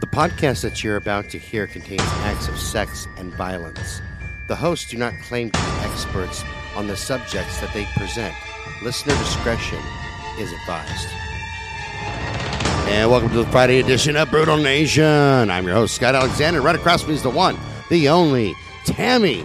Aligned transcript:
The 0.00 0.06
podcast 0.06 0.62
that 0.62 0.82
you're 0.82 0.96
about 0.96 1.28
to 1.28 1.38
hear 1.38 1.66
contains 1.66 2.00
acts 2.24 2.48
of 2.48 2.58
sex 2.58 3.06
and 3.18 3.34
violence. 3.34 4.00
The 4.48 4.56
hosts 4.56 4.90
do 4.90 4.96
not 4.96 5.12
claim 5.24 5.50
to 5.50 5.60
be 5.60 5.66
experts 5.80 6.42
on 6.74 6.86
the 6.86 6.96
subjects 6.96 7.60
that 7.60 7.70
they 7.74 7.84
present. 7.96 8.34
Listener 8.82 9.12
discretion 9.18 9.78
is 10.38 10.50
advised. 10.52 11.06
And 12.88 13.10
welcome 13.10 13.28
to 13.28 13.44
the 13.44 13.46
Friday 13.48 13.78
edition 13.78 14.16
of 14.16 14.30
Brutal 14.30 14.56
Nation. 14.56 15.50
I'm 15.50 15.66
your 15.66 15.74
host, 15.74 15.96
Scott 15.96 16.14
Alexander. 16.14 16.62
Right 16.62 16.76
across 16.76 17.02
from 17.02 17.10
me 17.10 17.16
is 17.16 17.22
the 17.22 17.28
one, 17.28 17.58
the 17.90 18.08
only, 18.08 18.54
Tammy, 18.86 19.42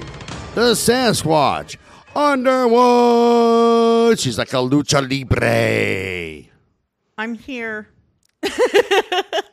the 0.53 0.71
Sasquatch 0.71 1.75
Underwood. 2.15 4.21
She's 4.21 4.37
like 4.37 4.53
a 4.53 4.63
lucha 4.63 5.01
libre. 5.01 6.49
I'm 7.17 7.33
here. 7.33 7.89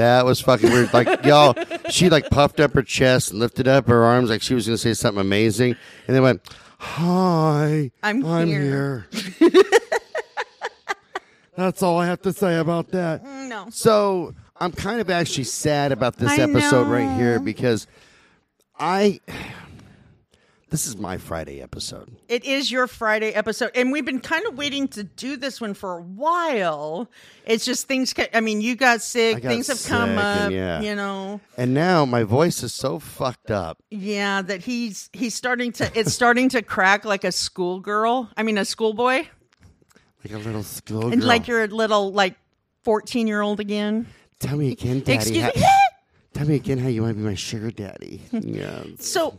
That 0.00 0.24
was 0.24 0.40
fucking 0.40 0.70
weird. 0.70 0.94
Like, 0.94 1.24
y'all, 1.26 1.54
she 1.90 2.08
like 2.08 2.30
puffed 2.30 2.58
up 2.58 2.72
her 2.72 2.82
chest 2.82 3.32
and 3.32 3.38
lifted 3.38 3.68
up 3.68 3.86
her 3.86 4.02
arms 4.02 4.30
like 4.30 4.40
she 4.40 4.54
was 4.54 4.66
going 4.66 4.72
to 4.76 4.78
say 4.80 4.94
something 4.94 5.20
amazing. 5.20 5.76
And 6.06 6.16
then 6.16 6.22
went, 6.22 6.40
Hi, 6.78 7.90
I'm 8.02 8.22
here." 8.22 9.06
here. 9.38 9.52
That's 11.54 11.82
all 11.82 11.98
I 11.98 12.06
have 12.06 12.22
to 12.22 12.32
say 12.32 12.56
about 12.56 12.88
that. 12.92 13.22
No. 13.22 13.66
So 13.68 14.34
I'm 14.56 14.72
kind 14.72 15.02
of 15.02 15.10
actually 15.10 15.44
sad 15.44 15.92
about 15.92 16.16
this 16.16 16.30
I 16.30 16.44
episode 16.44 16.88
right 16.88 17.18
here 17.18 17.38
because 17.38 17.86
I. 18.78 19.20
This 20.70 20.86
is 20.86 20.96
my 20.96 21.18
Friday 21.18 21.60
episode. 21.60 22.08
It 22.28 22.44
is 22.44 22.70
your 22.70 22.86
Friday 22.86 23.32
episode, 23.32 23.72
and 23.74 23.90
we've 23.90 24.04
been 24.04 24.20
kind 24.20 24.46
of 24.46 24.56
waiting 24.56 24.86
to 24.88 25.02
do 25.02 25.36
this 25.36 25.60
one 25.60 25.74
for 25.74 25.98
a 25.98 26.00
while. 26.02 27.10
It's 27.44 27.64
just 27.64 27.88
things. 27.88 28.12
ca- 28.12 28.28
I 28.32 28.40
mean, 28.40 28.60
you 28.60 28.76
got 28.76 29.02
sick. 29.02 29.42
Got 29.42 29.48
things 29.48 29.66
have 29.66 29.84
come 29.84 30.10
sick, 30.10 30.18
and 30.18 30.44
up. 30.46 30.52
yeah. 30.52 30.80
You 30.80 30.94
know, 30.94 31.40
And 31.56 31.74
now 31.74 32.04
my 32.04 32.22
voice 32.22 32.62
is 32.62 32.72
so 32.72 33.00
fucked 33.00 33.50
up. 33.50 33.78
yeah. 33.90 34.42
That 34.42 34.60
he's 34.60 35.10
he's 35.12 35.34
starting 35.34 35.72
to. 35.72 35.90
It's 35.98 36.12
starting 36.12 36.48
to 36.50 36.62
crack 36.62 37.04
like 37.04 37.24
a 37.24 37.32
schoolgirl. 37.32 38.30
I 38.36 38.44
mean, 38.44 38.56
a 38.56 38.64
schoolboy, 38.64 39.26
Like 40.24 40.34
a 40.34 40.38
little 40.38 40.62
schoolgirl. 40.62 41.12
and 41.14 41.24
like 41.24 41.48
you're 41.48 41.64
a 41.64 41.66
little 41.66 42.12
like 42.12 42.36
fourteen 42.84 43.26
year 43.26 43.40
old 43.40 43.58
again. 43.58 44.06
Tell 44.38 44.56
me 44.56 44.70
again, 44.70 45.00
Daddy. 45.00 45.14
Excuse 45.14 45.42
how- 45.42 45.50
me. 45.56 45.66
Tell 46.32 46.46
me 46.46 46.54
again 46.54 46.78
how 46.78 46.86
you 46.86 47.02
want 47.02 47.16
to 47.16 47.18
be 47.20 47.24
my 47.28 47.34
sugar 47.34 47.72
daddy. 47.72 48.22
Yeah. 48.30 48.84
So, 49.00 49.36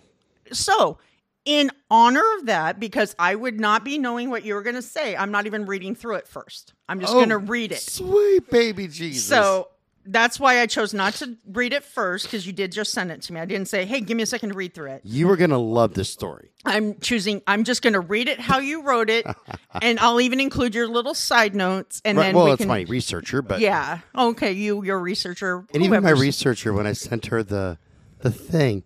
so 0.52 0.98
in 1.46 1.72
honor 1.90 2.24
of 2.40 2.46
that, 2.46 2.80
because 2.80 3.16
I 3.18 3.36
would 3.36 3.60
not 3.60 3.84
be 3.84 3.98
knowing 3.98 4.30
what 4.30 4.44
you 4.46 4.54
were 4.54 4.62
going 4.62 4.76
to 4.76 4.82
say, 4.82 5.16
I'm 5.16 5.32
not 5.32 5.46
even 5.48 5.66
reading 5.66 5.96
through 5.96 6.16
it 6.16 6.28
first. 6.28 6.74
I'm 6.88 7.00
just 7.00 7.14
Oh, 7.14 7.18
going 7.18 7.30
to 7.30 7.38
read 7.38 7.72
it. 7.72 7.80
Sweet 7.80 8.50
baby 8.50 8.88
Jesus. 8.88 9.26
So 9.26 9.70
that's 10.06 10.40
why 10.40 10.60
I 10.62 10.66
chose 10.66 10.94
not 10.96 11.14
to 11.16 11.36
read 11.48 11.74
it 11.74 11.84
first 11.84 12.26
because 12.26 12.46
you 12.48 12.54
did 12.54 12.72
just 12.72 12.92
send 12.92 13.12
it 13.12 13.22
to 13.24 13.34
me. 13.34 13.40
I 13.40 13.46
didn't 13.46 13.68
say, 13.68 13.86
"Hey, 13.86 14.02
give 14.02 14.18
me 14.18 14.24
a 14.24 14.26
second 14.26 14.50
to 14.50 14.56
read 14.56 14.74
through 14.74 14.92
it." 14.92 15.02
you 15.04 15.28
were 15.28 15.38
gonna 15.38 15.60
love 15.60 15.94
this 15.94 16.10
story. 16.10 16.50
I'm 16.66 17.00
choosing. 17.00 17.42
I'm 17.48 17.64
just 17.64 17.82
going 17.84 17.94
to 17.94 18.00
read 18.00 18.28
it 18.28 18.40
how 18.40 18.58
you 18.60 18.82
wrote 18.84 19.10
it, 19.12 19.26
and 19.82 20.00
I'll 20.00 20.20
even 20.22 20.40
include 20.40 20.74
your 20.76 20.88
little 20.88 21.14
side 21.16 21.54
notes, 21.56 22.02
and 22.06 22.18
Right, 22.18 22.26
then 22.28 22.36
well, 22.36 22.46
we 22.46 22.52
it's 22.52 22.60
can. 22.60 22.68
my 22.68 22.82
researcher, 22.82 23.42
but 23.44 23.60
yeah. 23.60 24.00
Okay. 24.16 24.52
You, 24.54 24.84
your 24.84 25.00
researcher, 25.00 25.66
and 25.74 25.84
even 25.84 26.04
my 26.04 26.12
researcher 26.12 26.72
when 26.74 26.86
I 26.88 26.94
sent 26.94 27.28
her 27.28 27.42
the 27.44 27.78
the 28.20 28.32
thing, 28.32 28.84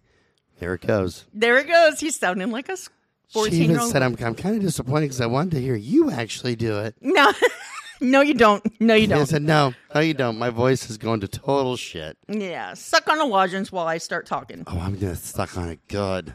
there 0.60 0.74
it 0.74 0.82
goes. 0.86 1.26
There 1.34 1.58
it 1.58 1.68
goes. 1.68 2.00
He's 2.00 2.18
sounding 2.18 2.52
like 2.52 2.70
a 2.70 2.74
s- 2.74 2.90
She 3.28 3.34
14 3.34 3.54
year 3.54 3.64
even 3.64 3.80
old. 3.80 3.92
said, 3.92 4.02
"I'm 4.02 4.16
I'm 4.24 4.36
kind 4.36 4.56
of 4.56 4.62
disappointed 4.62 5.06
because 5.06 5.22
I 5.22 5.26
wanted 5.26 5.52
to 5.52 5.62
hear 5.62 5.76
you 5.76 6.12
actually 6.12 6.56
do 6.56 6.80
it." 6.80 6.96
No, 7.02 7.32
no, 8.02 8.22
you 8.22 8.34
don't. 8.34 8.64
No, 8.82 8.94
you 8.96 9.08
don't. 9.08 9.22
I 9.22 9.24
said, 9.26 9.42
"No, 9.44 9.74
no, 9.94 10.02
you 10.02 10.14
don't. 10.14 10.38
My 10.38 10.50
voice 10.50 10.90
is 10.90 10.98
going 10.98 11.20
to 11.22 11.28
total 11.28 11.76
shit. 11.78 12.18
Yeah, 12.28 12.74
suck 12.74 13.08
on 13.10 13.20
a 13.20 13.26
lozenge 13.26 13.72
while 13.72 13.88
I 13.88 13.98
start 13.98 14.26
talking. 14.26 14.64
Oh, 14.68 14.80
I'm 14.80 14.96
gonna 14.98 15.16
suck 15.16 15.58
on 15.58 15.70
it 15.70 15.80
good." 15.88 16.34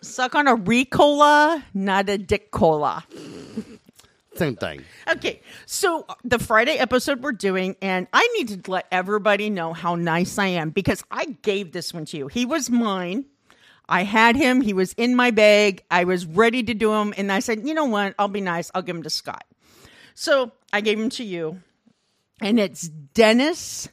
Suck 0.00 0.34
on 0.36 0.46
a 0.46 0.56
Ricola, 0.56 1.62
not 1.74 2.08
a 2.08 2.16
Dick 2.18 2.50
Cola. 2.52 3.04
Same 4.38 4.56
thing. 4.56 4.84
Okay, 5.10 5.42
so 5.66 6.04
uh, 6.08 6.14
the 6.24 6.38
Friday 6.38 6.78
episode 6.78 7.22
we're 7.22 7.32
doing, 7.32 7.76
and 7.82 8.06
I 8.12 8.26
need 8.36 8.64
to 8.64 8.70
let 8.70 8.86
everybody 8.90 9.50
know 9.50 9.72
how 9.72 9.94
nice 9.94 10.38
I 10.38 10.46
am 10.46 10.70
because 10.70 11.02
I 11.10 11.24
gave 11.42 11.72
this 11.72 11.92
one 11.92 12.04
to 12.06 12.16
you. 12.16 12.28
He 12.28 12.46
was 12.46 12.70
mine. 12.70 13.24
I 13.88 14.04
had 14.04 14.36
him. 14.36 14.60
He 14.60 14.72
was 14.72 14.92
in 14.94 15.16
my 15.16 15.30
bag. 15.30 15.82
I 15.90 16.04
was 16.04 16.26
ready 16.26 16.62
to 16.62 16.74
do 16.74 16.92
him, 16.92 17.14
and 17.16 17.32
I 17.32 17.40
said, 17.40 17.66
you 17.66 17.74
know 17.74 17.86
what? 17.86 18.14
I'll 18.18 18.28
be 18.28 18.40
nice. 18.40 18.70
I'll 18.74 18.82
give 18.82 18.96
him 18.96 19.02
to 19.02 19.10
Scott. 19.10 19.44
So 20.14 20.52
I 20.72 20.80
gave 20.82 20.98
him 20.98 21.10
to 21.10 21.24
you, 21.24 21.60
and 22.40 22.60
it's 22.60 22.88
Dennis 22.88 23.88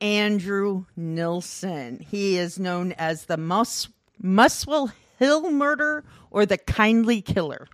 Andrew 0.00 0.86
Nilsen. 0.96 2.00
He 2.00 2.36
is 2.36 2.58
known 2.58 2.92
as 2.92 3.26
the 3.26 3.36
Mus- 3.36 3.88
Muswell 4.20 4.90
Hill 5.18 5.50
murder 5.50 6.04
or 6.30 6.46
the 6.46 6.58
kindly 6.58 7.20
killer. 7.20 7.66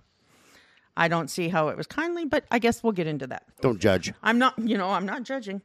I 0.97 1.07
don't 1.07 1.29
see 1.29 1.49
how 1.49 1.67
it 1.69 1.77
was 1.77 1.87
kindly, 1.87 2.25
but 2.25 2.45
I 2.51 2.59
guess 2.59 2.83
we'll 2.83 2.93
get 2.93 3.07
into 3.07 3.27
that. 3.27 3.43
Don't 3.61 3.79
judge. 3.79 4.13
I'm 4.23 4.39
not, 4.39 4.53
you 4.57 4.77
know, 4.77 4.89
I'm 4.89 5.05
not 5.05 5.23
judging. 5.23 5.61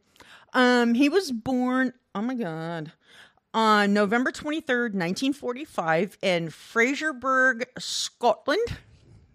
Um, 0.52 0.94
he 0.94 1.08
was 1.08 1.30
born, 1.30 1.92
oh 2.14 2.22
my 2.22 2.34
God, 2.34 2.92
on 3.54 3.92
November 3.92 4.32
23rd, 4.32 4.94
1945, 4.94 6.18
in 6.22 6.48
Fraserburgh, 6.48 7.64
Scotland. 7.78 8.66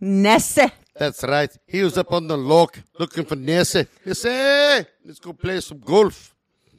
Nesse. 0.01 0.71
That's 0.97 1.23
right. 1.23 1.49
He 1.67 1.81
was 1.81 1.97
up 1.97 2.11
on 2.13 2.27
the 2.27 2.37
lock 2.37 2.81
looking 2.99 3.25
for 3.25 3.35
Nessie. 3.35 3.87
Nessie, 4.05 4.85
let's 5.03 5.19
go 5.19 5.33
play 5.33 5.59
some 5.61 5.79
golf. 5.79 6.35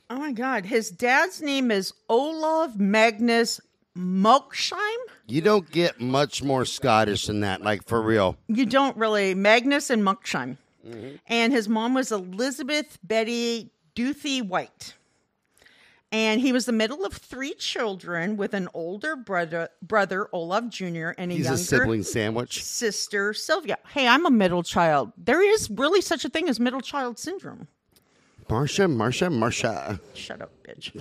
Oh 0.08 0.16
my 0.16 0.32
God. 0.32 0.64
His 0.66 0.90
dad's 0.90 1.42
name 1.42 1.70
is 1.70 1.92
Olaf 2.08 2.76
Magnus 2.76 3.60
Moksheim. 3.96 4.96
You 5.26 5.40
don't 5.40 5.70
get 5.70 6.00
much 6.00 6.42
more 6.42 6.64
Scottish 6.64 7.26
than 7.26 7.40
that, 7.40 7.62
like 7.62 7.84
for 7.86 8.02
real. 8.02 8.36
You 8.48 8.66
don't 8.66 8.96
really. 8.96 9.34
Magnus 9.34 9.90
and 9.90 10.02
Moksheim. 10.02 10.58
Mm-hmm. 10.86 11.16
And 11.26 11.52
his 11.52 11.68
mom 11.68 11.94
was 11.94 12.12
Elizabeth 12.12 12.98
Betty 13.02 13.70
Duthie 13.94 14.42
White. 14.42 14.94
And 16.12 16.40
he 16.40 16.52
was 16.52 16.66
the 16.66 16.72
middle 16.72 17.04
of 17.04 17.14
three 17.14 17.54
children 17.54 18.36
with 18.36 18.54
an 18.54 18.68
older 18.72 19.16
brother, 19.16 19.70
brother 19.82 20.28
Olaf 20.32 20.68
Jr., 20.68 21.10
and 21.18 21.32
a 21.32 21.34
He's 21.34 21.46
younger 21.46 21.60
a 21.60 21.64
sibling 21.64 22.02
sandwich. 22.04 22.62
sister, 22.62 23.34
Sylvia. 23.34 23.76
Hey, 23.88 24.06
I'm 24.06 24.24
a 24.24 24.30
middle 24.30 24.62
child. 24.62 25.12
There 25.18 25.42
is 25.42 25.68
really 25.68 26.00
such 26.00 26.24
a 26.24 26.28
thing 26.28 26.48
as 26.48 26.60
middle 26.60 26.80
child 26.80 27.18
syndrome. 27.18 27.66
Marsha, 28.48 28.88
Marsha, 28.88 29.28
Marsha. 29.28 30.00
Shut 30.14 30.40
up, 30.40 30.52
bitch. 30.62 30.92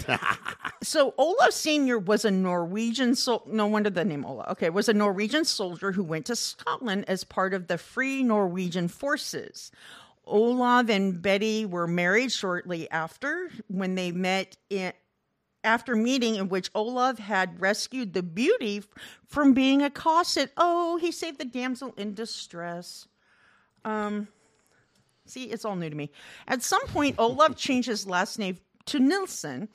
so 0.83 1.13
Olaf 1.17 1.51
Senior 1.51 1.99
was 1.99 2.25
a 2.25 2.31
Norwegian 2.31 3.15
sol- 3.15 3.43
no 3.45 3.67
wonder 3.67 3.89
the 3.91 4.03
name 4.03 4.25
Olaf. 4.25 4.49
Okay, 4.51 4.69
was 4.71 4.89
a 4.89 4.93
Norwegian 4.93 5.45
soldier 5.45 5.91
who 5.91 6.03
went 6.03 6.25
to 6.25 6.35
Scotland 6.35 7.05
as 7.07 7.23
part 7.23 7.53
of 7.53 7.67
the 7.67 7.77
Free 7.77 8.23
Norwegian 8.23 8.87
Forces. 8.87 9.71
Olav 10.25 10.89
and 10.89 11.21
Betty 11.21 11.65
were 11.65 11.85
married 11.85 12.31
shortly 12.31 12.89
after 12.89 13.51
when 13.67 13.93
they 13.95 14.11
met 14.11 14.57
in 14.69 14.93
after 15.63 15.95
meeting 15.95 16.35
in 16.35 16.49
which 16.49 16.69
Olav 16.75 17.17
had 17.17 17.59
rescued 17.59 18.13
the 18.13 18.21
beauty 18.21 18.83
from 19.27 19.53
being 19.53 19.81
accosted. 19.81 20.51
Oh, 20.57 20.97
he 20.97 21.11
saved 21.11 21.39
the 21.39 21.45
damsel 21.45 21.93
in 21.97 22.15
distress. 22.15 23.07
Um 23.83 24.29
See, 25.25 25.45
it's 25.45 25.65
all 25.65 25.75
new 25.75 25.89
to 25.89 25.95
me. 25.95 26.11
At 26.47 26.61
some 26.61 26.85
point, 26.87 27.15
Olaf 27.17 27.55
changed 27.57 27.87
his 27.87 28.07
last 28.07 28.39
name 28.39 28.57
to 28.87 28.99
Nilsen. 28.99 29.69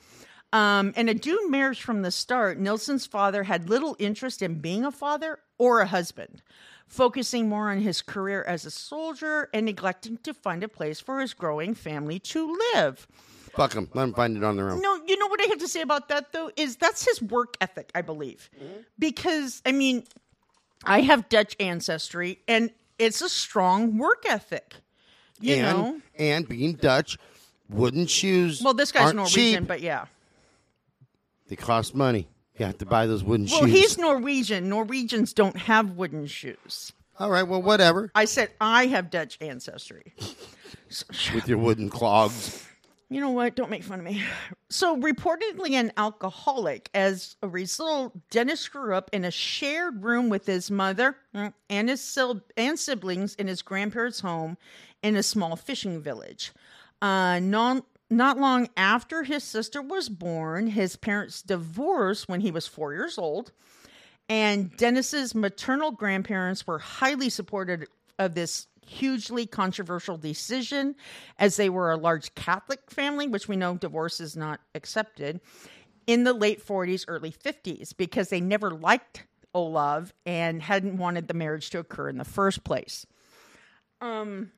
Um, 0.53 0.93
and 0.97 1.09
a 1.09 1.13
doomed 1.13 1.49
marriage 1.49 1.81
from 1.81 2.01
the 2.01 2.11
start, 2.11 2.59
Nilsen's 2.59 3.05
father 3.05 3.43
had 3.43 3.69
little 3.69 3.95
interest 3.99 4.41
in 4.41 4.55
being 4.55 4.83
a 4.83 4.91
father 4.91 5.39
or 5.57 5.79
a 5.79 5.85
husband, 5.85 6.41
focusing 6.87 7.47
more 7.47 7.71
on 7.71 7.79
his 7.79 8.01
career 8.01 8.43
as 8.43 8.65
a 8.65 8.71
soldier 8.71 9.49
and 9.53 9.65
neglecting 9.65 10.17
to 10.23 10.33
find 10.33 10.61
a 10.63 10.67
place 10.67 10.99
for 10.99 11.21
his 11.21 11.33
growing 11.33 11.73
family 11.73 12.19
to 12.19 12.57
live. 12.73 13.07
Fuck 13.55 13.73
him. 13.73 13.89
Let 13.93 14.03
him 14.03 14.13
find 14.13 14.37
it 14.37 14.43
on 14.43 14.57
their 14.57 14.69
own. 14.71 14.81
No, 14.81 14.99
you 15.05 15.17
know 15.17 15.27
what 15.27 15.41
I 15.41 15.45
have 15.45 15.59
to 15.59 15.67
say 15.67 15.81
about 15.81 16.09
that 16.09 16.31
though 16.31 16.51
is 16.55 16.77
that's 16.77 17.05
his 17.05 17.21
work 17.21 17.55
ethic, 17.61 17.91
I 17.95 18.01
believe. 18.01 18.49
Because 18.97 19.61
I 19.65 19.71
mean, 19.71 20.05
I 20.85 21.01
have 21.01 21.29
Dutch 21.29 21.55
ancestry 21.59 22.39
and 22.47 22.71
it's 22.97 23.21
a 23.21 23.29
strong 23.29 23.97
work 23.97 24.25
ethic. 24.27 24.75
You 25.41 25.55
and, 25.55 25.77
know. 25.77 26.01
and 26.17 26.47
being 26.47 26.73
Dutch, 26.73 27.17
wooden 27.69 28.07
shoes. 28.07 28.61
Well, 28.63 28.73
this 28.73 28.91
guy's 28.91 29.03
aren't 29.05 29.17
Norwegian, 29.17 29.63
cheap. 29.63 29.67
but 29.67 29.81
yeah. 29.81 30.05
They 31.47 31.55
cost 31.55 31.95
money. 31.95 32.27
You 32.57 32.65
have 32.65 32.77
to 32.79 32.85
buy 32.85 33.07
those 33.07 33.23
wooden 33.23 33.47
shoes. 33.47 33.59
Well, 33.59 33.69
shoes. 33.69 33.79
he's 33.79 33.97
Norwegian. 33.97 34.69
Norwegians 34.69 35.33
don't 35.33 35.57
have 35.57 35.91
wooden 35.91 36.27
shoes. 36.27 36.93
All 37.19 37.29
right, 37.29 37.43
well, 37.43 37.61
whatever. 37.61 38.11
I 38.15 38.25
said 38.25 38.51
I 38.59 38.87
have 38.87 39.09
Dutch 39.09 39.37
ancestry. 39.41 40.13
With 41.33 41.47
your 41.47 41.57
wooden 41.57 41.89
clogs. 41.89 42.67
You 43.11 43.19
know 43.19 43.31
what? 43.31 43.57
Don't 43.57 43.69
make 43.69 43.83
fun 43.83 43.99
of 43.99 44.05
me. 44.05 44.23
So, 44.73 44.95
reportedly 44.95 45.71
an 45.71 45.91
alcoholic, 45.97 46.89
as 46.93 47.35
a 47.43 47.47
result, 47.49 48.13
Dennis 48.29 48.69
grew 48.69 48.95
up 48.95 49.09
in 49.11 49.25
a 49.25 49.29
shared 49.29 50.01
room 50.01 50.29
with 50.29 50.45
his 50.45 50.71
mother 50.71 51.17
mm, 51.35 51.53
and 51.69 51.89
his 51.89 52.17
and 52.55 52.79
siblings 52.79 53.35
in 53.35 53.47
his 53.47 53.61
grandparents' 53.61 54.21
home 54.21 54.57
in 55.03 55.17
a 55.17 55.23
small 55.23 55.57
fishing 55.57 56.01
village. 56.01 56.53
Uh, 57.01 57.39
non 57.39 57.83
not 58.09 58.37
long 58.37 58.69
after 58.77 59.23
his 59.23 59.43
sister 59.43 59.81
was 59.81 60.07
born, 60.07 60.67
his 60.67 60.95
parents 60.95 61.41
divorced 61.41 62.29
when 62.29 62.39
he 62.39 62.49
was 62.51 62.65
four 62.65 62.93
years 62.93 63.17
old. 63.17 63.51
And 64.29 64.71
Dennis's 64.77 65.35
maternal 65.35 65.91
grandparents 65.91 66.65
were 66.65 66.79
highly 66.79 67.29
supportive 67.29 67.83
of 68.17 68.35
this 68.35 68.67
hugely 68.91 69.45
controversial 69.45 70.17
decision 70.17 70.95
as 71.39 71.55
they 71.55 71.69
were 71.69 71.91
a 71.91 71.97
large 71.97 72.35
Catholic 72.35 72.91
family, 72.91 73.27
which 73.27 73.47
we 73.47 73.55
know 73.55 73.75
divorce 73.75 74.19
is 74.19 74.35
not 74.35 74.59
accepted, 74.75 75.39
in 76.07 76.23
the 76.23 76.33
late 76.33 76.65
40s, 76.65 77.05
early 77.07 77.31
50s, 77.31 77.95
because 77.95 78.29
they 78.29 78.41
never 78.41 78.71
liked 78.71 79.25
Olav 79.53 80.13
and 80.25 80.61
hadn't 80.61 80.97
wanted 80.97 81.27
the 81.27 81.33
marriage 81.33 81.69
to 81.71 81.79
occur 81.79 82.09
in 82.09 82.17
the 82.17 82.25
first 82.25 82.63
place. 82.63 83.05
Um, 84.01 84.51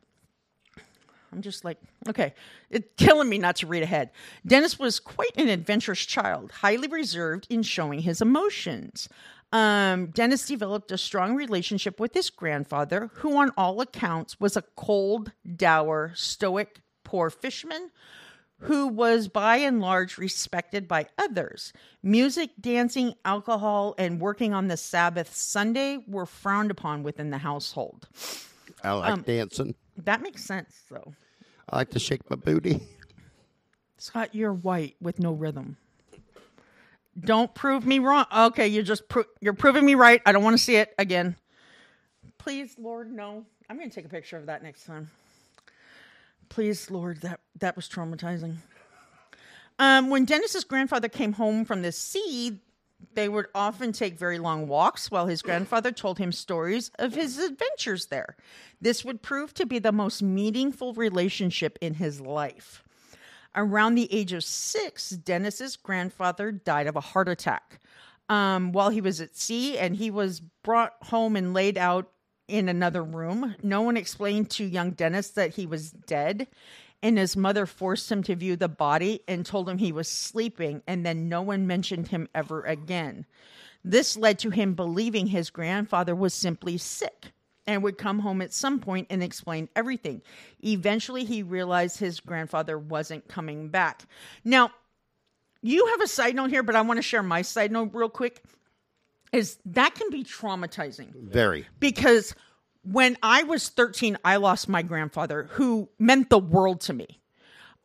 I'm 1.31 1.41
just 1.41 1.65
like, 1.65 1.77
okay, 2.07 2.33
it's 2.69 2.87
killing 2.97 3.29
me 3.29 3.37
not 3.37 3.57
to 3.57 3.67
read 3.67 3.83
ahead. 3.83 4.11
Dennis 4.45 4.79
was 4.79 4.99
quite 4.99 5.35
an 5.37 5.49
adventurous 5.49 5.99
child, 5.99 6.51
highly 6.51 6.87
reserved 6.87 7.47
in 7.49 7.63
showing 7.63 7.99
his 7.99 8.21
emotions. 8.21 9.09
Um, 9.53 10.07
Dennis 10.07 10.47
developed 10.47 10.91
a 10.91 10.97
strong 10.97 11.35
relationship 11.35 11.99
with 11.99 12.13
his 12.13 12.29
grandfather, 12.29 13.11
who, 13.13 13.37
on 13.37 13.51
all 13.55 13.79
accounts, 13.79 14.39
was 14.39 14.57
a 14.57 14.63
cold, 14.75 15.31
dour, 15.55 16.11
stoic, 16.15 16.81
poor 17.03 17.29
fisherman 17.29 17.91
who 18.63 18.87
was 18.87 19.27
by 19.27 19.57
and 19.57 19.81
large 19.81 20.17
respected 20.17 20.87
by 20.87 21.05
others. 21.17 21.73
Music, 22.01 22.49
dancing, 22.59 23.13
alcohol, 23.25 23.93
and 23.97 24.21
working 24.21 24.53
on 24.53 24.69
the 24.69 24.77
Sabbath 24.77 25.35
Sunday 25.35 25.99
were 26.07 26.25
frowned 26.25 26.71
upon 26.71 27.03
within 27.03 27.29
the 27.29 27.37
household. 27.37 28.07
I 28.83 28.93
like 28.93 29.25
dancing. 29.25 29.75
That 29.97 30.21
makes 30.21 30.43
sense, 30.43 30.81
though. 30.89 31.13
I 31.69 31.77
like 31.77 31.91
to 31.91 31.99
shake 31.99 32.29
my 32.29 32.37
booty. 32.37 32.81
Scott, 33.97 34.33
you're 34.33 34.53
white 34.53 34.95
with 35.01 35.19
no 35.19 35.33
rhythm. 35.33 35.77
Don't 37.19 37.53
prove 37.53 37.85
me 37.85 37.99
wrong. 37.99 38.25
Okay, 38.35 38.67
you're 38.67 38.83
just 38.83 39.07
pro- 39.07 39.25
you're 39.39 39.53
proving 39.53 39.85
me 39.85 39.95
right. 39.95 40.21
I 40.25 40.31
don't 40.31 40.43
want 40.43 40.57
to 40.57 40.63
see 40.63 40.77
it 40.77 40.93
again. 40.97 41.35
Please, 42.37 42.75
Lord, 42.79 43.11
no. 43.11 43.45
I'm 43.69 43.77
going 43.77 43.89
to 43.89 43.95
take 43.95 44.05
a 44.05 44.09
picture 44.09 44.37
of 44.37 44.47
that 44.47 44.63
next 44.63 44.85
time. 44.85 45.11
Please, 46.49 46.89
Lord, 46.91 47.21
that 47.21 47.39
that 47.59 47.75
was 47.75 47.87
traumatizing. 47.87 48.55
Um, 49.79 50.09
when 50.09 50.25
Dennis's 50.25 50.63
grandfather 50.63 51.09
came 51.09 51.33
home 51.33 51.65
from 51.65 51.81
the 51.81 51.91
sea, 51.91 52.59
they 53.15 53.27
would 53.27 53.47
often 53.53 53.91
take 53.91 54.17
very 54.17 54.39
long 54.39 54.67
walks 54.67 55.11
while 55.11 55.27
his 55.27 55.41
grandfather 55.41 55.91
told 55.91 56.17
him 56.17 56.31
stories 56.31 56.91
of 56.99 57.15
his 57.15 57.37
adventures 57.37 58.07
there. 58.07 58.35
This 58.81 59.03
would 59.03 59.21
prove 59.21 59.53
to 59.55 59.65
be 59.65 59.79
the 59.79 59.91
most 59.91 60.21
meaningful 60.21 60.93
relationship 60.93 61.77
in 61.81 61.95
his 61.95 62.21
life. 62.21 62.83
Around 63.55 63.95
the 63.95 64.11
age 64.11 64.33
of 64.33 64.43
six, 64.43 65.11
Dennis's 65.11 65.75
grandfather 65.75 66.51
died 66.51 66.87
of 66.87 66.95
a 66.95 67.01
heart 67.01 67.29
attack 67.29 67.79
um, 68.29 68.71
while 68.71 68.89
he 68.89 69.01
was 69.01 69.21
at 69.21 69.37
sea, 69.37 69.77
and 69.77 69.95
he 69.95 70.09
was 70.09 70.39
brought 70.39 70.93
home 71.03 71.35
and 71.35 71.53
laid 71.53 71.77
out 71.77 72.09
in 72.47 72.67
another 72.67 73.03
room. 73.03 73.55
No 73.61 73.81
one 73.81 73.97
explained 73.97 74.49
to 74.51 74.63
young 74.63 74.91
Dennis 74.91 75.29
that 75.29 75.55
he 75.55 75.65
was 75.65 75.91
dead, 75.91 76.47
and 77.01 77.17
his 77.17 77.37
mother 77.37 77.65
forced 77.65 78.11
him 78.11 78.23
to 78.23 78.35
view 78.35 78.55
the 78.55 78.69
body 78.69 79.21
and 79.27 79.45
told 79.45 79.69
him 79.69 79.77
he 79.77 79.91
was 79.91 80.07
sleeping, 80.07 80.81
and 80.87 81.05
then 81.05 81.29
no 81.29 81.41
one 81.41 81.67
mentioned 81.67 82.07
him 82.07 82.27
ever 82.33 82.63
again. 82.63 83.25
This 83.83 84.17
led 84.17 84.39
to 84.39 84.49
him 84.49 84.73
believing 84.73 85.27
his 85.27 85.49
grandfather 85.49 86.15
was 86.15 86.33
simply 86.33 86.77
sick 86.77 87.33
and 87.65 87.83
would 87.83 87.97
come 87.97 88.19
home 88.19 88.41
at 88.41 88.53
some 88.53 88.79
point 88.79 89.07
and 89.09 89.23
explain 89.23 89.69
everything. 89.75 90.21
Eventually, 90.63 91.23
he 91.23 91.43
realized 91.43 91.99
his 91.99 92.19
grandfather 92.19 92.77
wasn't 92.77 93.27
coming 93.27 93.69
back. 93.69 94.03
Now, 94.43 94.71
you 95.61 95.87
have 95.87 96.01
a 96.01 96.07
side 96.07 96.35
note 96.35 96.49
here, 96.49 96.63
but 96.63 96.75
I 96.75 96.81
want 96.81 96.97
to 96.97 97.01
share 97.01 97.23
my 97.23 97.41
side 97.41 97.71
note 97.71 97.91
real 97.93 98.09
quick. 98.09 98.43
Is 99.31 99.57
that 99.65 99.95
can 99.95 100.09
be 100.11 100.23
traumatizing 100.23 101.11
Very. 101.15 101.65
because 101.79 102.35
when 102.83 103.17
I 103.23 103.43
was 103.43 103.69
13, 103.69 104.17
I 104.23 104.35
lost 104.35 104.69
my 104.69 104.81
grandfather 104.81 105.47
who 105.51 105.89
meant 105.97 106.29
the 106.29 106.37
world 106.37 106.81
to 106.81 106.93
me. 106.93 107.19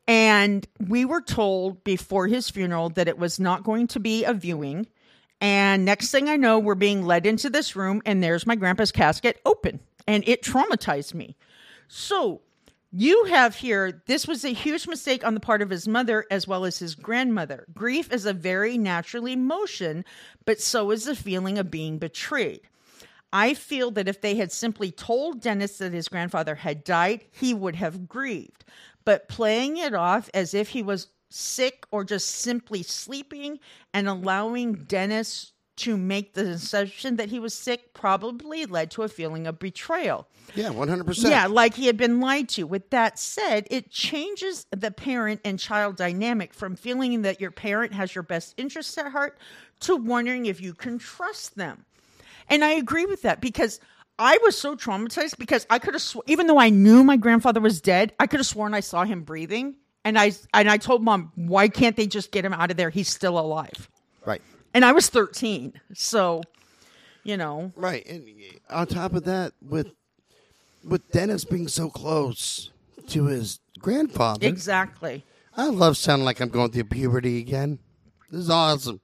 And 0.06 0.66
we 0.80 1.04
were 1.04 1.20
told 1.20 1.84
before 1.84 2.26
his 2.26 2.50
funeral 2.50 2.90
that 2.90 3.08
it 3.08 3.18
was 3.18 3.38
not 3.38 3.62
going 3.62 3.86
to 3.88 4.00
be 4.00 4.24
a 4.24 4.32
viewing. 4.34 4.86
And 5.40 5.84
next 5.84 6.10
thing 6.10 6.28
I 6.28 6.36
know, 6.36 6.58
we're 6.58 6.74
being 6.74 7.06
led 7.06 7.26
into 7.26 7.48
this 7.48 7.76
room, 7.76 8.02
and 8.04 8.22
there's 8.22 8.46
my 8.46 8.56
grandpa's 8.56 8.92
casket 8.92 9.40
open. 9.44 9.80
And 10.06 10.24
it 10.26 10.42
traumatized 10.42 11.14
me. 11.14 11.36
So 11.86 12.40
you 12.90 13.24
have 13.24 13.56
here, 13.56 14.02
this 14.06 14.26
was 14.26 14.44
a 14.44 14.52
huge 14.52 14.88
mistake 14.88 15.24
on 15.24 15.34
the 15.34 15.40
part 15.40 15.60
of 15.60 15.70
his 15.70 15.86
mother 15.86 16.24
as 16.30 16.48
well 16.48 16.64
as 16.64 16.78
his 16.78 16.94
grandmother. 16.94 17.66
Grief 17.74 18.10
is 18.12 18.24
a 18.24 18.32
very 18.32 18.78
natural 18.78 19.28
emotion, 19.28 20.04
but 20.46 20.60
so 20.60 20.90
is 20.90 21.04
the 21.04 21.14
feeling 21.14 21.58
of 21.58 21.70
being 21.70 21.98
betrayed. 21.98 22.62
I 23.30 23.52
feel 23.52 23.90
that 23.90 24.08
if 24.08 24.22
they 24.22 24.36
had 24.36 24.50
simply 24.50 24.90
told 24.90 25.42
Dennis 25.42 25.78
that 25.78 25.92
his 25.92 26.08
grandfather 26.08 26.54
had 26.54 26.82
died, 26.82 27.26
he 27.30 27.52
would 27.52 27.76
have 27.76 28.08
grieved. 28.08 28.64
But 29.04 29.28
playing 29.28 29.76
it 29.76 29.94
off 29.94 30.30
as 30.32 30.54
if 30.54 30.70
he 30.70 30.82
was 30.82 31.08
sick 31.30 31.86
or 31.90 32.04
just 32.04 32.28
simply 32.28 32.82
sleeping 32.82 33.58
and 33.92 34.08
allowing 34.08 34.74
Dennis 34.74 35.52
to 35.78 35.96
make 35.96 36.34
the 36.34 36.48
assumption 36.48 37.16
that 37.16 37.28
he 37.28 37.38
was 37.38 37.54
sick 37.54 37.94
probably 37.94 38.66
led 38.66 38.90
to 38.90 39.04
a 39.04 39.08
feeling 39.08 39.46
of 39.46 39.60
betrayal. 39.60 40.26
Yeah, 40.56 40.70
100%. 40.70 41.30
Yeah, 41.30 41.46
like 41.46 41.74
he 41.74 41.86
had 41.86 41.96
been 41.96 42.20
lied 42.20 42.48
to. 42.50 42.64
With 42.64 42.90
that 42.90 43.18
said, 43.18 43.68
it 43.70 43.90
changes 43.90 44.66
the 44.72 44.90
parent 44.90 45.40
and 45.44 45.58
child 45.58 45.96
dynamic 45.96 46.52
from 46.52 46.74
feeling 46.74 47.22
that 47.22 47.40
your 47.40 47.52
parent 47.52 47.92
has 47.92 48.12
your 48.14 48.24
best 48.24 48.54
interests 48.56 48.98
at 48.98 49.12
heart 49.12 49.38
to 49.80 49.94
wondering 49.94 50.46
if 50.46 50.60
you 50.60 50.74
can 50.74 50.98
trust 50.98 51.54
them. 51.56 51.84
And 52.48 52.64
I 52.64 52.70
agree 52.70 53.06
with 53.06 53.22
that 53.22 53.40
because 53.40 53.78
I 54.18 54.38
was 54.42 54.58
so 54.58 54.74
traumatized 54.74 55.38
because 55.38 55.64
I 55.70 55.78
could 55.78 55.94
have, 55.94 56.02
sw- 56.02 56.16
even 56.26 56.48
though 56.48 56.58
I 56.58 56.70
knew 56.70 57.04
my 57.04 57.16
grandfather 57.16 57.60
was 57.60 57.80
dead, 57.80 58.14
I 58.18 58.26
could 58.26 58.40
have 58.40 58.46
sworn 58.46 58.74
I 58.74 58.80
saw 58.80 59.04
him 59.04 59.22
breathing. 59.22 59.76
And 60.08 60.18
I 60.18 60.32
and 60.54 60.70
I 60.70 60.78
told 60.78 61.02
mom, 61.02 61.32
why 61.34 61.68
can't 61.68 61.94
they 61.94 62.06
just 62.06 62.32
get 62.32 62.42
him 62.42 62.54
out 62.54 62.70
of 62.70 62.78
there? 62.78 62.88
He's 62.88 63.10
still 63.10 63.38
alive. 63.38 63.90
Right. 64.24 64.40
And 64.72 64.82
I 64.82 64.92
was 64.92 65.10
13. 65.10 65.78
So, 65.92 66.40
you 67.24 67.36
know, 67.36 67.72
Right. 67.76 68.06
And 68.06 68.26
on 68.70 68.86
top 68.86 69.12
of 69.12 69.24
that, 69.24 69.52
with 69.60 69.88
with 70.82 71.06
Dennis 71.10 71.44
being 71.44 71.68
so 71.68 71.90
close 71.90 72.70
to 73.08 73.26
his 73.26 73.60
grandfather, 73.80 74.46
exactly. 74.46 75.26
I 75.54 75.66
love 75.66 75.98
sounding 75.98 76.24
like 76.24 76.40
I'm 76.40 76.48
going 76.48 76.70
through 76.70 76.84
puberty 76.84 77.38
again. 77.38 77.78
This 78.30 78.40
is 78.40 78.50
awesome. 78.50 79.02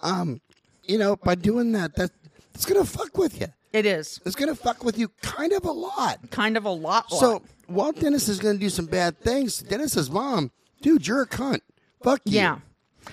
Um, 0.00 0.40
you 0.84 0.96
know, 0.96 1.16
by 1.16 1.34
doing 1.34 1.72
that, 1.72 1.96
that 1.96 2.12
it's 2.54 2.64
gonna 2.64 2.86
fuck 2.86 3.18
with 3.18 3.38
you. 3.42 3.48
It 3.74 3.84
is 3.84 4.20
It's 4.24 4.36
gonna 4.36 4.54
fuck 4.54 4.84
with 4.84 4.98
you 4.98 5.08
kind 5.20 5.52
of 5.52 5.66
a 5.66 5.70
lot. 5.72 6.30
kind 6.30 6.56
of 6.56 6.64
a 6.64 6.70
lot. 6.70 7.10
So 7.10 7.32
lot. 7.32 7.42
While 7.70 7.92
Dennis 7.92 8.28
is 8.28 8.38
gonna 8.38 8.58
do 8.58 8.70
some 8.70 8.86
bad 8.86 9.18
things, 9.20 9.58
Dennis 9.58 9.92
Dennis's 9.92 10.10
mom, 10.10 10.50
dude, 10.82 11.06
you're 11.06 11.22
a 11.22 11.26
cunt. 11.26 11.60
Fuck 12.02 12.20
you. 12.24 12.36
Yeah. 12.36 12.58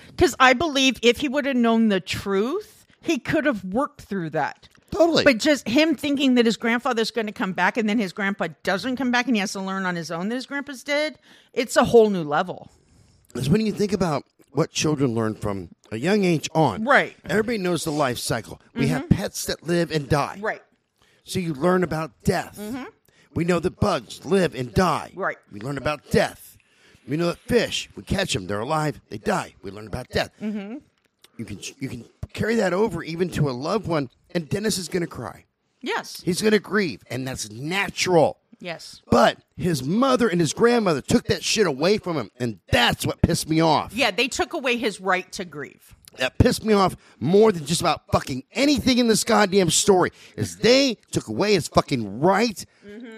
Because 0.08 0.34
I 0.38 0.52
believe 0.52 0.98
if 1.02 1.18
he 1.18 1.28
would 1.28 1.46
have 1.46 1.56
known 1.56 1.88
the 1.88 2.00
truth, 2.00 2.86
he 3.00 3.18
could 3.18 3.46
have 3.46 3.64
worked 3.64 4.02
through 4.02 4.30
that. 4.30 4.68
Totally. 4.90 5.24
But 5.24 5.38
just 5.38 5.68
him 5.68 5.94
thinking 5.94 6.34
that 6.34 6.46
his 6.46 6.56
grandfather's 6.56 7.10
going 7.10 7.26
to 7.26 7.32
come 7.32 7.52
back 7.52 7.76
and 7.76 7.88
then 7.88 7.98
his 7.98 8.12
grandpa 8.12 8.48
doesn't 8.62 8.96
come 8.96 9.10
back 9.10 9.26
and 9.26 9.36
he 9.36 9.40
has 9.40 9.52
to 9.52 9.60
learn 9.60 9.84
on 9.84 9.96
his 9.96 10.10
own 10.10 10.28
that 10.30 10.34
his 10.34 10.46
grandpa's 10.46 10.82
dead, 10.82 11.18
it's 11.52 11.76
a 11.76 11.84
whole 11.84 12.10
new 12.10 12.22
level. 12.22 12.70
Because 13.28 13.50
when 13.50 13.64
you 13.64 13.72
think 13.72 13.92
about 13.92 14.24
what 14.52 14.70
children 14.70 15.14
learn 15.14 15.34
from 15.34 15.68
a 15.90 15.96
young 15.96 16.24
age 16.24 16.48
on. 16.54 16.84
Right. 16.84 17.16
Mm-hmm. 17.18 17.30
Everybody 17.30 17.58
knows 17.58 17.84
the 17.84 17.92
life 17.92 18.18
cycle. 18.18 18.60
We 18.74 18.88
have 18.88 19.08
pets 19.08 19.46
that 19.46 19.62
live 19.62 19.90
and 19.90 20.08
die. 20.08 20.38
Right. 20.40 20.62
So 21.24 21.38
you 21.38 21.54
learn 21.54 21.84
about 21.84 22.12
death. 22.24 22.58
We 23.34 23.44
know 23.44 23.60
that 23.60 23.78
bugs 23.80 24.24
live 24.24 24.54
and 24.54 24.72
die. 24.74 25.12
Right. 25.14 25.38
We 25.52 25.60
learn 25.60 25.78
about 25.78 26.10
death. 26.10 26.56
We 27.06 27.16
know 27.16 27.28
that 27.28 27.38
fish, 27.38 27.88
we 27.96 28.02
catch 28.02 28.34
them, 28.34 28.46
they're 28.46 28.60
alive, 28.60 29.00
they 29.08 29.16
die. 29.16 29.54
We 29.62 29.70
learn 29.70 29.86
about 29.86 30.10
death. 30.10 30.30
Mm-hmm. 30.42 30.76
You 31.38 31.44
can 31.44 31.58
you 31.78 31.88
can 31.88 32.04
carry 32.34 32.56
that 32.56 32.74
over 32.74 33.02
even 33.02 33.30
to 33.30 33.48
a 33.48 33.52
loved 33.52 33.86
one, 33.86 34.10
and 34.32 34.48
Dennis 34.48 34.76
is 34.76 34.88
going 34.88 35.00
to 35.02 35.06
cry. 35.06 35.44
Yes. 35.80 36.20
He's 36.22 36.42
going 36.42 36.52
to 36.52 36.58
grieve, 36.58 37.02
and 37.08 37.26
that's 37.26 37.50
natural. 37.50 38.38
Yes. 38.60 39.02
But 39.10 39.38
his 39.56 39.84
mother 39.84 40.28
and 40.28 40.40
his 40.40 40.52
grandmother 40.52 41.00
took 41.00 41.24
that 41.26 41.44
shit 41.44 41.66
away 41.66 41.98
from 41.98 42.16
him, 42.16 42.30
and 42.38 42.58
that's 42.70 43.06
what 43.06 43.22
pissed 43.22 43.48
me 43.48 43.60
off. 43.60 43.94
Yeah, 43.94 44.10
they 44.10 44.28
took 44.28 44.52
away 44.52 44.76
his 44.76 45.00
right 45.00 45.30
to 45.32 45.44
grieve. 45.44 45.94
That 46.16 46.38
pissed 46.38 46.64
me 46.64 46.72
off 46.74 46.96
more 47.20 47.52
than 47.52 47.64
just 47.66 47.80
about 47.80 48.02
fucking 48.10 48.42
anything 48.52 48.98
in 48.98 49.08
this 49.08 49.22
goddamn 49.24 49.70
story. 49.70 50.10
Is 50.36 50.56
they 50.56 50.96
took 51.12 51.28
away 51.28 51.52
his 51.52 51.68
fucking 51.68 52.20
right 52.20 52.64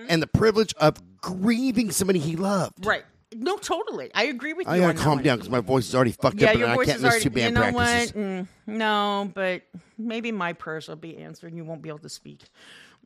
and 0.08 0.20
the 0.20 0.26
privilege 0.26 0.74
of 0.74 0.96
grieving 1.18 1.90
somebody 1.92 2.18
he 2.18 2.36
loved. 2.36 2.84
Right. 2.84 3.04
No, 3.32 3.56
totally. 3.58 4.10
I 4.12 4.24
agree 4.24 4.54
with 4.54 4.66
you. 4.66 4.72
I 4.72 4.78
gotta 4.80 4.98
calm 4.98 5.22
down 5.22 5.36
because 5.38 5.50
my 5.50 5.60
voice 5.60 5.86
is 5.88 5.94
already 5.94 6.10
fucked 6.12 6.40
Yeah, 6.40 6.48
up, 6.48 6.50
and 6.54 6.60
your 6.60 6.68
I 6.70 6.74
voice 6.74 6.86
can't 6.86 6.96
is 6.96 7.02
miss 7.04 7.10
already. 7.12 7.22
two 7.24 7.30
band 7.30 7.56
you 7.56 7.62
know 7.62 7.72
practices. 7.72 8.14
what? 8.16 8.24
Mm, 8.24 8.46
no, 8.66 9.30
but 9.34 9.62
maybe 9.96 10.32
my 10.32 10.52
prayers 10.52 10.88
will 10.88 10.96
be 10.96 11.16
answered. 11.16 11.48
and 11.48 11.56
You 11.56 11.64
won't 11.64 11.80
be 11.80 11.88
able 11.90 12.00
to 12.00 12.08
speak. 12.08 12.40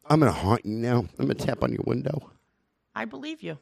I'm 0.09 0.21
gonna 0.21 0.33
haunt 0.33 0.65
you 0.65 0.73
now. 0.77 1.01
I'm 1.19 1.27
gonna 1.27 1.35
tap 1.35 1.63
on 1.63 1.73
your 1.73 1.83
window. 1.87 2.31
I 2.95 3.05
believe 3.05 3.43
you. 3.43 3.59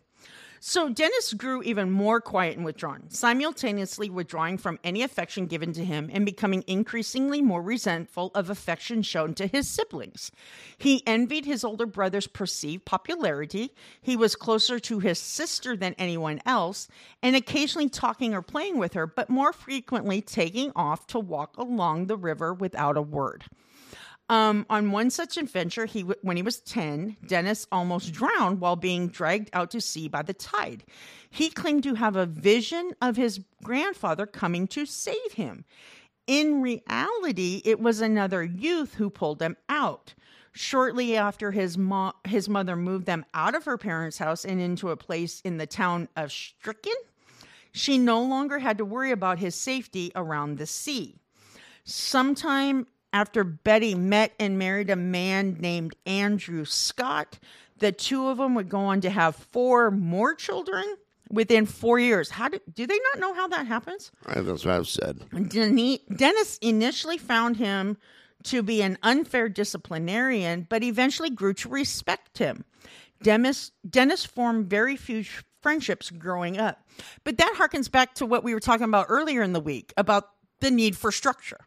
So 0.64 0.88
Dennis 0.88 1.32
grew 1.32 1.60
even 1.64 1.90
more 1.90 2.20
quiet 2.20 2.56
and 2.56 2.64
withdrawn, 2.64 3.10
simultaneously 3.10 4.08
withdrawing 4.08 4.58
from 4.58 4.78
any 4.84 5.02
affection 5.02 5.46
given 5.46 5.72
to 5.72 5.84
him 5.84 6.08
and 6.12 6.24
becoming 6.24 6.62
increasingly 6.68 7.42
more 7.42 7.60
resentful 7.60 8.30
of 8.32 8.48
affection 8.48 9.02
shown 9.02 9.34
to 9.34 9.48
his 9.48 9.68
siblings. 9.68 10.30
He 10.78 11.04
envied 11.04 11.46
his 11.46 11.64
older 11.64 11.84
brother's 11.84 12.28
perceived 12.28 12.84
popularity. 12.84 13.74
He 14.00 14.14
was 14.16 14.36
closer 14.36 14.78
to 14.78 15.00
his 15.00 15.18
sister 15.18 15.76
than 15.76 15.96
anyone 15.98 16.40
else, 16.46 16.86
and 17.24 17.34
occasionally 17.34 17.88
talking 17.88 18.32
or 18.32 18.40
playing 18.40 18.78
with 18.78 18.92
her, 18.94 19.08
but 19.08 19.28
more 19.28 19.52
frequently 19.52 20.20
taking 20.20 20.70
off 20.76 21.08
to 21.08 21.18
walk 21.18 21.56
along 21.56 22.06
the 22.06 22.16
river 22.16 22.54
without 22.54 22.96
a 22.96 23.02
word. 23.02 23.46
Um, 24.32 24.64
on 24.70 24.92
one 24.92 25.10
such 25.10 25.36
adventure, 25.36 25.84
he 25.84 26.00
when 26.00 26.38
he 26.38 26.42
was 26.42 26.60
10, 26.60 27.18
Dennis 27.26 27.66
almost 27.70 28.14
drowned 28.14 28.60
while 28.60 28.76
being 28.76 29.08
dragged 29.08 29.50
out 29.52 29.70
to 29.72 29.80
sea 29.82 30.08
by 30.08 30.22
the 30.22 30.32
tide. 30.32 30.84
He 31.28 31.50
claimed 31.50 31.82
to 31.82 31.96
have 31.96 32.16
a 32.16 32.24
vision 32.24 32.92
of 33.02 33.16
his 33.16 33.42
grandfather 33.62 34.24
coming 34.24 34.66
to 34.68 34.86
save 34.86 35.32
him. 35.34 35.66
In 36.26 36.62
reality, 36.62 37.60
it 37.66 37.78
was 37.78 38.00
another 38.00 38.42
youth 38.42 38.94
who 38.94 39.10
pulled 39.10 39.42
him 39.42 39.58
out. 39.68 40.14
Shortly 40.52 41.14
after 41.14 41.50
his 41.50 41.76
mo- 41.76 42.14
his 42.24 42.48
mother 42.48 42.74
moved 42.74 43.04
them 43.04 43.26
out 43.34 43.54
of 43.54 43.66
her 43.66 43.76
parents' 43.76 44.16
house 44.16 44.46
and 44.46 44.62
into 44.62 44.88
a 44.88 44.96
place 44.96 45.42
in 45.42 45.58
the 45.58 45.66
town 45.66 46.08
of 46.16 46.30
Strichen, 46.30 46.96
she 47.72 47.98
no 47.98 48.22
longer 48.22 48.60
had 48.60 48.78
to 48.78 48.84
worry 48.86 49.10
about 49.10 49.40
his 49.40 49.54
safety 49.54 50.10
around 50.16 50.56
the 50.56 50.66
sea. 50.66 51.16
Sometime 51.84 52.86
after 53.12 53.44
Betty 53.44 53.94
met 53.94 54.32
and 54.38 54.58
married 54.58 54.90
a 54.90 54.96
man 54.96 55.56
named 55.60 55.94
Andrew 56.06 56.64
Scott. 56.64 57.38
The 57.78 57.92
two 57.92 58.28
of 58.28 58.38
them 58.38 58.54
would 58.54 58.68
go 58.68 58.78
on 58.80 59.00
to 59.02 59.10
have 59.10 59.36
four 59.36 59.90
more 59.90 60.34
children 60.34 60.84
within 61.30 61.66
four 61.66 61.98
years. 61.98 62.30
How 62.30 62.48
do, 62.48 62.60
do 62.72 62.86
they 62.86 62.98
not 63.12 63.20
know 63.20 63.34
how 63.34 63.48
that 63.48 63.66
happens? 63.66 64.12
That's 64.26 64.64
what 64.64 64.74
I've 64.74 64.88
said. 64.88 65.24
Dennis 65.48 66.58
initially 66.58 67.18
found 67.18 67.56
him 67.56 67.96
to 68.44 68.62
be 68.62 68.82
an 68.82 68.98
unfair 69.02 69.48
disciplinarian, 69.48 70.66
but 70.68 70.82
eventually 70.82 71.30
grew 71.30 71.54
to 71.54 71.68
respect 71.68 72.38
him. 72.38 72.64
Dennis, 73.22 73.70
Dennis 73.88 74.24
formed 74.24 74.68
very 74.68 74.96
few 74.96 75.24
friendships 75.60 76.10
growing 76.10 76.58
up. 76.58 76.84
But 77.24 77.38
that 77.38 77.54
harkens 77.56 77.90
back 77.90 78.14
to 78.14 78.26
what 78.26 78.44
we 78.44 78.52
were 78.52 78.60
talking 78.60 78.84
about 78.84 79.06
earlier 79.08 79.42
in 79.42 79.52
the 79.52 79.60
week 79.60 79.92
about 79.96 80.30
the 80.60 80.70
need 80.70 80.96
for 80.96 81.12
structure. 81.12 81.60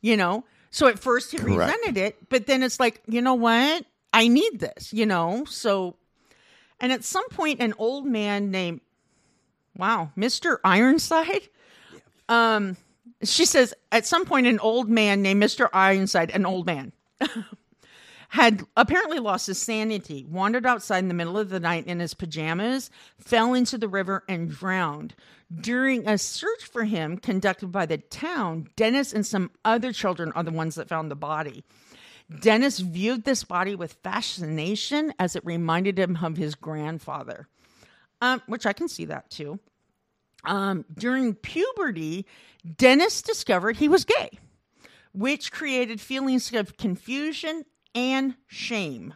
You 0.00 0.16
know, 0.16 0.44
so 0.70 0.86
at 0.86 0.98
first 0.98 1.32
he 1.32 1.38
Correct. 1.38 1.72
resented 1.72 1.96
it, 1.96 2.28
but 2.28 2.46
then 2.46 2.62
it's 2.62 2.78
like, 2.78 3.02
you 3.06 3.20
know 3.20 3.34
what? 3.34 3.84
I 4.12 4.28
need 4.28 4.60
this, 4.60 4.92
you 4.92 5.06
know? 5.06 5.44
So, 5.44 5.96
and 6.80 6.92
at 6.92 7.04
some 7.04 7.28
point, 7.30 7.60
an 7.60 7.74
old 7.78 8.06
man 8.06 8.50
named, 8.50 8.80
wow, 9.76 10.10
Mr. 10.16 10.58
Ironside, 10.64 11.48
um, 12.28 12.76
she 13.22 13.44
says, 13.44 13.74
at 13.92 14.06
some 14.06 14.24
point, 14.24 14.46
an 14.46 14.58
old 14.60 14.88
man 14.88 15.22
named 15.22 15.42
Mr. 15.42 15.68
Ironside, 15.72 16.30
an 16.30 16.46
old 16.46 16.66
man, 16.66 16.92
had 18.30 18.64
apparently 18.76 19.18
lost 19.18 19.48
his 19.48 19.60
sanity, 19.60 20.24
wandered 20.28 20.64
outside 20.64 21.00
in 21.00 21.08
the 21.08 21.14
middle 21.14 21.36
of 21.36 21.48
the 21.48 21.58
night 21.58 21.84
in 21.86 21.98
his 21.98 22.14
pajamas, 22.14 22.88
fell 23.18 23.54
into 23.54 23.76
the 23.76 23.88
river, 23.88 24.22
and 24.28 24.48
drowned. 24.48 25.16
During 25.52 26.06
a 26.06 26.16
search 26.16 26.64
for 26.64 26.84
him 26.84 27.18
conducted 27.18 27.72
by 27.72 27.86
the 27.86 27.98
town, 27.98 28.68
Dennis 28.76 29.12
and 29.12 29.26
some 29.26 29.50
other 29.64 29.92
children 29.92 30.30
are 30.36 30.44
the 30.44 30.52
ones 30.52 30.76
that 30.76 30.88
found 30.88 31.10
the 31.10 31.16
body. 31.16 31.64
Dennis 32.40 32.78
viewed 32.78 33.24
this 33.24 33.42
body 33.42 33.74
with 33.74 33.94
fascination 34.04 35.12
as 35.18 35.34
it 35.34 35.44
reminded 35.44 35.98
him 35.98 36.18
of 36.22 36.36
his 36.36 36.54
grandfather, 36.54 37.48
um, 38.20 38.40
which 38.46 38.64
I 38.64 38.72
can 38.72 38.86
see 38.86 39.06
that 39.06 39.28
too. 39.30 39.58
Um, 40.44 40.84
during 40.96 41.34
puberty, 41.34 42.26
Dennis 42.76 43.22
discovered 43.22 43.78
he 43.78 43.88
was 43.88 44.04
gay, 44.04 44.30
which 45.12 45.50
created 45.50 46.00
feelings 46.00 46.54
of 46.54 46.76
confusion 46.76 47.64
and 47.94 48.34
shame. 48.46 49.14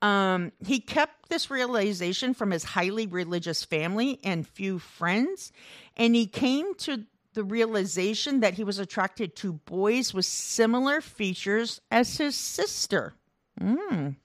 Um, 0.00 0.52
he 0.64 0.80
kept 0.80 1.28
this 1.28 1.50
realization 1.50 2.34
from 2.34 2.50
his 2.50 2.64
highly 2.64 3.06
religious 3.06 3.64
family 3.64 4.20
and 4.22 4.46
few 4.46 4.78
friends, 4.78 5.52
and 5.96 6.14
he 6.14 6.26
came 6.26 6.74
to 6.76 7.04
the 7.34 7.44
realization 7.44 8.40
that 8.40 8.54
he 8.54 8.64
was 8.64 8.78
attracted 8.78 9.36
to 9.36 9.52
boys 9.52 10.14
with 10.14 10.24
similar 10.24 11.00
features 11.00 11.80
as 11.90 12.16
his 12.16 12.34
sister. 12.34 13.14
Mm. 13.60 14.16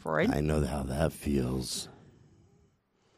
Freud. 0.00 0.34
I 0.34 0.40
know 0.40 0.64
how 0.64 0.82
that 0.84 1.12
feels. 1.12 1.88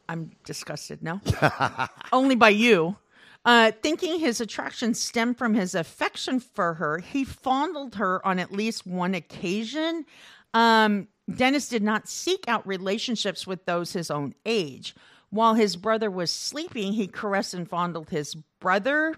I'm 0.07 0.31
disgusted 0.43 1.03
now. 1.03 1.21
Only 2.11 2.35
by 2.35 2.49
you. 2.49 2.97
Uh, 3.45 3.71
thinking 3.81 4.19
his 4.19 4.41
attraction 4.41 4.93
stemmed 4.93 5.37
from 5.37 5.53
his 5.53 5.73
affection 5.73 6.39
for 6.39 6.73
her, 6.75 6.99
he 6.99 7.23
fondled 7.23 7.95
her 7.95 8.25
on 8.25 8.37
at 8.37 8.51
least 8.51 8.85
one 8.85 9.15
occasion. 9.15 10.05
Um, 10.53 11.07
Dennis 11.33 11.69
did 11.69 11.83
not 11.83 12.07
seek 12.07 12.45
out 12.47 12.67
relationships 12.67 13.47
with 13.47 13.65
those 13.65 13.93
his 13.93 14.11
own 14.11 14.33
age. 14.45 14.95
While 15.29 15.53
his 15.53 15.75
brother 15.75 16.09
was 16.09 16.31
sleeping, 16.31 16.93
he 16.93 17.07
caressed 17.07 17.53
and 17.53 17.69
fondled 17.69 18.09
his 18.09 18.35
brother. 18.59 19.15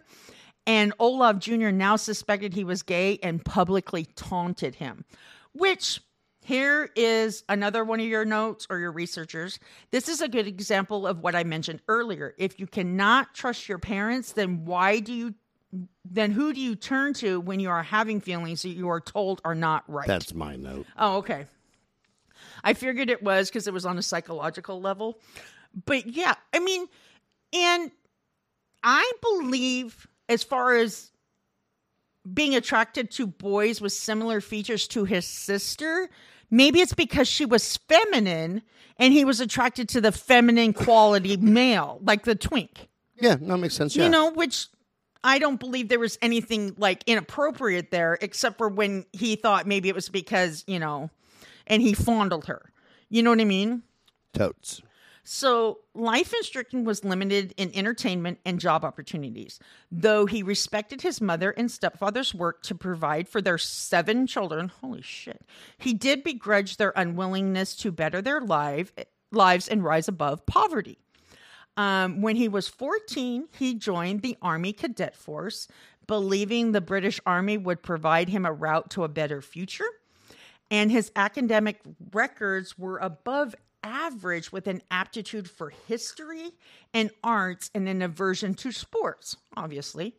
And 0.67 0.93
Olaf 0.99 1.39
Jr. 1.39 1.69
now 1.69 1.95
suspected 1.95 2.53
he 2.53 2.63
was 2.63 2.83
gay 2.83 3.17
and 3.23 3.43
publicly 3.43 4.05
taunted 4.15 4.75
him, 4.75 5.05
which 5.53 6.01
here 6.43 6.89
is 6.95 7.43
another 7.47 7.83
one 7.83 7.99
of 7.99 8.05
your 8.07 8.25
notes 8.25 8.65
or 8.69 8.79
your 8.79 8.91
researchers. 8.91 9.59
This 9.91 10.09
is 10.09 10.21
a 10.21 10.27
good 10.27 10.47
example 10.47 11.05
of 11.05 11.19
what 11.19 11.35
I 11.35 11.43
mentioned 11.43 11.81
earlier. 11.87 12.33
If 12.37 12.59
you 12.59 12.67
cannot 12.67 13.33
trust 13.33 13.69
your 13.69 13.77
parents, 13.77 14.33
then 14.33 14.65
why 14.65 14.99
do 14.99 15.13
you 15.13 15.35
then 16.03 16.31
who 16.31 16.51
do 16.51 16.59
you 16.59 16.75
turn 16.75 17.13
to 17.13 17.39
when 17.39 17.61
you 17.61 17.69
are 17.69 17.83
having 17.83 18.19
feelings 18.19 18.63
that 18.63 18.69
you 18.69 18.89
are 18.89 18.99
told 18.99 19.39
are 19.45 19.55
not 19.55 19.85
right? 19.87 20.07
That's 20.07 20.33
my 20.33 20.57
note. 20.57 20.85
Oh, 20.97 21.17
okay. 21.17 21.45
I 22.63 22.73
figured 22.73 23.09
it 23.09 23.23
was 23.23 23.49
because 23.49 23.67
it 23.67 23.73
was 23.73 23.85
on 23.85 23.97
a 23.97 24.01
psychological 24.01 24.81
level. 24.81 25.19
But 25.85 26.07
yeah, 26.07 26.33
I 26.53 26.59
mean, 26.59 26.87
and 27.53 27.91
I 28.83 29.09
believe 29.21 30.07
as 30.27 30.43
far 30.43 30.75
as 30.75 31.11
being 32.31 32.55
attracted 32.55 33.11
to 33.11 33.27
boys 33.27 33.81
with 33.81 33.93
similar 33.93 34.41
features 34.41 34.87
to 34.89 35.05
his 35.05 35.25
sister, 35.25 36.09
maybe 36.49 36.79
it's 36.79 36.93
because 36.93 37.27
she 37.27 37.45
was 37.45 37.77
feminine 37.77 38.61
and 38.97 39.13
he 39.13 39.25
was 39.25 39.39
attracted 39.39 39.89
to 39.89 40.01
the 40.01 40.11
feminine 40.11 40.73
quality 40.73 41.37
male, 41.37 41.99
like 42.03 42.23
the 42.23 42.35
twink. 42.35 42.87
Yeah, 43.19 43.35
that 43.35 43.57
makes 43.57 43.75
sense. 43.75 43.95
Yeah. 43.95 44.05
You 44.05 44.09
know, 44.09 44.31
which 44.31 44.67
I 45.23 45.39
don't 45.39 45.59
believe 45.59 45.89
there 45.89 45.99
was 45.99 46.17
anything 46.21 46.75
like 46.77 47.03
inappropriate 47.05 47.91
there, 47.91 48.17
except 48.21 48.57
for 48.57 48.69
when 48.69 49.05
he 49.13 49.35
thought 49.35 49.67
maybe 49.67 49.89
it 49.89 49.95
was 49.95 50.09
because, 50.09 50.63
you 50.67 50.79
know, 50.79 51.09
and 51.67 51.81
he 51.81 51.93
fondled 51.93 52.45
her. 52.45 52.71
You 53.09 53.23
know 53.23 53.29
what 53.29 53.41
I 53.41 53.45
mean? 53.45 53.83
Totes. 54.33 54.81
So, 55.33 55.79
life 55.95 56.33
in 56.33 56.43
Strichen 56.43 56.83
was 56.83 57.05
limited 57.05 57.53
in 57.55 57.71
entertainment 57.73 58.39
and 58.43 58.59
job 58.59 58.83
opportunities. 58.83 59.59
Though 59.89 60.25
he 60.25 60.43
respected 60.43 61.03
his 61.03 61.21
mother 61.21 61.51
and 61.51 61.71
stepfather's 61.71 62.33
work 62.33 62.61
to 62.63 62.75
provide 62.75 63.29
for 63.29 63.41
their 63.41 63.57
seven 63.57 64.27
children, 64.27 64.67
holy 64.67 65.01
shit, 65.01 65.45
he 65.77 65.93
did 65.93 66.25
begrudge 66.25 66.75
their 66.75 66.91
unwillingness 66.97 67.77
to 67.77 67.93
better 67.93 68.21
their 68.21 68.41
life, 68.41 68.91
lives 69.31 69.69
and 69.69 69.85
rise 69.85 70.09
above 70.09 70.45
poverty. 70.45 70.97
Um, 71.77 72.21
when 72.21 72.35
he 72.35 72.49
was 72.49 72.67
14, 72.67 73.47
he 73.57 73.73
joined 73.75 74.23
the 74.23 74.35
Army 74.41 74.73
Cadet 74.73 75.15
Force, 75.15 75.69
believing 76.07 76.73
the 76.73 76.81
British 76.81 77.21
Army 77.25 77.57
would 77.57 77.81
provide 77.81 78.27
him 78.27 78.45
a 78.45 78.51
route 78.51 78.89
to 78.89 79.05
a 79.05 79.07
better 79.07 79.41
future 79.41 79.87
and 80.71 80.89
his 80.89 81.11
academic 81.17 81.81
records 82.13 82.77
were 82.77 82.97
above 82.99 83.53
average 83.83 84.51
with 84.51 84.67
an 84.67 84.81
aptitude 84.91 85.49
for 85.49 85.69
history 85.87 86.51
and 86.93 87.11
arts 87.23 87.69
and 87.73 87.87
an 87.87 88.01
aversion 88.01 88.53
to 88.55 88.71
sports, 88.71 89.37
obviously. 89.55 90.15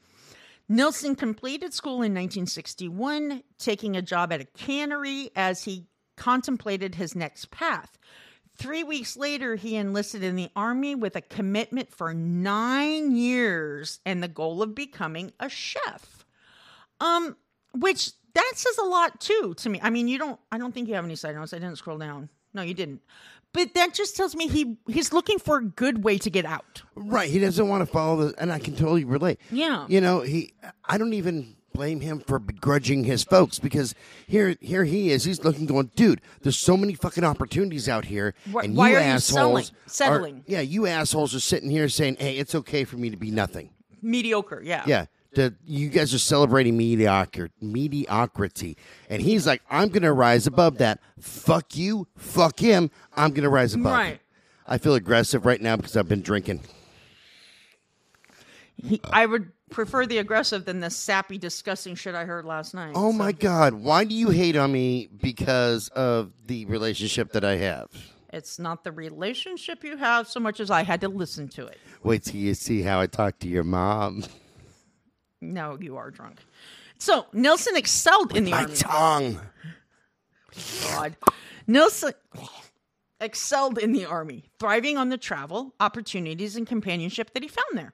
Nilsen 0.68 1.16
completed 1.16 1.74
school 1.74 1.96
in 1.96 2.14
1961, 2.14 3.42
taking 3.58 3.96
a 3.96 4.02
job 4.02 4.32
at 4.32 4.40
a 4.40 4.44
cannery 4.44 5.30
as 5.36 5.64
he 5.64 5.86
contemplated 6.16 6.94
his 6.94 7.14
next 7.14 7.50
path. 7.50 7.98
Three 8.56 8.84
weeks 8.84 9.16
later, 9.16 9.56
he 9.56 9.76
enlisted 9.76 10.22
in 10.22 10.36
the 10.36 10.50
Army 10.54 10.94
with 10.94 11.16
a 11.16 11.20
commitment 11.20 11.92
for 11.92 12.12
nine 12.14 13.16
years 13.16 14.00
and 14.04 14.22
the 14.22 14.28
goal 14.28 14.62
of 14.62 14.74
becoming 14.74 15.32
a 15.40 15.48
chef. 15.48 16.24
Um, 17.00 17.36
which 17.74 18.12
that 18.34 18.52
says 18.54 18.78
a 18.78 18.84
lot 18.84 19.20
too 19.20 19.54
to 19.58 19.68
me. 19.68 19.80
I 19.82 19.90
mean, 19.90 20.06
you 20.06 20.18
don't. 20.18 20.38
I 20.50 20.58
don't 20.58 20.72
think 20.72 20.88
you 20.88 20.94
have 20.94 21.04
any 21.04 21.16
side 21.16 21.34
notes. 21.34 21.52
I 21.52 21.58
didn't 21.58 21.78
scroll 21.78 21.98
down. 21.98 22.28
No, 22.54 22.62
you 22.62 22.74
didn't. 22.74 23.00
But 23.54 23.74
that 23.74 23.92
just 23.94 24.16
tells 24.16 24.34
me 24.34 24.48
he 24.48 24.76
he's 24.86 25.12
looking 25.12 25.38
for 25.38 25.58
a 25.58 25.64
good 25.64 26.02
way 26.04 26.16
to 26.18 26.30
get 26.30 26.44
out. 26.46 26.82
Right. 26.94 27.28
He 27.30 27.38
doesn't 27.38 27.68
want 27.68 27.86
to 27.86 27.92
follow 27.92 28.28
the, 28.28 28.40
and 28.40 28.50
I 28.52 28.58
can 28.58 28.74
totally 28.74 29.04
relate. 29.04 29.38
Yeah. 29.50 29.86
You 29.88 30.00
know, 30.00 30.20
he. 30.20 30.54
I 30.84 30.96
don't 30.98 31.12
even 31.12 31.56
blame 31.74 32.00
him 32.00 32.20
for 32.20 32.38
begrudging 32.38 33.04
his 33.04 33.24
folks 33.24 33.58
because 33.58 33.94
here 34.26 34.56
here 34.60 34.84
he 34.84 35.10
is. 35.10 35.24
He's 35.24 35.42
looking, 35.44 35.66
going, 35.66 35.90
dude. 35.96 36.20
There's 36.42 36.58
so 36.58 36.76
many 36.76 36.94
fucking 36.94 37.24
opportunities 37.24 37.88
out 37.88 38.06
here, 38.06 38.34
Why- 38.50 38.64
and 38.64 38.76
why 38.76 38.90
you 38.90 38.96
are 38.96 39.00
you 39.00 39.04
assholes 39.06 39.34
selling- 39.34 39.66
settling? 39.86 40.36
Are, 40.36 40.42
yeah, 40.46 40.60
you 40.60 40.86
assholes 40.86 41.34
are 41.34 41.40
sitting 41.40 41.70
here 41.70 41.88
saying, 41.88 42.16
hey, 42.20 42.38
it's 42.38 42.54
okay 42.54 42.84
for 42.84 42.96
me 42.96 43.10
to 43.10 43.16
be 43.16 43.30
nothing. 43.30 43.70
Mediocre, 44.02 44.60
yeah. 44.64 44.82
Yeah. 44.86 45.06
The, 45.34 45.54
you 45.64 45.88
guys 45.88 46.12
are 46.12 46.18
celebrating 46.18 46.76
mediocre, 46.76 47.48
mediocrity. 47.60 48.76
And 49.08 49.22
he's 49.22 49.46
like, 49.46 49.62
I'm 49.70 49.88
going 49.88 50.02
to 50.02 50.12
rise 50.12 50.46
above 50.46 50.78
that. 50.78 51.00
Fuck 51.20 51.74
you. 51.76 52.06
Fuck 52.18 52.58
him. 52.60 52.90
I'm 53.16 53.30
going 53.30 53.44
to 53.44 53.48
rise 53.48 53.74
above. 53.74 53.92
Right. 53.92 54.14
it." 54.14 54.20
I 54.66 54.78
feel 54.78 54.94
aggressive 54.94 55.44
right 55.46 55.60
now 55.60 55.76
because 55.76 55.96
I've 55.96 56.08
been 56.08 56.22
drinking. 56.22 56.60
He, 58.76 59.00
I 59.10 59.26
would 59.26 59.52
prefer 59.70 60.06
the 60.06 60.18
aggressive 60.18 60.64
than 60.64 60.80
the 60.80 60.90
sappy, 60.90 61.38
disgusting 61.38 61.94
shit 61.94 62.14
I 62.14 62.24
heard 62.24 62.44
last 62.44 62.74
night. 62.74 62.92
Oh 62.94 63.10
So- 63.12 63.16
my 63.18 63.32
God. 63.32 63.74
Why 63.74 64.04
do 64.04 64.14
you 64.14 64.30
hate 64.30 64.56
on 64.56 64.72
me 64.72 65.08
because 65.20 65.88
of 65.88 66.32
the 66.46 66.64
relationship 66.66 67.32
that 67.32 67.44
I 67.44 67.56
have? 67.56 67.88
It's 68.32 68.58
not 68.58 68.82
the 68.82 68.92
relationship 68.92 69.84
you 69.84 69.96
have 69.98 70.26
so 70.26 70.40
much 70.40 70.58
as 70.60 70.70
I 70.70 70.82
had 70.84 71.00
to 71.02 71.08
listen 71.08 71.48
to 71.50 71.66
it. 71.66 71.78
Wait 72.02 72.24
till 72.24 72.36
you 72.40 72.54
see 72.54 72.80
how 72.82 72.98
I 73.00 73.06
talk 73.06 73.38
to 73.40 73.48
your 73.48 73.64
mom. 73.64 74.24
No, 75.42 75.76
you 75.80 75.96
are 75.96 76.10
drunk. 76.10 76.38
So 76.98 77.26
Nelson 77.32 77.76
excelled 77.76 78.36
in 78.36 78.44
the 78.44 78.52
My 78.52 78.62
army. 78.62 78.74
tongue. 78.76 79.40
God. 80.84 81.16
Nilsen 81.66 82.12
excelled 83.20 83.78
in 83.78 83.92
the 83.92 84.04
army, 84.04 84.44
thriving 84.58 84.96
on 84.96 85.08
the 85.08 85.18
travel, 85.18 85.74
opportunities, 85.80 86.56
and 86.56 86.66
companionship 86.66 87.32
that 87.34 87.42
he 87.42 87.48
found 87.48 87.76
there, 87.76 87.92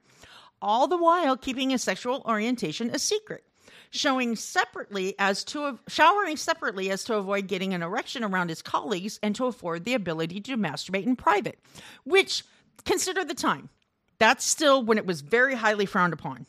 all 0.61 0.87
the 0.89 0.97
while 0.97 1.37
keeping 1.37 1.71
his 1.71 1.83
sexual 1.83 2.23
orientation 2.27 2.91
a 2.91 2.99
secret. 2.99 3.45
Showing 3.91 4.37
separately 4.37 5.15
as 5.19 5.45
to 5.45 5.79
showering 5.89 6.37
separately 6.37 6.91
as 6.91 7.05
to 7.05 7.15
avoid 7.15 7.47
getting 7.47 7.73
an 7.73 7.83
erection 7.83 8.23
around 8.23 8.51
his 8.51 8.61
colleagues 8.61 9.19
and 9.23 9.35
to 9.37 9.47
afford 9.47 9.87
the 9.87 9.95
ability 9.95 10.43
to 10.43 10.59
masturbate 10.59 11.07
in 11.07 11.17
private, 11.17 11.59
which 12.05 12.45
consider 12.85 13.25
the 13.25 13.33
time. 13.33 13.71
That's 14.19 14.45
still 14.45 14.83
when 14.83 14.99
it 14.99 15.07
was 15.07 15.23
very 15.23 15.55
highly 15.55 15.87
frowned 15.87 16.13
upon. 16.13 16.47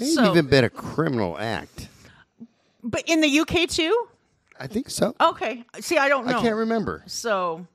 Maybe 0.00 0.12
So- 0.12 0.30
even 0.30 0.46
been 0.48 0.64
a 0.64 0.70
criminal 0.70 1.36
act. 1.38 1.88
But 2.82 3.02
in 3.06 3.20
the 3.20 3.28
UK 3.40 3.66
too? 3.66 4.08
I 4.58 4.66
think 4.66 4.90
so. 4.90 5.14
Okay. 5.20 5.64
See, 5.80 5.98
I 5.98 6.08
don't 6.08 6.26
know. 6.26 6.38
I 6.38 6.42
can't 6.42 6.56
remember. 6.56 7.02
So 7.06 7.66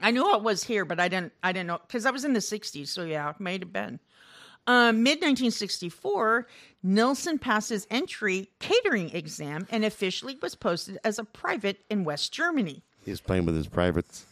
I 0.00 0.10
knew 0.10 0.34
it 0.34 0.42
was 0.42 0.64
here, 0.64 0.84
but 0.84 1.00
I 1.00 1.08
didn't. 1.08 1.32
I 1.42 1.52
didn't 1.52 1.66
know 1.68 1.78
because 1.86 2.06
I 2.06 2.10
was 2.10 2.24
in 2.24 2.32
the 2.32 2.40
'60s. 2.40 2.88
So 2.88 3.04
yeah, 3.04 3.30
it 3.30 3.40
may 3.40 3.58
have 3.58 3.72
been. 3.72 3.98
Um, 4.66 5.02
Mid 5.02 5.18
1964, 5.20 6.46
Nilsen 6.84 7.38
passes 7.40 7.86
entry 7.90 8.48
catering 8.60 9.10
exam 9.10 9.66
and 9.70 9.84
officially 9.84 10.38
was 10.40 10.54
posted 10.54 10.98
as 11.02 11.18
a 11.18 11.24
private 11.24 11.80
in 11.90 12.04
West 12.04 12.32
Germany. 12.32 12.82
He's 13.04 13.20
playing 13.20 13.44
with 13.44 13.56
his 13.56 13.66
privates. 13.66 14.24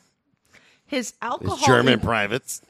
His 0.86 1.14
alcohol. 1.20 1.56
His 1.56 1.66
German 1.66 1.98
privates. 2.00 2.62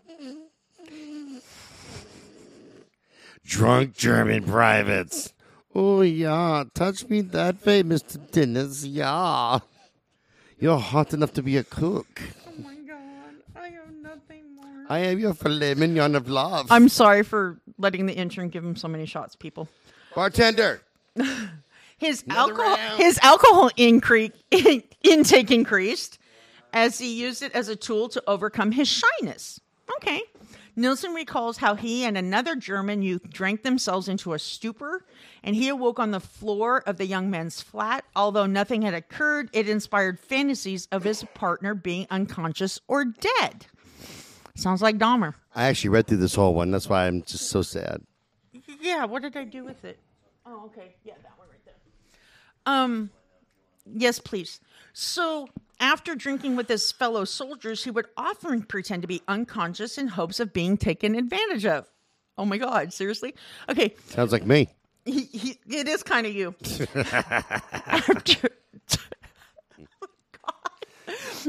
Drunk 3.44 3.97
German 3.97 4.44
privates. 4.44 5.32
Oh, 5.75 6.02
yeah. 6.02 6.64
Touch 6.75 7.09
me 7.09 7.20
that 7.23 7.64
way, 7.64 7.82
Mr. 7.82 8.18
Dennis. 8.30 8.85
Yeah. 8.85 9.61
You're 10.59 10.78
hot 10.78 11.14
enough 11.14 11.32
to 11.35 11.42
be 11.42 11.56
a 11.56 11.64
cook. 11.64 12.20
oh 12.47 12.52
my 12.62 12.75
god! 12.87 13.35
I 13.56 13.68
have 13.68 13.90
nothing 14.02 14.54
more. 14.54 14.66
I 14.90 14.99
am 14.99 15.18
your 15.18 15.32
filet 15.32 15.75
mignon 15.75 16.14
of 16.14 16.28
love. 16.28 16.66
I'm 16.70 16.88
sorry 16.90 17.23
for 17.23 17.61
letting 17.78 18.04
the 18.06 18.12
intern 18.12 18.50
give 18.50 18.62
him 18.64 18.76
so 18.76 18.87
many 18.87 19.06
shots, 19.06 19.35
people. 19.37 19.68
Bartender. 20.14 20.82
His 21.99 22.23
Another 22.25 22.52
alcohol 22.52 22.76
round. 22.76 23.02
his 23.02 23.18
alcohol 23.23 23.70
incre- 23.76 24.32
intake 25.02 25.50
increased 25.50 26.18
as 26.73 26.99
he 26.99 27.12
used 27.20 27.42
it 27.42 27.52
as 27.54 27.68
a 27.68 27.76
tool 27.76 28.09
to 28.09 28.23
overcome 28.26 28.73
his 28.73 28.88
shyness. 28.88 29.61
Okay. 29.97 30.23
Nilsen 30.80 31.12
recalls 31.12 31.58
how 31.58 31.75
he 31.75 32.04
and 32.04 32.16
another 32.16 32.56
German 32.56 33.02
youth 33.02 33.28
drank 33.28 33.62
themselves 33.62 34.08
into 34.08 34.32
a 34.32 34.38
stupor, 34.38 35.04
and 35.44 35.54
he 35.54 35.69
awoke 35.69 35.99
on 35.99 36.10
the 36.10 36.21
floor 36.21 36.82
of 36.86 36.97
the 36.97 37.04
young 37.04 37.28
man's 37.28 37.60
flat. 37.60 38.02
Although 38.16 38.47
nothing 38.47 38.80
had 38.80 38.95
occurred, 38.95 39.50
it 39.52 39.69
inspired 39.69 40.19
fantasies 40.19 40.88
of 40.90 41.04
his 41.04 41.23
partner 41.34 41.75
being 41.75 42.06
unconscious 42.10 42.80
or 42.88 43.04
dead. 43.04 43.66
Sounds 44.54 44.80
like 44.80 44.97
Dahmer. 44.97 45.34
I 45.54 45.64
actually 45.64 45.90
read 45.90 46.06
through 46.06 46.16
this 46.16 46.34
whole 46.34 46.54
one. 46.54 46.71
That's 46.71 46.88
why 46.88 47.06
I'm 47.06 47.21
just 47.23 47.50
so 47.50 47.60
sad. 47.60 48.02
Yeah, 48.80 49.04
what 49.04 49.21
did 49.21 49.36
I 49.36 49.45
do 49.45 49.64
with 49.64 49.84
it? 49.84 49.99
Oh, 50.47 50.64
okay. 50.66 50.95
Yeah, 51.04 51.14
that 51.23 51.38
one 51.38 51.49
right 51.50 51.64
there. 51.66 51.75
Um, 52.64 53.10
yes, 53.84 54.19
please. 54.19 54.60
So, 54.95 55.47
after 55.80 56.14
drinking 56.14 56.56
with 56.56 56.69
his 56.69 56.93
fellow 56.93 57.25
soldiers, 57.25 57.82
he 57.84 57.90
would 57.90 58.06
often 58.16 58.62
pretend 58.62 59.02
to 59.02 59.08
be 59.08 59.23
unconscious 59.26 59.99
in 59.99 60.08
hopes 60.08 60.38
of 60.38 60.52
being 60.52 60.76
taken 60.76 61.14
advantage 61.16 61.66
of. 61.66 61.88
Oh 62.38 62.45
my 62.45 62.58
God, 62.58 62.93
seriously? 62.93 63.34
Okay, 63.69 63.95
Sounds 64.06 64.32
like 64.32 64.47
me. 64.47 64.69
he, 65.04 65.23
he, 65.25 65.58
it 65.69 65.88
is 65.88 66.02
kind 66.02 66.26
of 66.26 66.34
you. 66.34 66.54
After, 66.95 68.49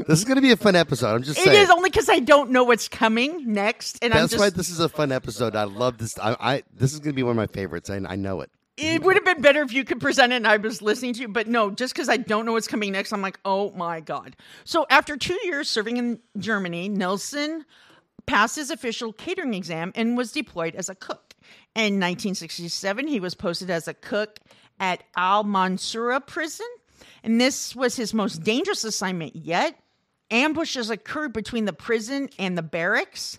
This 0.06 0.18
is 0.18 0.24
going 0.24 0.36
to 0.36 0.42
be 0.42 0.50
a 0.52 0.56
fun 0.56 0.74
episode. 0.74 1.14
I'm 1.14 1.22
just 1.22 1.38
it 1.38 1.44
saying. 1.44 1.62
is 1.62 1.70
only 1.70 1.90
because 1.90 2.08
I 2.08 2.18
don't 2.18 2.50
know 2.50 2.64
what's 2.64 2.88
coming 2.88 3.52
next, 3.52 3.98
and 4.02 4.12
I'm 4.12 4.20
That's 4.22 4.32
just. 4.32 4.40
why 4.40 4.50
this 4.50 4.70
is 4.70 4.80
a 4.80 4.88
fun 4.88 5.12
episode. 5.12 5.54
I 5.54 5.64
love 5.64 5.98
this. 5.98 6.18
I, 6.18 6.34
I 6.40 6.62
this 6.74 6.92
is 6.94 6.98
going 6.98 7.12
to 7.12 7.16
be 7.16 7.22
one 7.22 7.32
of 7.32 7.36
my 7.36 7.46
favorites. 7.46 7.90
I, 7.90 7.96
I 8.08 8.16
know 8.16 8.40
it. 8.40 8.50
It 8.76 9.02
would 9.02 9.16
have 9.16 9.24
been 9.24 9.42
better 9.42 9.62
if 9.62 9.72
you 9.72 9.84
could 9.84 10.00
present 10.00 10.32
it 10.32 10.36
and 10.36 10.46
I 10.46 10.56
was 10.56 10.80
listening 10.80 11.12
to 11.14 11.20
you, 11.20 11.28
but 11.28 11.46
no, 11.46 11.70
just 11.70 11.94
because 11.94 12.08
I 12.08 12.16
don't 12.16 12.46
know 12.46 12.52
what's 12.52 12.68
coming 12.68 12.92
next, 12.92 13.12
I'm 13.12 13.20
like, 13.20 13.38
oh 13.44 13.70
my 13.72 14.00
God. 14.00 14.34
So 14.64 14.86
after 14.88 15.16
two 15.16 15.38
years 15.44 15.68
serving 15.68 15.98
in 15.98 16.20
Germany, 16.38 16.88
Nelson 16.88 17.66
passed 18.24 18.56
his 18.56 18.70
official 18.70 19.12
catering 19.12 19.52
exam 19.52 19.92
and 19.94 20.16
was 20.16 20.32
deployed 20.32 20.74
as 20.74 20.88
a 20.88 20.94
cook. 20.94 21.34
In 21.74 22.00
1967, 22.00 23.06
he 23.08 23.20
was 23.20 23.34
posted 23.34 23.68
as 23.68 23.88
a 23.88 23.94
cook 23.94 24.38
at 24.80 25.02
Al 25.16 25.44
Mansura 25.44 26.24
prison, 26.24 26.66
and 27.22 27.40
this 27.40 27.76
was 27.76 27.96
his 27.96 28.14
most 28.14 28.42
dangerous 28.42 28.84
assignment 28.84 29.36
yet. 29.36 29.78
Ambushes 30.30 30.88
occurred 30.88 31.32
between 31.32 31.66
the 31.66 31.72
prison 31.72 32.30
and 32.38 32.56
the 32.56 32.62
barracks 32.62 33.38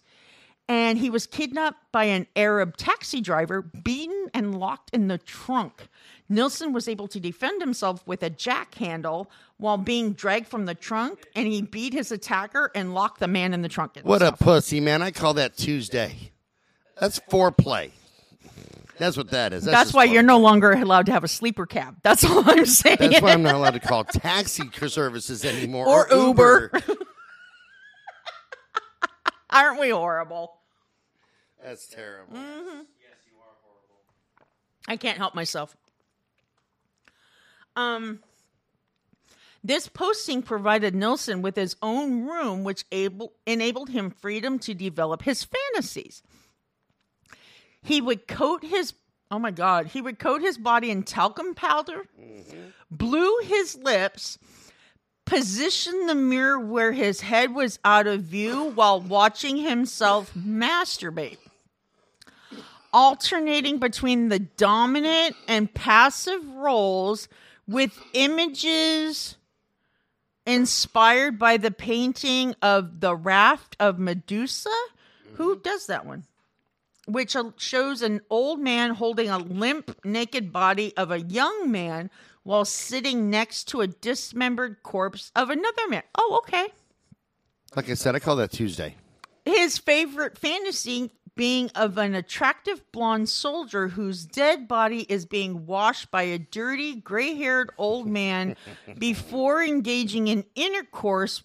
and 0.67 0.97
he 0.97 1.09
was 1.09 1.27
kidnapped 1.27 1.91
by 1.91 2.05
an 2.05 2.27
Arab 2.35 2.77
taxi 2.77 3.21
driver, 3.21 3.61
beaten 3.61 4.29
and 4.33 4.57
locked 4.59 4.89
in 4.93 5.07
the 5.07 5.17
trunk. 5.17 5.87
Nilsen 6.29 6.73
was 6.73 6.87
able 6.87 7.07
to 7.09 7.19
defend 7.19 7.61
himself 7.61 8.05
with 8.07 8.23
a 8.23 8.29
jack 8.29 8.75
handle 8.75 9.29
while 9.57 9.77
being 9.77 10.13
dragged 10.13 10.47
from 10.47 10.65
the 10.65 10.75
trunk, 10.75 11.25
and 11.35 11.47
he 11.47 11.61
beat 11.61 11.93
his 11.93 12.11
attacker 12.11 12.71
and 12.73 12.93
locked 12.93 13.19
the 13.19 13.27
man 13.27 13.53
in 13.53 13.61
the 13.61 13.69
trunk. 13.69 13.97
What 14.03 14.21
a 14.21 14.31
pussy, 14.31 14.79
man. 14.79 15.01
I 15.01 15.11
call 15.11 15.33
that 15.35 15.57
Tuesday. 15.57 16.31
That's 16.99 17.19
foreplay. 17.19 17.91
That's 18.97 19.17
what 19.17 19.31
that 19.31 19.53
is. 19.53 19.65
That's 19.65 19.85
just 19.85 19.93
why 19.95 20.05
you're 20.05 20.23
no 20.23 20.37
longer 20.37 20.71
allowed 20.71 21.07
to 21.07 21.11
have 21.11 21.23
a 21.23 21.27
sleeper 21.27 21.65
cab. 21.65 21.97
That's 22.03 22.23
all 22.29 22.43
I'm 22.49 22.65
saying. 22.65 22.97
That's 22.99 23.21
why 23.21 23.31
I'm 23.31 23.43
not 23.43 23.55
allowed 23.55 23.71
to 23.73 23.79
call 23.79 24.03
taxi 24.03 24.69
services 24.87 25.43
anymore. 25.43 25.87
Or 25.87 26.07
Uber. 26.11 26.71
Uber. 26.73 26.95
Aren't 29.53 29.79
we 29.79 29.89
horrible? 29.89 30.55
That's 31.63 31.87
terrible. 31.87 32.33
Mm-hmm. 32.33 32.79
Yes, 32.99 33.19
you 33.25 33.37
are 33.39 33.55
horrible. 33.61 34.01
I 34.87 34.97
can't 34.97 35.17
help 35.17 35.35
myself. 35.35 35.77
Um, 37.75 38.19
this 39.63 39.87
posting 39.87 40.41
provided 40.41 40.93
Nilsen 40.93 41.41
with 41.41 41.55
his 41.55 41.75
own 41.81 42.25
room, 42.27 42.63
which 42.63 42.83
able, 42.91 43.33
enabled 43.45 43.89
him 43.89 44.09
freedom 44.09 44.59
to 44.59 44.73
develop 44.73 45.21
his 45.21 45.45
fantasies. 45.45 46.23
He 47.81 48.01
would 48.01 48.27
coat 48.27 48.63
his 48.63 48.93
oh 49.33 49.39
my 49.39 49.51
god, 49.51 49.87
he 49.87 50.01
would 50.01 50.19
coat 50.19 50.41
his 50.41 50.59
body 50.59 50.91
in 50.91 51.01
talcum 51.01 51.55
powder, 51.55 52.03
blew 52.91 53.39
his 53.43 53.75
lips, 53.75 54.37
position 55.25 56.07
the 56.07 56.15
mirror 56.15 56.59
where 56.59 56.91
his 56.91 57.21
head 57.21 57.53
was 57.55 57.79
out 57.83 58.07
of 58.07 58.23
view 58.23 58.71
while 58.71 58.99
watching 58.99 59.57
himself 59.57 60.33
masturbate 60.33 61.37
alternating 62.93 63.79
between 63.79 64.29
the 64.29 64.39
dominant 64.39 65.35
and 65.47 65.73
passive 65.73 66.47
roles 66.55 67.27
with 67.67 67.97
images 68.13 69.35
inspired 70.45 71.39
by 71.39 71.57
the 71.57 71.71
painting 71.71 72.55
of 72.61 72.99
the 72.99 73.15
raft 73.15 73.75
of 73.79 73.97
Medusa. 73.97 74.69
Who 75.33 75.59
does 75.59 75.87
that 75.87 76.05
one? 76.05 76.25
Which 77.07 77.35
shows 77.57 78.01
an 78.01 78.21
old 78.29 78.59
man 78.59 78.91
holding 78.91 79.29
a 79.29 79.39
limp, 79.39 80.05
naked 80.05 80.53
body 80.53 80.95
of 80.95 81.11
a 81.11 81.19
young 81.19 81.71
man 81.71 82.09
while 82.43 82.65
sitting 82.65 83.29
next 83.29 83.65
to 83.69 83.81
a 83.81 83.87
dismembered 83.87 84.83
corpse 84.83 85.31
of 85.35 85.49
another 85.49 85.87
man. 85.89 86.03
Oh, 86.17 86.41
okay 86.43 86.67
Like 87.75 87.89
I 87.89 87.93
said, 87.95 88.15
I 88.15 88.19
call 88.19 88.35
that 88.37 88.51
Tuesday. 88.51 88.95
his 89.45 89.77
favorite 89.77 90.37
fantasy 90.37 91.11
being 91.35 91.71
of 91.73 91.97
an 91.97 92.13
attractive 92.13 92.79
blonde 92.91 93.27
soldier 93.27 93.87
whose 93.87 94.23
dead 94.25 94.67
body 94.67 95.01
is 95.09 95.25
being 95.25 95.65
washed 95.65 96.11
by 96.11 96.21
a 96.23 96.37
dirty, 96.37 96.95
gray 96.95 97.33
haired 97.33 97.71
old 97.77 98.05
man 98.07 98.55
before 98.99 99.63
engaging 99.63 100.27
in 100.27 100.45
intercourse 100.53 101.41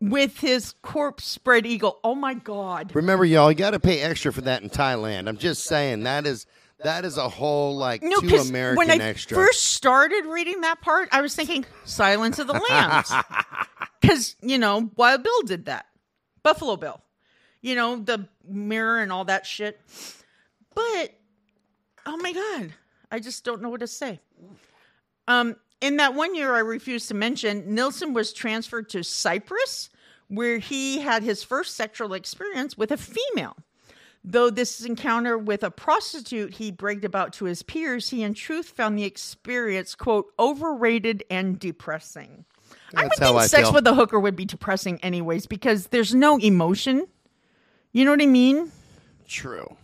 with 0.00 0.38
his 0.40 0.74
corpse 0.82 1.24
spread 1.24 1.66
eagle. 1.66 1.98
Oh 2.04 2.14
my 2.14 2.34
God. 2.34 2.94
Remember, 2.94 3.24
y'all, 3.24 3.50
you 3.50 3.56
got 3.56 3.70
to 3.70 3.80
pay 3.80 4.00
extra 4.00 4.32
for 4.32 4.42
that 4.42 4.62
in 4.62 4.70
Thailand. 4.70 5.26
I'm 5.28 5.38
just 5.38 5.64
saying 5.64 6.04
that 6.04 6.24
is 6.26 6.46
that 6.82 7.04
is 7.04 7.16
a 7.16 7.28
whole 7.28 7.76
like 7.76 8.02
No, 8.02 8.16
too 8.20 8.26
because 8.26 8.50
American 8.50 8.76
when 8.76 8.90
I 8.90 9.04
extra. 9.04 9.36
first 9.36 9.68
started 9.68 10.26
reading 10.26 10.60
that 10.62 10.80
part, 10.80 11.08
I 11.12 11.20
was 11.22 11.34
thinking 11.34 11.64
Silence 11.84 12.38
of 12.38 12.46
the 12.46 12.60
Lambs. 12.68 13.12
Because, 14.00 14.36
you 14.40 14.56
know, 14.58 14.90
Wild 14.94 15.24
Bill 15.24 15.42
did 15.46 15.64
that. 15.64 15.86
Buffalo 16.44 16.76
Bill. 16.76 17.00
You 17.60 17.74
know, 17.74 17.96
the 17.96 18.28
mirror 18.46 19.00
and 19.00 19.10
all 19.10 19.24
that 19.24 19.46
shit. 19.46 19.80
But, 20.74 21.12
oh 22.04 22.16
my 22.18 22.32
God, 22.32 22.72
I 23.10 23.18
just 23.18 23.44
don't 23.44 23.62
know 23.62 23.68
what 23.68 23.80
to 23.80 23.88
say. 23.88 24.20
Um, 25.26 25.56
in 25.80 25.96
that 25.96 26.14
one 26.14 26.36
year 26.36 26.54
I 26.54 26.60
refused 26.60 27.08
to 27.08 27.14
mention, 27.14 27.74
Nilsen 27.74 28.12
was 28.12 28.32
transferred 28.32 28.88
to 28.90 29.02
Cyprus, 29.02 29.90
where 30.28 30.58
he 30.58 31.00
had 31.00 31.24
his 31.24 31.42
first 31.42 31.74
sexual 31.74 32.12
experience 32.12 32.78
with 32.78 32.92
a 32.92 32.96
female. 32.96 33.56
Though 34.28 34.50
this 34.50 34.84
encounter 34.84 35.38
with 35.38 35.62
a 35.62 35.70
prostitute 35.70 36.54
he 36.54 36.72
bragged 36.72 37.04
about 37.04 37.32
to 37.34 37.44
his 37.44 37.62
peers, 37.62 38.10
he 38.10 38.24
in 38.24 38.34
truth 38.34 38.70
found 38.70 38.98
the 38.98 39.04
experience, 39.04 39.94
quote, 39.94 40.26
overrated 40.36 41.22
and 41.30 41.60
depressing. 41.60 42.44
I 42.92 43.04
would 43.04 43.12
That's 43.12 43.18
think 43.20 43.36
I 43.36 43.46
sex 43.46 43.68
feel. 43.68 43.74
with 43.74 43.86
a 43.86 43.94
hooker 43.94 44.18
would 44.18 44.34
be 44.34 44.44
depressing 44.44 44.98
anyways 45.00 45.46
because 45.46 45.86
there's 45.88 46.12
no 46.12 46.38
emotion. 46.38 47.06
You 47.92 48.04
know 48.04 48.10
what 48.10 48.20
I 48.22 48.26
mean? 48.26 48.72
True. 49.28 49.76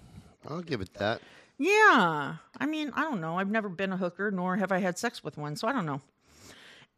I'll 0.48 0.60
give 0.60 0.80
it 0.80 0.94
that. 0.94 1.20
Yeah. 1.56 2.36
I 2.58 2.66
mean, 2.66 2.90
I 2.94 3.02
don't 3.02 3.20
know. 3.20 3.38
I've 3.38 3.50
never 3.50 3.68
been 3.68 3.92
a 3.92 3.96
hooker, 3.96 4.32
nor 4.32 4.56
have 4.56 4.72
I 4.72 4.78
had 4.78 4.98
sex 4.98 5.22
with 5.22 5.36
one, 5.36 5.54
so 5.54 5.68
I 5.68 5.72
don't 5.72 5.86
know. 5.86 6.00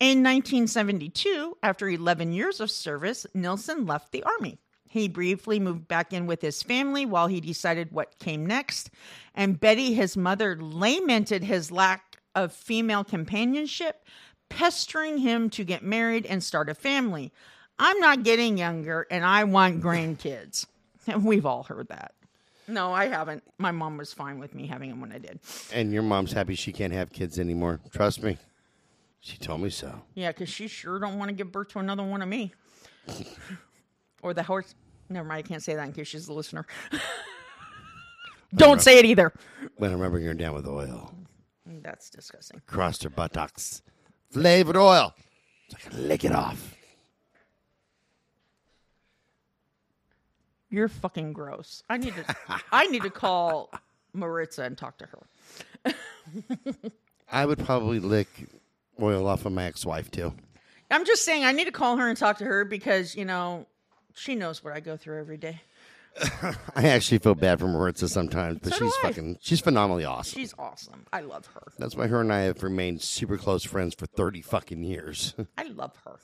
In 0.00 0.22
1972, 0.22 1.59
after 1.62 1.88
11 1.88 2.33
years 2.33 2.61
of 2.61 2.70
service, 2.70 3.26
Nilsen 3.35 3.85
left 3.85 4.12
the 4.12 4.22
army. 4.22 4.59
He 4.94 5.09
briefly 5.09 5.59
moved 5.59 5.88
back 5.88 6.12
in 6.12 6.28
with 6.28 6.40
his 6.40 6.62
family 6.62 7.04
while 7.04 7.26
he 7.26 7.40
decided 7.40 7.90
what 7.90 8.16
came 8.20 8.46
next. 8.46 8.90
And 9.35 9.59
Betty, 9.59 9.92
his 9.92 10.16
mother, 10.16 10.57
lamented 10.61 11.42
his 11.42 11.72
lack 11.72 12.18
of 12.37 12.52
female 12.52 13.02
companionship, 13.02 14.04
pestering 14.48 15.18
him 15.18 15.50
to 15.50 15.64
get 15.64 15.83
married 15.83 16.26
and 16.26 16.44
start 16.44 16.68
a 16.68 16.74
family. 16.74 17.33
I'm 17.76 17.98
not 17.98 18.22
getting 18.22 18.57
younger 18.57 19.09
and 19.11 19.24
I 19.24 19.42
want 19.42 19.83
grandkids. 19.83 20.64
And 21.09 21.24
we've 21.26 21.44
all 21.44 21.64
heard 21.64 21.88
that. 21.88 22.14
No, 22.68 22.92
I 22.92 23.07
haven't. 23.07 23.42
My 23.59 23.72
mom 23.72 23.96
was 23.96 24.12
fine 24.12 24.38
with 24.38 24.54
me 24.54 24.68
having 24.68 24.90
them 24.90 25.00
when 25.00 25.11
I 25.11 25.18
did. 25.18 25.40
And 25.72 25.92
your 25.92 26.04
mom's 26.04 26.30
happy 26.30 26.54
she 26.54 26.72
can't 26.72 26.92
have 26.92 27.11
kids 27.11 27.40
anymore. 27.40 27.80
Trust 27.90 28.22
me. 28.22 28.38
She 29.18 29.38
told 29.38 29.61
me 29.61 29.70
so. 29.70 30.02
Yeah, 30.14 30.30
because 30.30 30.50
she 30.50 30.68
sure 30.68 31.00
don't 31.00 31.18
want 31.18 31.30
to 31.30 31.35
give 31.35 31.50
birth 31.50 31.70
to 31.70 31.80
another 31.80 32.04
one 32.04 32.22
of 32.22 32.28
me. 32.28 32.54
or 34.22 34.33
the 34.35 34.44
horse. 34.44 34.74
Never 35.08 35.28
mind. 35.28 35.44
I 35.44 35.48
can't 35.48 35.62
say 35.62 35.74
that 35.74 35.86
in 35.86 35.92
case 35.92 36.08
she's 36.08 36.28
a 36.28 36.32
listener. 36.32 36.66
don't 38.54 38.80
say 38.80 38.98
it 38.98 39.04
either. 39.04 39.32
When 39.76 39.90
I 39.90 39.94
remember 39.94 40.20
her 40.20 40.34
down 40.34 40.54
with 40.54 40.66
oil. 40.66 41.12
That's 41.66 42.10
disgusting. 42.10 42.60
Crossed 42.66 43.02
her 43.02 43.10
buttocks. 43.10 43.82
Flavored 44.30 44.76
oil. 44.76 45.14
So 45.68 45.76
I 45.78 45.88
can 45.88 46.08
lick 46.08 46.24
it 46.24 46.32
off. 46.32 46.74
You're 50.70 50.88
fucking 50.88 51.32
gross. 51.32 51.82
I 51.88 51.98
need 51.98 52.14
to. 52.16 52.36
I 52.72 52.86
need 52.86 53.02
to 53.02 53.10
call 53.10 53.70
Maritza 54.12 54.64
and 54.64 54.76
talk 54.76 54.98
to 54.98 55.06
her. 55.06 55.94
I 57.30 57.46
would 57.46 57.60
probably 57.60 58.00
lick 58.00 58.28
oil 59.00 59.26
off 59.26 59.46
of 59.46 59.52
my 59.52 59.64
ex-wife 59.64 60.10
too. 60.10 60.32
I'm 60.90 61.04
just 61.04 61.24
saying 61.24 61.44
I 61.44 61.52
need 61.52 61.66
to 61.66 61.72
call 61.72 61.96
her 61.96 62.08
and 62.08 62.16
talk 62.16 62.38
to 62.38 62.44
her 62.44 62.64
because 62.64 63.14
you 63.14 63.24
know 63.24 63.66
she 64.14 64.35
knows 64.35 64.62
what 64.64 64.72
I 64.74 64.81
go 64.81 64.96
through 64.96 65.18
every 65.20 65.37
day. 65.37 65.61
I 66.77 66.88
actually 66.88 67.18
feel 67.18 67.35
bad 67.35 67.59
for 67.59 67.66
Maritza 67.66 68.09
sometimes, 68.09 68.61
but 68.62 68.72
So 68.72 68.79
do 68.79 68.85
she's 68.87 68.94
I. 69.03 69.09
fucking 69.09 69.38
she's 69.40 69.61
phenomenally 69.61 70.05
awesome. 70.05 70.38
She's 70.38 70.55
awesome. 70.59 71.05
I 71.12 71.20
love 71.22 71.46
her. 71.55 71.72
That's 71.79 71.96
why 71.96 72.07
her 72.07 72.20
and 72.20 72.33
I 72.33 72.42
have 72.42 72.62
remained 72.62 73.03
super 73.03 73.37
close 73.37 73.64
friends 73.64 73.94
for 73.94 74.07
thirty 74.07 74.40
fucking 74.40 74.85
years. 74.85 75.35
I 75.59 75.64
love 75.64 75.92
her. 76.05 76.16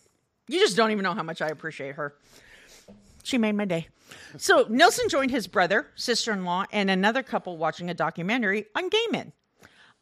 You 0.47 0.61
just 0.61 0.77
don't 0.77 0.93
even 0.93 1.03
know 1.03 1.15
how 1.15 1.25
much 1.25 1.43
I 1.43 1.49
appreciate 1.49 1.97
her. 1.97 2.15
She 3.25 3.37
made 3.37 3.53
my 3.57 3.65
day. 3.65 3.89
So 4.39 4.67
Nelson 4.69 5.09
joined 5.09 5.31
his 5.33 5.47
brother, 5.47 5.87
sister 5.97 6.33
in 6.33 6.45
law, 6.45 6.65
and 6.73 6.89
another 6.91 7.23
couple 7.23 7.59
watching 7.59 7.91
a 7.91 7.95
documentary 7.95 8.67
on 8.77 8.89
gay 8.89 9.07
men. 9.11 9.33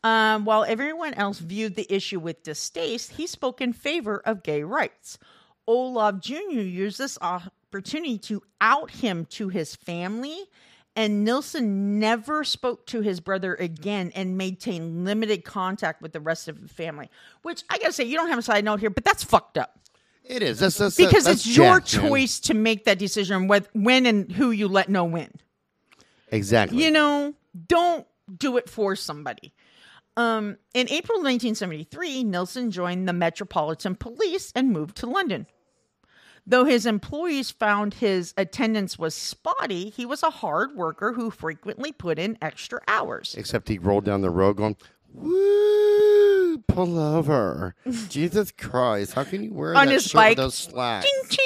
Um, 0.04 0.44
while 0.44 0.64
everyone 0.64 1.14
else 1.14 1.38
viewed 1.38 1.74
the 1.74 1.92
issue 1.92 2.20
with 2.20 2.42
distaste, 2.44 3.12
he 3.12 3.26
spoke 3.26 3.60
in 3.60 3.72
favor 3.72 4.22
of 4.24 4.42
gay 4.44 4.62
rights. 4.62 5.18
Olaf 5.66 6.20
Jr. 6.20 6.60
used 6.60 6.98
this 6.98 7.18
opportunity 7.70 8.18
to 8.18 8.42
out 8.60 8.90
him 8.90 9.26
to 9.26 9.48
his 9.48 9.76
family, 9.76 10.46
and 10.96 11.24
Nilsen 11.24 12.00
never 12.00 12.44
spoke 12.44 12.86
to 12.86 13.00
his 13.00 13.20
brother 13.20 13.54
again 13.54 14.10
and 14.14 14.36
maintained 14.36 15.04
limited 15.04 15.44
contact 15.44 16.02
with 16.02 16.12
the 16.12 16.20
rest 16.20 16.48
of 16.48 16.60
the 16.60 16.68
family. 16.68 17.10
Which 17.42 17.62
I 17.70 17.78
gotta 17.78 17.92
say, 17.92 18.04
you 18.04 18.16
don't 18.16 18.28
have 18.28 18.38
a 18.38 18.42
side 18.42 18.64
note 18.64 18.80
here, 18.80 18.90
but 18.90 19.04
that's 19.04 19.22
fucked 19.22 19.58
up 19.58 19.78
it 20.28 20.42
is. 20.42 20.58
That's, 20.60 20.76
that's 20.76 20.96
because 20.96 21.24
that's 21.24 21.46
it's 21.46 21.56
your 21.56 21.80
jacked, 21.80 21.96
man. 21.96 22.08
choice 22.08 22.40
to 22.40 22.54
make 22.54 22.84
that 22.84 22.98
decision 22.98 23.48
with 23.48 23.68
when 23.72 24.06
and 24.06 24.30
who 24.30 24.50
you 24.50 24.68
let 24.68 24.88
know 24.88 25.04
when. 25.04 25.32
Exactly. 26.30 26.84
You 26.84 26.90
know, 26.90 27.34
don't 27.66 28.06
do 28.36 28.58
it 28.58 28.68
for 28.68 28.94
somebody. 28.94 29.54
Um, 30.16 30.58
in 30.74 30.88
April 30.90 31.18
1973, 31.18 32.24
Nilsen 32.24 32.70
joined 32.70 33.08
the 33.08 33.12
Metropolitan 33.12 33.94
Police 33.94 34.52
and 34.54 34.70
moved 34.70 34.96
to 34.98 35.06
London. 35.06 35.46
Though 36.50 36.64
his 36.64 36.86
employees 36.86 37.50
found 37.50 37.92
his 37.94 38.32
attendance 38.38 38.98
was 38.98 39.14
spotty, 39.14 39.90
he 39.90 40.06
was 40.06 40.22
a 40.22 40.30
hard 40.30 40.74
worker 40.74 41.12
who 41.12 41.30
frequently 41.30 41.92
put 41.92 42.18
in 42.18 42.38
extra 42.40 42.80
hours. 42.88 43.34
Except 43.36 43.68
he 43.68 43.78
rolled 43.78 44.06
down 44.06 44.22
the 44.22 44.30
road 44.30 44.56
going, 44.56 44.76
"Woo, 45.12 46.58
pull 46.66 46.98
over!" 46.98 47.74
Jesus 48.08 48.50
Christ, 48.52 49.12
how 49.12 49.24
can 49.24 49.42
you 49.44 49.52
wear 49.52 49.76
On 49.76 49.86
that 49.86 49.92
his 49.92 50.04
shirt 50.04 50.14
bike. 50.14 50.30
with 50.30 50.38
those 50.38 50.54
slacks? 50.54 51.06
Ching 51.06 51.22
ching. 51.28 51.44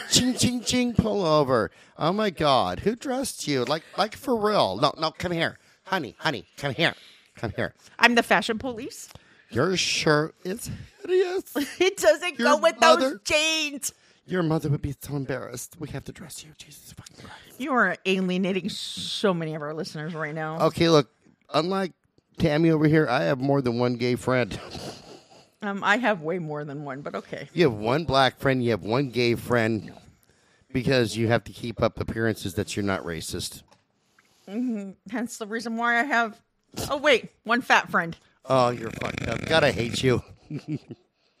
ching 0.10 0.34
ching 0.34 0.60
ching 0.62 0.94
pull 0.94 1.24
over 1.24 1.70
oh 1.98 2.12
my 2.12 2.30
god 2.30 2.80
who 2.80 2.96
dressed 2.96 3.46
you 3.46 3.62
like 3.66 3.84
like 3.98 4.16
for 4.16 4.34
real 4.34 4.76
no 4.78 4.92
no 4.98 5.10
come 5.12 5.30
here 5.30 5.56
honey 5.84 6.16
honey 6.18 6.44
come 6.56 6.72
here 6.74 6.94
come 7.36 7.52
here 7.54 7.74
I'm 7.98 8.14
the 8.16 8.22
fashion 8.24 8.58
police. 8.58 9.08
your 9.50 9.76
shirt 9.76 10.34
is 10.44 10.68
hideous 11.02 11.54
It 11.80 11.96
doesn't 11.98 12.38
Your 12.40 12.48
go 12.48 12.56
with 12.56 12.80
mother- 12.80 13.10
those 13.10 13.20
jeans. 13.24 13.92
Your 14.28 14.42
mother 14.42 14.68
would 14.68 14.82
be 14.82 14.94
so 15.00 15.16
embarrassed 15.16 15.76
we 15.78 15.88
have 15.88 16.04
to 16.04 16.12
dress 16.12 16.44
you 16.44 16.50
jesus 16.58 16.92
fucking 16.92 17.16
christ 17.16 17.58
You 17.60 17.72
are 17.72 17.96
alienating 18.06 18.68
so 18.68 19.32
many 19.34 19.54
of 19.54 19.62
our 19.62 19.74
listeners 19.74 20.14
right 20.14 20.34
now. 20.34 20.58
okay 20.66 20.88
look 20.88 21.10
unlike 21.54 21.92
tammy 22.38 22.70
over 22.70 22.86
here 22.86 23.06
i 23.08 23.22
have 23.24 23.38
more 23.40 23.60
than 23.62 23.78
one 23.78 23.94
gay 23.96 24.14
friend 24.16 24.58
Um, 25.60 25.82
I 25.82 25.96
have 25.96 26.20
way 26.22 26.38
more 26.38 26.64
than 26.64 26.84
one, 26.84 27.00
but 27.02 27.16
okay. 27.16 27.48
you 27.52 27.64
have 27.68 27.76
one 27.76 28.04
black 28.04 28.38
friend 28.38 28.62
you 28.62 28.70
have 28.70 28.84
one 28.84 29.10
gay 29.10 29.34
friend 29.34 29.92
because 30.72 31.16
you 31.16 31.26
have 31.26 31.42
to 31.44 31.52
keep 31.52 31.82
up 31.82 31.98
appearances 31.98 32.54
that 32.54 32.76
you're 32.76 32.84
not 32.84 33.02
racist 33.02 33.62
Mm-hmm. 34.48 34.92
Hence 35.10 35.36
the 35.36 35.46
reason 35.46 35.76
why 35.76 35.98
I 36.00 36.04
have. 36.04 36.40
Oh 36.88 36.96
wait, 36.96 37.30
one 37.44 37.60
fat 37.60 37.90
friend. 37.90 38.16
oh 38.46 38.68
you're 38.70 38.90
fucked 38.92 39.26
up 39.28 39.44
god 39.46 39.64
i 39.64 39.72
hate 39.72 40.02
you 40.02 40.22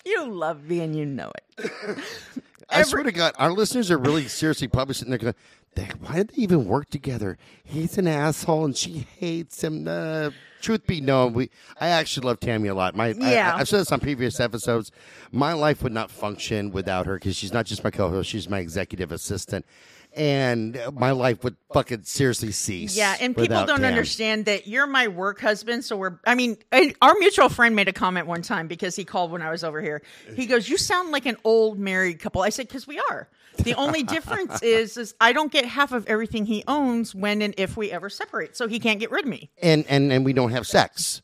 You 0.04 0.24
love 0.26 0.64
me 0.64 0.80
and 0.80 0.96
you 0.96 1.04
know 1.06 1.30
it. 1.58 1.98
I 2.70 2.82
swear 2.82 3.02
to 3.02 3.12
God, 3.12 3.34
our 3.38 3.52
listeners 3.52 3.90
are 3.90 3.98
really 3.98 4.28
seriously 4.28 4.68
probably 4.68 4.94
sitting 4.94 5.10
there 5.10 5.18
going, 5.18 5.34
why 6.00 6.16
did 6.16 6.30
they 6.30 6.42
even 6.42 6.66
work 6.66 6.90
together? 6.90 7.38
He's 7.64 7.98
an 7.98 8.08
asshole 8.08 8.64
and 8.64 8.76
she 8.76 9.06
hates 9.18 9.62
him. 9.62 9.86
Uh, 9.86 10.30
truth 10.60 10.86
be 10.86 11.00
known, 11.00 11.32
we 11.34 11.50
I 11.80 11.88
actually 11.88 12.26
love 12.26 12.40
Tammy 12.40 12.68
a 12.68 12.74
lot. 12.74 12.96
My 12.96 13.08
Yeah. 13.08 13.54
I, 13.54 13.58
have 13.58 13.68
said 13.68 13.80
this 13.80 13.92
on 13.92 14.00
previous 14.00 14.40
episodes. 14.40 14.90
My 15.30 15.52
life 15.52 15.82
would 15.82 15.92
not 15.92 16.10
function 16.10 16.72
without 16.72 17.06
her 17.06 17.14
because 17.14 17.36
she's 17.36 17.52
not 17.52 17.66
just 17.66 17.84
my 17.84 17.90
co-host; 17.90 18.28
she's 18.28 18.48
my 18.48 18.58
executive 18.58 19.12
assistant, 19.12 19.64
and 20.18 20.78
my 20.92 21.12
life 21.12 21.44
would 21.44 21.56
fucking 21.72 22.02
seriously 22.02 22.50
cease. 22.52 22.96
Yeah, 22.96 23.16
and 23.20 23.36
people 23.36 23.64
don't 23.64 23.80
Tam. 23.80 23.84
understand 23.84 24.44
that 24.46 24.66
you're 24.66 24.86
my 24.86 25.08
work 25.08 25.40
husband. 25.40 25.84
So 25.84 25.96
we're, 25.96 26.18
I 26.26 26.34
mean, 26.34 26.56
and 26.72 26.94
our 27.00 27.14
mutual 27.18 27.48
friend 27.48 27.76
made 27.76 27.88
a 27.88 27.92
comment 27.92 28.26
one 28.26 28.42
time 28.42 28.66
because 28.66 28.96
he 28.96 29.04
called 29.04 29.30
when 29.30 29.42
I 29.42 29.50
was 29.50 29.62
over 29.62 29.80
here. 29.80 30.02
He 30.34 30.46
goes, 30.46 30.68
You 30.68 30.76
sound 30.76 31.12
like 31.12 31.24
an 31.26 31.36
old 31.44 31.78
married 31.78 32.18
couple. 32.20 32.42
I 32.42 32.48
said, 32.50 32.66
Because 32.68 32.86
we 32.86 32.98
are. 33.10 33.28
The 33.58 33.74
only 33.74 34.02
difference 34.02 34.62
is, 34.62 34.96
is 34.96 35.14
I 35.20 35.32
don't 35.32 35.50
get 35.50 35.64
half 35.64 35.92
of 35.92 36.06
everything 36.06 36.46
he 36.46 36.64
owns 36.68 37.14
when 37.14 37.40
and 37.42 37.54
if 37.56 37.76
we 37.76 37.90
ever 37.90 38.10
separate. 38.10 38.56
So 38.56 38.68
he 38.68 38.78
can't 38.80 39.00
get 39.00 39.10
rid 39.10 39.24
of 39.24 39.30
me. 39.30 39.50
and 39.62 39.84
and 39.88 40.12
and 40.12 40.24
we 40.24 40.32
don't 40.32 40.50
have 40.50 40.66
sex. 40.66 41.22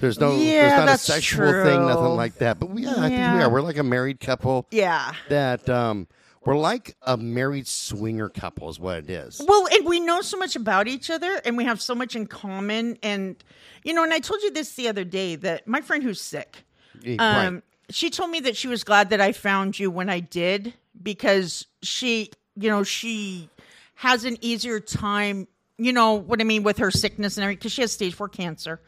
There's 0.00 0.18
no, 0.18 0.32
Yeah, 0.36 0.62
there's 0.68 0.72
not 0.78 0.86
that's 0.86 1.08
a 1.08 1.12
sexual 1.12 1.52
thing, 1.64 1.86
nothing 1.86 2.16
like 2.16 2.34
that. 2.38 2.58
But 2.58 2.70
we, 2.70 2.82
yeah, 2.82 2.94
I 2.96 3.08
think 3.08 3.34
we 3.34 3.42
are. 3.42 3.48
We're 3.48 3.60
like 3.62 3.76
a 3.78 3.84
married 3.84 4.18
couple. 4.18 4.66
Yeah. 4.72 5.12
that 5.28 5.68
um 5.70 6.08
We're 6.44 6.56
like 6.56 6.96
a 7.02 7.16
married 7.16 7.66
swinger 7.68 8.28
couple, 8.28 8.68
is 8.68 8.80
what 8.80 8.98
it 8.98 9.10
is. 9.10 9.40
Well, 9.46 9.68
and 9.72 9.86
we 9.86 10.00
know 10.00 10.22
so 10.22 10.36
much 10.36 10.56
about 10.56 10.88
each 10.88 11.08
other 11.10 11.40
and 11.44 11.56
we 11.56 11.64
have 11.64 11.80
so 11.80 11.94
much 11.94 12.16
in 12.16 12.26
common. 12.26 12.98
And, 13.02 13.36
you 13.84 13.94
know, 13.94 14.02
and 14.02 14.12
I 14.12 14.18
told 14.18 14.42
you 14.42 14.50
this 14.50 14.74
the 14.74 14.88
other 14.88 15.04
day 15.04 15.36
that 15.36 15.68
my 15.68 15.80
friend 15.80 16.02
who's 16.02 16.20
sick, 16.20 16.64
Yeah, 17.00 17.46
um, 17.46 17.62
she 17.90 18.10
told 18.10 18.30
me 18.30 18.40
that 18.40 18.56
she 18.56 18.68
was 18.68 18.82
glad 18.82 19.10
that 19.10 19.20
I 19.20 19.32
found 19.32 19.78
you 19.78 19.90
when 19.90 20.10
I 20.10 20.20
did 20.20 20.74
because 21.00 21.66
she, 21.82 22.30
you 22.56 22.68
know, 22.68 22.82
she 22.82 23.48
has 23.94 24.24
an 24.24 24.36
easier 24.40 24.80
time, 24.80 25.46
you 25.78 25.92
know 25.92 26.14
what 26.14 26.40
I 26.40 26.44
mean, 26.44 26.64
with 26.64 26.78
her 26.78 26.90
sickness 26.90 27.36
and 27.36 27.44
everything 27.44 27.58
because 27.58 27.72
she 27.72 27.82
has 27.82 27.92
stage 27.92 28.14
four 28.14 28.28
cancer. 28.28 28.80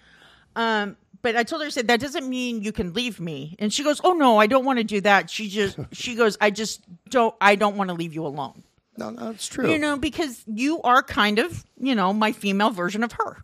Um, 0.57 0.97
but 1.25 1.35
I 1.37 1.43
told 1.43 1.63
her, 1.63 1.67
I 1.67 1.71
said, 1.71 1.89
that 1.89 1.99
doesn't 2.01 2.29
mean 2.29 2.63
you 2.63 2.71
can 2.71 2.93
leave 2.93 3.19
me. 3.19 3.57
And 3.59 3.73
she 3.73 3.83
goes, 3.83 3.99
oh 4.05 4.13
no, 4.13 4.37
I 4.39 4.47
don't 4.47 4.65
want 4.65 4.79
to 4.79 4.85
do 4.85 5.01
that. 5.01 5.31
She 5.31 5.49
just, 5.49 5.79
she 5.93 6.15
goes, 6.15 6.37
I 6.41 6.51
just 6.51 6.83
don't, 7.09 7.35
I 7.41 7.57
don't 7.57 7.77
want 7.77 7.89
to 7.89 7.95
leave 7.95 8.15
you 8.15 8.27
alone. 8.27 8.63
No, 8.99 9.09
no, 9.11 9.31
it's 9.31 9.49
true. 9.49 9.69
You 9.73 9.79
know, 9.79 9.97
because 9.97 10.45
you 10.47 10.81
are 10.83 11.03
kind 11.03 11.39
of, 11.39 11.65
you 11.79 11.95
know, 11.95 12.13
my 12.13 12.31
female 12.33 12.71
version 12.71 13.03
of 13.03 13.13
her. 13.13 13.43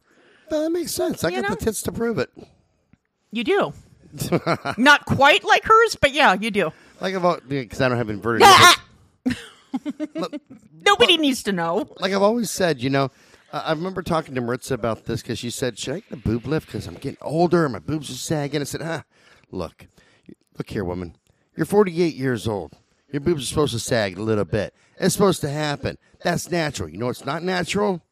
no, 0.51 0.63
that 0.63 0.71
makes 0.71 0.93
sense. 0.93 1.25
I 1.25 1.31
You 1.31 1.41
got 1.41 1.49
know? 1.49 1.55
the 1.57 1.65
tits 1.65 1.83
to 1.83 1.93
prove 1.93 2.19
it. 2.19 2.31
You 3.33 3.45
do. 3.45 3.73
Not 4.77 5.07
quite 5.07 5.43
like 5.43 5.65
hers, 5.65 5.97
but 6.01 6.13
yeah, 6.13 6.35
you 6.35 6.51
do. 6.51 6.73
Like 7.01 7.15
about 7.15 7.49
because 7.49 7.81
I 7.81 7.89
don't 7.89 7.97
have 7.99 8.11
inverted. 8.11 8.43
Ah! 8.45 8.85
Nobody 10.85 11.17
needs 11.17 11.43
to 11.45 11.53
know. 11.53 11.89
like 12.01 12.13
I've 12.13 12.23
always 12.23 12.51
said, 12.51 12.83
you 12.83 12.91
know, 12.91 13.11
I 13.53 13.73
remember 13.73 14.03
talking 14.03 14.35
to 14.35 14.41
Maritza 14.41 14.75
about 14.75 15.07
this 15.07 15.23
because 15.23 15.39
she 15.39 15.51
said, 15.51 15.79
"Should 15.79 15.95
I 15.95 16.01
get 16.01 16.13
a 16.13 16.17
boob 16.17 16.47
lift? 16.47 16.67
Because 16.67 16.87
I'm 16.87 16.95
getting 16.95 17.19
older 17.21 17.65
and 17.65 17.73
my 17.73 17.79
boobs 17.79 18.11
are 18.11 18.15
sagging." 18.15 18.61
I 18.61 18.65
said, 18.65 18.83
"Ah, 18.83 19.03
look, 19.51 19.87
look 20.57 20.71
here, 20.71 20.85
woman. 20.85 21.17
You're 21.57 21.67
48 21.67 22.15
years 22.15 22.47
old. 22.47 22.77
Your 23.13 23.21
boobs 23.21 23.43
are 23.43 23.47
supposed 23.47 23.73
to 23.73 23.81
sag 23.81 24.17
a 24.17 24.23
little 24.23 24.45
bit. 24.45 24.73
It's 24.99 25.15
supposed 25.15 25.41
to 25.41 25.51
happen. 25.51 25.99
That's 26.23 26.51
natural. 26.51 26.89
You 26.89 26.99
know, 26.99 27.09
it's 27.09 27.25
not 27.25 27.43
natural. 27.43 28.03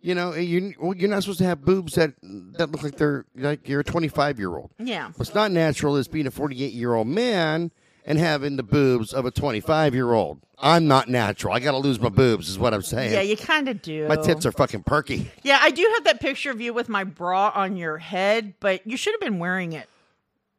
You 0.00 0.14
know, 0.14 0.32
you 0.34 0.72
you're 0.96 1.10
not 1.10 1.22
supposed 1.24 1.40
to 1.40 1.44
have 1.44 1.62
boobs 1.62 1.94
that 1.94 2.14
that 2.22 2.70
look 2.70 2.82
like 2.82 2.96
they're 2.96 3.26
like 3.34 3.68
you're 3.68 3.80
a 3.80 3.84
25 3.84 4.38
year 4.38 4.56
old. 4.56 4.70
Yeah. 4.78 5.10
What's 5.16 5.34
not 5.34 5.50
natural 5.52 5.96
is 5.96 6.08
being 6.08 6.26
a 6.26 6.30
48 6.30 6.72
year 6.72 6.94
old 6.94 7.06
man 7.06 7.70
and 8.06 8.18
having 8.18 8.56
the 8.56 8.62
boobs 8.62 9.12
of 9.12 9.24
a 9.26 9.30
25 9.30 9.94
year 9.94 10.12
old. 10.12 10.40
I'm 10.62 10.86
not 10.86 11.08
natural. 11.08 11.54
I 11.54 11.60
got 11.60 11.70
to 11.72 11.78
lose 11.78 11.98
my 12.00 12.10
boobs, 12.10 12.48
is 12.50 12.58
what 12.58 12.74
I'm 12.74 12.82
saying. 12.82 13.12
Yeah, 13.12 13.22
you 13.22 13.36
kind 13.36 13.68
of 13.68 13.80
do. 13.80 14.06
My 14.08 14.16
tits 14.16 14.44
are 14.44 14.52
fucking 14.52 14.82
perky. 14.82 15.30
Yeah, 15.42 15.58
I 15.60 15.70
do 15.70 15.90
have 15.94 16.04
that 16.04 16.20
picture 16.20 16.50
of 16.50 16.60
you 16.60 16.74
with 16.74 16.88
my 16.90 17.04
bra 17.04 17.50
on 17.54 17.76
your 17.78 17.96
head, 17.98 18.54
but 18.60 18.86
you 18.86 18.96
should 18.98 19.14
have 19.14 19.20
been 19.20 19.38
wearing 19.38 19.72
it 19.72 19.88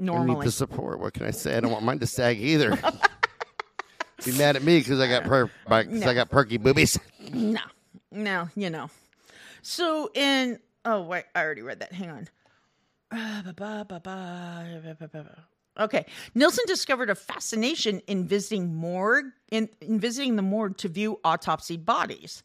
I 0.01 0.25
need 0.25 0.41
the 0.41 0.51
support. 0.51 0.99
What 0.99 1.13
can 1.13 1.27
I 1.27 1.31
say? 1.31 1.55
I 1.55 1.59
don't 1.59 1.71
want 1.71 1.83
mine 1.85 1.99
to 1.99 2.07
sag 2.07 2.39
either. 2.41 2.75
Be 4.25 4.31
mad 4.37 4.55
at 4.55 4.63
me 4.63 4.79
because 4.79 4.99
I 4.99 5.07
got 5.07 5.23
per- 5.23 5.47
'cause 5.67 6.03
I 6.03 6.13
got 6.13 6.29
perky 6.29 6.57
boobies. 6.57 6.99
No, 7.31 7.61
no, 8.11 8.49
you 8.55 8.69
know. 8.71 8.89
So 9.61 10.09
in 10.15 10.59
oh 10.85 11.01
wait, 11.03 11.25
I 11.35 11.43
already 11.43 11.61
read 11.61 11.79
that. 11.81 11.91
Hang 11.91 12.09
on. 12.09 12.27
Uh, 13.11 13.51
ba, 13.53 13.85
ba, 13.87 13.99
ba, 14.03 15.43
Okay, 15.79 16.05
Nilsen 16.35 16.65
discovered 16.67 17.09
a 17.09 17.15
fascination 17.15 18.01
in 18.07 18.25
visiting 18.25 18.75
morgue 18.75 19.27
in, 19.51 19.69
in 19.79 19.99
visiting 19.99 20.35
the 20.35 20.41
morgue 20.41 20.77
to 20.77 20.89
view 20.89 21.19
autopsied 21.23 21.85
bodies. 21.85 22.43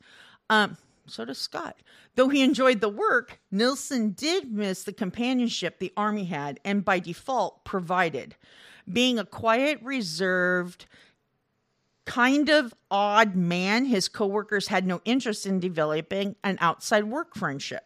Um, 0.48 0.76
so 1.06 1.24
does 1.24 1.38
Scott. 1.38 1.76
Though 2.14 2.28
he 2.28 2.42
enjoyed 2.42 2.80
the 2.80 2.88
work, 2.88 3.40
Nilsen 3.50 4.10
did 4.10 4.52
miss 4.52 4.84
the 4.84 4.92
companionship 4.92 5.78
the 5.78 5.92
army 5.96 6.24
had, 6.24 6.60
and 6.64 6.84
by 6.84 6.98
default 6.98 7.64
provided. 7.64 8.36
Being 8.90 9.18
a 9.18 9.24
quiet, 9.24 9.80
reserved, 9.82 10.86
kind 12.04 12.48
of 12.48 12.74
odd 12.90 13.34
man, 13.34 13.84
his 13.84 14.08
coworkers 14.08 14.68
had 14.68 14.86
no 14.86 15.00
interest 15.04 15.46
in 15.46 15.60
developing 15.60 16.36
an 16.44 16.58
outside 16.60 17.04
work 17.04 17.34
friendship. 17.34 17.84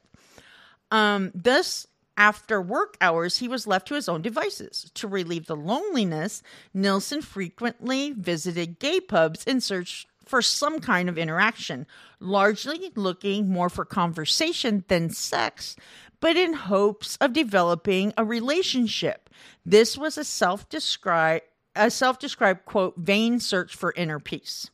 Um, 0.91 1.33
thus, 1.35 1.87
after 2.17 2.61
work 2.61 2.97
hours, 3.01 3.39
he 3.39 3.49
was 3.49 3.67
left 3.67 3.89
to 3.89 3.95
his 3.95 4.09
own 4.09 4.23
devices. 4.23 4.91
To 4.95 5.09
relieve 5.09 5.47
the 5.47 5.57
loneliness, 5.57 6.43
Nilsen 6.75 7.23
frequently 7.23 8.13
visited 8.13 8.79
gay 8.79 9.01
pubs 9.01 9.45
in 9.45 9.61
search 9.61 10.07
for 10.25 10.43
some 10.43 10.81
kind 10.81 11.09
of 11.09 11.19
interaction, 11.19 11.87
largely 12.21 12.91
looking 12.95 13.49
more 13.49 13.69
for 13.69 13.85
conversation 13.85 14.85
than 14.89 15.11
sex, 15.11 15.77
but 16.21 16.37
in 16.37 16.53
hopes 16.53 17.17
of 17.17 17.33
developing 17.33 18.13
a 18.17 18.25
relationship. 18.25 19.31
This 19.65 19.99
was 19.99 20.17
a 20.17 20.25
self-described 20.25 21.45
a 21.77 21.91
self-described 21.91 22.65
quote 22.65 22.97
vain 22.97 23.39
search 23.39 23.77
for 23.77 23.93
inner 23.97 24.19
peace. 24.19 24.71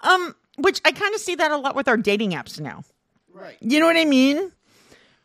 Um, 0.00 0.34
which 0.58 0.80
I 0.84 0.92
kind 0.92 1.14
of 1.14 1.20
see 1.20 1.36
that 1.36 1.52
a 1.52 1.56
lot 1.56 1.76
with 1.76 1.88
our 1.88 1.96
dating 1.96 2.32
apps 2.32 2.60
now. 2.60 2.82
Right. 3.32 3.56
You 3.60 3.80
know 3.80 3.86
what 3.86 3.96
I 3.96 4.04
mean? 4.04 4.52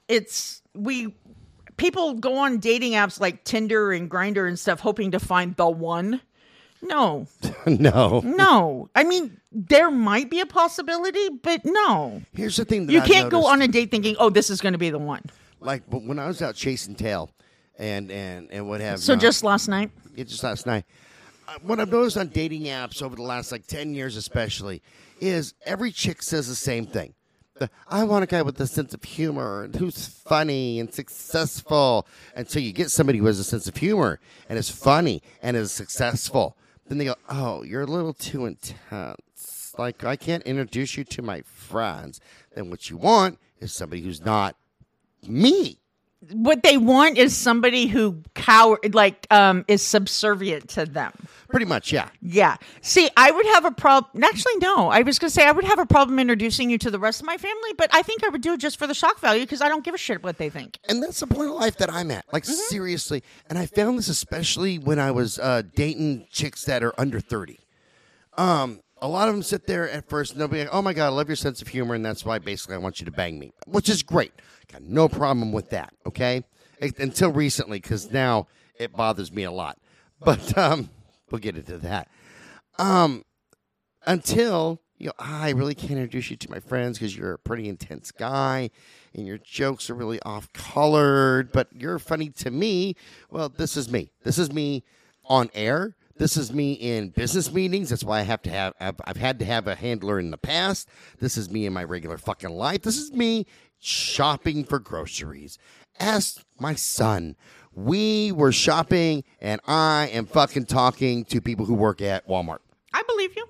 It's 0.07 0.61
we 0.75 1.15
people 1.77 2.13
go 2.15 2.37
on 2.37 2.59
dating 2.59 2.93
apps 2.93 3.19
like 3.19 3.43
Tinder 3.43 3.91
and 3.91 4.09
Grindr 4.09 4.47
and 4.47 4.57
stuff 4.59 4.79
hoping 4.79 5.11
to 5.11 5.19
find 5.19 5.55
the 5.55 5.69
one. 5.69 6.21
No. 6.81 7.27
no. 7.65 8.21
No. 8.23 8.89
I 8.95 9.03
mean, 9.03 9.39
there 9.51 9.89
might 9.89 10.29
be 10.29 10.39
a 10.39 10.45
possibility, 10.45 11.29
but 11.41 11.61
no. 11.65 12.21
Here's 12.33 12.57
the 12.57 12.65
thing 12.65 12.85
that 12.85 12.93
You 12.93 13.01
I've 13.01 13.07
can't 13.07 13.29
go 13.31 13.37
noticed. 13.41 13.53
on 13.53 13.61
a 13.63 13.67
date 13.67 13.89
thinking, 13.91 14.15
"Oh, 14.19 14.29
this 14.29 14.49
is 14.49 14.61
going 14.61 14.73
to 14.73 14.79
be 14.79 14.89
the 14.89 14.99
one." 14.99 15.23
like 15.61 15.89
but 15.89 16.03
when 16.03 16.19
I 16.19 16.27
was 16.27 16.41
out 16.43 16.53
chasing 16.53 16.93
tail, 16.93 17.31
and 17.79 18.11
and 18.11 18.51
and 18.51 18.67
what 18.69 18.81
have 18.81 18.99
you. 18.99 19.01
So 19.01 19.13
not, 19.13 19.21
just 19.21 19.43
last 19.43 19.67
night, 19.67 19.89
it 20.15 20.25
just 20.27 20.43
last 20.43 20.67
night. 20.67 20.85
Uh, 21.47 21.53
What 21.63 21.79
I've 21.79 21.91
noticed 21.91 22.17
on 22.17 22.27
dating 22.27 22.63
apps 22.65 23.01
over 23.01 23.15
the 23.15 23.23
last 23.23 23.51
like 23.51 23.65
ten 23.65 23.95
years, 23.95 24.15
especially, 24.15 24.83
is 25.19 25.55
every 25.65 25.91
chick 25.91 26.21
says 26.21 26.47
the 26.47 26.53
same 26.55 26.85
thing. 26.85 27.14
The, 27.57 27.69
I 27.87 28.03
want 28.03 28.23
a 28.23 28.27
guy 28.27 28.41
with 28.41 28.59
a 28.59 28.67
sense 28.67 28.93
of 28.93 29.01
humor 29.03 29.63
and 29.63 29.75
who's 29.75 30.07
funny 30.07 30.79
and 30.79 30.93
successful. 30.93 32.05
And 32.35 32.49
so 32.49 32.59
you 32.59 32.73
get 32.73 32.91
somebody 32.91 33.19
who 33.19 33.27
has 33.27 33.39
a 33.39 33.45
sense 33.45 33.67
of 33.67 33.77
humor 33.77 34.19
and 34.49 34.59
is 34.59 34.69
funny 34.69 35.23
and 35.41 35.55
is 35.55 35.71
successful. 35.71 36.57
Then 36.87 36.97
they 36.97 37.05
go, 37.05 37.15
"Oh, 37.29 37.63
you're 37.63 37.83
a 37.83 37.87
little 37.87 38.13
too 38.13 38.45
intense. 38.45 39.73
Like 39.77 40.03
I 40.03 40.17
can't 40.17 40.43
introduce 40.43 40.97
you 40.97 41.05
to 41.05 41.21
my 41.21 41.41
friends." 41.41 42.19
Then 42.53 42.69
what 42.69 42.89
you 42.89 42.97
want 42.97 43.39
is 43.59 43.71
somebody 43.71 44.01
who's 44.01 44.23
not 44.23 44.57
me. 45.25 45.79
What 46.31 46.63
they 46.63 46.77
want 46.77 47.17
is 47.17 47.35
somebody 47.35 47.87
who 47.87 48.21
cower 48.33 48.79
like 48.93 49.27
um 49.31 49.65
is 49.67 49.81
subservient 49.81 50.69
to 50.69 50.85
them. 50.85 51.11
Pretty 51.49 51.65
much, 51.65 51.93
yeah. 51.93 52.09
Yeah. 52.21 52.57
See, 52.81 53.09
I 53.15 53.31
would 53.31 53.45
have 53.45 53.65
a 53.65 53.71
problem. 53.71 54.23
Actually, 54.23 54.57
no. 54.57 54.89
I 54.89 55.01
was 55.03 55.19
going 55.19 55.29
to 55.29 55.33
say 55.33 55.47
I 55.47 55.51
would 55.51 55.63
have 55.63 55.79
a 55.79 55.85
problem 55.85 56.19
introducing 56.19 56.69
you 56.69 56.77
to 56.79 56.91
the 56.91 56.99
rest 56.99 57.21
of 57.21 57.27
my 57.27 57.37
family, 57.37 57.71
but 57.77 57.89
I 57.93 58.01
think 58.01 58.25
I 58.25 58.29
would 58.29 58.41
do 58.41 58.53
it 58.53 58.59
just 58.59 58.77
for 58.77 58.87
the 58.87 58.93
shock 58.93 59.19
value 59.19 59.43
because 59.43 59.61
I 59.61 59.69
don't 59.69 59.83
give 59.83 59.93
a 59.93 59.97
shit 59.97 60.21
what 60.23 60.37
they 60.37 60.49
think. 60.49 60.79
and 60.89 61.01
that's 61.01 61.19
the 61.21 61.27
point 61.27 61.49
of 61.51 61.55
life 61.55 61.77
that 61.77 61.93
I'm 61.93 62.11
at. 62.11 62.25
Like 62.33 62.43
seriously, 62.45 63.23
and 63.49 63.57
I 63.57 63.67
found 63.67 63.97
this 63.97 64.09
especially 64.09 64.79
when 64.79 64.99
I 64.99 65.11
was 65.11 65.39
uh, 65.39 65.61
dating 65.75 66.27
chicks 66.31 66.65
that 66.65 66.83
are 66.83 66.93
under 66.97 67.19
thirty. 67.21 67.59
Um, 68.37 68.81
a 69.01 69.07
lot 69.07 69.27
of 69.27 69.35
them 69.35 69.43
sit 69.43 69.67
there 69.67 69.89
at 69.89 70.07
first 70.09 70.31
and 70.31 70.39
they'll 70.41 70.47
be 70.47 70.59
like, 70.59 70.69
"Oh 70.73 70.81
my 70.81 70.93
god, 70.93 71.07
I 71.07 71.09
love 71.09 71.27
your 71.29 71.35
sense 71.35 71.61
of 71.61 71.67
humor, 71.67 71.95
and 71.95 72.05
that's 72.05 72.25
why 72.25 72.39
basically 72.39 72.75
I 72.75 72.79
want 72.79 72.99
you 72.99 73.05
to 73.05 73.11
bang 73.11 73.37
me," 73.39 73.51
which 73.67 73.89
is 73.89 74.03
great. 74.03 74.31
Got 74.71 74.83
no 74.83 75.07
problem 75.09 75.51
with 75.51 75.69
that. 75.71 75.93
Okay, 76.05 76.43
It- 76.79 76.99
until 76.99 77.31
recently, 77.31 77.79
because 77.79 78.11
now 78.11 78.47
it 78.79 78.93
bothers 78.93 79.31
me 79.31 79.43
a 79.43 79.51
lot. 79.51 79.77
But 80.19 80.57
um, 80.57 80.89
we'll 81.29 81.39
get 81.39 81.55
into 81.57 81.77
that. 81.79 82.07
Um, 82.77 83.23
until 84.05 84.81
you 84.97 85.07
know, 85.07 85.13
I 85.19 85.49
really 85.51 85.75
can't 85.75 85.91
introduce 85.91 86.31
you 86.31 86.37
to 86.37 86.49
my 86.49 86.59
friends 86.61 86.97
because 86.97 87.17
you're 87.17 87.33
a 87.33 87.39
pretty 87.39 87.67
intense 87.67 88.11
guy 88.11 88.69
and 89.13 89.27
your 89.27 89.37
jokes 89.37 89.89
are 89.89 89.93
really 89.93 90.21
off 90.21 90.51
colored, 90.53 91.51
but 91.51 91.67
you're 91.73 91.99
funny 91.99 92.29
to 92.29 92.49
me. 92.49 92.95
Well, 93.29 93.49
this 93.49 93.75
is 93.75 93.91
me. 93.91 94.11
This 94.23 94.37
is 94.37 94.53
me 94.53 94.83
on 95.25 95.49
air. 95.53 95.95
This 96.17 96.37
is 96.37 96.53
me 96.53 96.73
in 96.73 97.09
business 97.09 97.51
meetings. 97.51 97.89
That's 97.89 98.03
why 98.03 98.19
I 98.19 98.23
have 98.23 98.41
to 98.43 98.49
have, 98.49 98.73
I've, 98.79 98.95
I've 99.05 99.17
had 99.17 99.37
to 99.39 99.45
have 99.45 99.67
a 99.67 99.75
handler 99.75 100.17
in 100.17 100.31
the 100.31 100.37
past. 100.37 100.87
This 101.19 101.35
is 101.35 101.49
me 101.49 101.65
in 101.65 101.73
my 101.73 101.83
regular 101.83 102.17
fucking 102.17 102.51
life. 102.51 102.83
This 102.83 102.97
is 102.97 103.11
me 103.11 103.45
shopping 103.79 104.63
for 104.63 104.79
groceries. 104.79 105.57
Ask 105.99 106.41
my 106.59 106.73
son. 106.75 107.35
We 107.73 108.31
were 108.31 108.53
shopping 108.53 109.25
and 109.41 109.59
I 109.67 110.09
am 110.13 110.25
fucking 110.25 110.65
talking 110.67 111.25
to 111.25 111.41
people 111.41 111.65
who 111.65 111.73
work 111.73 112.01
at 112.01 112.25
Walmart 112.27 112.59
I 112.93 113.03
believe 113.03 113.35
you. 113.35 113.47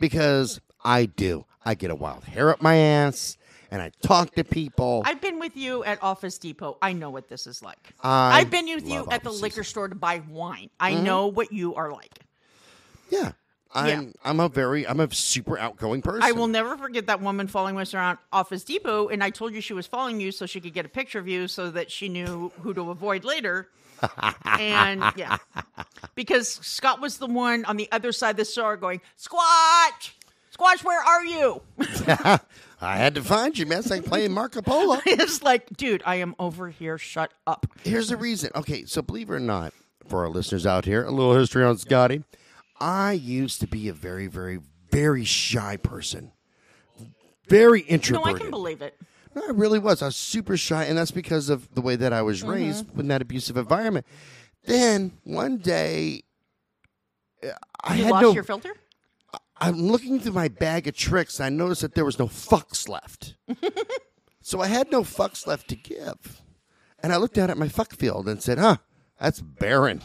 because 0.00 0.60
I 0.82 1.04
do. 1.06 1.44
I 1.64 1.74
get 1.74 1.90
a 1.90 1.94
wild 1.94 2.24
hair 2.24 2.48
up 2.50 2.62
my 2.62 2.76
ass 2.76 3.36
and 3.72 3.80
I 3.80 3.90
talk 4.02 4.34
to 4.34 4.44
people. 4.44 5.02
I've 5.06 5.20
been 5.20 5.40
with 5.40 5.56
you 5.56 5.82
at 5.82 6.00
Office 6.02 6.36
Depot. 6.36 6.76
I 6.82 6.92
know 6.92 7.08
what 7.08 7.28
this 7.28 7.46
is 7.46 7.62
like. 7.62 7.94
I 8.02 8.40
I've 8.40 8.50
been 8.50 8.66
with 8.66 8.86
you 8.86 9.06
at 9.10 9.24
the 9.24 9.30
liquor 9.30 9.56
Depot. 9.56 9.62
store 9.62 9.88
to 9.88 9.94
buy 9.94 10.22
wine. 10.28 10.68
I 10.78 10.92
mm-hmm. 10.92 11.04
know 11.04 11.26
what 11.28 11.52
you 11.52 11.74
are 11.74 11.90
like. 11.90 12.20
yeah. 13.10 13.32
I'm 13.74 14.12
I'm 14.22 14.38
a 14.38 14.50
very 14.50 14.86
I'm 14.86 15.00
a 15.00 15.10
super 15.14 15.58
outgoing 15.58 16.02
person. 16.02 16.22
I 16.22 16.32
will 16.32 16.46
never 16.46 16.76
forget 16.76 17.06
that 17.06 17.22
woman 17.22 17.46
following 17.46 17.78
us 17.78 17.94
around 17.94 18.18
Office 18.30 18.64
Depot, 18.64 19.08
and 19.08 19.24
I 19.24 19.30
told 19.30 19.54
you 19.54 19.62
she 19.62 19.72
was 19.72 19.86
following 19.86 20.20
you 20.20 20.30
so 20.30 20.44
she 20.44 20.60
could 20.60 20.74
get 20.74 20.84
a 20.84 20.90
picture 20.90 21.18
of 21.18 21.26
you 21.26 21.48
so 21.48 21.70
that 21.70 21.90
she 21.90 22.10
knew 22.10 22.52
who 22.60 22.74
to 22.74 22.90
avoid 22.90 23.24
later. 23.24 23.70
and 24.58 25.02
yeah, 25.16 25.38
because 26.14 26.50
Scott 26.50 27.00
was 27.00 27.16
the 27.16 27.26
one 27.26 27.64
on 27.64 27.78
the 27.78 27.88
other 27.92 28.12
side 28.12 28.32
of 28.32 28.36
the 28.36 28.44
store 28.44 28.76
going, 28.76 29.00
Squatch, 29.18 30.10
Squatch, 30.56 30.84
where 30.84 31.00
are 31.00 31.24
you? 31.24 31.62
I 32.80 32.96
had 32.96 33.14
to 33.14 33.22
find 33.22 33.56
you, 33.56 33.64
man. 33.64 33.78
It's 33.78 33.90
like 33.90 34.04
playing 34.04 34.32
Marco 34.32 34.60
Polo. 34.60 35.00
it's 35.06 35.42
like, 35.42 35.76
dude, 35.76 36.02
I 36.04 36.16
am 36.16 36.34
over 36.38 36.68
here. 36.68 36.98
Shut 36.98 37.32
up. 37.46 37.66
Here's 37.84 38.08
the 38.08 38.16
reason. 38.16 38.50
Okay, 38.54 38.84
so 38.84 39.00
believe 39.02 39.30
it 39.30 39.34
or 39.34 39.40
not, 39.40 39.72
for 40.06 40.24
our 40.24 40.28
listeners 40.28 40.66
out 40.66 40.84
here, 40.84 41.04
a 41.04 41.10
little 41.10 41.34
history 41.34 41.64
on 41.64 41.78
Scotty. 41.78 42.22
I 42.80 43.12
used 43.12 43.60
to 43.60 43.66
be 43.66 43.88
a 43.88 43.92
very, 43.92 44.26
very, 44.26 44.58
very 44.90 45.24
shy 45.24 45.76
person. 45.76 46.32
Very 47.48 47.80
introverted. 47.82 48.12
No, 48.24 48.30
introverted. 48.30 48.36
I 48.36 48.44
can 48.44 48.50
believe 48.50 48.82
it. 48.82 48.98
No, 49.34 49.42
I 49.46 49.50
really 49.52 49.78
was. 49.78 50.02
I 50.02 50.06
was 50.06 50.16
super 50.16 50.56
shy, 50.56 50.84
and 50.84 50.98
that's 50.98 51.10
because 51.10 51.48
of 51.48 51.72
the 51.74 51.80
way 51.80 51.96
that 51.96 52.12
I 52.12 52.20
was 52.22 52.42
raised 52.42 52.98
in 52.98 53.08
that 53.08 53.22
abusive 53.22 53.56
environment. 53.56 54.06
Then 54.64 55.12
one 55.24 55.56
day, 55.58 56.24
uh, 57.42 57.52
I 57.82 57.94
You 57.96 58.04
had 58.04 58.12
lost 58.12 58.22
no. 58.22 58.32
your 58.34 58.44
filter? 58.44 58.74
I'm 59.62 59.80
looking 59.80 60.18
through 60.18 60.32
my 60.32 60.48
bag 60.48 60.88
of 60.88 60.96
tricks, 60.96 61.38
and 61.38 61.46
I 61.46 61.48
noticed 61.50 61.82
that 61.82 61.94
there 61.94 62.04
was 62.04 62.18
no 62.18 62.26
fucks 62.26 62.88
left. 62.88 63.36
so 64.42 64.60
I 64.60 64.66
had 64.66 64.90
no 64.90 65.02
fucks 65.02 65.46
left 65.46 65.68
to 65.68 65.76
give, 65.76 66.42
and 67.00 67.12
I 67.12 67.16
looked 67.16 67.34
down 67.34 67.48
at 67.50 67.56
my 67.56 67.68
fuck 67.68 67.94
field 67.94 68.28
and 68.28 68.42
said, 68.42 68.58
"Huh, 68.58 68.78
that's 69.20 69.40
barren." 69.40 70.02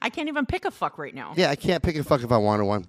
I 0.00 0.10
can't 0.10 0.28
even 0.28 0.46
pick 0.46 0.64
a 0.64 0.70
fuck 0.70 0.98
right 0.98 1.14
now. 1.14 1.32
Yeah, 1.34 1.50
I 1.50 1.56
can't 1.56 1.82
pick 1.82 1.96
a 1.96 2.04
fuck 2.04 2.22
if 2.22 2.30
I 2.30 2.36
wanted 2.36 2.64
one. 2.64 2.86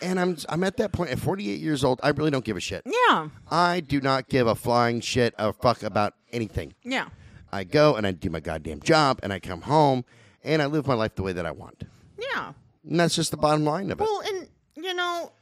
And 0.00 0.20
I'm 0.20 0.36
I'm 0.48 0.64
at 0.64 0.76
that 0.76 0.92
point 0.92 1.10
at 1.10 1.18
48 1.18 1.60
years 1.60 1.82
old. 1.82 2.00
I 2.02 2.10
really 2.10 2.30
don't 2.30 2.44
give 2.44 2.56
a 2.56 2.60
shit. 2.60 2.82
Yeah. 2.84 3.28
I 3.50 3.80
do 3.80 4.00
not 4.00 4.28
give 4.28 4.46
a 4.46 4.54
flying 4.54 5.00
shit 5.00 5.34
a 5.38 5.52
fuck 5.52 5.82
about 5.82 6.14
anything. 6.32 6.74
Yeah. 6.82 7.08
I 7.52 7.64
go 7.64 7.96
and 7.96 8.06
I 8.06 8.12
do 8.12 8.30
my 8.30 8.40
goddamn 8.40 8.80
job 8.80 9.20
and 9.22 9.32
I 9.32 9.38
come 9.40 9.62
home 9.62 10.04
and 10.44 10.62
I 10.62 10.66
live 10.66 10.86
my 10.86 10.94
life 10.94 11.14
the 11.14 11.22
way 11.22 11.32
that 11.32 11.46
I 11.46 11.50
want. 11.50 11.84
Yeah. 12.18 12.52
And 12.88 12.98
that's 12.98 13.14
just 13.14 13.30
the 13.30 13.36
bottom 13.36 13.64
line 13.64 13.90
of 13.90 14.00
it. 14.00 14.04
Well, 14.04 14.22
and 14.26 14.48
you 14.82 14.94
know, 14.94 15.32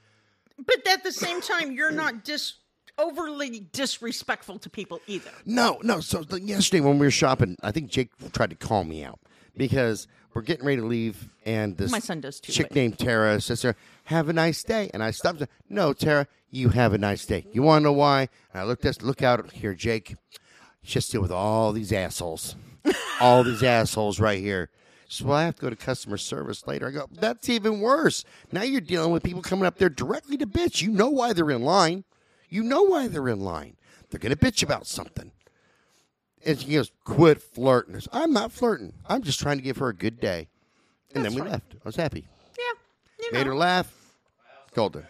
but 0.58 0.86
at 0.88 1.02
the 1.04 1.12
same 1.12 1.40
time, 1.40 1.72
you're 1.72 1.90
not 1.90 2.24
dis 2.24 2.54
overly 2.98 3.60
disrespectful 3.72 4.58
to 4.58 4.68
people 4.68 5.00
either. 5.06 5.30
No, 5.46 5.78
no. 5.82 6.00
So 6.00 6.22
the, 6.22 6.40
yesterday 6.40 6.80
when 6.80 6.98
we 6.98 7.06
were 7.06 7.10
shopping, 7.10 7.56
I 7.62 7.70
think 7.72 7.90
Jake 7.90 8.10
tried 8.32 8.50
to 8.50 8.56
call 8.56 8.84
me 8.84 9.02
out 9.04 9.18
because 9.56 10.06
we're 10.34 10.42
getting 10.42 10.66
ready 10.66 10.80
to 10.82 10.86
leave, 10.86 11.30
and 11.46 11.76
this 11.76 11.90
My 11.90 11.98
son 11.98 12.20
does 12.20 12.40
too, 12.40 12.52
chick 12.52 12.68
but- 12.68 12.76
named 12.76 12.98
Tara 12.98 13.40
says, 13.40 13.62
to 13.62 13.68
her, 13.68 13.76
"Have 14.04 14.28
a 14.28 14.32
nice 14.32 14.62
day." 14.62 14.90
And 14.92 15.02
I 15.02 15.10
stopped. 15.12 15.40
her, 15.40 15.48
No, 15.68 15.92
Tara, 15.92 16.26
you 16.50 16.68
have 16.70 16.92
a 16.92 16.98
nice 16.98 17.24
day. 17.24 17.46
You 17.52 17.62
want 17.62 17.80
to 17.82 17.84
know 17.84 17.92
why? 17.92 18.28
And 18.52 18.60
I 18.60 18.64
looked 18.64 18.84
at 18.84 19.02
look 19.02 19.22
out 19.22 19.50
here, 19.52 19.74
Jake. 19.74 20.16
Just 20.82 21.10
deal 21.12 21.20
with 21.22 21.32
all 21.32 21.72
these 21.72 21.92
assholes, 21.92 22.54
all 23.20 23.42
these 23.44 23.62
assholes 23.62 24.20
right 24.20 24.40
here. 24.40 24.70
So 25.12 25.26
well, 25.26 25.36
I 25.38 25.42
have 25.42 25.56
to 25.56 25.62
go 25.62 25.70
to 25.70 25.74
customer 25.74 26.16
service 26.16 26.68
later. 26.68 26.86
I 26.86 26.92
go, 26.92 27.08
that's 27.10 27.48
even 27.48 27.80
worse. 27.80 28.24
Now 28.52 28.62
you're 28.62 28.80
dealing 28.80 29.10
with 29.10 29.24
people 29.24 29.42
coming 29.42 29.66
up 29.66 29.76
there 29.76 29.88
directly 29.88 30.36
to 30.36 30.46
bitch. 30.46 30.82
You 30.82 30.92
know 30.92 31.10
why 31.10 31.32
they're 31.32 31.50
in 31.50 31.62
line. 31.62 32.04
You 32.48 32.62
know 32.62 32.82
why 32.82 33.08
they're 33.08 33.28
in 33.28 33.40
line. 33.40 33.76
They're 34.08 34.20
going 34.20 34.34
to 34.34 34.38
bitch 34.38 34.62
about 34.62 34.86
something. 34.86 35.32
And 36.46 36.60
she 36.60 36.74
goes, 36.74 36.92
quit 37.02 37.42
flirting. 37.42 37.98
Said, 37.98 38.08
I'm 38.12 38.32
not 38.32 38.52
flirting. 38.52 38.92
I'm 39.08 39.22
just 39.22 39.40
trying 39.40 39.56
to 39.56 39.64
give 39.64 39.78
her 39.78 39.88
a 39.88 39.94
good 39.94 40.20
day. 40.20 40.46
And 41.12 41.24
then 41.24 41.34
we 41.34 41.40
left. 41.40 41.74
I 41.74 41.80
was 41.84 41.96
happy. 41.96 42.28
Yeah. 42.56 42.64
You 43.18 43.32
Made 43.32 43.46
know. 43.46 43.52
her 43.52 43.56
laugh. 43.56 43.92
Golden. 44.74 45.04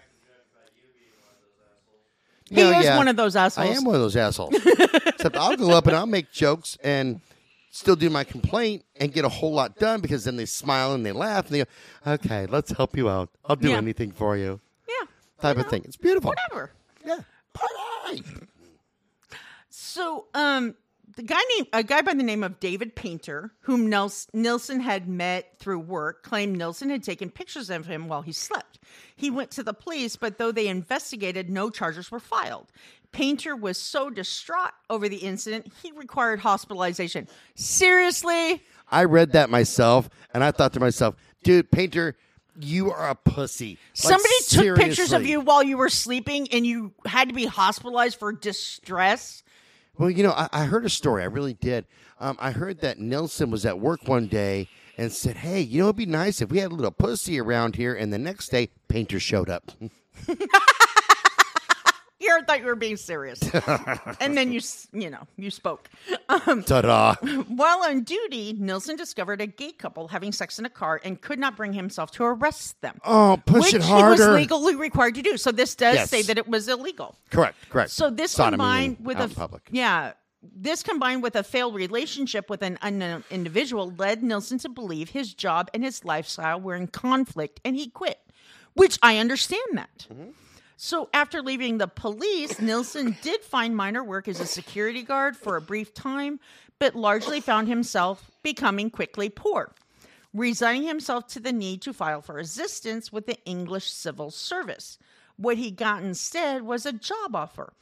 He 2.48 2.58
is 2.58 2.96
one 2.96 3.06
of 3.06 3.16
those 3.16 3.36
assholes. 3.36 3.68
I 3.68 3.72
am 3.74 3.84
one 3.84 3.96
of 3.96 4.00
those 4.00 4.16
assholes. 4.16 4.54
Except 4.64 5.36
I'll 5.36 5.58
go 5.58 5.72
up 5.72 5.86
and 5.86 5.94
I'll 5.94 6.06
make 6.06 6.32
jokes 6.32 6.78
and 6.82 7.20
still 7.70 7.96
do 7.96 8.10
my 8.10 8.24
complaint 8.24 8.84
and 8.96 9.12
get 9.12 9.24
a 9.24 9.28
whole 9.28 9.52
lot 9.52 9.76
done 9.78 10.00
because 10.00 10.24
then 10.24 10.36
they 10.36 10.44
smile 10.46 10.92
and 10.92 11.06
they 11.06 11.12
laugh 11.12 11.46
and 11.46 11.54
they 11.54 11.58
go, 11.64 11.70
okay, 12.14 12.46
let's 12.46 12.70
help 12.72 12.96
you 12.96 13.08
out. 13.08 13.30
I'll 13.44 13.56
do 13.56 13.70
Yeah. 13.70 13.76
anything 13.76 14.10
for 14.12 14.36
you. 14.36 14.60
Yeah. 14.88 15.06
Type 15.40 15.56
of 15.58 15.68
thing. 15.68 15.82
It's 15.84 15.96
beautiful. 15.96 16.30
Whatever. 16.30 16.72
Yeah. 17.06 17.20
Party. 17.54 18.22
So, 19.68 20.26
um, 20.34 20.74
the 21.20 21.26
guy 21.26 21.40
named 21.56 21.68
a 21.74 21.82
guy 21.82 22.00
by 22.00 22.14
the 22.14 22.22
name 22.22 22.42
of 22.42 22.58
David 22.60 22.96
Painter, 22.96 23.52
whom 23.60 23.90
Nilsen 23.90 24.80
had 24.80 25.06
met 25.06 25.58
through 25.58 25.80
work, 25.80 26.22
claimed 26.22 26.56
Nilsen 26.56 26.88
had 26.88 27.02
taken 27.02 27.28
pictures 27.28 27.68
of 27.68 27.84
him 27.84 28.08
while 28.08 28.22
he 28.22 28.32
slept. 28.32 28.78
He 29.14 29.30
went 29.30 29.50
to 29.50 29.62
the 29.62 29.74
police, 29.74 30.16
but 30.16 30.38
though 30.38 30.50
they 30.50 30.66
investigated, 30.66 31.50
no 31.50 31.68
charges 31.68 32.10
were 32.10 32.20
filed. 32.20 32.72
Painter 33.12 33.54
was 33.54 33.76
so 33.76 34.08
distraught 34.08 34.72
over 34.88 35.10
the 35.10 35.18
incident, 35.18 35.70
he 35.82 35.92
required 35.92 36.40
hospitalization. 36.40 37.28
Seriously? 37.54 38.62
I 38.90 39.04
read 39.04 39.32
that 39.32 39.50
myself 39.50 40.08
and 40.32 40.42
I 40.42 40.52
thought 40.52 40.72
to 40.72 40.80
myself, 40.80 41.16
dude, 41.42 41.70
Painter, 41.70 42.16
you 42.58 42.90
are 42.92 43.10
a 43.10 43.14
pussy. 43.14 43.78
Like, 44.04 44.22
Somebody 44.22 44.34
took 44.48 44.76
pictures 44.78 45.12
of 45.12 45.26
you 45.26 45.40
while 45.40 45.62
you 45.62 45.76
were 45.76 45.90
sleeping 45.90 46.48
and 46.50 46.66
you 46.66 46.92
had 47.04 47.28
to 47.28 47.34
be 47.34 47.44
hospitalized 47.44 48.18
for 48.18 48.32
distress? 48.32 49.42
Well, 50.00 50.08
you 50.08 50.22
know, 50.22 50.32
I, 50.32 50.48
I 50.50 50.64
heard 50.64 50.86
a 50.86 50.88
story. 50.88 51.22
I 51.22 51.26
really 51.26 51.52
did. 51.52 51.84
Um, 52.18 52.38
I 52.40 52.52
heard 52.52 52.80
that 52.80 52.98
Nelson 52.98 53.50
was 53.50 53.66
at 53.66 53.78
work 53.78 54.08
one 54.08 54.28
day 54.28 54.66
and 54.96 55.12
said, 55.12 55.36
"Hey, 55.36 55.60
you 55.60 55.80
know, 55.80 55.88
it'd 55.88 55.96
be 55.96 56.06
nice 56.06 56.40
if 56.40 56.48
we 56.48 56.56
had 56.56 56.72
a 56.72 56.74
little 56.74 56.90
pussy 56.90 57.38
around 57.38 57.76
here." 57.76 57.94
And 57.94 58.10
the 58.10 58.18
next 58.18 58.48
day, 58.48 58.70
Painter 58.88 59.20
showed 59.20 59.50
up. 59.50 59.72
Here, 62.20 62.36
I 62.38 62.42
thought 62.44 62.60
you 62.60 62.66
were 62.66 62.76
being 62.76 62.98
serious. 62.98 63.40
and 64.20 64.36
then 64.36 64.52
you, 64.52 64.60
you 64.92 65.08
know, 65.08 65.26
you 65.38 65.50
spoke. 65.50 65.88
Um, 66.28 66.62
Ta-da! 66.62 67.14
While 67.48 67.82
on 67.84 68.02
duty, 68.02 68.54
Nilsen 68.58 68.96
discovered 68.96 69.40
a 69.40 69.46
gay 69.46 69.72
couple 69.72 70.06
having 70.08 70.30
sex 70.30 70.58
in 70.58 70.66
a 70.66 70.70
car 70.70 71.00
and 71.02 71.18
could 71.20 71.38
not 71.38 71.56
bring 71.56 71.72
himself 71.72 72.10
to 72.12 72.24
arrest 72.24 72.78
them. 72.82 73.00
Oh, 73.04 73.40
push 73.46 73.62
which 73.64 73.74
it 73.74 73.82
he 73.82 73.88
harder. 73.90 74.10
was 74.32 74.36
legally 74.36 74.74
required 74.76 75.14
to 75.14 75.22
do. 75.22 75.38
So 75.38 75.50
this 75.50 75.74
does 75.74 75.94
Yes. 75.94 76.10
say 76.10 76.20
that 76.22 76.36
it 76.36 76.46
was 76.46 76.68
illegal. 76.68 77.16
correct, 77.30 77.56
correct. 77.70 77.90
So 77.90 78.10
this 78.10 78.32
Sodomy 78.32 78.50
combined 78.58 78.96
with 79.00 79.18
a 79.18 79.28
public. 79.28 79.62
yeah, 79.72 80.12
this 80.42 80.82
combined 80.82 81.22
with 81.22 81.36
a 81.36 81.42
failed 81.42 81.74
relationship 81.74 82.50
with 82.50 82.60
an 82.62 82.78
unknown 82.82 83.24
individual 83.30 83.94
led 83.96 84.22
Nilsen 84.22 84.58
to 84.58 84.68
believe 84.68 85.08
his 85.10 85.32
job 85.32 85.70
and 85.72 85.82
his 85.82 86.04
lifestyle 86.04 86.60
were 86.60 86.74
in 86.74 86.86
conflict, 86.86 87.60
and 87.64 87.76
he 87.76 87.88
quit. 87.88 88.18
Which 88.74 88.98
I 89.02 89.16
understand 89.16 89.62
that. 89.74 90.06
Mm-hmm. 90.12 90.30
So 90.82 91.10
after 91.12 91.42
leaving 91.42 91.76
the 91.76 91.88
police, 91.88 92.58
Nilsen 92.58 93.14
did 93.20 93.42
find 93.42 93.76
minor 93.76 94.02
work 94.02 94.28
as 94.28 94.40
a 94.40 94.46
security 94.46 95.02
guard 95.02 95.36
for 95.36 95.56
a 95.56 95.60
brief 95.60 95.92
time, 95.92 96.40
but 96.78 96.96
largely 96.96 97.42
found 97.42 97.68
himself 97.68 98.30
becoming 98.42 98.88
quickly 98.88 99.28
poor, 99.28 99.74
resigning 100.32 100.84
himself 100.84 101.26
to 101.28 101.38
the 101.38 101.52
need 101.52 101.82
to 101.82 101.92
file 101.92 102.22
for 102.22 102.38
assistance 102.38 103.12
with 103.12 103.26
the 103.26 103.36
English 103.44 103.90
Civil 103.90 104.30
Service. 104.30 104.96
What 105.36 105.58
he 105.58 105.70
got 105.70 106.02
instead 106.02 106.62
was 106.62 106.86
a 106.86 106.94
job 106.94 107.36
offer. 107.36 107.74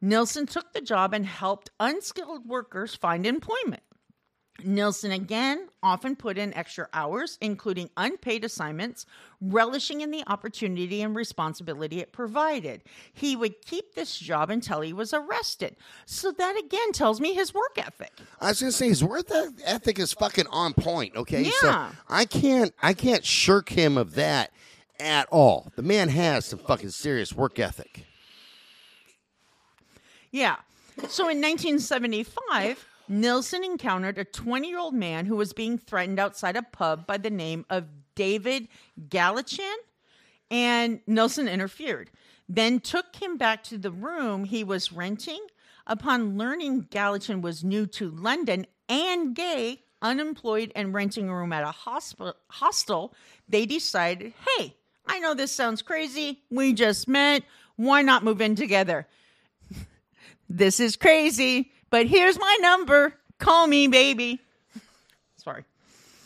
Nilsen 0.00 0.46
took 0.46 0.72
the 0.72 0.80
job 0.80 1.14
and 1.14 1.26
helped 1.26 1.70
unskilled 1.78 2.48
workers 2.48 2.96
find 2.96 3.26
employment. 3.26 3.84
Nilsen 4.64 5.12
again 5.12 5.68
often 5.82 6.16
put 6.16 6.38
in 6.38 6.52
extra 6.54 6.88
hours, 6.92 7.38
including 7.40 7.90
unpaid 7.96 8.44
assignments, 8.44 9.06
relishing 9.40 10.00
in 10.00 10.10
the 10.10 10.22
opportunity 10.26 11.02
and 11.02 11.14
responsibility 11.16 12.00
it 12.00 12.12
provided. 12.12 12.82
He 13.12 13.36
would 13.36 13.60
keep 13.62 13.94
this 13.94 14.18
job 14.18 14.50
until 14.50 14.80
he 14.80 14.92
was 14.92 15.12
arrested. 15.14 15.76
So 16.06 16.32
that 16.32 16.58
again 16.58 16.92
tells 16.92 17.20
me 17.20 17.34
his 17.34 17.54
work 17.54 17.76
ethic. 17.76 18.12
I 18.40 18.48
was 18.48 18.60
gonna 18.60 18.72
say 18.72 18.88
his 18.88 19.02
work 19.04 19.26
ethic 19.64 19.98
is 19.98 20.12
fucking 20.12 20.46
on 20.48 20.74
point. 20.74 21.16
Okay, 21.16 21.44
so 21.44 21.66
Yeah. 21.68 21.90
I 22.08 22.24
can't, 22.24 22.72
I 22.82 22.94
can't 22.94 23.24
shirk 23.24 23.70
him 23.70 23.96
of 23.96 24.14
that 24.14 24.52
at 24.98 25.26
all. 25.30 25.72
The 25.76 25.82
man 25.82 26.08
has 26.10 26.44
some 26.46 26.58
fucking 26.58 26.90
serious 26.90 27.32
work 27.32 27.58
ethic. 27.58 28.04
Yeah. 30.30 30.56
So 31.08 31.24
in 31.28 31.40
1975, 31.40 32.86
Nilsen 33.10 33.64
encountered 33.64 34.18
a 34.18 34.24
20 34.24 34.68
year 34.68 34.78
old 34.78 34.94
man 34.94 35.26
who 35.26 35.34
was 35.34 35.52
being 35.52 35.76
threatened 35.76 36.20
outside 36.20 36.54
a 36.56 36.62
pub 36.62 37.08
by 37.08 37.18
the 37.18 37.28
name 37.28 37.66
of 37.68 37.86
David 38.14 38.68
Gallichan, 39.08 39.74
and 40.48 41.00
Nilsen 41.08 41.48
interfered. 41.48 42.10
Then 42.48 42.78
took 42.78 43.16
him 43.16 43.36
back 43.36 43.64
to 43.64 43.78
the 43.78 43.90
room 43.90 44.44
he 44.44 44.62
was 44.62 44.92
renting. 44.92 45.44
Upon 45.88 46.38
learning 46.38 46.84
Gallichan 46.84 47.42
was 47.42 47.64
new 47.64 47.84
to 47.86 48.10
London 48.10 48.64
and 48.88 49.34
gay, 49.34 49.82
unemployed, 50.00 50.70
and 50.76 50.94
renting 50.94 51.28
a 51.28 51.36
room 51.36 51.52
at 51.52 51.64
a 51.64 51.72
hosp- 51.72 52.34
hostel, 52.48 53.12
they 53.48 53.66
decided, 53.66 54.34
hey, 54.56 54.76
I 55.06 55.18
know 55.18 55.34
this 55.34 55.50
sounds 55.50 55.82
crazy. 55.82 56.42
We 56.48 56.74
just 56.74 57.08
met. 57.08 57.42
Why 57.74 58.02
not 58.02 58.22
move 58.22 58.40
in 58.40 58.54
together? 58.54 59.08
this 60.48 60.78
is 60.78 60.94
crazy, 60.94 61.72
but 61.90 62.06
here's 62.06 62.38
my 62.38 62.56
number. 62.60 63.14
Call 63.38 63.66
me, 63.66 63.86
baby. 63.88 64.40
Sorry. 65.36 65.64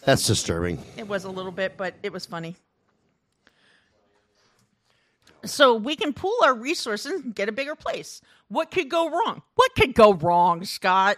That's 0.05 0.27
disturbing. 0.27 0.79
It 0.97 1.09
was 1.09 1.25
a 1.25 1.31
little 1.31 1.53
bit, 1.53 1.77
but 1.77 1.95
it 2.03 2.13
was 2.13 2.27
funny. 2.27 2.57
So 5.45 5.75
we 5.75 5.95
can 5.97 6.13
pool 6.13 6.35
our 6.45 6.55
resources 6.55 7.21
and 7.21 7.35
get 7.35 7.49
a 7.49 7.53
bigger 7.53 7.75
place. 7.75 8.21
What 8.49 8.71
could 8.71 8.89
go 8.89 9.11
wrong? 9.11 9.43
What 9.57 9.75
could 9.75 9.95
go 9.95 10.15
wrong, 10.15 10.65
Scott? 10.65 11.17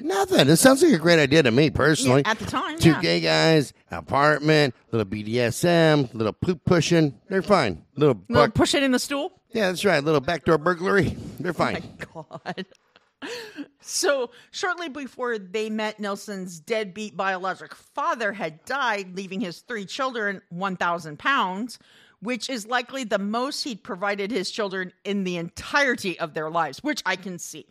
Nothing. 0.00 0.48
It 0.48 0.56
sounds 0.56 0.82
like 0.82 0.92
a 0.92 0.98
great 0.98 1.20
idea 1.20 1.44
to 1.44 1.52
me 1.52 1.70
personally. 1.70 2.22
Yeah, 2.24 2.30
at 2.32 2.38
the 2.40 2.46
time, 2.46 2.76
two 2.78 2.90
yeah. 2.90 3.00
gay 3.00 3.20
guys, 3.20 3.72
apartment, 3.92 4.74
little 4.90 5.06
BDSM, 5.06 6.12
little 6.12 6.32
poop 6.32 6.64
pushing. 6.64 7.14
They're 7.28 7.42
fine. 7.42 7.84
Little 7.96 8.20
Little 8.28 8.46
buck. 8.46 8.54
push 8.54 8.74
it 8.74 8.82
in 8.82 8.90
the 8.90 8.98
stool. 8.98 9.32
yeah, 9.52 9.68
that's 9.68 9.84
right. 9.84 10.02
Little 10.02 10.20
backdoor 10.20 10.58
burglary. 10.58 11.16
They're 11.38 11.50
oh 11.50 11.54
fine. 11.54 11.84
My 12.14 12.22
god. 12.54 12.66
So, 13.84 14.30
shortly 14.52 14.88
before 14.88 15.38
they 15.38 15.68
met, 15.68 15.98
Nelson's 15.98 16.60
deadbeat 16.60 17.16
biologic 17.16 17.74
father 17.74 18.32
had 18.32 18.64
died, 18.64 19.16
leaving 19.16 19.40
his 19.40 19.58
three 19.58 19.84
children 19.84 20.40
1,000 20.50 21.18
pounds, 21.18 21.80
which 22.20 22.48
is 22.48 22.66
likely 22.66 23.02
the 23.02 23.18
most 23.18 23.64
he'd 23.64 23.82
provided 23.82 24.30
his 24.30 24.50
children 24.50 24.92
in 25.04 25.24
the 25.24 25.36
entirety 25.36 26.18
of 26.20 26.32
their 26.32 26.48
lives, 26.48 26.78
which 26.84 27.02
I 27.04 27.16
can 27.16 27.38
see. 27.38 27.66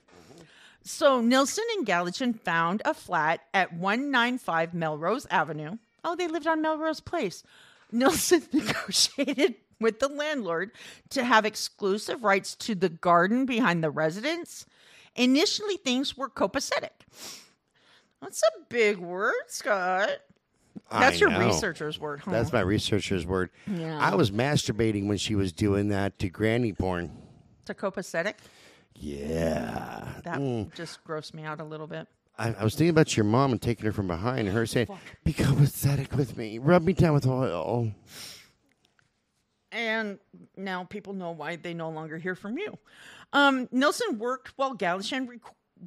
So, 0.84 1.22
Nelson 1.22 1.64
and 1.78 1.86
Gallatin 1.86 2.34
found 2.34 2.82
a 2.84 2.94
flat 2.94 3.42
at 3.54 3.74
195 3.74 4.74
Melrose 4.74 5.28
Avenue. 5.32 5.78
Oh, 6.04 6.16
they 6.16 6.28
lived 6.28 6.48
on 6.48 6.62
Melrose 6.62 7.00
Place. 7.00 7.44
Nelson 7.92 8.44
negotiated 8.54 9.56
with 9.80 10.00
the 10.00 10.10
landlord 10.10 10.72
to 11.12 11.24
have 11.24 11.46
exclusive 11.46 12.24
rights 12.24 12.56
to 12.56 12.76
the 12.76 12.90
garden 12.90 13.46
behind 13.46 13.84
the 13.84 13.90
residence. 13.90 14.66
Initially, 15.16 15.78
things 15.78 16.16
were 16.18 16.30
copacetic. 16.30 16.90
That's 18.22 18.42
a 18.44 18.62
big 18.70 18.98
word, 18.98 19.34
Scott. 19.48 20.10
That's 20.92 21.18
I 21.18 21.20
your 21.20 21.30
know. 21.32 21.48
researcher's 21.48 22.00
word, 22.00 22.22
huh? 22.22 22.32
That's 22.32 22.52
my 22.54 22.62
researcher's 22.62 23.26
word. 23.26 23.50
Yeah. 23.68 23.98
I 24.00 24.16
was 24.16 24.32
masturbating 24.32 25.08
when 25.08 25.18
she 25.18 25.36
was 25.36 25.52
doing 25.52 25.90
that 25.90 26.20
to 26.20 26.30
granny 26.30 26.74
porn. 26.74 27.12
to 27.66 27.74
copacetic. 27.74 28.36
Yeah. 28.96 30.08
That 30.24 30.40
Mm. 30.40 30.74
just 30.76 31.04
grossed 31.06 31.34
me 31.34 31.44
out 31.44 31.60
a 31.60 31.64
little 31.64 31.88
bit. 31.88 32.08
I, 32.38 32.54
I 32.54 32.64
was 32.64 32.74
thinking 32.76 32.90
about 32.90 33.16
your 33.18 33.24
mom 33.24 33.52
and 33.52 33.62
taking 33.62 33.86
her 33.86 33.92
from 33.92 34.08
behind 34.08 34.48
and 34.48 34.50
her 34.56 34.66
saying, 34.66 34.88
Be 35.24 35.34
copacetic 35.34 36.16
with 36.16 36.38
me. 36.38 36.58
Rub 36.60 36.84
me 36.84 36.94
down 36.94 37.14
with 37.14 37.26
oil. 37.28 37.92
And 39.72 40.20
now 40.58 40.84
people 40.84 41.14
know 41.14 41.32
why 41.32 41.56
they 41.56 41.74
no 41.74 41.90
longer 41.90 42.18
hear 42.18 42.36
from 42.36 42.58
you. 42.58 42.78
Um, 43.34 43.68
Nilsen 43.72 44.20
worked 44.20 44.54
while 44.58 44.74
Gallatin 44.74 45.28
rec- 45.28 45.40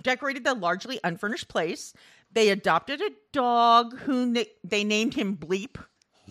decorated 0.02 0.44
the 0.44 0.54
largely 0.54 0.98
unfurnished 1.04 1.48
place. 1.48 1.92
They 2.32 2.48
adopted 2.48 3.00
a 3.00 3.10
dog 3.32 3.98
who 4.00 4.26
na- 4.26 4.42
they 4.64 4.82
named 4.84 5.14
him 5.14 5.36
Bleep 5.36 5.76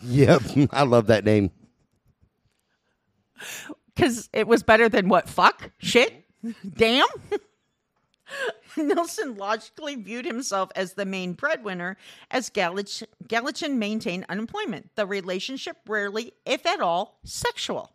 Yep. 0.01 0.41
I 0.71 0.83
love 0.83 1.07
that 1.07 1.23
name. 1.23 1.51
because 3.95 4.29
it 4.33 4.47
was 4.47 4.63
better 4.63 4.89
than 4.89 5.07
what? 5.09 5.29
Fuck? 5.29 5.71
Shit? 5.77 6.25
Damn? 6.75 7.05
Nilsen 8.77 9.35
logically 9.35 9.95
viewed 9.95 10.25
himself 10.25 10.71
as 10.75 10.93
the 10.93 11.05
main 11.05 11.33
breadwinner 11.33 11.95
as 12.31 12.49
Gallatin 12.49 13.79
maintained 13.79 14.25
unemployment. 14.27 14.89
The 14.95 15.05
relationship 15.05 15.77
rarely, 15.87 16.33
if 16.45 16.65
at 16.65 16.81
all, 16.81 17.19
sexual. 17.23 17.91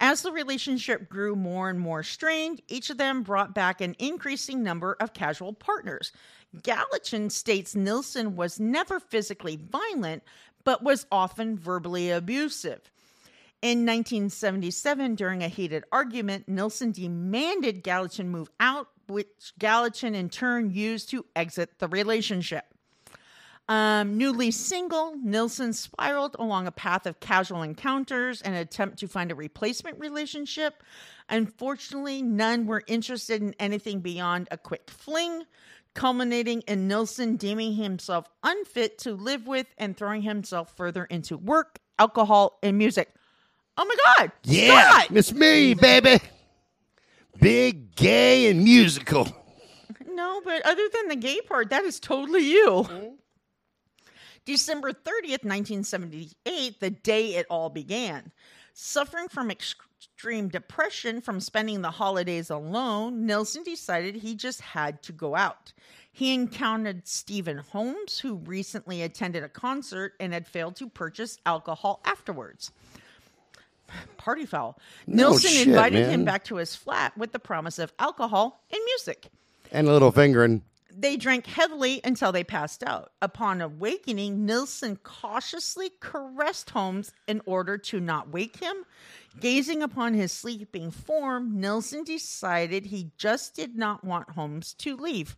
As 0.00 0.22
the 0.22 0.32
relationship 0.32 1.08
grew 1.08 1.36
more 1.36 1.70
and 1.70 1.78
more 1.78 2.02
strained, 2.02 2.60
each 2.68 2.90
of 2.90 2.98
them 2.98 3.22
brought 3.22 3.54
back 3.54 3.80
an 3.80 3.94
increasing 3.98 4.62
number 4.62 4.96
of 5.00 5.14
casual 5.14 5.52
partners. 5.52 6.12
Gallatin 6.62 7.30
states 7.30 7.74
Nilsen 7.74 8.36
was 8.36 8.60
never 8.60 9.00
physically 9.00 9.56
violent, 9.56 10.22
but 10.64 10.82
was 10.82 11.06
often 11.10 11.56
verbally 11.56 12.10
abusive. 12.10 12.90
In 13.62 13.86
1977, 13.86 15.14
during 15.14 15.42
a 15.42 15.48
heated 15.48 15.84
argument, 15.90 16.48
Nilsen 16.48 16.92
demanded 16.92 17.82
Gallatin 17.82 18.28
move 18.28 18.50
out, 18.60 18.88
which 19.08 19.54
Gallatin 19.58 20.14
in 20.14 20.28
turn 20.28 20.70
used 20.70 21.08
to 21.10 21.24
exit 21.34 21.78
the 21.78 21.88
relationship. 21.88 22.73
Um, 23.68 24.18
newly 24.18 24.50
single, 24.50 25.14
Nilsen 25.22 25.72
spiraled 25.72 26.36
along 26.38 26.66
a 26.66 26.72
path 26.72 27.06
of 27.06 27.20
casual 27.20 27.62
encounters 27.62 28.42
and 28.42 28.54
attempt 28.54 28.98
to 28.98 29.08
find 29.08 29.32
a 29.32 29.34
replacement 29.34 29.98
relationship. 29.98 30.82
Unfortunately, 31.30 32.20
none 32.20 32.66
were 32.66 32.82
interested 32.86 33.40
in 33.40 33.54
anything 33.58 34.00
beyond 34.00 34.48
a 34.50 34.58
quick 34.58 34.90
fling, 34.90 35.44
culminating 35.94 36.60
in 36.62 36.86
Nilsen 36.88 37.36
deeming 37.36 37.74
himself 37.74 38.26
unfit 38.42 38.98
to 38.98 39.14
live 39.14 39.46
with 39.46 39.66
and 39.78 39.96
throwing 39.96 40.20
himself 40.20 40.76
further 40.76 41.06
into 41.06 41.38
work, 41.38 41.78
alcohol, 41.98 42.58
and 42.62 42.76
music. 42.76 43.14
Oh 43.78 43.86
my 43.86 43.96
God! 44.18 44.32
Yeah. 44.44 44.90
Scott! 44.90 45.06
It's 45.16 45.32
me, 45.32 45.72
baby. 45.72 46.20
Big, 47.40 47.96
gay, 47.96 48.50
and 48.50 48.62
musical. 48.62 49.26
No, 50.06 50.40
but 50.44 50.64
other 50.66 50.86
than 50.92 51.08
the 51.08 51.16
gay 51.16 51.40
part, 51.40 51.70
that 51.70 51.84
is 51.84 51.98
totally 51.98 52.44
you. 52.44 53.16
December 54.44 54.92
30th, 54.92 55.44
1978, 55.44 56.80
the 56.80 56.90
day 56.90 57.34
it 57.34 57.46
all 57.48 57.70
began. 57.70 58.30
Suffering 58.74 59.28
from 59.28 59.50
extreme 59.50 60.48
depression 60.48 61.20
from 61.20 61.40
spending 61.40 61.80
the 61.80 61.92
holidays 61.92 62.50
alone, 62.50 63.24
Nilsen 63.24 63.62
decided 63.62 64.16
he 64.16 64.34
just 64.34 64.60
had 64.60 65.02
to 65.04 65.12
go 65.12 65.34
out. 65.34 65.72
He 66.12 66.34
encountered 66.34 67.08
Stephen 67.08 67.58
Holmes, 67.58 68.20
who 68.20 68.34
recently 68.34 69.02
attended 69.02 69.42
a 69.42 69.48
concert 69.48 70.12
and 70.20 70.32
had 70.32 70.46
failed 70.46 70.76
to 70.76 70.88
purchase 70.88 71.38
alcohol 71.46 72.00
afterwards. 72.04 72.70
Party 74.16 74.46
foul. 74.46 74.78
No 75.06 75.30
Nilsen 75.30 75.50
shit, 75.50 75.68
invited 75.68 76.02
man. 76.02 76.10
him 76.10 76.24
back 76.24 76.44
to 76.44 76.56
his 76.56 76.76
flat 76.76 77.16
with 77.16 77.32
the 77.32 77.38
promise 77.38 77.78
of 77.78 77.92
alcohol 77.98 78.62
and 78.70 78.80
music. 78.84 79.28
And 79.72 79.88
a 79.88 79.92
little 79.92 80.12
fingering. 80.12 80.62
They 80.96 81.16
drank 81.16 81.46
heavily 81.46 82.00
until 82.04 82.30
they 82.30 82.44
passed 82.44 82.84
out. 82.84 83.12
Upon 83.20 83.60
awakening, 83.60 84.46
Nilsen 84.46 84.96
cautiously 84.96 85.90
caressed 86.00 86.70
Holmes 86.70 87.12
in 87.26 87.42
order 87.46 87.76
to 87.78 88.00
not 88.00 88.28
wake 88.28 88.56
him. 88.56 88.76
Gazing 89.40 89.82
upon 89.82 90.14
his 90.14 90.30
sleeping 90.30 90.90
form, 90.90 91.60
Nilsen 91.60 92.04
decided 92.04 92.86
he 92.86 93.10
just 93.16 93.54
did 93.56 93.76
not 93.76 94.04
want 94.04 94.30
Holmes 94.30 94.74
to 94.74 94.96
leave. 94.96 95.36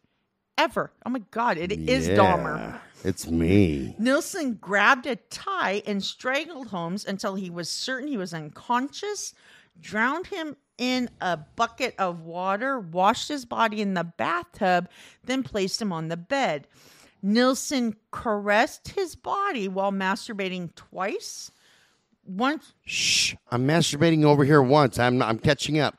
Ever. 0.59 0.93
Oh 1.05 1.11
my 1.11 1.23
God, 1.31 1.59
it 1.59 1.73
is 1.73 2.09
Dahmer. 2.09 2.79
It's 3.05 3.27
me. 3.27 3.95
Nilsen 3.99 4.55
grabbed 4.55 5.07
a 5.07 5.17
tie 5.17 5.83
and 5.87 6.03
strangled 6.03 6.69
Holmes 6.69 7.05
until 7.05 7.35
he 7.35 7.51
was 7.51 7.69
certain 7.69 8.09
he 8.09 8.17
was 8.17 8.33
unconscious, 8.33 9.35
drowned 9.81 10.29
him 10.29 10.57
in 10.79 11.11
a 11.21 11.37
bucket 11.37 11.95
of 11.99 12.21
water, 12.21 12.79
washed 12.79 13.29
his 13.29 13.45
body 13.45 13.81
in 13.81 13.95
the 13.95 14.05
bathtub, 14.05 14.89
then 15.25 15.43
placed 15.43 15.81
him 15.81 15.93
on 15.93 16.09
the 16.09 16.17
bed. 16.17 16.67
Nilsen 17.23 17.97
caressed 18.11 18.89
his 18.89 19.17
body 19.17 19.69
while 19.69 19.91
masturbating 19.91 20.75
twice. 20.75 21.51
Once 22.25 22.75
Shh. 22.85 23.35
I'm 23.51 23.67
masturbating 23.67 24.25
over 24.25 24.45
here 24.45 24.63
once. 24.63 24.99
I'm 24.99 25.23
I'm 25.23 25.39
catching 25.39 25.79
up. 25.79 25.97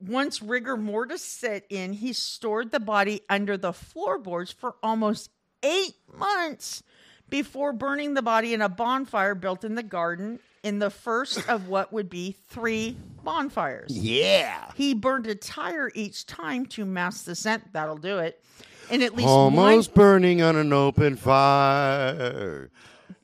once 0.00 0.42
rigor 0.42 0.76
mortis 0.76 1.22
set 1.22 1.64
in, 1.68 1.92
he 1.92 2.12
stored 2.12 2.70
the 2.70 2.80
body 2.80 3.20
under 3.28 3.56
the 3.56 3.72
floorboards 3.72 4.52
for 4.52 4.76
almost 4.82 5.30
eight 5.62 5.94
months 6.16 6.82
before 7.28 7.72
burning 7.72 8.14
the 8.14 8.22
body 8.22 8.54
in 8.54 8.62
a 8.62 8.68
bonfire 8.68 9.34
built 9.34 9.64
in 9.64 9.74
the 9.74 9.82
garden 9.82 10.38
in 10.62 10.78
the 10.78 10.90
first 10.90 11.48
of 11.48 11.68
what 11.68 11.92
would 11.92 12.08
be 12.10 12.36
three 12.48 12.96
bonfires. 13.22 13.90
Yeah. 13.96 14.70
He 14.74 14.94
burned 14.94 15.26
a 15.26 15.34
tire 15.34 15.90
each 15.94 16.26
time 16.26 16.66
to 16.66 16.84
mask 16.84 17.24
the 17.24 17.34
scent. 17.34 17.72
That'll 17.72 17.96
do 17.96 18.18
it. 18.18 18.42
And 18.90 19.02
at 19.02 19.14
least 19.14 19.28
Almost 19.28 19.90
one. 19.90 19.94
burning 19.94 20.42
on 20.42 20.56
an 20.56 20.72
open 20.72 21.16
fire. 21.16 22.70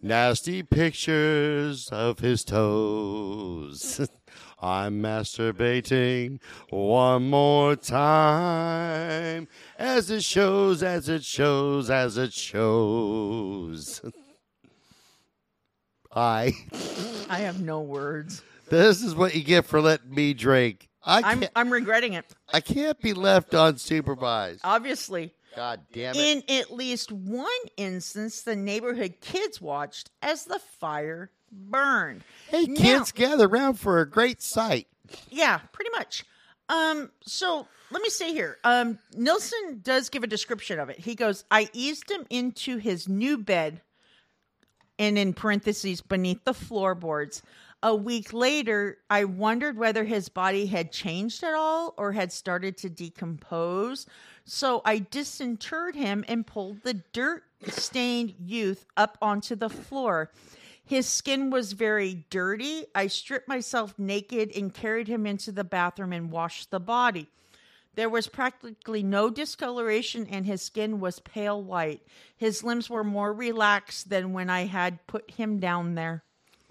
Nasty 0.03 0.63
pictures 0.63 1.89
of 1.91 2.19
his 2.19 2.45
toes. 2.45 4.07
I'm 4.61 5.03
masturbating 5.03 6.41
one 6.71 7.29
more 7.29 7.77
time. 7.77 9.49
As 9.79 10.11
it 10.11 10.23
shows, 10.25 10.83
as 10.83 11.09
it 11.09 11.23
shows, 11.25 11.91
as 11.91 12.17
it 12.17 12.33
shows. 12.33 14.01
I. 16.15 16.53
I 17.29 17.39
have 17.39 17.61
no 17.61 17.81
words. 17.81 18.43
This 18.69 19.03
is 19.03 19.15
what 19.15 19.35
you 19.35 19.43
get 19.43 19.67
for 19.67 19.81
letting 19.81 20.15
me 20.15 20.35
drink. 20.35 20.89
I 21.05 21.19
I'm 21.23 21.41
can't, 21.41 21.53
I'm 21.55 21.71
regretting 21.71 22.15
it. 22.15 22.25
I 22.53 22.61
can't 22.61 22.99
be 23.01 23.13
left 23.13 23.53
unsupervised. 23.53 24.61
Obviously. 24.65 25.35
God 25.57 25.83
damn 25.93 26.15
it. 26.17 26.19
In 26.49 26.57
at 26.59 26.73
least 26.73 27.13
one 27.13 27.47
instance, 27.77 28.43
the 28.43 28.57
neighborhood 28.57 29.17
kids 29.21 29.61
watched 29.61 30.11
as 30.23 30.45
the 30.47 30.59
fire 30.81 31.31
burned. 31.53 32.23
Hey, 32.49 32.65
Now- 32.65 32.81
kids, 32.81 33.13
gather 33.13 33.47
around 33.47 33.75
for 33.75 34.01
a 34.01 34.09
great 34.09 34.43
sight. 34.43 34.89
Yeah, 35.31 35.59
pretty 35.73 35.91
much. 35.93 36.25
Um, 36.69 37.11
so 37.25 37.69
let 37.91 38.03
me 38.03 38.09
say 38.09 38.33
here. 38.33 38.57
Um, 38.65 38.99
Nilsen 39.15 39.81
does 39.83 40.09
give 40.09 40.25
a 40.25 40.27
description 40.27 40.79
of 40.81 40.89
it. 40.89 40.99
He 40.99 41.15
goes, 41.15 41.45
I 41.51 41.69
eased 41.73 42.11
him 42.11 42.27
into 42.31 42.79
his 42.79 43.09
new 43.09 43.37
bed, 43.39 43.83
and 44.99 45.19
in 45.19 45.35
parentheses, 45.35 46.01
beneath 46.01 46.45
the 46.45 46.55
floorboards. 46.55 47.43
A 47.83 47.95
week 47.95 48.33
later, 48.33 48.99
I 49.11 49.25
wondered 49.25 49.77
whether 49.77 50.05
his 50.05 50.29
body 50.29 50.67
had 50.67 50.91
changed 50.91 51.45
at 51.45 51.55
all 51.55 51.93
or 51.99 52.13
had 52.13 52.33
started 52.33 52.79
to 52.79 52.89
decompose. 52.89 54.07
So 54.47 54.81
I 54.85 55.01
disinterred 55.11 55.95
him 55.95 56.25
and 56.27 56.47
pulled 56.47 56.83
the 56.83 56.95
dirt 57.13 57.45
stained 57.69 58.35
youth 58.39 58.87
up 58.97 59.19
onto 59.21 59.55
the 59.55 59.69
floor. 59.69 60.31
His 60.85 61.07
skin 61.07 61.51
was 61.51 61.73
very 61.73 62.25
dirty. 62.31 62.87
I 62.95 63.07
stripped 63.07 63.49
myself 63.49 63.99
naked 63.99 64.51
and 64.55 64.73
carried 64.73 65.09
him 65.09 65.27
into 65.27 65.51
the 65.51 65.65
bathroom 65.65 66.13
and 66.13 66.31
washed 66.31 66.71
the 66.71 66.81
body. 66.81 67.29
There 67.95 68.09
was 68.09 68.27
practically 68.27 69.03
no 69.03 69.31
discoloration, 69.31 70.27
and 70.31 70.45
his 70.45 70.63
skin 70.63 71.01
was 71.01 71.21
pale 71.21 71.63
white. 71.63 72.03
His 72.37 72.65
limbs 72.65 72.91
were 72.91 73.05
more 73.05 73.33
relaxed 73.33 74.11
than 74.11 74.33
when 74.33 74.51
I 74.51 74.67
had 74.67 75.07
put 75.07 75.31
him 75.31 75.61
down 75.61 75.95
there. 75.95 76.25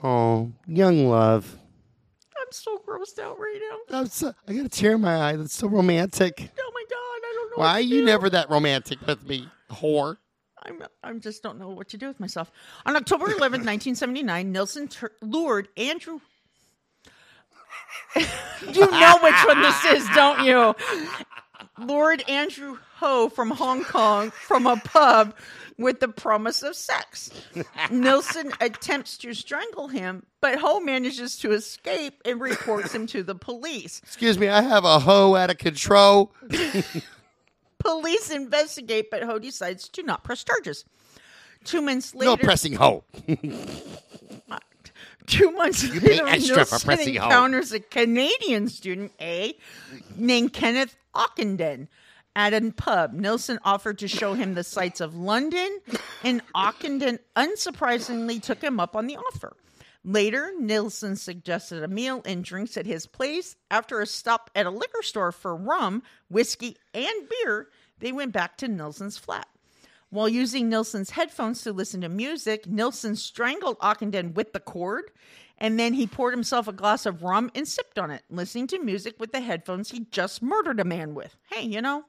Oh, 0.04 0.52
young 0.68 1.08
love. 1.08 1.58
I'm 2.40 2.52
so 2.52 2.82
grossed 2.86 3.20
out 3.20 3.40
right 3.40 3.60
now. 3.90 4.00
I'm 4.00 4.08
so, 4.08 4.34
I 4.48 4.54
got 4.54 4.66
a 4.66 4.70
tear 4.70 4.96
in 4.96 5.02
my 5.02 5.30
eye. 5.30 5.36
That's 5.38 5.56
so 5.56 5.68
romantic. 5.68 6.52
Oh 6.60 6.72
my 6.74 6.84
god, 6.90 6.98
I 6.98 7.34
don't 7.36 7.52
know. 7.52 7.64
Why 7.64 7.74
are 7.74 7.82
you 7.82 8.02
do. 8.02 8.06
never 8.06 8.30
that 8.30 8.50
romantic 8.50 9.00
with 9.08 9.26
me, 9.26 9.48
whore? 9.72 10.18
I'm 10.66 10.84
I'm 11.04 11.20
just 11.20 11.44
don't 11.44 11.60
know 11.60 11.70
what 11.70 11.90
to 11.90 11.98
do 11.98 12.08
with 12.08 12.20
myself. 12.20 12.52
On 12.86 12.96
October 12.96 13.28
11th, 13.28 13.66
1979, 13.66 14.52
Nelson 14.52 14.88
tur 14.88 15.12
lured 15.22 15.68
Andrew. 15.78 16.20
you 18.16 18.92
know 18.92 19.20
which 19.22 19.46
one 19.46 19.62
this 19.62 19.86
is, 19.86 20.08
don't 20.16 20.46
you? 20.46 20.76
Lord 21.80 22.24
Andrew 22.30 22.78
Ho 22.98 23.30
from 23.30 23.52
Hong 23.52 23.84
Kong 23.84 24.32
from 24.32 24.68
a 24.68 24.78
pub 24.78 25.36
with 25.78 26.00
the 26.00 26.08
promise 26.08 26.62
of 26.62 26.76
sex. 26.76 27.32
Nilsen 27.90 28.52
attempts 28.62 29.18
to 29.18 29.34
strangle 29.34 29.88
him, 29.88 30.24
but 30.40 30.60
Ho 30.60 30.80
manages 30.80 31.38
to 31.38 31.52
escape 31.52 32.22
and 32.26 32.40
reports 32.40 32.94
him 32.94 33.08
to 33.08 33.24
the 33.24 33.36
police. 33.36 34.00
Excuse 34.04 34.38
me, 34.38 34.50
I 34.50 34.62
have 34.62 34.86
a 34.86 35.00
hoe 35.00 35.36
out 35.36 35.50
of 35.50 35.58
control. 35.58 36.32
Police 37.80 38.30
investigate, 38.30 39.10
but 39.12 39.24
Ho 39.24 39.40
decides 39.40 39.90
to 39.90 40.04
not 40.04 40.24
press 40.24 40.44
charges. 40.44 40.86
Two 41.66 41.82
months 41.82 42.14
later, 42.16 42.32
No 42.32 42.38
pressing 42.38 42.74
hoe. 42.74 43.04
Two 45.28 45.52
months 45.52 45.88
pay 45.88 46.22
later, 46.22 46.26
Nilsen 46.26 46.80
pressing 46.80 47.16
home. 47.16 47.26
encounters 47.26 47.72
a 47.72 47.80
Canadian 47.80 48.68
student, 48.68 49.12
A, 49.22 49.58
named 50.16 50.54
Kenneth 50.54 50.96
Ockenden 51.16 51.88
at 52.36 52.54
a 52.54 52.72
pub. 52.72 53.14
Nilsen 53.14 53.60
offered 53.64 54.00
to 54.00 54.08
show 54.08 54.34
him 54.34 54.54
the 54.54 54.64
sights 54.64 55.02
of 55.02 55.16
London, 55.16 55.80
and 56.24 56.42
Ockenden 56.56 57.20
unsurprisingly 57.36 58.42
took 58.42 58.62
him 58.62 58.80
up 58.80 58.96
on 58.96 59.08
the 59.08 59.18
offer. 59.18 59.56
Later, 60.06 60.52
Nilsen 60.60 61.16
suggested 61.16 61.82
a 61.82 61.88
meal 61.88 62.22
and 62.26 62.44
drinks 62.44 62.76
at 62.76 62.86
his 62.86 63.06
place. 63.08 63.56
After 63.72 64.02
a 64.02 64.06
stop 64.06 64.50
at 64.54 64.66
a 64.66 64.70
liquor 64.70 65.02
store 65.02 65.32
for 65.32 65.56
rum, 65.56 66.04
whiskey, 66.30 66.76
and 66.94 67.30
beer, 67.30 67.70
they 68.00 68.12
went 68.12 68.34
back 68.34 68.58
to 68.58 68.68
Nilsen's 68.68 69.18
flat. 69.18 69.48
While 70.14 70.30
using 70.30 70.70
Nilsen's 70.70 71.10
headphones 71.10 71.64
to 71.64 71.74
listen 71.74 72.02
to 72.02 72.10
music, 72.10 72.68
Nilsen 72.68 73.16
strangled 73.16 73.80
Ockenden 73.80 74.36
with 74.36 74.54
the 74.54 74.60
cord, 74.60 75.06
and 75.58 75.80
then 75.80 75.94
he 75.94 76.06
poured 76.06 76.36
himself 76.36 76.68
a 76.68 76.72
glass 76.72 77.08
of 77.08 77.24
rum 77.24 77.50
and 77.56 77.68
sipped 77.68 77.98
on 77.98 78.12
it, 78.12 78.22
listening 78.30 78.68
to 78.68 78.80
music 78.80 79.16
with 79.20 79.32
the 79.32 79.42
headphones 79.42 79.90
he 79.90 80.02
just 80.12 80.44
murdered 80.44 80.80
a 80.80 80.84
man 80.84 81.16
with. 81.16 81.36
Hey, 81.52 81.64
you 81.66 81.82
know, 81.82 82.06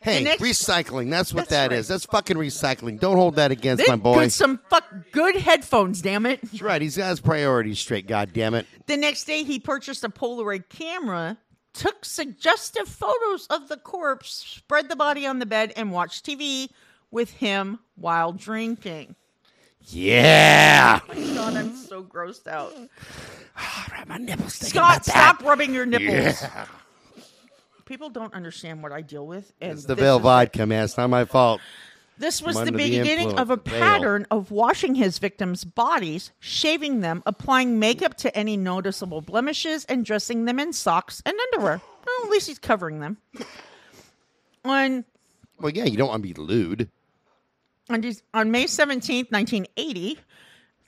Hey, 0.00 0.22
next- 0.24 0.42
recycling. 0.42 1.10
That's 1.10 1.34
what 1.34 1.40
That's 1.48 1.50
that 1.50 1.70
right. 1.70 1.78
is. 1.80 1.88
That's 1.88 2.06
fucking 2.06 2.36
recycling. 2.38 2.98
Don't 2.98 3.16
hold 3.16 3.36
that 3.36 3.50
against 3.50 3.84
they 3.84 3.90
my 3.92 3.96
boy. 3.96 4.14
good 4.20 4.32
some 4.32 4.58
fuck 4.70 4.84
good 5.12 5.36
headphones. 5.36 6.00
Damn 6.02 6.24
it! 6.26 6.40
That's 6.42 6.62
right. 6.62 6.80
He's 6.80 6.96
got 6.96 7.10
his 7.10 7.20
priorities 7.20 7.78
straight. 7.78 8.06
God 8.06 8.32
damn 8.32 8.54
it. 8.54 8.66
The 8.86 8.96
next 8.98 9.24
day, 9.24 9.44
he 9.44 9.58
purchased 9.58 10.02
a 10.04 10.08
Polaroid 10.10 10.68
camera, 10.70 11.38
took 11.74 12.04
suggestive 12.06 12.86
photos 12.88 13.46
of 13.48 13.68
the 13.68 13.76
corpse, 13.78 14.30
spread 14.46 14.88
the 14.90 14.96
body 14.96 15.26
on 15.26 15.38
the 15.40 15.46
bed, 15.46 15.72
and 15.76 15.90
watched 15.92 16.24
TV 16.26 16.68
with 17.14 17.30
him 17.30 17.78
while 17.96 18.32
drinking. 18.32 19.14
Yeah. 19.86 21.00
Oh 21.08 21.14
my 21.14 21.34
God, 21.34 21.54
I'm 21.56 21.76
so 21.76 22.02
grossed 22.02 22.46
out. 22.46 22.74
My 24.08 24.18
nipples. 24.18 24.54
Scott, 24.54 24.72
about 24.74 25.04
that. 25.04 25.04
stop 25.04 25.42
rubbing 25.44 25.72
your 25.72 25.86
nipples. 25.86 26.42
Yeah. 26.42 26.66
People 27.86 28.08
don't 28.10 28.32
understand 28.34 28.82
what 28.82 28.92
I 28.92 29.02
deal 29.02 29.26
with, 29.26 29.52
and 29.60 29.72
It's 29.72 29.84
the 29.84 29.94
this 29.94 30.02
Veil 30.02 30.16
is- 30.16 30.22
vodka, 30.22 30.66
man. 30.66 30.84
It's 30.84 30.96
not 30.96 31.08
my 31.10 31.24
fault. 31.24 31.60
This 32.16 32.40
was 32.40 32.54
the 32.54 32.60
under 32.62 32.70
the 32.72 32.78
beginning 32.78 33.38
of 33.38 33.50
a 33.50 33.54
of 33.54 33.64
Veil. 33.64 33.78
pattern 33.80 34.26
of 34.30 34.50
washing 34.52 34.94
his 34.94 35.18
victims' 35.18 35.64
bodies, 35.64 36.30
shaving 36.38 37.00
them, 37.00 37.22
applying 37.26 37.78
makeup 37.80 38.14
to 38.18 38.34
any 38.36 38.56
noticeable 38.56 39.20
blemishes, 39.20 39.84
and 39.86 40.04
dressing 40.04 40.44
them 40.44 40.58
in 40.60 40.72
socks 40.72 41.22
and 41.26 41.36
underwear. 41.52 41.80
Well, 42.06 42.24
at 42.24 42.30
least 42.30 42.46
he's 42.46 42.58
covering 42.60 43.00
them. 43.00 43.18
On 44.64 45.04
Well, 45.60 45.72
yeah, 45.72 45.84
you 45.84 45.96
don't 45.96 46.08
want 46.08 46.22
to 46.22 46.34
be 46.34 46.40
lewd. 46.40 46.88
On, 47.90 48.00
May 48.50 48.64
17th, 48.64 49.30
1980, 49.30 50.18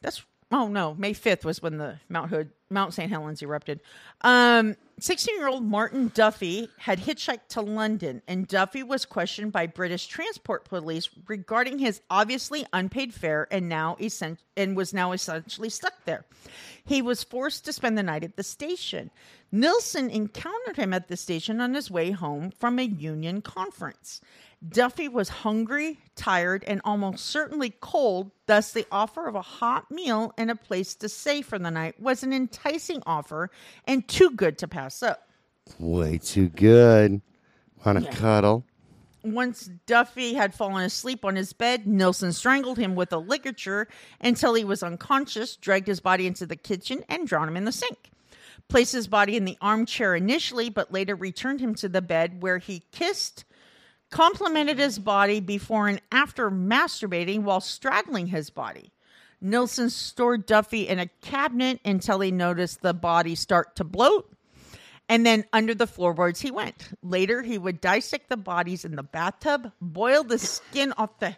that's 0.00 0.24
oh 0.50 0.68
no, 0.68 0.94
May 0.94 1.12
5th 1.12 1.44
was 1.44 1.60
when 1.60 1.76
the 1.76 1.98
Mount 2.08 2.30
Hood 2.30 2.50
Mount 2.70 2.94
St. 2.94 3.10
Helens 3.10 3.42
erupted. 3.42 3.80
Um 4.22 4.76
16-year-old 4.98 5.62
Martin 5.62 6.10
Duffy 6.14 6.70
had 6.78 6.98
hitchhiked 6.98 7.48
to 7.50 7.60
London 7.60 8.22
and 8.26 8.48
Duffy 8.48 8.82
was 8.82 9.04
questioned 9.04 9.52
by 9.52 9.66
British 9.66 10.06
transport 10.06 10.64
police 10.64 11.10
regarding 11.28 11.78
his 11.78 12.00
obviously 12.08 12.64
unpaid 12.72 13.12
fare 13.12 13.46
and 13.50 13.68
now 13.68 13.96
essen- 14.00 14.38
and 14.56 14.74
was 14.74 14.94
now 14.94 15.12
essentially 15.12 15.68
stuck 15.68 15.92
there. 16.06 16.24
He 16.86 17.02
was 17.02 17.22
forced 17.22 17.66
to 17.66 17.74
spend 17.74 17.98
the 17.98 18.02
night 18.02 18.24
at 18.24 18.36
the 18.36 18.42
station. 18.42 19.10
Nilsen 19.52 20.08
encountered 20.08 20.76
him 20.76 20.94
at 20.94 21.08
the 21.08 21.16
station 21.16 21.60
on 21.60 21.74
his 21.74 21.90
way 21.90 22.12
home 22.12 22.50
from 22.50 22.78
a 22.78 22.84
union 22.84 23.42
conference. 23.42 24.22
Duffy 24.68 25.08
was 25.08 25.28
hungry, 25.28 25.98
tired, 26.14 26.64
and 26.66 26.80
almost 26.84 27.26
certainly 27.26 27.74
cold, 27.80 28.30
thus, 28.46 28.72
the 28.72 28.86
offer 28.90 29.26
of 29.26 29.34
a 29.34 29.42
hot 29.42 29.90
meal 29.90 30.32
and 30.38 30.50
a 30.50 30.56
place 30.56 30.94
to 30.96 31.08
stay 31.08 31.42
for 31.42 31.58
the 31.58 31.70
night 31.70 32.00
was 32.00 32.22
an 32.22 32.32
enticing 32.32 33.02
offer 33.06 33.50
and 33.84 34.06
too 34.08 34.30
good 34.30 34.58
to 34.58 34.68
pass 34.68 35.02
up. 35.02 35.28
Way 35.78 36.18
too 36.18 36.48
good. 36.48 37.20
Want 37.84 38.04
to 38.04 38.10
cuddle? 38.10 38.64
Once 39.22 39.68
Duffy 39.86 40.34
had 40.34 40.54
fallen 40.54 40.84
asleep 40.84 41.24
on 41.24 41.36
his 41.36 41.52
bed, 41.52 41.86
Nilsen 41.86 42.32
strangled 42.32 42.78
him 42.78 42.94
with 42.94 43.12
a 43.12 43.18
ligature 43.18 43.88
until 44.20 44.54
he 44.54 44.64
was 44.64 44.82
unconscious, 44.82 45.56
dragged 45.56 45.88
his 45.88 46.00
body 46.00 46.26
into 46.26 46.46
the 46.46 46.56
kitchen, 46.56 47.04
and 47.08 47.26
drowned 47.26 47.50
him 47.50 47.56
in 47.56 47.64
the 47.64 47.72
sink. 47.72 48.10
Placed 48.68 48.92
his 48.92 49.08
body 49.08 49.36
in 49.36 49.44
the 49.44 49.58
armchair 49.60 50.14
initially, 50.14 50.70
but 50.70 50.92
later 50.92 51.14
returned 51.14 51.60
him 51.60 51.74
to 51.76 51.88
the 51.88 52.02
bed 52.02 52.40
where 52.40 52.58
he 52.58 52.84
kissed, 52.92 53.44
complimented 54.10 54.78
his 54.78 54.98
body 54.98 55.40
before 55.40 55.88
and 55.88 56.00
after 56.12 56.50
masturbating 56.50 57.42
while 57.42 57.60
straddling 57.60 58.28
his 58.28 58.50
body. 58.50 58.92
Nilsen 59.40 59.90
stored 59.90 60.46
Duffy 60.46 60.88
in 60.88 60.98
a 60.98 61.06
cabinet 61.20 61.80
until 61.84 62.20
he 62.20 62.30
noticed 62.30 62.82
the 62.82 62.94
body 62.94 63.34
start 63.34 63.76
to 63.76 63.84
bloat. 63.84 64.32
And 65.08 65.24
then 65.24 65.44
under 65.52 65.74
the 65.74 65.86
floorboards 65.86 66.40
he 66.40 66.50
went. 66.50 66.90
Later, 67.02 67.42
he 67.42 67.58
would 67.58 67.80
dissect 67.80 68.28
the 68.28 68.36
bodies 68.36 68.84
in 68.84 68.96
the 68.96 69.02
bathtub, 69.04 69.70
boil 69.80 70.24
the 70.24 70.38
skin 70.38 70.92
off 70.96 71.20
the 71.20 71.36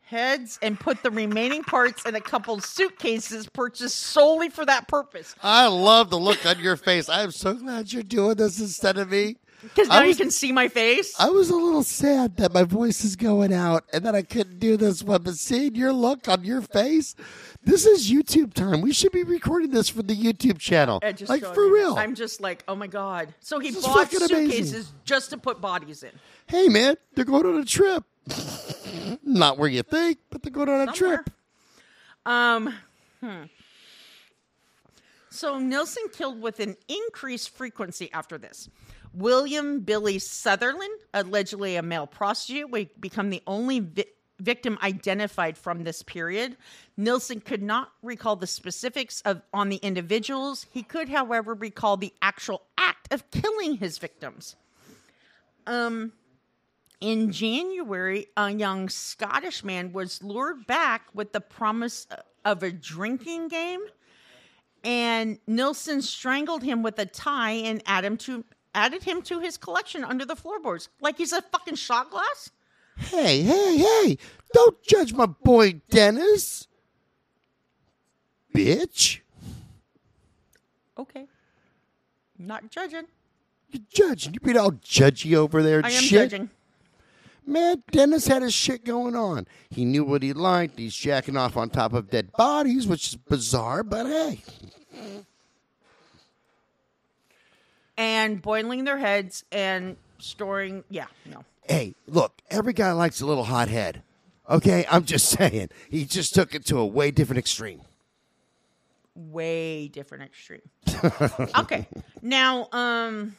heads, 0.00 0.58
and 0.62 0.80
put 0.80 1.02
the 1.02 1.10
remaining 1.10 1.62
parts 1.62 2.06
in 2.06 2.14
a 2.14 2.20
couple 2.20 2.58
suitcases 2.60 3.46
purchased 3.48 3.98
solely 3.98 4.48
for 4.48 4.64
that 4.64 4.88
purpose. 4.88 5.34
I 5.42 5.66
love 5.66 6.08
the 6.08 6.18
look 6.18 6.46
on 6.46 6.60
your 6.60 6.76
face. 6.76 7.08
I'm 7.08 7.30
so 7.30 7.54
glad 7.54 7.92
you're 7.92 8.02
doing 8.02 8.36
this 8.36 8.58
instead 8.58 8.96
of 8.96 9.10
me. 9.10 9.36
Because 9.62 9.88
now 9.88 10.00
was- 10.06 10.08
you 10.18 10.24
can 10.24 10.30
see 10.30 10.52
my 10.52 10.68
face. 10.68 11.14
I 11.18 11.28
was 11.30 11.50
a 11.50 11.54
little 11.56 11.82
sad 11.82 12.36
that 12.38 12.52
my 12.54 12.62
voice 12.64 13.04
is 13.04 13.14
going 13.16 13.52
out 13.52 13.84
and 13.92 14.04
that 14.04 14.14
I 14.14 14.22
couldn't 14.22 14.58
do 14.58 14.76
this 14.76 15.02
one, 15.02 15.22
but 15.22 15.34
seeing 15.34 15.74
your 15.74 15.92
look 15.92 16.28
on 16.28 16.44
your 16.44 16.62
face, 16.62 17.14
this 17.62 17.84
is 17.84 18.10
YouTube 18.10 18.54
time. 18.54 18.80
We 18.80 18.92
should 18.92 19.12
be 19.12 19.22
recording 19.22 19.70
this 19.70 19.88
for 19.90 20.02
the 20.02 20.16
YouTube 20.16 20.58
channel. 20.58 20.98
Like 21.02 21.44
for 21.44 21.64
you. 21.66 21.74
real. 21.74 21.94
I'm 21.96 22.14
just 22.14 22.40
like, 22.40 22.64
oh 22.68 22.74
my 22.74 22.86
god. 22.86 23.34
So 23.40 23.58
he 23.58 23.70
This 23.70 23.84
bought 23.84 24.10
fucking 24.10 24.22
amazing. 24.30 24.50
suitcases 24.64 24.92
just 25.04 25.28
to 25.30 25.36
put 25.36 25.60
bodies 25.60 26.02
in. 26.02 26.12
hey 26.46 26.68
man, 26.68 26.96
they're 27.14 27.24
going 27.26 27.44
on 27.44 27.58
a 27.58 27.64
trip. 27.64 28.04
Not 29.22 29.58
where 29.58 29.68
you 29.68 29.82
think, 29.82 30.18
but 30.30 30.42
they're 30.42 30.52
going 30.52 30.68
on 30.68 30.88
a 30.88 30.94
Somewhere. 30.96 31.16
trip. 31.18 31.30
Um, 32.24 32.74
hmm. 33.20 33.42
So 35.30 35.58
Nilsen 35.58 36.04
killed 36.12 36.40
with 36.42 36.60
an 36.60 36.76
increased 36.88 37.50
frequency 37.50 38.10
after 38.12 38.36
this. 38.38 38.68
William 39.12 39.80
Billy 39.80 40.18
Sutherland, 40.18 40.98
allegedly 41.12 41.76
a 41.76 41.82
male 41.82 42.06
prostitute, 42.06 42.70
would 42.70 43.00
become 43.00 43.30
the 43.30 43.42
only 43.46 43.80
vi- 43.80 44.04
victim 44.38 44.78
identified 44.82 45.58
from 45.58 45.84
this 45.84 46.02
period. 46.02 46.56
Nilsen 46.96 47.40
could 47.40 47.62
not 47.62 47.92
recall 48.02 48.36
the 48.36 48.46
specifics 48.46 49.20
of 49.22 49.42
on 49.52 49.68
the 49.68 49.76
individuals. 49.76 50.66
He 50.70 50.82
could, 50.82 51.08
however, 51.08 51.54
recall 51.54 51.96
the 51.96 52.12
actual 52.22 52.62
act 52.78 53.12
of 53.12 53.30
killing 53.30 53.76
his 53.76 53.98
victims. 53.98 54.56
Um, 55.66 56.12
in 57.00 57.32
January, 57.32 58.26
a 58.36 58.50
young 58.50 58.88
Scottish 58.88 59.64
man 59.64 59.92
was 59.92 60.22
lured 60.22 60.66
back 60.66 61.08
with 61.14 61.32
the 61.32 61.40
promise 61.40 62.06
of 62.44 62.62
a 62.62 62.70
drinking 62.70 63.48
game 63.48 63.80
and 64.84 65.38
Nilsen 65.46 66.02
strangled 66.02 66.62
him 66.62 66.82
with 66.82 66.98
a 66.98 67.06
tie 67.06 67.52
and 67.52 67.82
added 67.86 68.06
him 68.06 68.16
to 68.18 68.44
added 68.74 69.02
him 69.02 69.22
to 69.22 69.40
his 69.40 69.56
collection 69.56 70.04
under 70.04 70.24
the 70.24 70.36
floorboards, 70.36 70.88
like 71.00 71.18
he's 71.18 71.32
a 71.32 71.42
fucking 71.42 71.76
shot 71.76 72.10
glass. 72.10 72.50
Hey, 72.96 73.42
hey, 73.42 73.78
hey! 73.78 74.18
Don't 74.52 74.82
judge 74.82 75.12
my 75.12 75.26
boy 75.26 75.80
Dennis, 75.90 76.66
bitch. 78.54 79.20
Okay, 80.98 81.26
not 82.38 82.70
judging. 82.70 83.06
You're 83.70 83.82
judging. 83.90 84.34
You 84.34 84.40
being 84.40 84.58
all 84.58 84.72
judgy 84.72 85.34
over 85.34 85.62
there. 85.62 85.80
I 85.84 85.90
am 85.90 86.02
shit. 86.02 86.30
judging. 86.30 86.50
Man, 87.46 87.82
Dennis 87.90 88.26
had 88.26 88.42
his 88.42 88.54
shit 88.54 88.84
going 88.84 89.16
on. 89.16 89.46
He 89.70 89.84
knew 89.84 90.04
what 90.04 90.22
he 90.22 90.32
liked. 90.32 90.78
He's 90.78 90.94
jacking 90.94 91.36
off 91.36 91.56
on 91.56 91.70
top 91.70 91.92
of 91.92 92.10
dead 92.10 92.32
bodies, 92.32 92.86
which 92.86 93.08
is 93.08 93.16
bizarre, 93.16 93.82
but 93.82 94.06
hey. 94.06 94.42
And 98.00 98.40
boiling 98.40 98.84
their 98.84 98.96
heads 98.96 99.44
and 99.52 99.98
storing. 100.18 100.84
Yeah, 100.88 101.04
no. 101.26 101.44
Hey, 101.68 101.94
look, 102.06 102.40
every 102.50 102.72
guy 102.72 102.92
likes 102.92 103.20
a 103.20 103.26
little 103.26 103.44
hot 103.44 103.68
head. 103.68 104.02
Okay, 104.48 104.86
I'm 104.90 105.04
just 105.04 105.28
saying. 105.38 105.68
He 105.90 106.06
just 106.06 106.34
took 106.34 106.54
it 106.54 106.64
to 106.66 106.78
a 106.78 106.86
way 106.86 107.10
different 107.10 107.38
extreme. 107.38 107.82
way 109.14 109.88
different 109.88 110.24
extreme. 110.24 110.62
okay. 111.58 111.86
Now, 112.22 112.68
um 112.72 113.36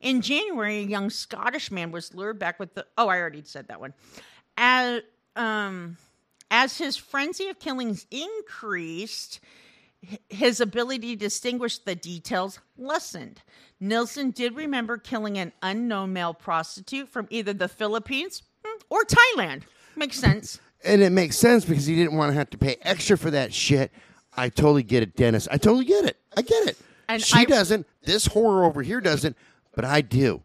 in 0.00 0.22
January, 0.22 0.78
a 0.78 0.82
young 0.82 1.10
Scottish 1.10 1.70
man 1.70 1.90
was 1.90 2.14
lured 2.14 2.38
back 2.38 2.58
with 2.58 2.74
the 2.74 2.86
oh, 2.96 3.08
I 3.08 3.18
already 3.18 3.42
said 3.44 3.68
that 3.68 3.78
one. 3.78 3.92
As 4.56 5.02
um 5.36 5.98
as 6.50 6.78
his 6.78 6.96
frenzy 6.96 7.48
of 7.50 7.58
killings 7.58 8.06
increased, 8.10 9.40
his 10.28 10.60
ability 10.60 11.16
to 11.16 11.24
distinguish 11.24 11.78
the 11.78 11.94
details 11.94 12.60
lessened. 12.76 13.42
Nilsen 13.80 14.30
did 14.30 14.54
remember 14.54 14.98
killing 14.98 15.38
an 15.38 15.52
unknown 15.62 16.12
male 16.12 16.34
prostitute 16.34 17.08
from 17.08 17.26
either 17.30 17.52
the 17.52 17.68
Philippines 17.68 18.42
hmm, 18.64 18.80
or 18.88 19.02
Thailand. 19.04 19.62
Makes 19.96 20.18
sense. 20.18 20.60
And 20.84 21.02
it 21.02 21.10
makes 21.10 21.36
sense 21.36 21.64
because 21.64 21.86
he 21.86 21.96
didn't 21.96 22.16
want 22.16 22.30
to 22.30 22.34
have 22.34 22.50
to 22.50 22.58
pay 22.58 22.76
extra 22.82 23.18
for 23.18 23.30
that 23.30 23.52
shit. 23.52 23.90
I 24.36 24.48
totally 24.50 24.82
get 24.82 25.02
it, 25.02 25.16
Dennis. 25.16 25.48
I 25.50 25.56
totally 25.56 25.86
get 25.86 26.04
it. 26.04 26.16
I 26.36 26.42
get 26.42 26.68
it. 26.68 26.78
And 27.08 27.22
she 27.22 27.40
I- 27.40 27.44
doesn't. 27.44 27.86
This 28.02 28.26
horror 28.26 28.64
over 28.64 28.82
here 28.82 29.00
doesn't, 29.00 29.36
but 29.74 29.84
I 29.84 30.00
do. 30.00 30.42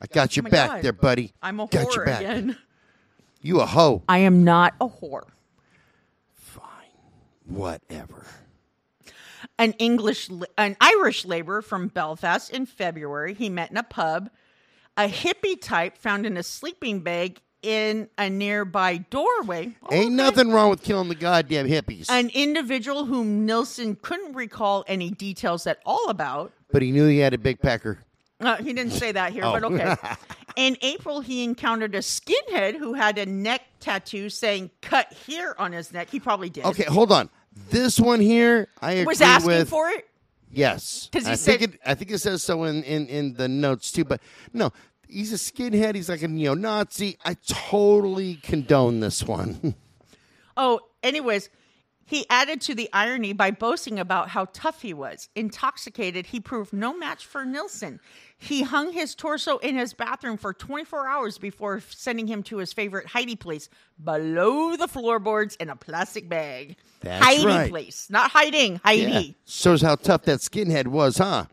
I 0.00 0.06
got 0.06 0.36
your 0.36 0.46
Oh 0.46 0.50
back 0.50 0.70
God. 0.70 0.82
there, 0.82 0.92
buddy. 0.92 1.32
I'm 1.42 1.60
a 1.60 1.66
got 1.66 1.88
whore 1.88 2.16
again. 2.16 2.56
You 3.40 3.60
a 3.60 3.66
hoe. 3.66 4.02
I 4.08 4.18
am 4.18 4.44
not 4.44 4.74
a 4.80 4.88
whore. 4.88 5.24
Fine. 6.32 6.64
Whatever. 7.46 8.24
An 9.58 9.72
English, 9.74 10.28
an 10.58 10.76
Irish 10.80 11.24
laborer 11.24 11.62
from 11.62 11.88
Belfast 11.88 12.50
in 12.50 12.66
February. 12.66 13.34
He 13.34 13.48
met 13.48 13.70
in 13.70 13.76
a 13.76 13.82
pub. 13.82 14.30
A 14.96 15.08
hippie 15.08 15.60
type 15.60 15.96
found 15.96 16.26
in 16.26 16.36
a 16.36 16.42
sleeping 16.42 17.00
bag 17.00 17.38
in 17.62 18.08
a 18.18 18.28
nearby 18.28 18.96
doorway. 18.98 19.76
Oh, 19.84 19.94
Ain't 19.94 20.06
okay. 20.06 20.14
nothing 20.14 20.50
wrong 20.50 20.68
with 20.70 20.82
killing 20.82 21.08
the 21.08 21.14
goddamn 21.14 21.68
hippies. 21.68 22.10
An 22.10 22.28
individual 22.34 23.04
whom 23.06 23.46
Nilsen 23.46 23.96
couldn't 24.02 24.34
recall 24.34 24.84
any 24.88 25.10
details 25.10 25.66
at 25.66 25.78
all 25.86 26.08
about. 26.10 26.52
but 26.72 26.82
he 26.82 26.90
knew 26.90 27.06
he 27.06 27.18
had 27.18 27.32
a 27.34 27.38
big 27.38 27.60
pecker. 27.60 27.98
Uh, 28.40 28.56
he 28.56 28.72
didn't 28.72 28.92
say 28.92 29.12
that 29.12 29.32
here, 29.32 29.42
but 29.42 29.62
Oh. 29.62 29.72
okay. 29.72 29.94
In 30.56 30.76
April, 30.82 31.20
he 31.20 31.44
encountered 31.44 31.94
a 31.94 32.00
skinhead 32.00 32.76
who 32.76 32.94
had 32.94 33.16
a 33.16 33.24
neck 33.24 33.62
tattoo 33.80 34.28
saying 34.28 34.70
"cut 34.82 35.10
here" 35.26 35.54
on 35.58 35.72
his 35.72 35.92
neck. 35.92 36.10
He 36.10 36.18
probably 36.20 36.50
did. 36.50 36.64
Okay, 36.64 36.82
hold 36.84 37.12
on. 37.12 37.30
This 37.70 37.98
one 38.00 38.20
here, 38.20 38.68
I 38.80 38.92
agree 38.92 39.04
was 39.06 39.20
asking 39.20 39.48
with. 39.48 39.68
for 39.68 39.88
it. 39.90 40.06
Yes, 40.50 41.08
'Cause 41.12 41.24
he 41.26 41.32
I 41.32 41.36
think 41.36 41.60
said- 41.60 41.74
it. 41.74 41.80
I 41.86 41.94
think 41.94 42.10
it 42.10 42.18
says 42.18 42.42
so 42.42 42.64
in, 42.64 42.82
in 42.84 43.06
in 43.06 43.34
the 43.34 43.48
notes 43.48 43.90
too. 43.90 44.04
But 44.04 44.20
no, 44.52 44.70
he's 45.08 45.32
a 45.32 45.36
skinhead. 45.36 45.94
He's 45.94 46.08
like 46.10 46.22
a 46.22 46.28
neo-Nazi. 46.28 47.16
I 47.24 47.34
totally 47.46 48.34
condone 48.36 49.00
this 49.00 49.22
one. 49.24 49.74
Oh, 50.54 50.80
anyways, 51.02 51.48
he 52.04 52.26
added 52.28 52.60
to 52.62 52.74
the 52.74 52.90
irony 52.92 53.32
by 53.32 53.50
boasting 53.50 53.98
about 53.98 54.28
how 54.28 54.44
tough 54.52 54.82
he 54.82 54.92
was. 54.92 55.30
Intoxicated, 55.34 56.26
he 56.26 56.40
proved 56.40 56.74
no 56.74 56.94
match 56.94 57.24
for 57.24 57.46
Nilsen. 57.46 58.00
He 58.42 58.62
hung 58.62 58.92
his 58.92 59.14
torso 59.14 59.58
in 59.58 59.76
his 59.76 59.94
bathroom 59.94 60.36
for 60.36 60.52
24 60.52 61.06
hours 61.06 61.38
before 61.38 61.80
sending 61.90 62.26
him 62.26 62.42
to 62.44 62.56
his 62.56 62.72
favorite 62.72 63.06
hidey 63.06 63.38
place 63.38 63.68
below 64.02 64.76
the 64.76 64.88
floorboards 64.88 65.54
in 65.56 65.70
a 65.70 65.76
plastic 65.76 66.28
bag. 66.28 66.76
That's 67.00 67.24
hidey 67.24 67.44
right. 67.44 67.70
place, 67.70 68.08
not 68.10 68.32
hiding, 68.32 68.80
hidey. 68.80 69.36
Shows 69.46 69.80
how 69.80 69.94
tough 69.94 70.22
that 70.24 70.40
skinhead 70.40 70.88
was, 70.88 71.18
huh? 71.18 71.46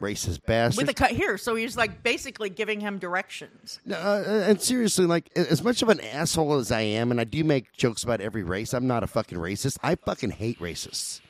Racist 0.00 0.44
bastard. 0.44 0.82
With 0.82 0.90
a 0.90 0.94
cut 0.94 1.12
here, 1.12 1.38
so 1.38 1.54
he's 1.54 1.76
like 1.76 2.02
basically 2.02 2.50
giving 2.50 2.80
him 2.80 2.98
directions. 2.98 3.78
No, 3.86 3.96
uh, 3.96 4.44
and 4.46 4.60
seriously, 4.60 5.06
like 5.06 5.30
as 5.36 5.62
much 5.62 5.80
of 5.80 5.88
an 5.88 6.00
asshole 6.00 6.54
as 6.56 6.72
I 6.72 6.82
am, 6.82 7.12
and 7.12 7.20
I 7.20 7.24
do 7.24 7.44
make 7.44 7.72
jokes 7.72 8.02
about 8.02 8.20
every 8.20 8.42
race, 8.42 8.74
I'm 8.74 8.88
not 8.88 9.04
a 9.04 9.06
fucking 9.06 9.38
racist. 9.38 9.78
I 9.82 9.94
fucking 9.94 10.32
hate 10.32 10.58
racists. 10.58 11.20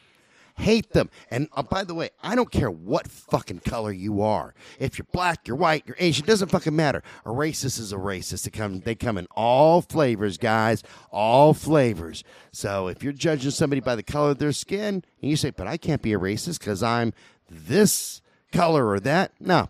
Hate 0.58 0.92
them. 0.92 1.10
And 1.30 1.48
uh, 1.52 1.62
by 1.62 1.84
the 1.84 1.94
way, 1.94 2.10
I 2.22 2.34
don't 2.34 2.50
care 2.50 2.70
what 2.70 3.08
fucking 3.08 3.60
color 3.60 3.92
you 3.92 4.22
are. 4.22 4.54
If 4.78 4.98
you're 4.98 5.06
black, 5.12 5.46
you're 5.46 5.56
white, 5.56 5.84
you're 5.86 5.96
Asian, 5.98 6.24
it 6.24 6.28
doesn't 6.28 6.50
fucking 6.50 6.74
matter. 6.74 7.02
A 7.24 7.28
racist 7.28 7.78
is 7.78 7.92
a 7.92 7.96
racist. 7.96 8.44
They 8.44 8.50
come, 8.50 8.80
they 8.80 8.94
come 8.94 9.18
in 9.18 9.26
all 9.36 9.82
flavors, 9.82 10.38
guys, 10.38 10.82
all 11.10 11.52
flavors. 11.52 12.24
So 12.52 12.88
if 12.88 13.02
you're 13.02 13.12
judging 13.12 13.50
somebody 13.50 13.80
by 13.80 13.96
the 13.96 14.02
color 14.02 14.30
of 14.30 14.38
their 14.38 14.52
skin, 14.52 15.04
and 15.20 15.30
you 15.30 15.36
say, 15.36 15.50
"But 15.50 15.66
I 15.66 15.76
can't 15.76 16.00
be 16.00 16.14
a 16.14 16.18
racist 16.18 16.60
because 16.60 16.82
I'm 16.82 17.12
this 17.50 18.22
color 18.50 18.88
or 18.88 18.98
that," 19.00 19.32
no, 19.38 19.68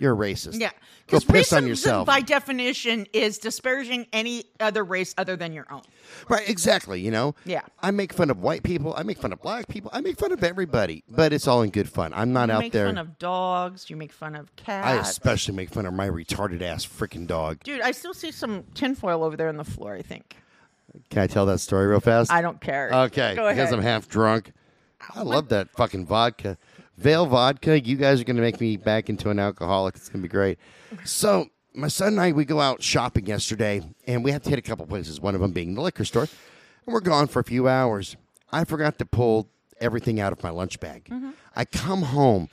you're 0.00 0.12
a 0.12 0.16
racist. 0.16 0.58
Yeah. 0.60 0.70
Go 0.70 1.18
Because 1.18 1.24
piss 1.24 1.52
on 1.52 1.66
yourself. 1.66 2.06
by 2.06 2.20
definition, 2.20 3.06
is 3.12 3.38
disparaging 3.38 4.06
any 4.12 4.44
other 4.60 4.82
race 4.84 5.14
other 5.18 5.36
than 5.36 5.52
your 5.52 5.66
own. 5.70 5.82
Right, 6.28 6.48
exactly. 6.48 7.00
You 7.00 7.10
know, 7.10 7.34
Yeah. 7.44 7.62
I 7.82 7.90
make 7.90 8.12
fun 8.12 8.30
of 8.30 8.38
white 8.40 8.62
people. 8.62 8.94
I 8.96 9.02
make 9.02 9.18
fun 9.18 9.32
of 9.32 9.42
black 9.42 9.66
people. 9.68 9.90
I 9.92 10.00
make 10.00 10.18
fun 10.18 10.30
of 10.32 10.42
everybody, 10.44 11.02
but 11.08 11.32
it's 11.32 11.46
all 11.48 11.62
in 11.62 11.70
good 11.70 11.88
fun. 11.88 12.12
I'm 12.14 12.32
not 12.32 12.48
You 12.48 12.54
out 12.54 12.72
there. 12.72 12.86
You 12.86 12.92
make 12.92 12.96
fun 12.96 12.98
of 12.98 13.18
dogs. 13.18 13.90
You 13.90 13.96
make 13.96 14.12
fun 14.12 14.34
of 14.36 14.54
cats. 14.56 14.86
I 14.86 14.94
especially 15.08 15.54
make 15.54 15.70
fun 15.70 15.84
of 15.86 15.94
my 15.94 16.08
retarded 16.08 16.62
ass 16.62 16.86
freaking 16.86 17.26
dog. 17.26 17.62
Dude, 17.64 17.80
I 17.80 17.90
still 17.90 18.14
see 18.14 18.30
some 18.30 18.64
tinfoil 18.74 19.22
over 19.24 19.36
there 19.36 19.48
on 19.48 19.56
the 19.56 19.64
floor, 19.64 19.94
I 19.94 20.02
think. 20.02 20.36
Can 21.10 21.22
I 21.22 21.26
tell 21.26 21.46
that 21.46 21.58
story 21.58 21.86
real 21.86 22.00
fast? 22.00 22.32
I 22.32 22.40
don't 22.42 22.60
care. 22.60 22.90
Okay, 22.92 23.34
Go 23.36 23.48
because 23.48 23.58
ahead. 23.68 23.74
I'm 23.74 23.82
half 23.82 24.08
drunk. 24.08 24.52
I 25.14 25.22
love 25.22 25.48
that 25.48 25.70
fucking 25.70 26.06
vodka. 26.06 26.58
Vale 27.00 27.24
vodka. 27.26 27.80
You 27.80 27.96
guys 27.96 28.20
are 28.20 28.24
going 28.24 28.36
to 28.36 28.42
make 28.42 28.60
me 28.60 28.76
back 28.76 29.08
into 29.08 29.30
an 29.30 29.38
alcoholic. 29.38 29.96
It's 29.96 30.08
going 30.10 30.20
to 30.22 30.28
be 30.28 30.30
great. 30.30 30.58
So, 31.04 31.46
my 31.74 31.88
son 31.88 32.08
and 32.08 32.20
I, 32.20 32.32
we 32.32 32.44
go 32.44 32.60
out 32.60 32.82
shopping 32.82 33.26
yesterday, 33.26 33.80
and 34.06 34.22
we 34.22 34.32
have 34.32 34.42
to 34.42 34.50
hit 34.50 34.58
a 34.58 34.62
couple 34.62 34.86
places, 34.86 35.20
one 35.20 35.34
of 35.34 35.40
them 35.40 35.52
being 35.52 35.74
the 35.74 35.80
liquor 35.80 36.04
store. 36.04 36.28
And 36.86 36.92
we're 36.92 37.00
gone 37.00 37.26
for 37.26 37.40
a 37.40 37.44
few 37.44 37.68
hours. 37.68 38.16
I 38.52 38.64
forgot 38.64 38.98
to 38.98 39.06
pull 39.06 39.48
everything 39.80 40.20
out 40.20 40.32
of 40.32 40.42
my 40.42 40.50
lunch 40.50 40.78
bag. 40.78 41.04
Mm-hmm. 41.04 41.30
I 41.56 41.64
come 41.64 42.02
home. 42.02 42.48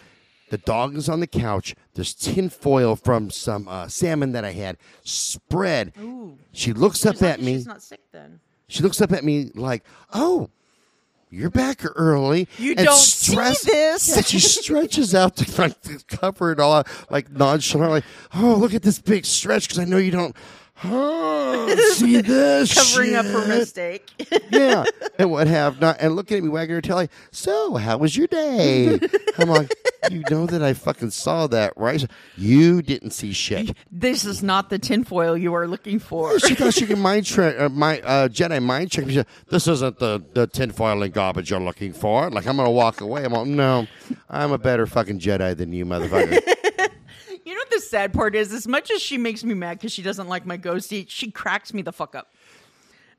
The 0.49 0.59
dog 0.59 0.95
is 0.95 1.09
on 1.09 1.19
the 1.19 1.27
couch. 1.27 1.75
There's 1.95 2.13
tin 2.13 2.47
foil 2.49 2.95
from 2.95 3.29
some 3.29 3.67
uh, 3.67 3.89
salmon 3.89 4.31
that 4.31 4.45
I 4.45 4.53
had 4.53 4.77
spread. 5.03 5.91
Ooh. 5.99 6.37
She 6.53 6.71
looks 6.71 7.05
up 7.05 7.15
She's 7.15 7.21
not- 7.21 7.29
at 7.31 7.41
me. 7.41 7.53
She's 7.55 7.67
not 7.67 7.81
sick 7.83 7.99
then. 8.13 8.39
She 8.69 8.81
looks 8.83 9.01
up 9.01 9.11
at 9.13 9.23
me 9.23 9.49
like, 9.55 9.83
"Oh, 10.13 10.49
you're 11.29 11.49
back 11.49 11.81
early." 11.95 12.47
You 12.57 12.73
and 12.77 12.85
don't 12.85 12.97
see 12.97 13.35
this. 13.35 14.15
Yeah, 14.15 14.21
she 14.25 14.39
stretches 14.39 15.13
out 15.15 15.35
to, 15.37 15.61
like, 15.61 15.81
to 15.81 15.99
cover 16.07 16.51
it 16.51 16.59
all, 16.59 16.83
like 17.09 17.31
nonchalantly. 17.31 17.97
like, 17.97 18.05
"Oh, 18.33 18.55
look 18.55 18.73
at 18.73 18.83
this 18.83 18.99
big 18.99 19.25
stretch," 19.25 19.67
because 19.67 19.79
I 19.79 19.85
know 19.85 19.97
you 19.97 20.11
don't. 20.11 20.35
Oh, 20.83 21.75
see 21.93 22.21
this 22.21 22.73
Covering 22.73 23.15
up 23.15 23.25
her 23.25 23.47
mistake. 23.47 24.09
yeah, 24.51 24.83
and 25.17 25.31
what 25.31 25.47
have 25.47 25.81
not, 25.81 25.97
and 25.99 26.15
looking 26.15 26.37
at 26.37 26.43
me 26.43 26.49
wagging 26.49 26.75
her 26.75 26.81
tail 26.81 26.97
like, 26.97 27.11
so 27.31 27.75
how 27.75 27.97
was 27.97 28.15
your 28.15 28.27
day? 28.27 28.99
I'm 29.39 29.49
like, 29.49 29.73
you 30.11 30.23
know 30.29 30.45
that 30.45 30.61
I 30.61 30.73
fucking 30.73 31.09
saw 31.09 31.47
that, 31.47 31.73
right? 31.77 32.05
You 32.35 32.81
didn't 32.81 33.11
see 33.11 33.33
shit. 33.33 33.75
this 33.91 34.23
is 34.23 34.43
not 34.43 34.69
the 34.69 34.77
tinfoil 34.77 35.35
you 35.35 35.53
are 35.55 35.67
looking 35.67 35.97
for. 35.99 36.39
She 36.39 36.53
thought 36.53 36.73
she 36.75 36.85
could 36.85 36.99
mind 36.99 37.25
trick, 37.25 37.59
uh, 37.59 37.69
my 37.69 37.99
uh, 38.01 38.27
Jedi 38.27 38.61
mind 38.61 38.91
trick. 38.91 39.07
She 39.07 39.15
said, 39.15 39.27
This 39.49 39.67
isn't 39.67 39.97
the 39.99 40.23
the 40.33 40.45
tinfoil 40.47 41.01
and 41.01 41.11
garbage 41.13 41.49
you're 41.49 41.59
looking 41.59 41.91
for. 41.93 42.29
Like 42.29 42.45
I'm 42.45 42.55
gonna 42.57 42.69
walk 42.69 43.01
away. 43.01 43.25
I'm 43.25 43.33
like, 43.33 43.47
no, 43.47 43.87
I'm 44.29 44.51
a 44.51 44.57
better 44.59 44.85
fucking 44.85 45.19
Jedi 45.19 45.57
than 45.57 45.73
you, 45.73 45.85
motherfucker. 45.85 46.39
You 47.47 47.53
know 47.53 47.61
what 47.61 47.69
the 47.69 47.79
sad 47.79 48.11
part 48.11 48.35
is? 48.35 48.51
As 48.51 48.67
much 48.67 48.91
as 48.91 49.01
she 49.01 49.17
makes 49.17 49.41
me 49.41 49.53
mad 49.53 49.77
because 49.77 49.93
she 49.93 50.01
doesn't 50.01 50.27
like 50.27 50.45
my 50.45 50.57
ghosty, 50.57 51.05
she 51.07 51.31
cracks 51.31 51.73
me 51.73 51.81
the 51.81 51.93
fuck 51.93 52.13
up. 52.13 52.33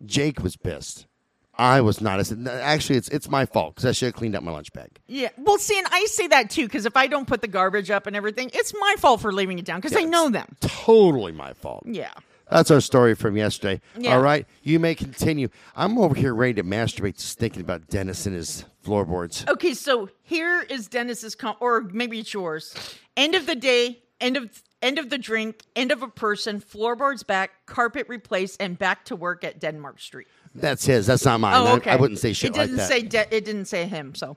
Jake 0.05 0.43
was 0.43 0.55
pissed. 0.55 1.07
I 1.55 1.81
was 1.81 2.03
not. 2.03 2.20
As, 2.20 2.31
actually, 2.47 2.99
it's 2.99 3.09
it's 3.09 3.31
my 3.31 3.47
fault 3.47 3.74
because 3.74 3.87
I 3.87 3.93
should 3.93 4.07
have 4.09 4.14
cleaned 4.14 4.37
up 4.37 4.43
my 4.43 4.53
lunch 4.53 4.70
bag. 4.74 4.91
Yeah. 5.07 5.31
Well, 5.39 5.57
see, 5.57 5.79
and 5.79 5.87
I 5.91 6.05
say 6.05 6.26
that 6.26 6.51
too 6.51 6.66
because 6.66 6.85
if 6.85 6.95
I 6.95 7.07
don't 7.07 7.26
put 7.26 7.41
the 7.41 7.49
garbage 7.49 7.91
up 7.91 8.07
and 8.07 8.14
everything, 8.14 8.51
it's 8.53 8.74
my 8.79 8.97
fault 8.99 9.22
for 9.22 9.33
leaving 9.33 9.59
it 9.59 9.64
down 9.64 9.81
because 9.81 9.97
I 9.97 10.03
know 10.03 10.29
them. 10.29 10.57
Totally 10.61 11.33
my 11.33 11.55
fault. 11.55 11.85
Yeah. 11.87 12.12
That's 12.51 12.70
our 12.70 12.83
story 12.83 13.14
from 13.14 13.35
yesterday. 13.37 13.81
Yeah. 13.97 14.14
All 14.14 14.20
right, 14.20 14.47
you 14.62 14.79
may 14.79 14.95
continue. 14.95 15.49
I'm 15.74 15.97
over 15.99 16.14
here 16.14 16.35
ready 16.35 16.55
to 16.55 16.64
masturbate, 16.64 17.16
just 17.16 17.39
thinking 17.39 17.62
about 17.62 17.89
Dennis 17.89 18.26
and 18.26 18.35
his 18.35 18.66
floorboards. 18.83 19.45
Okay, 19.49 19.74
so 19.74 20.11
here 20.22 20.62
is 20.62 20.89
Dennis's 20.89 21.35
com- 21.35 21.57
or 21.61 21.83
maybe 21.93 22.20
it's 22.20 22.33
yours. 22.33 22.74
End 23.16 23.35
of 23.35 23.47
the 23.47 23.55
day, 23.55 24.03
end 24.21 24.37
of 24.37 24.62
end 24.81 24.99
of 24.99 25.11
the 25.11 25.19
drink, 25.19 25.62
end 25.75 25.91
of 25.91 26.03
a 26.03 26.09
person, 26.09 26.61
floorboards 26.61 27.23
back, 27.25 27.66
carpet 27.66 28.07
replaced, 28.09 28.61
and 28.62 28.79
back 28.79 29.05
to 29.07 29.16
work 29.16 29.43
at 29.45 29.59
Denmark 29.61 30.01
Street. 30.01 30.29
That's 30.55 30.87
his. 30.87 31.07
That's 31.07 31.25
not 31.25 31.41
mine. 31.41 31.55
Oh, 31.57 31.66
I- 31.66 31.77
okay. 31.77 31.91
I, 31.91 31.97
wouldn't 31.97 32.19
say 32.21 32.33
shit 32.33 32.51
It 32.51 32.57
like 32.59 32.66
didn't 32.66 32.77
that. 32.79 32.89
say 32.89 33.03
de- 33.03 33.35
it 33.37 33.45
didn't 33.45 33.66
say 33.66 33.87
him. 33.87 34.14
So, 34.14 34.37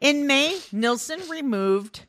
in 0.00 0.26
May, 0.26 0.58
Nilsen 0.72 1.20
removed 1.30 2.06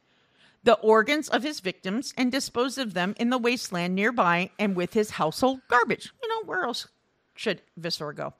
the 0.63 0.75
organs 0.75 1.27
of 1.29 1.43
his 1.43 1.59
victims 1.59 2.13
and 2.17 2.31
disposed 2.31 2.77
of 2.77 2.93
them 2.93 3.13
in 3.19 3.29
the 3.29 3.37
wasteland 3.37 3.95
nearby 3.95 4.49
and 4.57 4.75
with 4.77 4.93
his 4.93 5.11
household 5.11 5.59
garbage. 5.67 6.13
You 6.21 6.29
know 6.29 6.43
where 6.45 6.63
else 6.63 6.87
should 7.35 7.61
Visor 7.77 8.13
go? 8.13 8.33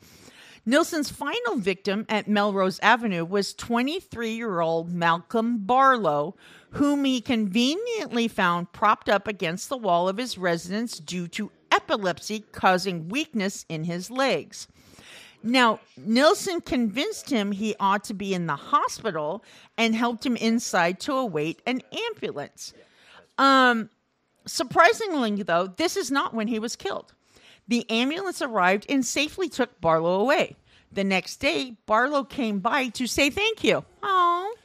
Nilsen's 0.66 1.10
final 1.12 1.58
victim 1.58 2.06
at 2.08 2.30
Melrose 2.30 2.80
Avenue 2.80 3.26
was 3.26 3.54
23 3.54 4.32
year 4.32 4.62
old 4.62 4.94
Malcolm 4.94 5.58
Barlow, 5.60 6.36
whom 6.72 7.04
he 7.04 7.20
conveniently 7.20 8.30
found 8.30 8.72
propped 8.72 9.10
up 9.10 9.28
against 9.28 9.68
the 9.68 9.78
wall 9.78 10.08
of 10.08 10.18
his 10.18 10.38
residence 10.38 11.00
due 11.00 11.28
to 11.30 11.52
epilepsy 11.70 12.46
causing 12.52 13.10
weakness 13.10 13.66
in 13.68 13.84
his 13.84 14.10
legs. 14.10 14.68
Now, 15.46 15.82
Nilsen 15.98 16.62
convinced 16.62 17.30
him 17.30 17.52
he 17.52 17.76
ought 17.78 18.06
to 18.06 18.14
be 18.14 18.34
in 18.34 18.46
the 18.48 18.56
hospital 18.56 19.44
and 19.78 19.94
helped 19.94 20.26
him 20.26 20.38
inside 20.38 21.02
to 21.02 21.14
await 21.14 21.62
an 21.66 21.82
ambulance. 22.10 22.74
Um, 23.38 23.90
surprisingly, 24.46 25.44
though, 25.44 25.68
this 25.68 25.98
is 25.98 26.10
not 26.10 26.34
when 26.34 26.48
he 26.48 26.60
was 26.60 26.78
killed. 26.78 27.14
The 27.68 27.90
ambulance 27.90 28.42
arrived 28.42 28.86
and 28.90 29.06
safely 29.06 29.50
took 29.50 29.80
Barlow 29.80 30.20
away. 30.20 30.56
The 30.92 31.04
next 31.04 31.38
day, 31.38 31.76
Barlow 31.86 32.24
came 32.24 32.60
by 32.60 32.90
to 32.90 33.08
say 33.08 33.30
thank 33.30 33.64
you. 33.64 33.84
Oh, 34.04 34.56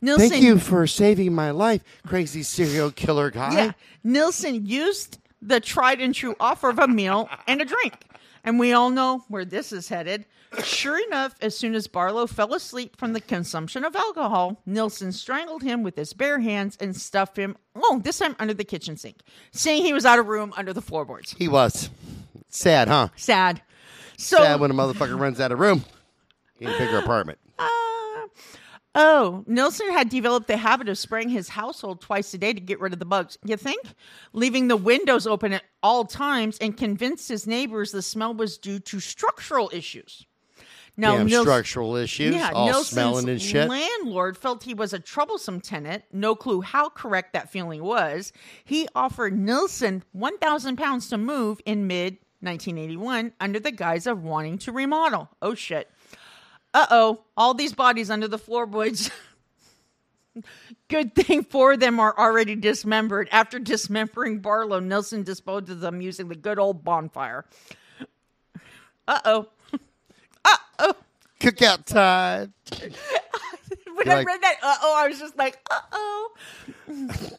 Nilsen. 0.00 0.30
Thank 0.30 0.44
you 0.44 0.58
for 0.58 0.86
saving 0.86 1.34
my 1.34 1.50
life, 1.50 1.82
crazy 2.06 2.42
serial 2.42 2.90
killer 2.90 3.30
guy. 3.30 3.54
Yeah, 3.54 3.72
Nilsen 4.04 4.66
used 4.66 5.18
the 5.40 5.60
tried 5.60 6.00
and 6.00 6.14
true 6.14 6.36
offer 6.38 6.68
of 6.68 6.78
a 6.78 6.88
meal 6.88 7.28
and 7.46 7.60
a 7.60 7.64
drink. 7.64 7.94
And 8.44 8.58
we 8.58 8.72
all 8.72 8.90
know 8.90 9.24
where 9.28 9.44
this 9.44 9.72
is 9.72 9.88
headed. 9.88 10.24
Sure 10.64 10.98
enough, 11.06 11.34
as 11.40 11.56
soon 11.56 11.74
as 11.74 11.86
Barlow 11.86 12.26
fell 12.26 12.52
asleep 12.54 12.96
from 12.96 13.12
the 13.12 13.20
consumption 13.20 13.84
of 13.84 13.96
alcohol, 13.96 14.60
Nilsen 14.66 15.12
strangled 15.12 15.62
him 15.62 15.82
with 15.82 15.96
his 15.96 16.12
bare 16.12 16.40
hands 16.40 16.76
and 16.80 16.94
stuffed 16.94 17.38
him, 17.38 17.56
oh, 17.74 18.00
this 18.04 18.18
time 18.18 18.36
under 18.38 18.52
the 18.52 18.64
kitchen 18.64 18.96
sink, 18.96 19.20
saying 19.52 19.84
he 19.84 19.92
was 19.92 20.04
out 20.04 20.18
of 20.18 20.26
room 20.26 20.52
under 20.56 20.72
the 20.72 20.82
floorboards. 20.82 21.34
He 21.38 21.48
was. 21.48 21.88
Sad, 22.48 22.88
huh? 22.88 23.08
Sad. 23.16 23.62
So, 24.16 24.36
Sad 24.36 24.60
when 24.60 24.70
a 24.70 24.74
motherfucker 24.74 25.18
runs 25.18 25.40
out 25.40 25.52
of 25.52 25.58
room 25.58 25.84
in 26.60 26.68
a 26.68 26.78
bigger 26.78 26.98
apartment. 26.98 27.38
Uh, 27.58 27.68
oh, 28.94 29.44
Nilsen 29.46 29.90
had 29.90 30.08
developed 30.08 30.46
the 30.46 30.56
habit 30.56 30.88
of 30.88 30.98
spraying 30.98 31.28
his 31.28 31.48
household 31.48 32.00
twice 32.00 32.32
a 32.34 32.38
day 32.38 32.52
to 32.52 32.60
get 32.60 32.80
rid 32.80 32.92
of 32.92 32.98
the 32.98 33.04
bugs. 33.04 33.38
You 33.44 33.56
think? 33.56 33.82
Leaving 34.32 34.68
the 34.68 34.76
windows 34.76 35.26
open 35.26 35.52
at 35.52 35.64
all 35.82 36.04
times 36.04 36.58
and 36.58 36.76
convinced 36.76 37.28
his 37.28 37.46
neighbors 37.46 37.92
the 37.92 38.02
smell 38.02 38.34
was 38.34 38.58
due 38.58 38.78
to 38.80 39.00
structural 39.00 39.70
issues. 39.72 40.26
Now, 40.96 41.16
Damn 41.16 41.26
Nils- 41.26 41.42
structural 41.42 41.96
issues, 41.96 42.34
yeah, 42.34 42.50
all 42.52 42.84
smelling 42.84 43.28
and 43.28 43.40
shit. 43.40 43.68
landlord 43.68 44.36
felt 44.36 44.64
he 44.64 44.74
was 44.74 44.92
a 44.92 44.98
troublesome 44.98 45.60
tenant. 45.60 46.04
No 46.12 46.34
clue 46.34 46.60
how 46.60 46.90
correct 46.90 47.32
that 47.32 47.50
feeling 47.50 47.82
was. 47.82 48.32
He 48.64 48.86
offered 48.94 49.36
Nilsen 49.38 50.02
one 50.12 50.36
thousand 50.38 50.76
pounds 50.76 51.08
to 51.08 51.16
move 51.16 51.60
in 51.64 51.86
mid 51.86 52.18
1981 52.40 53.32
under 53.40 53.58
the 53.58 53.70
guise 53.70 54.06
of 54.06 54.22
wanting 54.22 54.58
to 54.58 54.72
remodel. 54.72 55.30
Oh 55.40 55.54
shit! 55.54 55.90
Uh 56.74 56.86
oh! 56.90 57.24
All 57.38 57.54
these 57.54 57.72
bodies 57.72 58.10
under 58.10 58.28
the 58.28 58.38
floorboards. 58.38 59.10
Good 60.88 61.14
thing 61.14 61.44
four 61.44 61.72
of 61.74 61.80
them 61.80 62.00
are 62.00 62.18
already 62.18 62.54
dismembered. 62.56 63.28
After 63.32 63.58
dismembering 63.58 64.40
Barlow, 64.40 64.80
Nilsen 64.80 65.22
disposed 65.24 65.68
of 65.70 65.80
them 65.80 66.00
using 66.00 66.28
the 66.28 66.34
good 66.34 66.58
old 66.58 66.84
bonfire. 66.84 67.44
Uh 69.08 69.20
oh. 69.24 69.48
Cookout 71.42 71.84
time. 71.86 72.52
When 73.94 74.06
You're 74.06 74.14
I 74.14 74.18
like- 74.18 74.26
read 74.26 74.40
that, 74.42 74.56
uh 74.62 74.76
oh, 74.82 74.94
I 75.04 75.08
was 75.08 75.18
just 75.18 75.36
like, 75.36 75.58
uh 75.70 75.78
oh. 75.92 76.30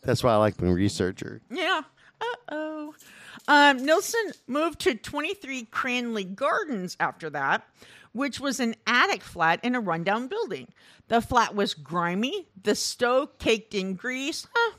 That's 0.03 0.23
why 0.23 0.33
I 0.33 0.35
like 0.37 0.55
being 0.57 0.71
a 0.71 0.75
researcher. 0.75 1.41
Yeah. 1.49 1.81
Uh 2.21 2.25
oh. 2.51 2.93
Um, 3.47 3.83
Nilsen 3.85 4.31
moved 4.47 4.79
to 4.81 4.93
23 4.95 5.65
Cranley 5.65 6.23
Gardens 6.23 6.95
after 6.99 7.29
that, 7.31 7.67
which 8.13 8.39
was 8.39 8.59
an 8.59 8.75
attic 8.87 9.23
flat 9.23 9.59
in 9.63 9.73
a 9.75 9.79
rundown 9.81 10.27
building. 10.27 10.67
The 11.09 11.21
flat 11.21 11.53
was 11.55 11.73
grimy, 11.73 12.47
the 12.61 12.75
stove 12.75 13.37
caked 13.39 13.73
in 13.73 13.95
grease 13.95 14.47
huh, 14.55 14.75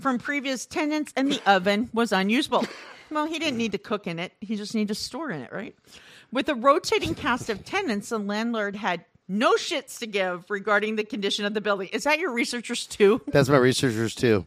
from 0.00 0.18
previous 0.18 0.64
tenants, 0.64 1.12
and 1.16 1.30
the 1.30 1.40
oven 1.44 1.90
was 1.92 2.12
unusable. 2.12 2.64
Well, 3.10 3.26
he 3.26 3.38
didn't 3.38 3.58
need 3.58 3.72
to 3.72 3.78
cook 3.78 4.06
in 4.06 4.18
it, 4.18 4.32
he 4.40 4.56
just 4.56 4.74
needed 4.74 4.88
to 4.88 4.94
store 4.94 5.30
in 5.30 5.40
it, 5.42 5.52
right? 5.52 5.76
With 6.36 6.50
a 6.50 6.54
rotating 6.54 7.14
cast 7.14 7.48
of 7.48 7.64
tenants, 7.64 8.10
the 8.10 8.18
landlord 8.18 8.76
had 8.76 9.06
no 9.26 9.54
shits 9.54 9.98
to 10.00 10.06
give 10.06 10.44
regarding 10.50 10.96
the 10.96 11.02
condition 11.02 11.46
of 11.46 11.54
the 11.54 11.62
building. 11.62 11.88
Is 11.94 12.04
that 12.04 12.18
your 12.18 12.30
researchers 12.30 12.84
too? 12.84 13.22
That's 13.28 13.48
my 13.48 13.56
researchers 13.56 14.14
too. 14.14 14.44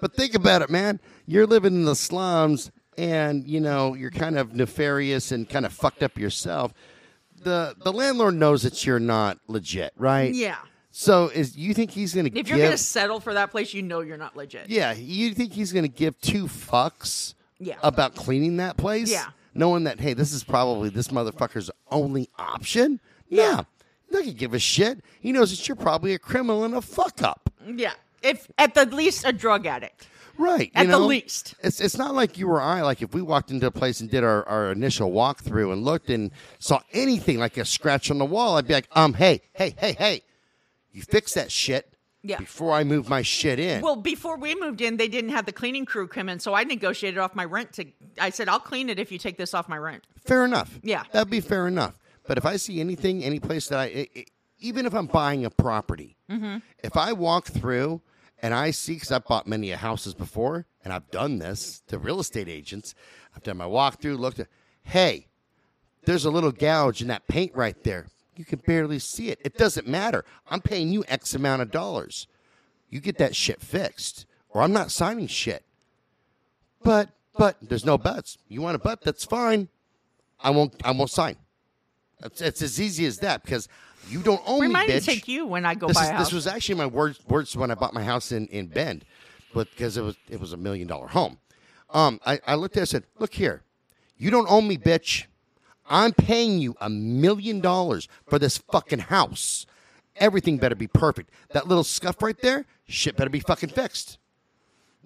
But 0.00 0.16
think 0.16 0.34
about 0.34 0.62
it, 0.62 0.68
man. 0.68 0.98
You're 1.28 1.46
living 1.46 1.74
in 1.74 1.84
the 1.84 1.94
slums 1.94 2.72
and, 2.98 3.46
you 3.46 3.60
know, 3.60 3.94
you're 3.94 4.10
kind 4.10 4.36
of 4.36 4.52
nefarious 4.52 5.30
and 5.30 5.48
kind 5.48 5.64
of 5.64 5.72
fucked 5.72 6.02
up 6.02 6.18
yourself. 6.18 6.74
The 7.44 7.76
the 7.84 7.92
landlord 7.92 8.34
knows 8.34 8.64
that 8.64 8.84
you're 8.84 8.98
not 8.98 9.38
legit, 9.46 9.92
right? 9.96 10.34
Yeah. 10.34 10.56
So 10.90 11.28
is 11.28 11.56
you 11.56 11.72
think 11.72 11.92
he's 11.92 12.14
going 12.14 12.24
to 12.24 12.30
If 12.30 12.46
give 12.46 12.48
you're 12.48 12.58
going 12.58 12.72
to 12.72 12.76
settle 12.76 13.20
for 13.20 13.34
that 13.34 13.52
place, 13.52 13.72
you 13.72 13.82
know 13.82 14.00
you're 14.00 14.16
not 14.16 14.36
legit. 14.36 14.70
Yeah, 14.70 14.92
you 14.92 15.34
think 15.34 15.52
he's 15.52 15.72
going 15.72 15.84
to 15.84 15.88
give 15.88 16.20
two 16.20 16.46
fucks 16.46 17.34
Yeah. 17.60 17.76
about 17.80 18.16
cleaning 18.16 18.56
that 18.56 18.76
place? 18.76 19.08
Yeah. 19.08 19.26
Knowing 19.54 19.84
that, 19.84 20.00
hey, 20.00 20.14
this 20.14 20.32
is 20.32 20.44
probably 20.44 20.88
this 20.88 21.08
motherfucker's 21.08 21.70
only 21.90 22.28
option? 22.38 23.00
Yeah. 23.28 23.62
He 24.08 24.16
doesn't 24.16 24.36
give 24.38 24.54
a 24.54 24.58
shit. 24.58 25.00
He 25.20 25.32
knows 25.32 25.50
that 25.50 25.66
you're 25.68 25.76
probably 25.76 26.14
a 26.14 26.18
criminal 26.18 26.64
and 26.64 26.74
a 26.74 26.80
fuck 26.80 27.22
up. 27.22 27.52
Yeah. 27.66 27.92
If 28.22 28.50
at 28.58 28.74
the 28.74 28.86
least 28.86 29.26
a 29.26 29.32
drug 29.32 29.66
addict. 29.66 30.08
Right. 30.38 30.70
At 30.74 30.86
the 30.86 30.92
know? 30.92 31.06
least. 31.06 31.54
It's 31.62 31.80
it's 31.80 31.98
not 31.98 32.14
like 32.14 32.38
you 32.38 32.48
or 32.48 32.60
I, 32.60 32.80
like 32.82 33.02
if 33.02 33.12
we 33.12 33.20
walked 33.20 33.50
into 33.50 33.66
a 33.66 33.70
place 33.70 34.00
and 34.00 34.10
did 34.10 34.24
our, 34.24 34.48
our 34.48 34.72
initial 34.72 35.10
walkthrough 35.10 35.72
and 35.72 35.84
looked 35.84 36.08
and 36.08 36.30
saw 36.58 36.80
anything 36.92 37.38
like 37.38 37.58
a 37.58 37.64
scratch 37.64 38.10
on 38.10 38.18
the 38.18 38.24
wall, 38.24 38.56
I'd 38.56 38.66
be 38.66 38.74
like, 38.74 38.88
um, 38.92 39.14
hey, 39.14 39.42
hey, 39.52 39.74
hey, 39.76 39.92
hey, 39.92 40.22
you 40.90 41.02
fix 41.02 41.34
that 41.34 41.52
shit 41.52 41.91
Yeah. 42.24 42.38
before 42.38 42.72
I 42.72 42.84
move 42.84 43.08
my 43.08 43.22
shit 43.22 43.58
in. 43.58 43.82
Well, 43.82 43.96
before 43.96 44.36
we 44.36 44.54
moved 44.54 44.80
in, 44.80 44.96
they 44.96 45.08
didn't 45.08 45.30
have 45.30 45.44
the 45.44 45.52
cleaning 45.52 45.84
crew 45.84 46.06
come 46.06 46.28
in, 46.28 46.38
so 46.38 46.54
I 46.54 46.62
negotiated 46.64 47.18
off 47.18 47.34
my 47.34 47.44
rent 47.44 47.72
to 47.74 47.84
I 48.20 48.30
said, 48.30 48.48
I'll 48.48 48.60
clean 48.60 48.88
it 48.88 48.98
if 48.98 49.10
you 49.10 49.18
take 49.18 49.36
this 49.38 49.54
off 49.54 49.68
my 49.68 49.78
rent. 49.78 50.04
Fair 50.24 50.44
enough. 50.44 50.78
Yeah. 50.82 51.02
That'd 51.12 51.30
be 51.30 51.40
fair 51.40 51.66
enough. 51.66 51.98
But 52.26 52.38
if 52.38 52.46
I 52.46 52.56
see 52.56 52.80
anything, 52.80 53.24
any 53.24 53.40
place 53.40 53.68
that 53.68 53.78
I, 53.80 53.84
i 53.84 54.08
i 54.16 54.24
even 54.60 54.86
if 54.86 54.94
I'm 54.94 55.06
buying 55.06 55.44
a 55.44 55.50
property, 55.50 56.16
Mm-hmm. 56.30 56.58
if 56.84 56.96
I 56.96 57.12
walk 57.12 57.46
through 57.46 58.00
and 58.40 58.54
I 58.54 58.70
see, 58.70 58.94
because 58.94 59.10
I've 59.10 59.24
bought 59.24 59.46
many 59.48 59.70
houses 59.70 60.14
before, 60.14 60.66
and 60.84 60.92
I've 60.92 61.10
done 61.10 61.38
this 61.40 61.82
to 61.88 61.98
real 61.98 62.20
estate 62.20 62.48
agents, 62.48 62.94
I've 63.34 63.42
done 63.42 63.56
my 63.56 63.64
walkthrough, 63.66 64.16
looked 64.18 64.38
at, 64.38 64.46
hey, 64.84 65.26
there's 66.04 66.24
a 66.24 66.30
little 66.30 66.52
gouge 66.52 67.02
in 67.02 67.08
that 67.08 67.26
paint 67.26 67.52
right 67.56 67.82
there. 67.82 68.06
You 68.36 68.44
can 68.44 68.60
barely 68.66 68.98
see 68.98 69.28
it. 69.28 69.40
It 69.44 69.56
doesn't 69.56 69.86
matter. 69.86 70.24
I'm 70.48 70.60
paying 70.60 70.88
you 70.90 71.04
X 71.08 71.34
amount 71.34 71.62
of 71.62 71.70
dollars. 71.70 72.26
You 72.88 73.00
get 73.00 73.18
that 73.18 73.36
shit 73.36 73.60
fixed, 73.60 74.26
or 74.48 74.62
I'm 74.62 74.72
not 74.72 74.90
signing 74.90 75.26
shit. 75.26 75.64
But, 76.82 77.10
but, 77.36 77.56
there's 77.62 77.84
no 77.84 77.96
buts. 77.96 78.38
You 78.48 78.60
want 78.62 78.76
a 78.76 78.78
but? 78.78 79.02
That's 79.02 79.24
fine. 79.24 79.68
I 80.40 80.50
won't. 80.50 80.74
I 80.84 80.90
won't 80.90 81.10
sign. 81.10 81.36
It's, 82.24 82.40
it's 82.40 82.62
as 82.62 82.80
easy 82.80 83.06
as 83.06 83.18
that 83.18 83.44
because 83.44 83.68
you 84.08 84.20
don't 84.20 84.42
own 84.46 84.60
Remind 84.60 84.88
me, 84.88 84.94
bitch. 84.96 85.04
take 85.04 85.28
you 85.28 85.46
when 85.46 85.64
I 85.64 85.74
go 85.74 85.88
this, 85.88 85.96
buy 85.96 86.04
is, 86.04 86.08
a 86.08 86.12
house. 86.12 86.26
this 86.26 86.32
was 86.32 86.46
actually 86.46 86.76
my 86.76 86.86
words 86.86 87.20
words 87.28 87.56
when 87.56 87.70
I 87.70 87.74
bought 87.74 87.94
my 87.94 88.02
house 88.02 88.32
in, 88.32 88.46
in 88.48 88.66
Bend, 88.66 89.04
but 89.54 89.70
because 89.70 89.96
it 89.96 90.02
was 90.02 90.16
it 90.28 90.40
was 90.40 90.52
a 90.52 90.56
million 90.56 90.88
dollar 90.88 91.08
home. 91.08 91.38
Um, 91.90 92.20
I, 92.26 92.40
I 92.46 92.54
looked 92.54 92.76
at 92.76 92.80
it 92.80 92.82
and 92.82 92.88
said, 92.88 93.04
"Look 93.18 93.34
here, 93.34 93.62
you 94.16 94.30
don't 94.30 94.50
own 94.50 94.66
me, 94.66 94.76
bitch. 94.76 95.26
I'm 95.92 96.12
paying 96.12 96.58
you 96.58 96.74
a 96.80 96.90
million 96.90 97.60
dollars 97.60 98.08
for 98.26 98.38
this 98.38 98.58
fucking 98.58 98.98
house. 98.98 99.66
Everything 100.16 100.56
better 100.58 100.74
be 100.74 100.88
perfect. 100.88 101.30
That 101.52 101.68
little 101.68 101.84
scuff 101.84 102.20
right 102.22 102.38
there, 102.40 102.64
shit 102.88 103.16
better 103.16 103.30
be 103.30 103.40
fucking 103.40 103.70
fixed." 103.70 104.18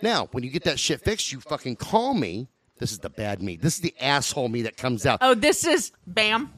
Now, 0.03 0.29
when 0.33 0.45
you 0.45 0.51
get 0.51 0.65
that 0.65 0.79
shit 0.79 1.01
fixed, 1.01 1.33
you 1.33 1.41
fucking 1.41 1.77
call 1.77 2.15
me. 2.15 2.49
This 2.79 2.93
is 2.93 2.99
the 2.99 3.11
bad 3.11 3.43
me. 3.43 3.57
This 3.57 3.75
is 3.75 3.81
the 3.81 3.95
asshole 4.01 4.49
me 4.49 4.63
that 4.63 4.77
comes 4.77 5.05
out. 5.07 5.19
oh, 5.23 5.35
this 5.35 5.65
is 5.65 5.93
bam. 6.07 6.53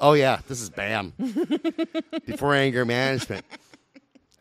Oh 0.00 0.14
yeah, 0.14 0.40
this 0.48 0.62
is 0.62 0.70
Bam. 0.70 1.12
Before 2.26 2.54
anger 2.54 2.86
management. 2.86 3.44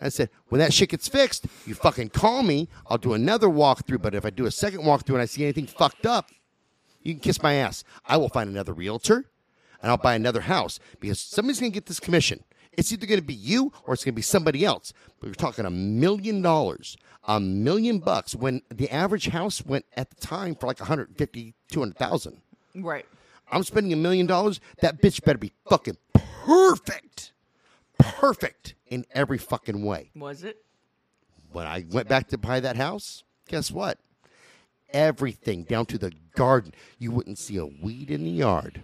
I 0.02 0.08
said, 0.08 0.30
when 0.48 0.60
that 0.60 0.74
shit 0.74 0.88
gets 0.88 1.10
fixed, 1.10 1.48
you 1.66 1.76
fucking 1.76 2.10
call 2.10 2.44
me. 2.44 2.70
I'll 2.88 2.98
do 2.98 3.12
another 3.14 3.48
walkthrough. 3.50 4.02
But 4.02 4.16
if 4.16 4.24
I 4.26 4.30
do 4.30 4.46
a 4.46 4.52
second 4.52 4.84
walkthrough 4.84 5.16
and 5.16 5.22
I 5.22 5.26
see 5.26 5.44
anything 5.44 5.68
fucked 5.68 6.06
up, 6.06 6.30
You 7.02 7.14
can 7.14 7.22
kiss 7.22 7.42
my 7.42 7.54
ass. 7.56 7.84
I 8.06 8.18
will 8.18 8.30
find 8.30 8.50
another 8.50 8.74
realtor 8.74 9.26
and 9.82 9.90
I'll 9.90 9.98
buy 9.98 10.16
another 10.16 10.42
house 10.42 10.80
because 11.00 11.20
somebody's 11.20 11.60
going 11.60 11.72
to 11.72 11.74
get 11.74 11.86
this 11.86 12.00
commission. 12.00 12.44
It's 12.74 12.92
either 12.94 13.06
going 13.06 13.20
to 13.20 13.26
be 13.26 13.34
you 13.34 13.74
or 13.86 13.94
it's 13.94 14.04
going 14.04 14.14
to 14.14 14.18
be 14.18 14.22
somebody 14.22 14.64
else. 14.64 14.94
But 15.20 15.30
we're 15.30 15.34
talking 15.34 15.66
a 15.66 15.70
million 15.70 16.42
dollars, 16.42 16.98
a 17.28 17.40
million 17.40 18.00
bucks 18.00 18.36
when 18.36 18.62
the 18.70 18.90
average 18.90 19.30
house 19.30 19.66
went 19.66 19.86
at 19.96 20.10
the 20.10 20.16
time 20.16 20.56
for 20.56 20.68
like 20.68 20.80
150, 20.80 21.56
200,000. 21.72 22.42
Right. 22.76 23.06
I'm 23.52 23.64
spending 23.64 23.94
a 23.94 23.98
million 23.98 24.28
dollars. 24.28 24.60
That 24.82 25.02
bitch 25.02 25.24
better 25.24 25.40
be 25.40 25.54
fucking 25.70 25.98
perfect. 26.14 27.34
Perfect 27.98 28.76
in 28.88 29.06
every 29.12 29.38
fucking 29.38 29.84
way. 29.84 30.12
Was 30.16 30.44
it? 30.44 30.64
When 31.52 31.66
I 31.66 31.86
went 31.90 32.08
back 32.08 32.28
to 32.30 32.38
buy 32.38 32.60
that 32.60 32.76
house, 32.76 33.24
guess 33.48 33.72
what? 33.72 33.98
Everything 34.92 35.64
down 35.64 35.86
to 35.88 35.98
the 35.98 36.12
garden. 36.36 36.74
You 36.98 37.12
wouldn't 37.12 37.38
see 37.38 37.58
a 37.58 37.66
weed 37.66 38.10
in 38.10 38.24
the 38.24 38.30
yard. 38.32 38.82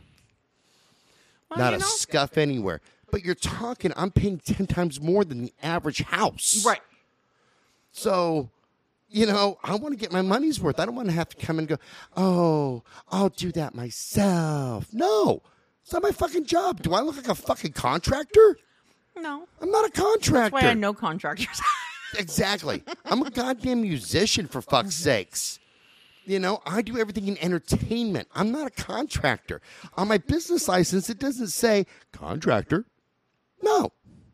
Well, 1.49 1.59
Not 1.59 1.73
a 1.73 1.77
know- 1.79 1.85
scuff 1.85 2.37
anywhere. 2.37 2.81
But 3.11 3.23
you're 3.23 3.35
talking, 3.35 3.93
I'm 3.95 4.11
paying 4.11 4.39
10 4.39 4.67
times 4.67 4.99
more 4.99 5.23
than 5.23 5.41
the 5.43 5.53
average 5.63 6.01
house. 6.01 6.65
Right. 6.65 6.81
So, 7.91 8.49
you 9.09 9.25
know, 9.25 9.57
I 9.63 9.75
want 9.75 9.93
to 9.93 9.99
get 9.99 10.11
my 10.11 10.21
money's 10.21 10.59
worth. 10.59 10.79
I 10.79 10.85
don't 10.85 10.95
want 10.95 11.07
to 11.09 11.13
have 11.13 11.29
to 11.29 11.37
come 11.45 11.59
and 11.59 11.67
go, 11.67 11.77
oh, 12.17 12.83
I'll 13.09 13.29
do 13.29 13.51
that 13.53 13.73
myself. 13.75 14.87
No, 14.91 15.41
it's 15.83 15.93
not 15.93 16.03
my 16.03 16.11
fucking 16.11 16.45
job. 16.45 16.81
Do 16.81 16.93
I 16.93 17.01
look 17.01 17.15
like 17.15 17.27
a 17.29 17.35
fucking 17.35 17.73
contractor? 17.73 18.57
No. 19.15 19.47
I'm 19.61 19.71
not 19.71 19.85
a 19.85 19.91
contractor. 19.91 20.51
That's 20.51 20.63
why 20.63 20.69
I 20.69 20.73
know 20.73 20.93
contractors. 20.93 21.61
Exactly. 22.17 22.81
I'm 23.03 23.21
a 23.23 23.29
goddamn 23.29 23.81
musician, 23.81 24.47
for 24.47 24.61
fuck's 24.61 24.95
sakes. 25.03 25.59
You 26.25 26.39
know, 26.39 26.61
I 26.65 26.81
do 26.81 26.97
everything 26.97 27.27
in 27.27 27.37
entertainment. 27.37 28.27
I'm 28.33 28.51
not 28.51 28.67
a 28.67 28.71
contractor. 28.71 29.61
On 29.95 30.07
my 30.07 30.17
business 30.17 30.67
license, 30.67 31.09
it 31.09 31.19
doesn't 31.19 31.47
say 31.49 31.85
contractor. 32.11 32.85
No, 33.61 33.91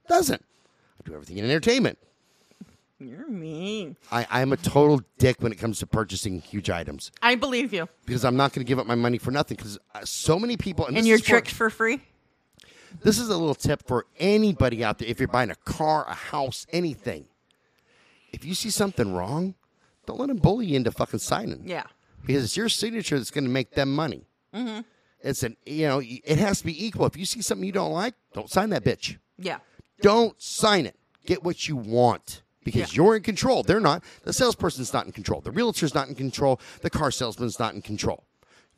doesn't. 0.07 0.41
I 0.99 1.07
do 1.09 1.13
everything 1.13 1.37
in 1.37 1.45
entertainment. 1.45 1.97
You're 2.99 3.27
mean. 3.27 3.97
I, 4.11 4.27
I'm 4.29 4.53
a 4.53 4.57
total 4.57 5.01
dick 5.17 5.37
when 5.41 5.51
it 5.51 5.57
comes 5.57 5.79
to 5.79 5.87
purchasing 5.87 6.39
huge 6.39 6.69
items 6.69 7.11
I 7.21 7.33
believe 7.35 7.73
you. 7.73 7.89
because 8.05 8.23
I'm 8.23 8.35
not 8.37 8.53
going 8.53 8.63
to 8.63 8.67
give 8.69 8.77
up 8.77 8.85
my 8.85 8.93
money 8.95 9.17
for 9.17 9.31
nothing. 9.31 9.57
Because 9.57 9.79
uh, 9.95 10.01
so 10.05 10.37
many 10.37 10.55
people 10.55 10.85
and, 10.85 10.95
And 10.95 11.03
this 11.05 11.09
your 11.09 11.15
is 11.15 11.21
for- 11.21 11.27
tricks 11.27 11.51
for 11.53 11.69
free? 11.71 12.01
This 13.03 13.17
is 13.17 13.29
a 13.29 13.37
little 13.37 13.55
tip 13.55 13.87
for 13.87 14.05
anybody 14.19 14.83
out 14.83 14.99
there. 14.99 15.07
If 15.07 15.19
you're 15.19 15.27
buying 15.29 15.49
a 15.49 15.55
car, 15.55 16.05
a 16.07 16.13
house, 16.13 16.67
anything, 16.71 17.25
if 18.31 18.45
you 18.45 18.53
see 18.53 18.69
something 18.69 19.13
wrong, 19.13 19.55
don't 20.05 20.19
let 20.19 20.27
them 20.27 20.37
bully 20.37 20.65
you 20.67 20.75
into 20.77 20.91
fucking 20.91 21.19
signing. 21.19 21.63
Yeah. 21.65 21.83
because 22.25 22.43
it's 22.43 22.57
your 22.57 22.69
signature 22.69 23.17
that's 23.17 23.31
going 23.31 23.43
to 23.45 23.49
make 23.49 23.71
them 23.71 23.93
money. 23.93 24.27
Mm-hmm. 24.53 24.81
It's 25.23 25.43
an 25.43 25.55
you 25.65 25.87
know 25.87 26.01
it 26.03 26.39
has 26.39 26.59
to 26.59 26.65
be 26.65 26.85
equal. 26.85 27.05
If 27.05 27.15
you 27.15 27.25
see 27.25 27.41
something 27.41 27.65
you 27.65 27.71
don't 27.71 27.91
like, 27.93 28.15
don't 28.33 28.49
sign 28.49 28.69
that 28.71 28.83
bitch. 28.83 29.17
Yeah. 29.37 29.59
Don't 30.01 30.39
sign 30.41 30.85
it. 30.87 30.95
Get 31.25 31.43
what 31.43 31.67
you 31.67 31.75
want 31.75 32.41
because 32.63 32.91
Yeah. 32.95 33.03
you're 33.03 33.15
in 33.15 33.21
control. 33.23 33.61
They're 33.61 33.79
not. 33.79 34.03
The 34.23 34.33
salesperson's 34.33 34.91
not 34.93 35.05
in 35.05 35.11
control. 35.11 35.41
The 35.41 35.51
realtor's 35.51 35.93
not 35.93 36.07
in 36.07 36.15
control. 36.15 36.59
The 36.81 36.89
car 36.89 37.11
salesman's 37.11 37.59
not 37.59 37.75
in 37.75 37.81
control. 37.83 38.23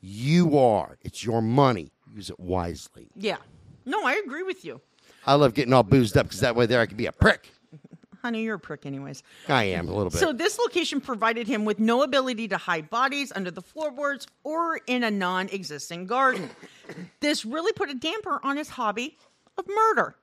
You 0.00 0.58
are. 0.58 0.98
It's 1.00 1.24
your 1.24 1.40
money. 1.40 1.92
Use 2.14 2.28
it 2.28 2.38
wisely. 2.38 3.08
Yeah. 3.16 3.38
No, 3.86 4.04
I 4.04 4.20
agree 4.24 4.42
with 4.42 4.64
you. 4.64 4.80
I 5.26 5.34
love 5.34 5.54
getting 5.54 5.72
all 5.72 5.82
boozed 5.82 6.16
up 6.18 6.26
because 6.26 6.40
that 6.40 6.54
way 6.54 6.66
there 6.66 6.80
I 6.82 6.86
can 6.86 6.98
be 6.98 7.06
a 7.06 7.12
prick. 7.12 7.50
Honey, 8.24 8.42
you're 8.44 8.54
a 8.54 8.58
prick, 8.58 8.86
anyways. 8.86 9.22
I 9.50 9.64
am 9.64 9.86
a 9.86 9.92
little 9.94 10.08
bit. 10.08 10.18
So 10.18 10.32
this 10.32 10.58
location 10.58 10.98
provided 10.98 11.46
him 11.46 11.66
with 11.66 11.78
no 11.78 12.02
ability 12.02 12.48
to 12.48 12.56
hide 12.56 12.88
bodies 12.88 13.30
under 13.36 13.50
the 13.50 13.60
floorboards 13.60 14.26
or 14.44 14.80
in 14.86 15.04
a 15.04 15.10
non-existent 15.10 16.06
garden. 16.06 16.48
this 17.20 17.44
really 17.44 17.74
put 17.74 17.90
a 17.90 17.94
damper 17.94 18.40
on 18.42 18.56
his 18.56 18.70
hobby 18.70 19.18
of 19.58 19.66
murder. 19.68 20.16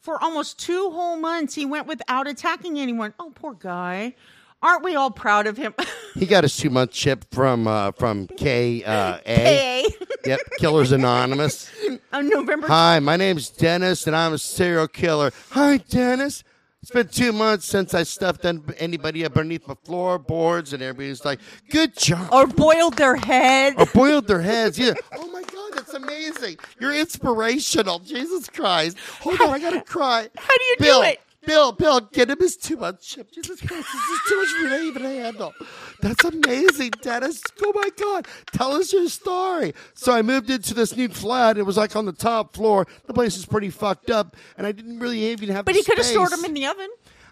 For 0.00 0.20
almost 0.20 0.58
two 0.58 0.90
whole 0.90 1.18
months, 1.18 1.54
he 1.54 1.64
went 1.64 1.86
without 1.86 2.26
attacking 2.26 2.80
anyone. 2.80 3.14
Oh, 3.20 3.30
poor 3.32 3.54
guy. 3.54 4.16
Aren't 4.60 4.82
we 4.82 4.96
all 4.96 5.12
proud 5.12 5.46
of 5.46 5.56
him? 5.56 5.72
he 6.14 6.26
got 6.26 6.42
his 6.42 6.56
two 6.56 6.70
month 6.70 6.90
chip 6.90 7.26
from 7.32 7.68
uh, 7.68 7.92
from 7.92 8.26
K 8.26 8.82
uh, 8.82 9.18
A. 9.24 9.36
hey, 9.36 9.86
Yep, 10.24 10.40
Killers 10.58 10.90
Anonymous. 10.90 11.70
on 12.12 12.28
November 12.28 12.66
Hi, 12.66 12.98
my 12.98 13.16
name's 13.16 13.50
Dennis, 13.50 14.08
and 14.08 14.16
I'm 14.16 14.32
a 14.32 14.38
serial 14.38 14.88
killer. 14.88 15.30
Hi, 15.50 15.76
Dennis. 15.76 16.42
It's 16.86 16.92
been 16.92 17.08
two 17.08 17.32
months 17.32 17.66
since 17.66 17.94
I 17.94 18.04
stuffed 18.04 18.44
anybody 18.78 19.24
up 19.24 19.36
underneath 19.36 19.66
my 19.66 19.74
floorboards, 19.82 20.72
and 20.72 20.80
everybody's 20.80 21.24
like, 21.24 21.40
"Good 21.68 21.96
job." 21.96 22.32
or 22.32 22.46
boiled 22.46 22.96
their 22.96 23.16
head. 23.16 23.74
Or 23.76 23.86
boiled 23.86 24.28
their 24.28 24.40
heads. 24.40 24.78
Yeah. 24.78 24.94
Oh 25.18 25.26
my 25.32 25.42
God, 25.42 25.72
that's 25.74 25.94
amazing. 25.94 26.58
You're 26.78 26.94
inspirational. 26.94 27.98
Jesus 27.98 28.48
Christ. 28.48 28.96
Hold 29.20 29.40
on, 29.40 29.50
I 29.50 29.58
gotta 29.58 29.80
cry. 29.80 30.28
How 30.36 30.56
do 30.56 30.64
you 30.64 30.76
do 30.78 30.84
Bill, 30.84 31.02
it? 31.02 31.20
Bill, 31.46 31.72
Bill, 31.72 32.00
get 32.00 32.30
him 32.30 32.38
his 32.38 32.56
two 32.56 32.76
month 32.76 33.00
chip. 33.00 33.30
Jesus 33.30 33.60
Christ, 33.60 33.86
this 33.92 34.02
is 34.02 34.20
too 34.28 34.36
much 34.36 34.48
for 34.48 34.64
me 34.64 34.68
to 34.70 34.82
even 34.82 35.02
handle. 35.02 35.54
That's 36.00 36.24
amazing, 36.24 36.90
Dennis. 37.00 37.42
Oh 37.64 37.72
my 37.74 37.88
God. 37.96 38.26
Tell 38.52 38.74
us 38.74 38.92
your 38.92 39.08
story. 39.08 39.74
So 39.94 40.12
I 40.12 40.22
moved 40.22 40.50
into 40.50 40.74
this 40.74 40.96
new 40.96 41.08
flat. 41.08 41.56
It 41.58 41.62
was 41.62 41.76
like 41.76 41.96
on 41.96 42.04
the 42.04 42.12
top 42.12 42.54
floor. 42.54 42.86
The 43.06 43.14
place 43.14 43.36
is 43.36 43.46
pretty 43.46 43.70
fucked 43.70 44.10
up, 44.10 44.36
and 44.58 44.66
I 44.66 44.72
didn't 44.72 44.98
really 44.98 45.24
even 45.26 45.48
have 45.50 45.64
But 45.64 45.76
he 45.76 45.82
could 45.82 45.98
have 45.98 46.06
stored 46.06 46.30
them 46.30 46.44
in 46.44 46.54
the 46.54 46.66
oven. 46.66 46.88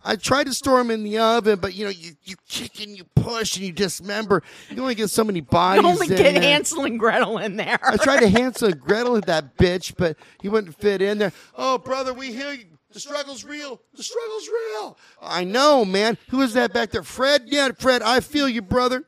I 0.07 0.17
tried 0.17 0.45
to 0.45 0.53
store 0.53 0.79
them 0.79 0.91
in 0.91 1.03
the 1.03 1.19
oven, 1.19 1.59
but 1.61 1.75
you 1.75 1.85
know, 1.85 1.91
you, 1.91 2.13
you 2.25 2.37
kick 2.47 2.83
and 2.83 2.97
you 2.97 3.05
push 3.17 3.57
and 3.57 3.65
you 3.65 3.73
dismember. 3.73 4.43
You 4.69 4.83
only 4.83 4.95
get 4.95 5.09
so 5.09 5.25
many 5.25 5.41
bodies. 5.41 5.83
You 5.83 5.89
only 5.89 6.09
get 6.09 6.19
there. 6.19 6.43
Hansel 6.43 6.85
and 6.85 6.99
Gretel 6.99 7.39
in 7.39 7.57
there. 7.57 7.79
I 7.83 7.97
tried 7.97 8.21
to 8.21 8.29
Hansel 8.29 8.69
and 8.69 8.81
Gretel 8.81 9.17
at 9.17 9.27
that 9.27 9.57
bitch, 9.57 9.95
but 9.97 10.19
he 10.43 10.51
wouldn't 10.51 10.79
fit 10.79 11.01
in 11.01 11.19
there. 11.19 11.33
Oh, 11.57 11.79
brother, 11.79 12.13
we 12.13 12.33
hear 12.33 12.53
you. 12.53 12.67
The 12.95 13.01
struggle's 13.01 13.45
real. 13.45 13.81
The 13.95 14.03
struggle's 14.03 14.49
real. 14.49 14.99
I 15.21 15.45
know, 15.45 15.85
man. 15.85 16.17
Who 16.29 16.41
is 16.43 16.55
that 16.55 16.73
back 16.73 16.91
there? 16.93 17.03
Fred? 17.03 17.43
Yeah, 17.47 17.71
Fred. 17.77 18.03
I 18.03 18.21
feel 18.21 18.49
you, 18.49 18.63
brother. 18.63 19.05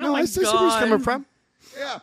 No, 0.00 0.08
Oh 0.08 0.12
my 0.12 0.20
I 0.20 0.24
see 0.24 0.42
where 0.42 0.64
he's 0.64 0.74
coming 0.74 0.98
from. 0.98 1.26
Yeah. 1.78 1.98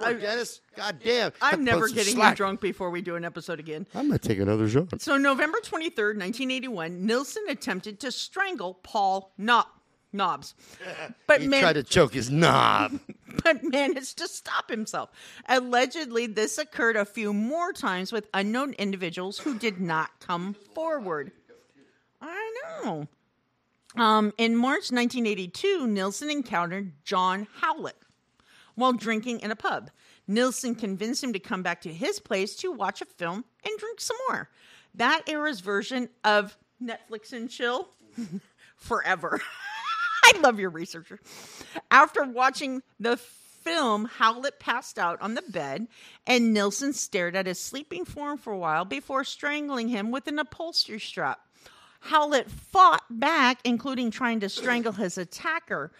Oh, 0.00 0.12
Dennis. 0.14 0.60
God 0.76 0.98
damn. 1.02 1.32
I'm 1.40 1.64
never 1.64 1.88
getting 1.88 2.18
you 2.18 2.34
drunk 2.34 2.60
before 2.60 2.90
we 2.90 3.00
do 3.00 3.14
an 3.16 3.24
episode 3.24 3.60
again. 3.60 3.86
I'm 3.94 4.08
going 4.08 4.18
to 4.18 4.28
take 4.28 4.38
another 4.38 4.68
shot. 4.68 5.00
So, 5.00 5.16
November 5.16 5.58
23rd, 5.58 6.18
1981, 6.18 7.06
Nilsen 7.06 7.44
attempted 7.48 8.00
to 8.00 8.10
strangle 8.10 8.74
Paul 8.74 9.32
Knob- 9.38 9.66
Knobs, 10.14 10.54
but, 11.26 11.40
He 11.40 11.48
man- 11.48 11.60
tried 11.60 11.72
to 11.74 11.82
choke 11.82 12.14
his 12.14 12.30
knob. 12.30 13.00
but 13.44 13.64
managed 13.64 14.16
to 14.18 14.28
stop 14.28 14.70
himself. 14.70 15.10
Allegedly, 15.48 16.26
this 16.28 16.56
occurred 16.56 16.94
a 16.96 17.04
few 17.04 17.32
more 17.32 17.72
times 17.72 18.12
with 18.12 18.28
unknown 18.32 18.74
individuals 18.74 19.38
who 19.38 19.58
did 19.58 19.80
not 19.80 20.10
come 20.20 20.54
forward. 20.54 21.32
I 22.22 22.54
know. 22.84 23.08
Um, 23.96 24.32
in 24.38 24.56
March 24.56 24.90
1982, 24.92 25.86
Nilsen 25.86 26.30
encountered 26.30 26.92
John 27.04 27.46
Howlett 27.60 27.96
while 28.76 28.92
drinking 28.92 29.40
in 29.40 29.50
a 29.50 29.56
pub. 29.56 29.90
Nilsen 30.26 30.74
convinced 30.76 31.22
him 31.22 31.32
to 31.32 31.38
come 31.38 31.62
back 31.62 31.80
to 31.82 31.92
his 31.92 32.18
place 32.20 32.56
to 32.56 32.72
watch 32.72 33.02
a 33.02 33.04
film 33.04 33.44
and 33.64 33.78
drink 33.78 34.00
some 34.00 34.16
more. 34.28 34.48
That 34.94 35.28
era's 35.28 35.60
version 35.60 36.08
of 36.22 36.56
Netflix 36.82 37.32
and 37.32 37.50
chill 37.50 37.88
forever. 38.76 39.40
I 40.34 40.38
love 40.40 40.58
your 40.58 40.70
researcher. 40.70 41.20
After 41.90 42.24
watching 42.24 42.82
the 42.98 43.16
film, 43.16 44.04
Howlett 44.04 44.60
passed 44.60 44.98
out 44.98 45.20
on 45.20 45.34
the 45.34 45.42
bed, 45.48 45.86
and 46.26 46.52
Nilsen 46.52 46.92
stared 46.92 47.34
at 47.34 47.46
his 47.46 47.58
sleeping 47.58 48.04
form 48.04 48.38
for 48.38 48.52
a 48.52 48.58
while 48.58 48.84
before 48.84 49.24
strangling 49.24 49.88
him 49.88 50.10
with 50.10 50.26
an 50.28 50.38
upholstery 50.38 51.00
strap. 51.00 51.40
Howlett 52.00 52.50
fought 52.50 53.02
back, 53.08 53.58
including 53.64 54.10
trying 54.10 54.40
to 54.40 54.48
strangle 54.48 54.92
his 54.92 55.16
attacker. 55.16 55.90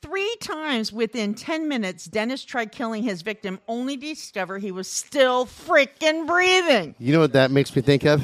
Three 0.00 0.34
times 0.40 0.92
within 0.92 1.34
10 1.34 1.68
minutes, 1.68 2.04
Dennis 2.06 2.44
tried 2.44 2.72
killing 2.72 3.02
his 3.02 3.22
victim, 3.22 3.58
only 3.66 3.96
to 3.96 4.06
discover 4.14 4.58
he 4.58 4.70
was 4.70 4.88
still 4.88 5.46
freaking 5.46 6.26
breathing. 6.26 6.94
You 6.98 7.12
know 7.12 7.20
what 7.20 7.32
that 7.32 7.50
makes 7.50 7.74
me 7.74 7.82
think 7.82 8.04
of? 8.04 8.22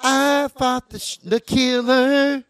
I 0.00 0.48
fought 0.58 0.90
the, 0.90 0.98
sh- 0.98 1.18
the 1.18 1.40
killer, 1.40 2.42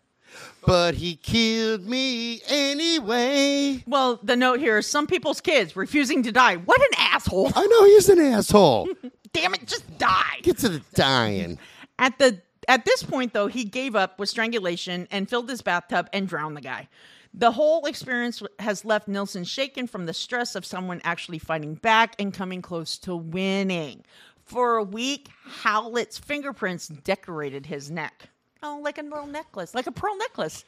but 0.67 0.95
he 0.95 1.17
killed 1.17 1.87
me 1.87 2.41
anyway. 2.49 3.83
Well, 3.87 4.21
the 4.23 4.37
note 4.37 4.61
here 4.61 4.79
is 4.79 4.87
some 4.87 5.07
people's 5.07 5.41
kids 5.41 5.77
refusing 5.77 6.23
to 6.23 6.33
die. 6.33 6.57
What 6.57 6.81
an 6.81 6.99
asshole. 6.99 7.51
I 7.55 7.67
know 7.67 7.85
he's 7.85 8.09
an 8.09 8.21
asshole. 8.21 8.89
Damn 9.33 9.55
it, 9.55 9.67
just 9.67 9.99
die. 9.99 10.41
Get 10.43 10.59
to 10.59 10.69
the 10.69 10.83
dying. 10.95 11.59
At 11.99 12.19
the 12.19 12.41
at 12.69 12.85
this 12.85 13.03
point 13.03 13.33
though, 13.33 13.49
he 13.49 13.65
gave 13.65 13.97
up 13.97 14.19
with 14.19 14.29
strangulation 14.29 15.09
and 15.11 15.29
filled 15.29 15.49
his 15.49 15.63
bathtub 15.63 16.09
and 16.13 16.29
drowned 16.29 16.57
the 16.57 16.61
guy. 16.61 16.89
The 17.35 17.53
whole 17.53 17.87
experience 17.87 18.43
has 18.59 18.85
left 18.85 19.09
Nilsen 19.09 19.45
shaken 19.45 19.87
from 19.87 20.05
the 20.05 20.13
stress 20.13 20.55
of 20.55 20.67
someone 20.67 21.01
actually 21.03 21.39
fighting 21.39 21.75
back 21.75 22.15
and 22.19 22.33
coming 22.33 22.61
close 22.61 22.99
to 22.99 23.17
winning. 23.17 24.05
For 24.45 24.77
a 24.77 24.85
week, 24.85 25.31
Howlett's 25.45 26.19
fingerprints 26.19 26.89
decorated 26.89 27.67
his 27.67 27.91
neck. 27.91 28.29
Oh, 28.63 28.81
like 28.83 28.99
a 28.99 29.03
little 29.03 29.27
necklace, 29.27 29.75
like 29.75 29.87
a 29.87 29.93
pearl 29.93 30.17
necklace. 30.17 30.65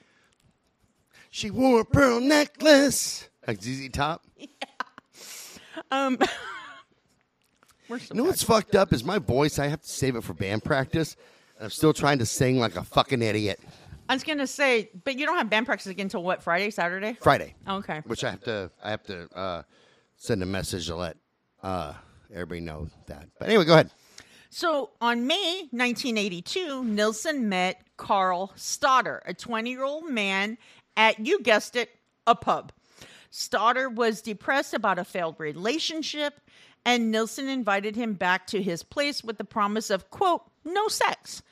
She 1.30 1.50
wore 1.50 1.80
a 1.80 1.84
pearl 1.84 2.20
necklace. 2.20 3.28
Like 3.46 3.60
ZZ 3.62 3.88
Top. 3.92 4.24
Um, 5.90 6.18
we're 7.88 7.98
so 7.98 8.14
You 8.14 8.20
know 8.22 8.24
what's 8.28 8.42
fucked 8.42 8.74
up 8.74 8.92
is 8.92 9.04
my 9.04 9.18
voice. 9.18 9.58
I 9.58 9.66
have 9.66 9.82
to 9.82 9.88
save 9.88 10.16
it 10.16 10.22
for 10.24 10.32
band 10.34 10.64
practice. 10.64 11.16
And 11.56 11.64
I'm 11.64 11.70
still 11.70 11.92
trying 11.92 12.18
to 12.18 12.26
sing 12.26 12.58
like 12.58 12.76
a 12.76 12.84
fucking 12.84 13.22
idiot. 13.22 13.60
I 14.08 14.14
was 14.14 14.22
gonna 14.22 14.46
say, 14.46 14.90
but 15.04 15.18
you 15.18 15.24
don't 15.26 15.36
have 15.38 15.48
band 15.48 15.66
practice 15.66 15.86
again 15.86 16.04
until 16.06 16.22
what? 16.22 16.42
Friday, 16.42 16.70
Saturday? 16.70 17.16
Friday, 17.20 17.54
Okay. 17.68 18.02
which 18.06 18.22
I 18.22 18.30
have 18.30 18.42
to. 18.44 18.70
I 18.82 18.90
have 18.90 19.02
to 19.04 19.28
uh, 19.36 19.62
send 20.16 20.42
a 20.42 20.46
message 20.46 20.86
to 20.88 20.96
let 20.96 21.16
uh, 21.62 21.94
everybody 22.32 22.60
know 22.60 22.88
that. 23.06 23.28
But 23.38 23.48
anyway, 23.48 23.64
go 23.64 23.72
ahead. 23.74 23.90
So 24.56 24.90
on 25.00 25.26
May 25.26 25.66
1982, 25.72 26.84
Nilsen 26.84 27.48
met 27.48 27.82
Carl 27.96 28.52
Stottor, 28.54 29.20
a 29.26 29.34
20 29.34 29.68
year 29.68 29.82
old 29.82 30.08
man 30.08 30.58
at, 30.96 31.18
you 31.18 31.40
guessed 31.42 31.74
it, 31.74 31.90
a 32.24 32.36
pub. 32.36 32.70
Stottor 33.30 33.88
was 33.88 34.22
depressed 34.22 34.72
about 34.72 35.00
a 35.00 35.04
failed 35.04 35.34
relationship, 35.40 36.40
and 36.84 37.10
Nilsen 37.10 37.48
invited 37.48 37.96
him 37.96 38.14
back 38.14 38.46
to 38.46 38.62
his 38.62 38.84
place 38.84 39.24
with 39.24 39.38
the 39.38 39.44
promise 39.44 39.90
of, 39.90 40.08
quote, 40.10 40.42
no 40.64 40.86
sex. 40.86 41.42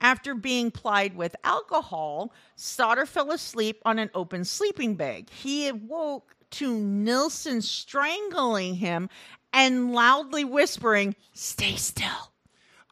After 0.00 0.34
being 0.34 0.72
plied 0.72 1.14
with 1.14 1.36
alcohol, 1.44 2.32
Stottor 2.56 3.06
fell 3.06 3.30
asleep 3.30 3.80
on 3.84 4.00
an 4.00 4.10
open 4.16 4.44
sleeping 4.44 4.96
bag. 4.96 5.30
He 5.30 5.68
awoke 5.68 6.34
to 6.50 6.76
Nilsen 6.76 7.62
strangling 7.62 8.74
him 8.74 9.10
and 9.52 9.92
loudly 9.92 10.42
whispering, 10.42 11.14
Stay 11.32 11.76
still. 11.76 12.32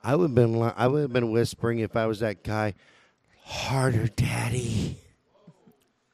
I 0.07 0.15
would 0.15 0.31
have 0.31 0.35
been. 0.37 0.73
I 0.77 0.87
would 0.87 1.03
have 1.03 1.13
been 1.13 1.33
whispering 1.33 1.81
if 1.81 1.97
I 1.97 2.07
was 2.07 2.21
that 2.21 2.45
guy. 2.45 2.75
Harder, 3.43 4.07
daddy. 4.07 4.99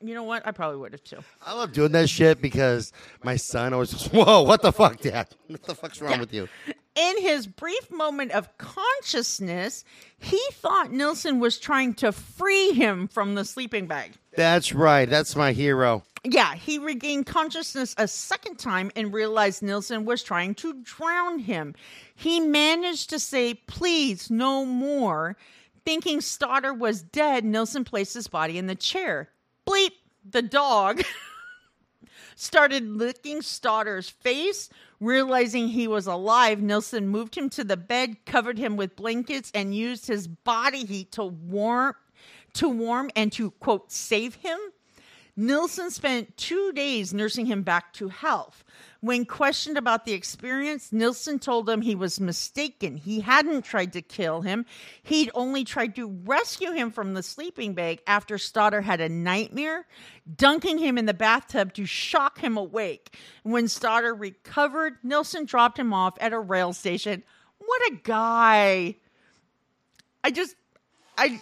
You 0.01 0.15
know 0.15 0.23
what? 0.23 0.47
I 0.47 0.51
probably 0.51 0.79
would 0.79 0.93
have 0.93 1.05
too. 1.05 1.19
I 1.45 1.53
love 1.53 1.75
doing 1.75 1.93
that 1.93 2.09
shit 2.09 2.41
because 2.41 2.91
my 3.23 3.37
son 3.37 3.75
always 3.75 3.93
goes, 3.93 4.07
"Whoa, 4.07 4.43
what 4.43 4.63
the 4.63 4.73
fuck, 4.73 4.99
dad? 5.01 5.29
What 5.47 5.63
the 5.65 5.75
fuck's 5.75 6.01
wrong 6.01 6.21
with 6.21 6.33
you?" 6.33 6.49
In 6.95 7.21
his 7.21 7.47
brief 7.47 7.91
moment 7.91 8.33
of 8.33 8.49
consciousness, 8.57 9.85
he 10.19 10.41
thought 10.53 10.91
Nilsen 10.91 11.39
was 11.39 11.59
trying 11.59 11.93
to 11.95 12.13
free 12.13 12.73
him 12.73 13.09
from 13.09 13.35
the 13.35 13.45
sleeping 13.45 13.87
bag. 13.87 14.13
That's 14.35 14.73
right. 14.73 15.09
That's 15.09 15.37
my 15.37 15.53
hero. 15.53 16.03
Yeah, 16.25 16.55
he 16.55 16.79
regained 16.79 17.27
consciousness 17.27 17.95
a 17.99 18.07
second 18.07 18.59
time 18.59 18.93
and 18.95 19.13
realized 19.13 19.63
Nilsen 19.63 20.05
was 20.05 20.23
trying 20.23 20.55
to 20.57 20.75
drown 20.75 21.41
him. 21.41 21.75
He 22.15 22.39
managed 22.39 23.11
to 23.11 23.19
say, 23.19 23.55
please, 23.55 24.31
no 24.31 24.65
more. 24.65 25.37
Thinking 25.85 26.21
Stottor 26.21 26.75
was 26.75 27.03
dead, 27.03 27.45
Nilsen 27.45 27.85
placed 27.85 28.15
his 28.15 28.29
body 28.29 28.57
in 28.57 28.69
the 28.69 28.77
chair. 28.77 29.31
Bleep, 29.67 29.91
the 30.25 30.43
dog 30.43 31.03
started 32.37 32.89
licking 32.89 33.43
Stottor's 33.43 34.09
face. 34.09 34.69
Realizing 35.01 35.67
he 35.67 35.89
was 35.89 36.07
alive, 36.07 36.63
Nilsen 36.63 37.09
moved 37.09 37.37
him 37.37 37.51
to 37.51 37.65
the 37.65 37.77
bed, 37.77 38.25
covered 38.27 38.59
him 38.59 38.77
with 38.77 38.95
blankets, 38.95 39.51
and 39.53 39.75
used 39.75 40.07
his 40.07 40.29
body 40.29 40.85
heat 40.85 41.11
to 41.13 41.25
warm 41.25 41.97
to 42.55 42.69
warm 42.69 43.11
and 43.17 43.33
to 43.33 43.51
quote 43.53 43.91
save 43.91 44.37
him. 44.37 44.59
Nilsen 45.35 45.91
spent 45.91 46.37
two 46.37 46.73
days 46.73 47.15
nursing 47.15 47.47
him 47.47 47.63
back 47.63 47.95
to 47.95 48.09
health. 48.09 48.65
When 49.01 49.25
questioned 49.25 49.79
about 49.79 50.05
the 50.05 50.13
experience, 50.13 50.93
Nilsen 50.93 51.39
told 51.39 51.69
him 51.69 51.81
he 51.81 51.95
was 51.95 52.21
mistaken. 52.21 52.97
He 52.97 53.21
hadn't 53.21 53.63
tried 53.63 53.95
to 53.95 54.03
kill 54.03 54.43
him. 54.43 54.67
He'd 55.03 55.31
only 55.35 55.65
tried 55.65 55.97
to 55.97 56.07
rescue 56.25 56.73
him 56.73 56.91
from 56.91 57.15
the 57.15 57.23
sleeping 57.23 57.73
bag 57.73 58.03
after 58.07 58.37
Stottor 58.37 58.83
had 58.83 59.01
a 59.01 59.09
nightmare, 59.09 59.87
dunking 60.37 60.79
him 60.79 60.99
in 60.99 61.07
the 61.07 61.15
bathtub 61.15 61.73
to 61.75 61.87
shock 61.87 62.39
him 62.39 62.59
awake. 62.59 63.17
When 63.43 63.69
Stottor 63.69 64.15
recovered, 64.15 64.99
Nilsen 65.03 65.47
dropped 65.47 65.79
him 65.79 65.95
off 65.95 66.17
at 66.21 66.35
a 66.35 66.39
rail 66.39 66.75
station. 66.75 67.23
What 67.59 67.81
a 67.91 67.95
guy! 68.03 68.97
I 70.23 70.31
just, 70.31 70.55
I, 71.17 71.41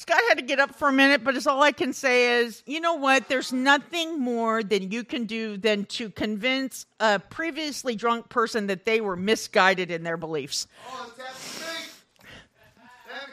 Scott 0.00 0.18
had 0.30 0.38
to 0.38 0.42
get 0.42 0.58
up 0.58 0.74
for 0.76 0.88
a 0.88 0.92
minute, 0.94 1.22
but 1.22 1.36
it's 1.36 1.46
all 1.46 1.62
I 1.62 1.72
can 1.72 1.92
say 1.92 2.40
is, 2.40 2.62
you 2.64 2.80
know 2.80 2.94
what? 2.94 3.28
There's 3.28 3.52
nothing 3.52 4.18
more 4.18 4.62
than 4.62 4.90
you 4.90 5.04
can 5.04 5.26
do 5.26 5.58
than 5.58 5.84
to 5.84 6.08
convince 6.08 6.86
a 7.00 7.18
previously 7.18 7.96
drunk 7.96 8.30
person 8.30 8.68
that 8.68 8.86
they 8.86 9.02
were 9.02 9.14
misguided 9.14 9.90
in 9.90 10.02
their 10.02 10.16
beliefs. 10.16 10.66
Oh, 10.88 11.12
me 11.18 11.24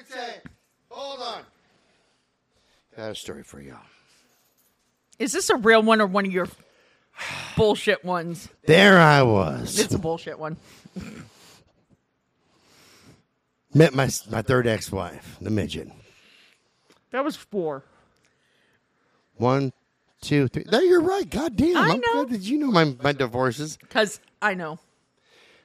tell 0.10 0.28
you. 0.28 0.34
Hold 0.90 1.22
on. 1.22 1.42
Got 2.98 3.12
a 3.12 3.16
story 3.16 3.44
for 3.44 3.62
y'all. 3.62 3.78
Is 5.20 5.32
this 5.32 5.50
a 5.50 5.56
real 5.56 5.82
one 5.82 6.02
or 6.02 6.08
one 6.08 6.26
of 6.26 6.34
your 6.34 6.50
bullshit 7.56 8.04
ones? 8.04 8.50
There 8.66 9.00
I 9.00 9.24
was. 9.24 9.80
It's 9.80 9.94
a 9.94 10.00
bullshit 10.00 10.38
one. 10.38 10.58
Met 13.74 13.96
my 13.96 14.10
my 14.30 14.42
third 14.42 14.68
ex-wife, 14.68 15.38
the 15.40 15.50
midget. 15.50 15.90
That 17.18 17.26
was 17.26 17.36
four. 17.36 17.84
One, 19.38 19.74
two, 20.22 20.48
three. 20.50 20.66
No, 20.72 20.80
you're 20.80 21.02
right. 21.02 21.28
God 21.28 21.56
damn. 21.56 21.76
I 21.76 21.90
I'm 21.90 22.00
know. 22.00 22.14
glad 22.14 22.30
that 22.30 22.42
you 22.42 22.60
know 22.60 22.68
my, 22.68 22.96
my 23.02 23.12
divorces. 23.12 23.76
Because 23.78 24.20
I 24.40 24.54
know. 24.54 24.78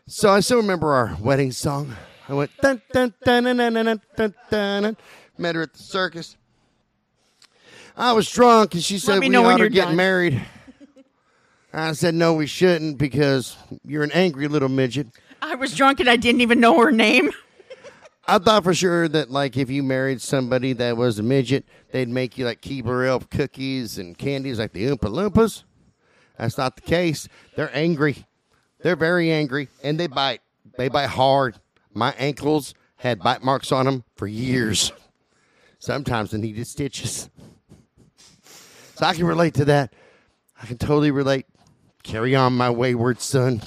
So 0.07 0.31
I 0.31 0.41
still 0.41 0.57
remember 0.57 0.95
our 0.95 1.15
wedding 1.21 1.53
song. 1.53 1.95
I 2.27 2.33
went 2.33 2.53
dun 2.63 2.81
dun 2.91 3.13
dun 3.23 3.45
dun 3.45 3.59
dun 3.59 3.75
dun 3.75 3.85
dun 3.85 4.35
dun. 4.51 4.83
dun. 4.83 4.97
Met 5.37 5.55
her 5.55 5.61
at 5.61 5.75
the 5.75 5.83
circus. 5.83 6.39
I 7.99 8.13
was 8.15 8.31
drunk, 8.31 8.73
and 8.73 8.83
she 8.83 8.99
said 8.99 9.19
me 9.19 9.27
we 9.27 9.29
know 9.29 9.43
when 9.43 9.53
ought 9.53 9.57
to 9.59 9.65
you're 9.65 9.69
get 9.69 9.89
done." 9.89 9.97
married. 9.97 10.41
I 11.75 11.93
said 11.93 12.15
no, 12.15 12.33
we 12.33 12.47
shouldn't 12.47 12.97
because 12.97 13.59
you're 13.85 14.05
an 14.05 14.13
angry 14.13 14.49
little 14.49 14.71
midget. 14.71 15.09
I 15.43 15.57
was 15.57 15.77
drunk 15.77 16.01
and 16.01 16.09
I 16.09 16.17
didn't 16.17 16.41
even 16.41 16.61
know 16.61 16.81
her 16.81 16.91
name. 16.91 17.31
I 18.27 18.39
thought 18.39 18.63
for 18.63 18.73
sure 18.73 19.09
that 19.09 19.31
like 19.31 19.57
if 19.57 19.69
you 19.69 19.83
married 19.83 20.21
somebody 20.21 20.73
that 20.75 20.97
was 20.97 21.19
a 21.19 21.23
midget, 21.23 21.65
they'd 21.91 22.09
make 22.09 22.39
you 22.39 22.45
like 22.45 22.61
Keebler 22.61 23.07
Elf 23.07 23.29
cookies 23.31 23.99
and 23.99 24.17
candies 24.17 24.59
like 24.59 24.73
the 24.73 24.87
Oompa 24.87 25.11
Loompas. 25.11 25.65
That's 26.39 26.57
not 26.57 26.77
the 26.77 26.83
case. 26.83 27.29
They're 27.57 27.75
angry. 27.77 28.25
They're 28.81 28.97
very 28.97 29.31
angry 29.33 29.69
and 29.83 29.99
they 29.99 30.07
bite. 30.07 30.41
They 30.77 30.89
bite 30.89 31.09
hard. 31.09 31.57
My 31.93 32.15
ankles 32.17 32.75
had 32.97 33.19
bite 33.19 33.43
marks 33.43 33.73
on 33.73 33.87
them 33.87 34.05
for 34.15 34.27
years. 34.27 34.93
Sometimes 35.79 36.33
I 36.33 36.37
needed 36.37 36.67
stitches. 36.67 37.29
So 38.95 39.05
I 39.05 39.15
can 39.15 39.27
relate 39.27 39.55
to 39.55 39.65
that. 39.65 39.93
I 40.63 40.67
can 40.67 40.79
totally 40.79 41.11
relate. 41.11 41.47
Carry 42.05 42.37
on, 42.37 42.57
my 42.57 42.71
wayward 42.71 43.21
son. 43.21 43.61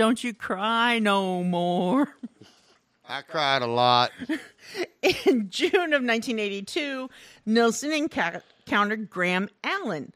Don't 0.00 0.24
you 0.24 0.32
cry 0.32 0.98
no 0.98 1.44
more. 1.44 2.16
I 3.06 3.20
cried 3.20 3.60
a 3.60 3.66
lot. 3.66 4.10
In 5.02 5.50
June 5.50 5.92
of 5.92 6.02
1982, 6.02 7.10
Nilsen 7.44 7.92
encountered 7.92 9.10
Graham 9.10 9.50
Allen, 9.62 10.14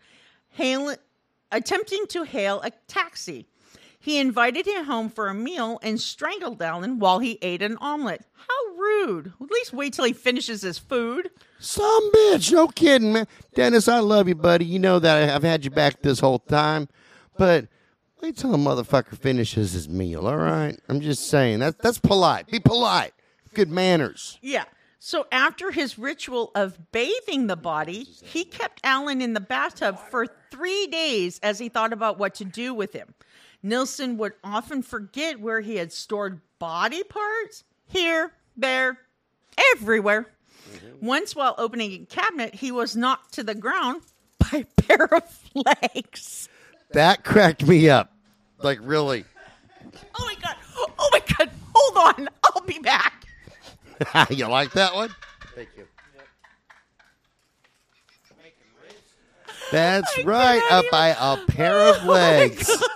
hail- 0.48 0.96
attempting 1.52 2.06
to 2.08 2.22
hail 2.22 2.62
a 2.62 2.70
taxi. 2.88 3.46
He 4.00 4.18
invited 4.18 4.64
him 4.66 4.86
home 4.86 5.10
for 5.10 5.28
a 5.28 5.34
meal 5.34 5.78
and 5.82 6.00
strangled 6.00 6.62
Allen 6.62 6.98
while 6.98 7.18
he 7.18 7.38
ate 7.42 7.60
an 7.60 7.76
omelet. 7.76 8.24
How 8.32 8.76
rude. 8.78 9.34
At 9.38 9.50
least 9.50 9.74
wait 9.74 9.92
till 9.92 10.06
he 10.06 10.14
finishes 10.14 10.62
his 10.62 10.78
food. 10.78 11.28
Some 11.58 12.10
bitch, 12.10 12.50
no 12.50 12.68
kidding, 12.68 13.12
man. 13.12 13.26
Dennis, 13.54 13.86
I 13.86 13.98
love 13.98 14.28
you, 14.28 14.34
buddy. 14.34 14.64
You 14.64 14.78
know 14.78 14.98
that 14.98 15.28
I've 15.28 15.42
had 15.42 15.62
you 15.62 15.70
back 15.70 16.00
this 16.00 16.20
whole 16.20 16.38
time. 16.38 16.88
But 17.36 17.66
wait 18.24 18.38
till 18.38 18.54
a 18.54 18.58
motherfucker 18.58 19.18
finishes 19.18 19.72
his 19.72 19.86
meal, 19.86 20.26
all 20.26 20.38
right? 20.38 20.80
I'm 20.88 21.02
just 21.02 21.28
saying. 21.28 21.58
That, 21.58 21.78
that's 21.78 21.98
polite. 21.98 22.46
Be 22.46 22.58
polite. 22.58 23.12
Good 23.52 23.70
manners. 23.70 24.38
Yeah. 24.40 24.64
So 24.98 25.26
after 25.30 25.70
his 25.70 25.98
ritual 25.98 26.50
of 26.54 26.90
bathing 26.90 27.48
the 27.48 27.56
body, 27.56 28.04
he 28.04 28.46
kept 28.46 28.80
Allen 28.82 29.20
in 29.20 29.34
the 29.34 29.40
bathtub 29.40 29.98
for 30.10 30.26
three 30.50 30.86
days 30.86 31.38
as 31.42 31.58
he 31.58 31.68
thought 31.68 31.92
about 31.92 32.18
what 32.18 32.34
to 32.36 32.46
do 32.46 32.72
with 32.72 32.94
him. 32.94 33.14
Nilsen 33.62 34.16
would 34.16 34.32
often 34.42 34.82
forget 34.82 35.38
where 35.38 35.60
he 35.60 35.76
had 35.76 35.92
stored 35.92 36.40
body 36.58 37.02
parts 37.02 37.64
here, 37.86 38.32
there, 38.56 38.98
everywhere. 39.74 40.30
Mm-hmm. 40.72 41.06
Once, 41.06 41.36
while 41.36 41.54
opening 41.58 41.92
a 41.92 42.06
cabinet, 42.06 42.54
he 42.54 42.72
was 42.72 42.96
knocked 42.96 43.34
to 43.34 43.44
the 43.44 43.54
ground 43.54 44.00
by 44.38 44.64
a 44.64 44.82
pair 44.82 45.14
of 45.14 45.40
legs. 45.54 46.48
That 46.92 47.24
cracked 47.24 47.66
me 47.66 47.90
up. 47.90 48.13
Like, 48.64 48.78
really. 48.82 49.24
Oh 50.18 50.24
my 50.24 50.34
God. 50.42 50.56
Oh 50.98 51.08
my 51.12 51.20
God. 51.36 51.50
Hold 51.74 52.18
on. 52.18 52.28
I'll 52.42 52.62
be 52.62 52.78
back. 52.78 53.26
you 54.30 54.46
like 54.46 54.72
that 54.72 54.94
one? 54.94 55.10
Thank 55.54 55.68
you. 55.76 55.86
That's 59.70 60.18
I 60.18 60.22
right. 60.22 60.62
Up 60.70 60.84
even- 60.84 60.90
by 60.90 61.08
a 61.08 61.36
pair 61.46 61.78
Oh 61.78 61.94
of 61.96 62.04
legs. 62.04 62.66
God. 62.66 62.88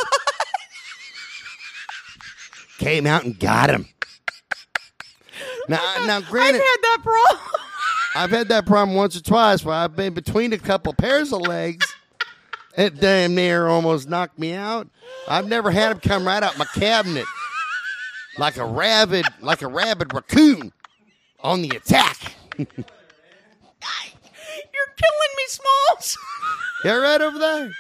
Came 2.79 3.07
out 3.07 3.25
and 3.25 3.39
got 3.39 3.71
him. 3.71 3.89
Now, 5.71 5.81
now, 6.07 6.23
granted, 6.23 6.63
I've 6.63 6.67
had 6.67 6.79
that 6.83 6.99
problem. 7.03 7.41
I've 8.15 8.31
had 8.31 8.49
that 8.49 8.65
problem 8.65 8.97
once 8.97 9.15
or 9.15 9.21
twice 9.23 9.63
where 9.63 9.75
I've 9.75 9.95
been 9.95 10.15
between 10.15 10.55
a 10.55 10.59
couple 10.59 10.95
pairs 10.95 11.31
of 11.31 11.43
legs 11.43 11.85
It 12.79 13.01
damn 13.01 13.35
near 13.35 13.67
almost 13.67 14.09
knocked 14.09 14.39
me 14.39 14.55
out. 14.55 14.89
I've 15.27 15.49
never 15.49 15.71
had 15.73 15.91
him 15.93 16.01
come 16.01 16.25
right 16.25 16.43
out 16.43 16.57
my 16.57 16.65
cabinet 16.65 17.27
like 18.39 18.57
a 18.57 18.65
rabid, 18.65 19.27
like 19.41 19.63
a 19.63 19.67
rabid 19.67 20.15
raccoon 20.15 20.73
on 21.41 21.61
the 21.63 21.71
attack. 21.77 22.35
You're 22.59 22.67
killing 24.97 25.35
me, 25.37 25.45
Smalls. 25.49 26.19
They're 26.85 27.01
right 27.01 27.21
over 27.21 27.39
there. 27.39 27.73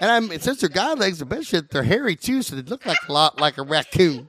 And 0.00 0.10
I'm 0.10 0.38
since 0.40 0.60
they're 0.60 0.68
god 0.68 0.98
legs, 0.98 1.22
are 1.22 1.26
best 1.26 1.48
shit, 1.48 1.70
they're 1.70 1.82
hairy 1.84 2.16
too, 2.16 2.42
so 2.42 2.56
they 2.56 2.62
look 2.62 2.84
like 2.84 2.98
a 3.08 3.12
lot 3.12 3.40
like 3.40 3.56
a 3.56 3.62
raccoon. 3.62 4.28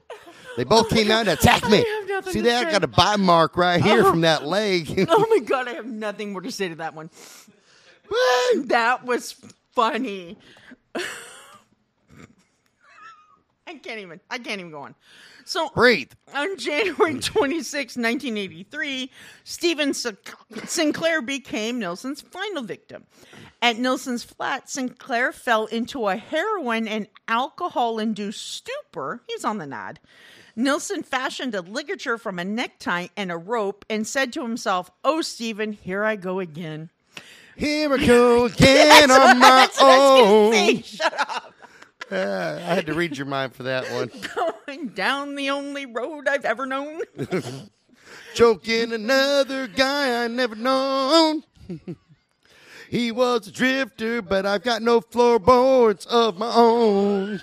They 0.56 0.62
both 0.62 0.88
came 0.88 1.10
out 1.10 1.20
and 1.26 1.30
attacked 1.30 1.68
me. 1.68 1.78
I 1.78 1.98
have 2.00 2.08
nothing 2.08 2.32
See 2.32 2.40
that? 2.42 2.66
I 2.68 2.70
got 2.70 2.84
a 2.84 2.86
bite 2.86 3.18
mark 3.18 3.56
right 3.56 3.82
here 3.82 4.02
Oh. 4.06 4.10
from 4.10 4.20
that 4.20 4.46
leg. 4.46 5.06
oh 5.10 5.26
my 5.28 5.40
god, 5.40 5.66
I 5.66 5.72
have 5.72 5.86
nothing 5.86 6.32
more 6.32 6.42
to 6.42 6.52
say 6.52 6.68
to 6.68 6.76
that 6.76 6.94
one. 6.94 7.10
That 8.64 9.04
was 9.04 9.34
funny. 9.72 10.38
I 13.66 13.74
can't 13.82 14.00
even. 14.00 14.20
I 14.30 14.38
can't 14.38 14.60
even 14.60 14.70
go 14.70 14.82
on. 14.82 14.94
So 15.44 15.68
Breathe. 15.74 16.12
on 16.34 16.56
January 16.56 17.18
26, 17.20 17.96
1983, 17.96 19.10
Stephen 19.44 19.92
Sinclair 19.92 21.20
became 21.20 21.78
Nilsen's 21.78 22.22
final 22.22 22.62
victim. 22.62 23.04
At 23.60 23.76
Nilsen's 23.76 24.24
flat, 24.24 24.70
Sinclair 24.70 25.32
fell 25.32 25.66
into 25.66 26.08
a 26.08 26.16
heroin 26.16 26.88
and 26.88 27.08
alcohol 27.28 27.98
induced 27.98 28.42
stupor. 28.54 29.22
He's 29.28 29.44
on 29.44 29.58
the 29.58 29.66
nod. 29.66 30.00
Nilsson 30.56 31.02
fashioned 31.02 31.54
a 31.54 31.60
ligature 31.60 32.16
from 32.16 32.38
a 32.38 32.44
necktie 32.44 33.08
and 33.16 33.30
a 33.32 33.36
rope 33.36 33.84
and 33.90 34.06
said 34.06 34.32
to 34.34 34.42
himself, 34.42 34.90
Oh, 35.02 35.20
Stephen, 35.20 35.72
here 35.72 36.04
I 36.04 36.16
go 36.16 36.40
again. 36.40 36.90
Here 37.56 37.92
I 37.92 38.04
go 38.04 38.46
again 38.46 39.10
on 39.10 39.38
my 39.38 39.48
That's 39.48 39.80
what 39.80 39.90
I 39.90 39.96
was 39.96 40.56
own. 40.56 40.82
Shut 40.82 41.20
up. 41.20 41.54
Uh, 42.10 42.58
I 42.60 42.74
had 42.74 42.86
to 42.86 42.94
read 42.94 43.16
your 43.16 43.26
mind 43.26 43.54
for 43.54 43.62
that 43.64 43.90
one. 43.92 44.10
Going 44.66 44.88
down 44.88 45.34
the 45.34 45.50
only 45.50 45.86
road 45.86 46.28
I've 46.28 46.44
ever 46.44 46.66
known. 46.66 47.00
Choking 48.34 48.92
another 48.92 49.66
guy 49.66 50.24
I 50.24 50.28
never 50.28 50.54
known. 50.54 51.44
he 52.90 53.12
was 53.12 53.46
a 53.48 53.52
drifter, 53.52 54.20
but 54.20 54.44
I've 54.44 54.62
got 54.62 54.82
no 54.82 55.00
floorboards 55.00 56.06
of 56.06 56.36
my 56.36 56.52
own. 56.54 57.40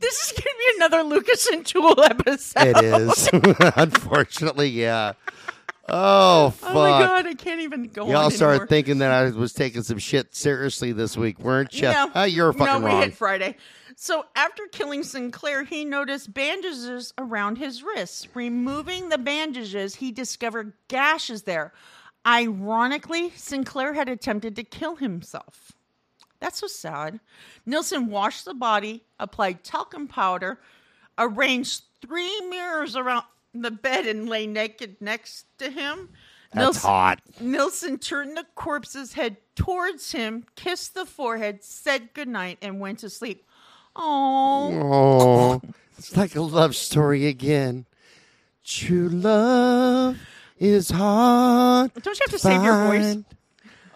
This 0.00 0.20
is 0.20 0.32
going 0.32 0.42
to 0.42 0.54
be 0.58 0.72
another 0.76 1.02
Lucas 1.02 1.46
and 1.48 1.66
Tool 1.66 2.00
episode. 2.02 2.76
It 2.76 2.84
is. 2.84 3.28
Unfortunately, 3.76 4.68
yeah. 4.68 5.14
Oh, 5.88 6.50
fuck. 6.50 6.70
Oh 6.70 6.74
my 6.74 6.88
god, 6.88 7.26
I 7.26 7.34
can't 7.34 7.60
even 7.60 7.84
go 7.88 8.08
Y'all 8.08 8.30
started 8.30 8.54
anymore. 8.54 8.66
thinking 8.68 8.98
that 8.98 9.10
I 9.10 9.28
was 9.30 9.52
taking 9.52 9.82
some 9.82 9.98
shit 9.98 10.34
seriously 10.34 10.92
this 10.92 11.16
week, 11.16 11.38
weren't 11.38 11.74
you? 11.74 11.82
No, 11.88 12.10
Oh, 12.14 12.24
you're 12.24 12.52
fucking 12.52 12.66
wrong. 12.66 12.80
no, 12.82 12.86
we 12.88 12.92
wrong. 12.94 13.02
hit 13.02 13.14
Friday. 13.14 13.56
So 13.96 14.24
after 14.34 14.66
killing 14.72 15.02
Sinclair, 15.02 15.62
he 15.62 15.84
noticed 15.84 16.32
bandages 16.32 17.12
around 17.18 17.58
his 17.58 17.82
wrists. 17.82 18.26
Removing 18.34 19.08
the 19.10 19.18
bandages, 19.18 19.96
he 19.96 20.10
discovered 20.10 20.72
gashes 20.88 21.42
there. 21.42 21.72
Ironically, 22.26 23.30
Sinclair 23.36 23.92
had 23.92 24.08
attempted 24.08 24.56
to 24.56 24.64
kill 24.64 24.96
himself. 24.96 25.72
That's 26.40 26.58
so 26.58 26.66
sad. 26.66 27.20
Nilsen 27.66 28.08
washed 28.08 28.44
the 28.46 28.54
body, 28.54 29.04
applied 29.20 29.62
talcum 29.62 30.08
powder, 30.08 30.58
arranged 31.18 31.82
three 32.00 32.40
mirrors 32.48 32.96
around 32.96 33.24
the 33.62 33.70
bed, 33.70 34.06
and 34.06 34.28
lay 34.28 34.46
naked 34.46 34.96
next 35.00 35.46
to 35.58 35.70
him. 35.70 36.10
That's 36.52 36.64
Nilsen- 36.64 36.88
hot. 36.90 37.20
Nilsen 37.40 37.98
turned 37.98 38.36
the 38.36 38.46
corpse's 38.54 39.14
head 39.14 39.38
towards 39.56 40.12
him, 40.12 40.44
kissed 40.56 40.94
the 40.94 41.04
forehead, 41.06 41.64
said 41.64 42.14
goodnight, 42.14 42.58
and 42.62 42.80
went 42.80 43.00
to 43.00 43.10
sleep. 43.10 43.44
Oh, 43.96 45.60
it's 45.98 46.16
like 46.16 46.34
a 46.34 46.40
love 46.42 46.74
story 46.76 47.26
again. 47.26 47.86
True 48.64 49.08
love 49.08 50.18
is 50.58 50.90
hard. 50.90 51.92
don't 51.94 52.18
you 52.18 52.24
have 52.26 52.32
to 52.32 52.38
save 52.38 52.62
your 52.62 52.86
voice? 52.86 53.16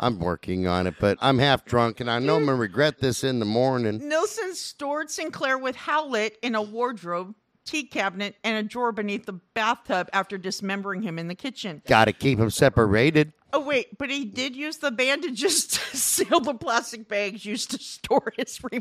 I'm 0.01 0.21
working 0.21 0.67
on 0.69 0.87
it, 0.87 0.95
but 1.01 1.19
I'm 1.21 1.39
half 1.39 1.65
drunk, 1.65 2.01
and 2.01 2.09
I 2.11 2.21
know 2.21 2.37
I'm 2.37 2.45
gonna 2.45 2.57
regret 2.57 3.01
this 3.01 3.25
in 3.25 3.41
the 3.41 3.45
morning. 3.45 4.09
Nilsen 4.09 4.55
stored 4.55 5.11
Sinclair 5.11 5.59
with 5.59 5.75
Howlett 5.75 6.37
in 6.43 6.55
a 6.55 6.63
wardrobe, 6.63 7.35
tea 7.69 7.85
cabinet, 7.85 8.37
and 8.43 8.57
a 8.57 8.63
drawer 8.63 8.93
beneath 8.93 9.27
the 9.27 9.35
bathtub 9.55 10.09
after 10.13 10.39
dismembering 10.39 11.03
him 11.03 11.19
in 11.19 11.29
the 11.29 11.35
kitchen. 11.35 11.83
Got 11.87 12.07
to 12.07 12.13
keep 12.13 12.39
him 12.39 12.51
separated. 12.51 13.33
Oh, 13.53 13.61
wait, 13.61 13.97
but 13.97 14.11
he 14.11 14.25
did 14.25 14.55
use 14.55 14.79
the 14.79 14.91
bandages 14.91 15.67
to 15.67 15.81
seal 15.97 16.41
the 16.41 16.55
plastic 16.55 17.09
bags 17.09 17.45
used 17.45 17.71
to 17.71 17.79
store 17.79 18.33
his 18.37 18.63
re- 18.63 18.81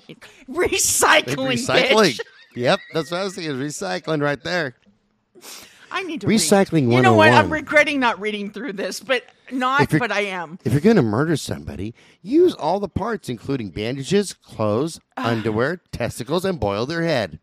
recycling. 0.49 1.35
Recycling. 1.35 1.89
bitch. 1.91 2.19
Yep, 2.55 2.79
that's 2.93 3.11
what 3.11 3.21
I 3.21 3.23
was 3.23 3.35
thinking. 3.35 3.55
Recycling 3.55 4.21
right 4.21 4.43
there. 4.43 4.75
I 5.91 6.03
need 6.03 6.21
to 6.21 6.27
Recycling 6.27 6.89
read. 6.89 6.95
You 6.95 7.01
know 7.01 7.13
what? 7.13 7.31
I'm 7.31 7.47
oh 7.47 7.49
regretting 7.49 7.99
not 7.99 8.19
reading 8.19 8.51
through 8.51 8.73
this, 8.73 8.99
but 8.99 9.23
not. 9.51 9.89
But 9.89 10.11
I 10.11 10.21
am. 10.21 10.59
If 10.65 10.73
you're 10.73 10.81
gonna 10.81 11.01
murder 11.01 11.37
somebody, 11.37 11.93
use 12.21 12.53
all 12.53 12.79
the 12.79 12.89
parts, 12.89 13.29
including 13.29 13.69
bandages, 13.69 14.33
clothes, 14.33 14.99
underwear, 15.15 15.81
testicles, 15.91 16.43
and 16.43 16.59
boil 16.59 16.85
their 16.85 17.03
head. 17.03 17.39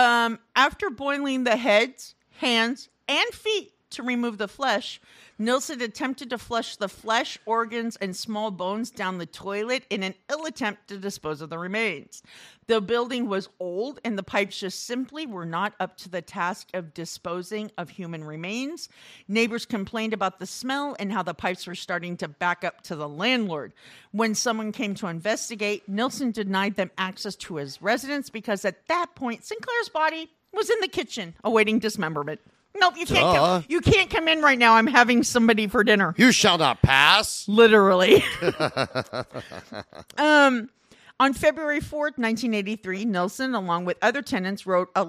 Um, 0.00 0.38
after 0.56 0.88
boiling 0.88 1.44
the 1.44 1.56
heads, 1.56 2.14
hands, 2.38 2.88
and 3.06 3.28
feet 3.34 3.74
to 3.90 4.02
remove 4.02 4.38
the 4.38 4.48
flesh, 4.48 5.00
Nilsen 5.38 5.80
attempted 5.80 6.30
to 6.30 6.38
flush 6.38 6.76
the 6.76 6.88
flesh, 6.88 7.38
organs, 7.46 7.96
and 7.96 8.14
small 8.14 8.50
bones 8.50 8.90
down 8.90 9.18
the 9.18 9.26
toilet 9.26 9.84
in 9.90 10.02
an 10.02 10.14
ill 10.30 10.44
attempt 10.44 10.88
to 10.88 10.98
dispose 10.98 11.40
of 11.40 11.50
the 11.50 11.58
remains. 11.58 12.22
The 12.66 12.80
building 12.80 13.28
was 13.28 13.48
old, 13.58 14.00
and 14.04 14.16
the 14.16 14.22
pipes 14.22 14.60
just 14.60 14.84
simply 14.86 15.26
were 15.26 15.46
not 15.46 15.74
up 15.80 15.96
to 15.98 16.08
the 16.08 16.22
task 16.22 16.68
of 16.74 16.94
disposing 16.94 17.70
of 17.78 17.90
human 17.90 18.22
remains. 18.22 18.88
Neighbors 19.28 19.66
complained 19.66 20.12
about 20.12 20.38
the 20.38 20.46
smell 20.46 20.94
and 20.98 21.12
how 21.12 21.22
the 21.22 21.34
pipes 21.34 21.66
were 21.66 21.74
starting 21.74 22.16
to 22.18 22.28
back 22.28 22.62
up 22.62 22.82
to 22.82 22.94
the 22.94 23.08
landlord. 23.08 23.72
When 24.12 24.34
someone 24.34 24.72
came 24.72 24.94
to 24.96 25.08
investigate, 25.08 25.88
Nilsen 25.88 26.32
denied 26.32 26.76
them 26.76 26.90
access 26.98 27.34
to 27.36 27.56
his 27.56 27.80
residence 27.82 28.30
because 28.30 28.64
at 28.64 28.86
that 28.88 29.14
point, 29.14 29.44
Sinclair's 29.44 29.88
body 29.88 30.30
was 30.52 30.70
in 30.70 30.80
the 30.80 30.88
kitchen 30.88 31.34
awaiting 31.42 31.78
dismemberment. 31.78 32.40
Nope, 32.76 32.94
you 32.96 33.06
can't. 33.06 33.34
Duh. 33.34 33.34
Come, 33.34 33.64
you 33.68 33.80
can't 33.80 34.10
come 34.10 34.28
in 34.28 34.42
right 34.42 34.58
now. 34.58 34.74
I'm 34.74 34.86
having 34.86 35.22
somebody 35.22 35.66
for 35.66 35.84
dinner. 35.84 36.14
You 36.16 36.32
shall 36.32 36.58
not 36.58 36.82
pass. 36.82 37.46
Literally. 37.48 38.24
um, 40.18 40.70
on 41.18 41.34
February 41.34 41.80
4th, 41.80 42.16
1983, 42.16 43.04
Nelson, 43.04 43.54
along 43.54 43.84
with 43.84 43.98
other 44.00 44.22
tenants, 44.22 44.66
wrote 44.66 44.90
a 44.94 45.08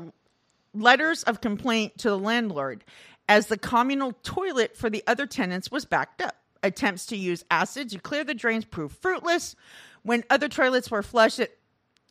letters 0.74 1.24
of 1.24 1.42
complaint 1.42 1.98
to 2.00 2.10
the 2.10 2.18
landlord 2.18 2.84
as 3.30 3.48
the 3.48 3.58
communal 3.58 4.14
toilet 4.24 4.76
for 4.76 4.90
the 4.90 5.04
other 5.08 5.26
tenants 5.26 5.72
was 5.72 5.86
backed 5.86 6.22
up. 6.22 6.36
Attempts 6.64 7.06
to 7.08 7.16
use 7.16 7.44
acid 7.50 7.90
to 7.90 8.00
clear 8.00 8.24
the 8.24 8.34
drains 8.34 8.66
proved 8.66 8.98
fruitless. 8.98 9.56
When 10.04 10.24
other 10.30 10.48
toilets 10.48 10.92
were 10.92 11.02
flushed, 11.02 11.40
it 11.40 11.58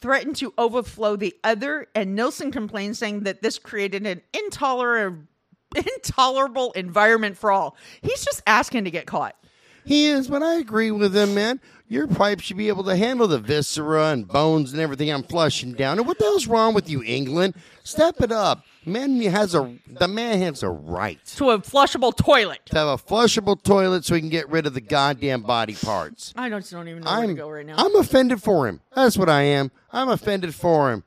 threatened 0.00 0.36
to 0.36 0.54
overflow 0.56 1.16
the 1.16 1.36
other, 1.44 1.86
and 1.94 2.14
Nilsen 2.14 2.50
complained, 2.50 2.96
saying 2.96 3.20
that 3.24 3.42
this 3.42 3.58
created 3.58 4.06
an 4.06 4.22
intolerable, 4.32 5.24
intolerable 5.96 6.72
environment 6.72 7.36
for 7.36 7.50
all. 7.50 7.76
He's 8.02 8.24
just 8.24 8.42
asking 8.46 8.84
to 8.84 8.90
get 8.90 9.06
caught. 9.06 9.36
He 9.84 10.06
is, 10.06 10.28
but 10.28 10.42
I 10.42 10.54
agree 10.56 10.90
with 10.90 11.16
him, 11.16 11.34
man. 11.34 11.60
Your 11.88 12.06
pipe 12.06 12.40
should 12.40 12.56
be 12.56 12.68
able 12.68 12.84
to 12.84 12.94
handle 12.94 13.26
the 13.26 13.40
viscera 13.40 14.10
and 14.10 14.28
bones 14.28 14.72
and 14.72 14.80
everything 14.80 15.10
I'm 15.10 15.24
flushing 15.24 15.72
down. 15.72 15.98
And 15.98 16.06
what 16.06 16.18
the 16.18 16.24
hell's 16.24 16.46
wrong 16.46 16.74
with 16.74 16.88
you, 16.88 17.02
England? 17.02 17.54
Step 17.82 18.20
it 18.20 18.30
up. 18.30 18.64
Man 18.86 19.20
has 19.22 19.54
a 19.54 19.76
the 19.88 20.06
man 20.06 20.40
has 20.40 20.62
a 20.62 20.68
right 20.70 21.18
to 21.36 21.50
a 21.50 21.58
flushable 21.58 22.16
toilet. 22.16 22.60
to 22.66 22.78
have 22.78 22.88
a 22.88 22.96
flushable 22.96 23.60
toilet 23.60 24.04
so 24.04 24.14
he 24.14 24.20
can 24.20 24.30
get 24.30 24.48
rid 24.48 24.66
of 24.66 24.74
the 24.74 24.80
goddamn 24.80 25.42
body 25.42 25.74
parts. 25.74 26.32
I 26.36 26.48
don't, 26.48 26.68
don't 26.70 26.88
even 26.88 27.02
know 27.02 27.10
where 27.10 27.20
I'm 27.20 27.28
to 27.28 27.34
go 27.34 27.50
right 27.50 27.66
now. 27.66 27.74
I'm 27.76 27.96
offended 27.96 28.42
for 28.42 28.68
him. 28.68 28.80
That's 28.94 29.18
what 29.18 29.28
I 29.28 29.42
am. 29.42 29.72
I'm 29.92 30.08
offended 30.08 30.54
for 30.54 30.92
him. 30.92 31.02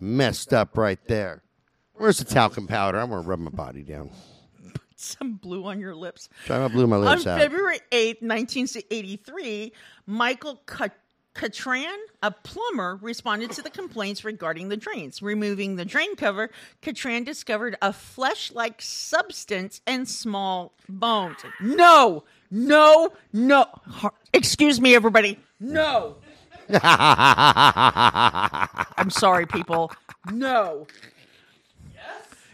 Messed 0.00 0.52
up 0.52 0.76
right 0.76 0.98
there. 1.06 1.42
Where's 1.96 2.18
the 2.18 2.24
talcum 2.24 2.66
powder? 2.66 2.98
I'm 2.98 3.10
gonna 3.10 3.22
rub 3.22 3.38
my 3.38 3.50
body 3.50 3.82
down. 3.82 4.10
Put 4.72 4.82
Some 4.96 5.34
blue 5.34 5.64
on 5.66 5.80
your 5.80 5.94
lips. 5.94 6.28
Try 6.46 6.58
to 6.58 6.68
blew 6.68 6.86
my 6.86 6.96
On 6.96 7.04
lips 7.04 7.26
out. 7.26 7.34
On 7.34 7.40
February 7.40 7.80
8th, 7.92 8.22
1983, 8.22 9.72
Michael 10.06 10.56
Cat- 10.66 10.98
Cattran, 11.34 11.96
a 12.22 12.30
plumber, 12.30 12.98
responded 13.02 13.50
to 13.52 13.62
the 13.62 13.70
complaints 13.70 14.24
regarding 14.24 14.68
the 14.68 14.76
drains. 14.76 15.20
Removing 15.22 15.76
the 15.76 15.84
drain 15.84 16.14
cover, 16.16 16.50
Cattran 16.82 17.24
discovered 17.24 17.76
a 17.82 17.92
flesh 17.92 18.52
like 18.52 18.80
substance 18.80 19.80
and 19.86 20.08
small 20.08 20.74
bones. 20.88 21.38
No, 21.60 22.24
no, 22.50 23.10
no. 23.32 23.66
Excuse 24.32 24.80
me, 24.80 24.94
everybody. 24.94 25.38
No. 25.58 26.16
I'm 26.70 26.80
sorry, 29.10 29.46
people. 29.46 29.90
No. 30.32 30.86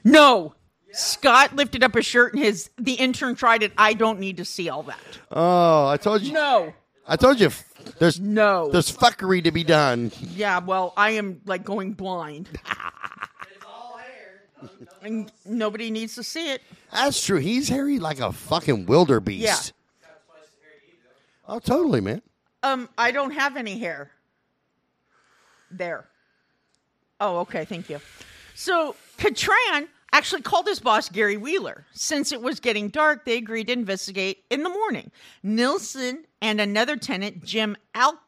No. 0.05 0.55
Scott 0.93 1.55
lifted 1.55 1.85
up 1.85 1.95
his 1.95 2.05
shirt 2.07 2.35
and 2.35 2.43
his 2.43 2.69
the 2.77 2.95
intern 2.95 3.35
tried 3.37 3.63
it. 3.63 3.73
I 3.79 3.93
don't 3.95 4.19
need 4.19 4.39
to 4.39 4.45
see 4.45 4.69
all 4.69 4.83
that. 4.85 4.99
Oh, 5.31 5.87
I 5.87 5.97
told 5.97 6.23
you. 6.23 6.33
No. 6.33 6.73
I 7.07 7.17
told 7.17 7.41
you, 7.41 7.51
there's 7.99 8.19
No. 8.21 8.71
there's 8.71 8.91
fuckery 8.91 9.43
to 9.45 9.51
be 9.53 9.65
done. 9.65 10.11
Yeah, 10.21 10.59
well, 10.59 10.93
I 10.97 11.11
am 11.11 11.41
like 11.47 11.65
going 11.65 11.93
blind. 11.93 12.49
It's 13.53 13.65
all 13.67 13.99
hair. 13.99 14.43
And 15.03 15.31
nobody 15.45 15.91
needs 15.91 16.15
to 16.17 16.23
see 16.25 16.51
it. 16.53 16.63
That's 16.93 17.25
true. 17.25 17.39
He's 17.39 17.69
hairy 17.69 17.99
like 17.99 18.21
a 18.21 18.33
fucking 18.33 18.87
wildebeest. 18.87 19.43
Yeah. 19.43 20.09
Oh, 21.49 21.59
totally, 21.59 22.01
man. 22.01 22.23
Um, 22.63 22.89
I 22.99 23.11
don't 23.11 23.33
have 23.33 23.57
any 23.57 23.79
hair. 23.79 24.11
There. 25.71 26.05
Oh, 27.21 27.39
okay, 27.41 27.65
thank 27.65 27.89
you. 27.91 28.01
So 28.55 28.95
Cattran 29.21 29.87
actually 30.13 30.41
called 30.43 30.67
his 30.67 30.81
boss 30.81 31.09
Gary 31.11 31.37
Wheeler. 31.37 31.85
Since 31.93 32.33
it 32.33 32.41
was 32.41 32.59
getting 32.59 32.89
dark, 32.89 33.25
they 33.27 33.37
agreed 33.37 33.67
to 33.69 33.73
investigate 33.75 34.45
in 34.51 34.63
the 34.63 34.71
morning. 34.71 35.11
Nilsen 35.43 36.25
and 36.41 36.61
another 36.61 36.97
tenant, 36.97 37.45
Jim 37.45 37.77
Al- 37.95 38.19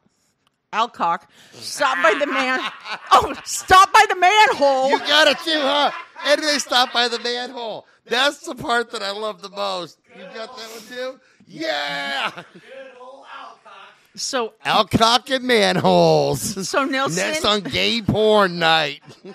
Alcock, 0.71 1.27
stopped 1.51 2.01
by 2.03 2.13
the 2.19 2.27
man. 2.27 2.59
Oh, 3.11 3.33
stopped 3.43 3.93
by 3.93 4.05
the 4.09 4.15
manhole. 4.15 4.89
You 4.89 4.99
got 4.99 5.27
it 5.27 5.37
too, 5.39 5.59
huh? 5.59 5.91
And 6.25 6.41
they 6.41 6.57
stop 6.57 6.91
by 6.93 7.07
the 7.07 7.19
manhole. 7.19 7.85
That's 8.05 8.39
the 8.39 8.55
part 8.55 8.91
that 8.91 9.01
I 9.03 9.11
love 9.11 9.41
the 9.41 9.49
most. 9.49 9.99
You 10.15 10.23
got 10.25 10.55
that 10.57 10.69
one 10.69 10.81
too? 10.89 11.19
Yeah. 11.47 12.31
so 14.15 14.53
Alcock 14.65 15.29
and 15.31 15.43
manholes. 15.45 16.67
So 16.67 16.85
Nelson- 16.85 17.17
Next 17.31 17.45
on 17.45 17.61
gay 17.61 18.01
porn 18.01 18.57
night. 18.59 19.01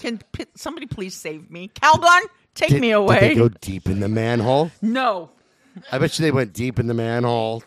can 0.00 0.18
p- 0.32 0.46
somebody 0.54 0.86
please 0.86 1.14
save 1.14 1.50
me? 1.50 1.68
Calgon, 1.68 2.20
take 2.54 2.72
me 2.72 2.90
away. 2.90 3.20
Did 3.20 3.30
they 3.30 3.34
go 3.34 3.48
deep 3.60 3.86
in 3.86 4.00
the 4.00 4.08
manhole? 4.08 4.70
no. 4.82 5.30
I 5.92 5.98
bet 5.98 6.18
you 6.18 6.24
they 6.24 6.32
went 6.32 6.52
deep 6.52 6.80
in 6.80 6.88
the 6.88 6.94
manhole. 6.94 7.62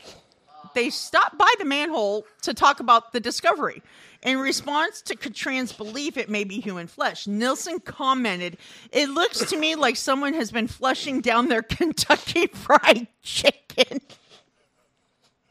they 0.76 0.90
stopped 0.90 1.38
by 1.38 1.52
the 1.58 1.64
manhole 1.66 2.28
to 2.42 2.54
talk 2.54 2.82
about 2.82 3.14
the 3.14 3.20
discovery. 3.22 3.82
In 4.24 4.38
response 4.40 5.02
to 5.04 5.16
Cattran's 5.16 5.72
belief 5.72 6.18
it 6.18 6.30
may 6.30 6.44
be 6.44 6.60
human 6.60 6.88
flesh, 6.88 7.28
Nilsen 7.28 7.80
commented, 7.80 8.58
It 8.92 9.10
looks 9.10 9.40
to 9.50 9.58
me 9.58 9.76
like 9.76 9.96
someone 9.96 10.34
has 10.34 10.52
been 10.52 10.68
flushing 10.68 11.22
down 11.22 11.48
their 11.48 11.62
Kentucky 11.78 12.48
fried 12.48 13.08
chicken. 13.22 14.02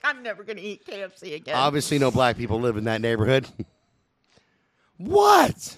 I'm 0.04 0.22
never 0.22 0.42
going 0.44 0.56
to 0.56 0.62
eat 0.62 0.84
KFC 0.86 1.34
again. 1.36 1.54
Obviously, 1.56 1.98
no 1.98 2.10
black 2.10 2.36
people 2.36 2.60
live 2.60 2.76
in 2.76 2.84
that 2.84 3.00
neighborhood. 3.00 3.48
what? 4.98 5.76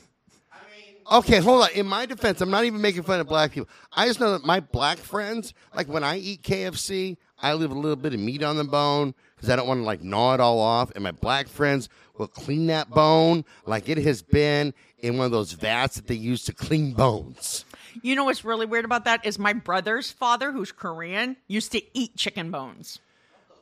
Okay, 1.10 1.40
hold 1.40 1.62
on. 1.64 1.70
In 1.74 1.86
my 1.86 2.06
defense, 2.06 2.40
I'm 2.40 2.50
not 2.50 2.64
even 2.64 2.80
making 2.80 3.02
fun 3.02 3.20
of 3.20 3.26
black 3.28 3.52
people. 3.52 3.68
I 3.92 4.06
just 4.06 4.20
know 4.20 4.32
that 4.32 4.44
my 4.44 4.60
black 4.60 4.98
friends, 4.98 5.52
like 5.74 5.86
when 5.88 6.02
I 6.04 6.18
eat 6.18 6.42
KFC, 6.42 7.16
I 7.42 7.52
leave 7.54 7.70
a 7.70 7.74
little 7.74 7.96
bit 7.96 8.14
of 8.14 8.20
meat 8.20 8.42
on 8.42 8.56
the 8.56 8.64
bone 8.64 9.14
because 9.36 9.50
I 9.50 9.56
don't 9.56 9.68
want 9.68 9.80
to 9.80 9.84
like 9.84 10.02
gnaw 10.02 10.34
it 10.34 10.40
all 10.40 10.58
off. 10.60 10.90
And 10.94 11.04
my 11.04 11.10
black 11.12 11.48
friends 11.48 11.88
will 12.16 12.26
clean 12.28 12.68
that 12.68 12.88
bone 12.90 13.44
like 13.66 13.88
it 13.88 13.98
has 13.98 14.22
been 14.22 14.72
in 15.00 15.18
one 15.18 15.26
of 15.26 15.32
those 15.32 15.52
vats 15.52 15.96
that 15.96 16.06
they 16.06 16.14
use 16.14 16.44
to 16.44 16.52
clean 16.54 16.92
bones. 16.92 17.64
you 18.02 18.14
know 18.16 18.24
what's 18.24 18.44
really 18.44 18.64
weird 18.66 18.84
about 18.86 19.04
that 19.04 19.26
is 19.26 19.38
my 19.38 19.52
brother's 19.52 20.10
father, 20.10 20.52
who's 20.52 20.72
Korean, 20.72 21.36
used 21.48 21.72
to 21.72 21.82
eat 21.92 22.16
chicken 22.16 22.50
bones. 22.50 22.98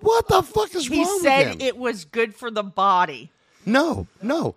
What 0.01 0.29
the 0.29 0.43
fuck 0.43 0.75
is 0.75 0.87
He 0.87 1.03
wrong 1.03 1.13
with 1.15 1.23
said 1.23 1.47
him? 1.55 1.61
it 1.61 1.77
was 1.77 2.05
good 2.05 2.35
for 2.37 2.51
the 2.51 2.63
body. 2.63 3.31
no, 3.67 4.07
no, 4.21 4.55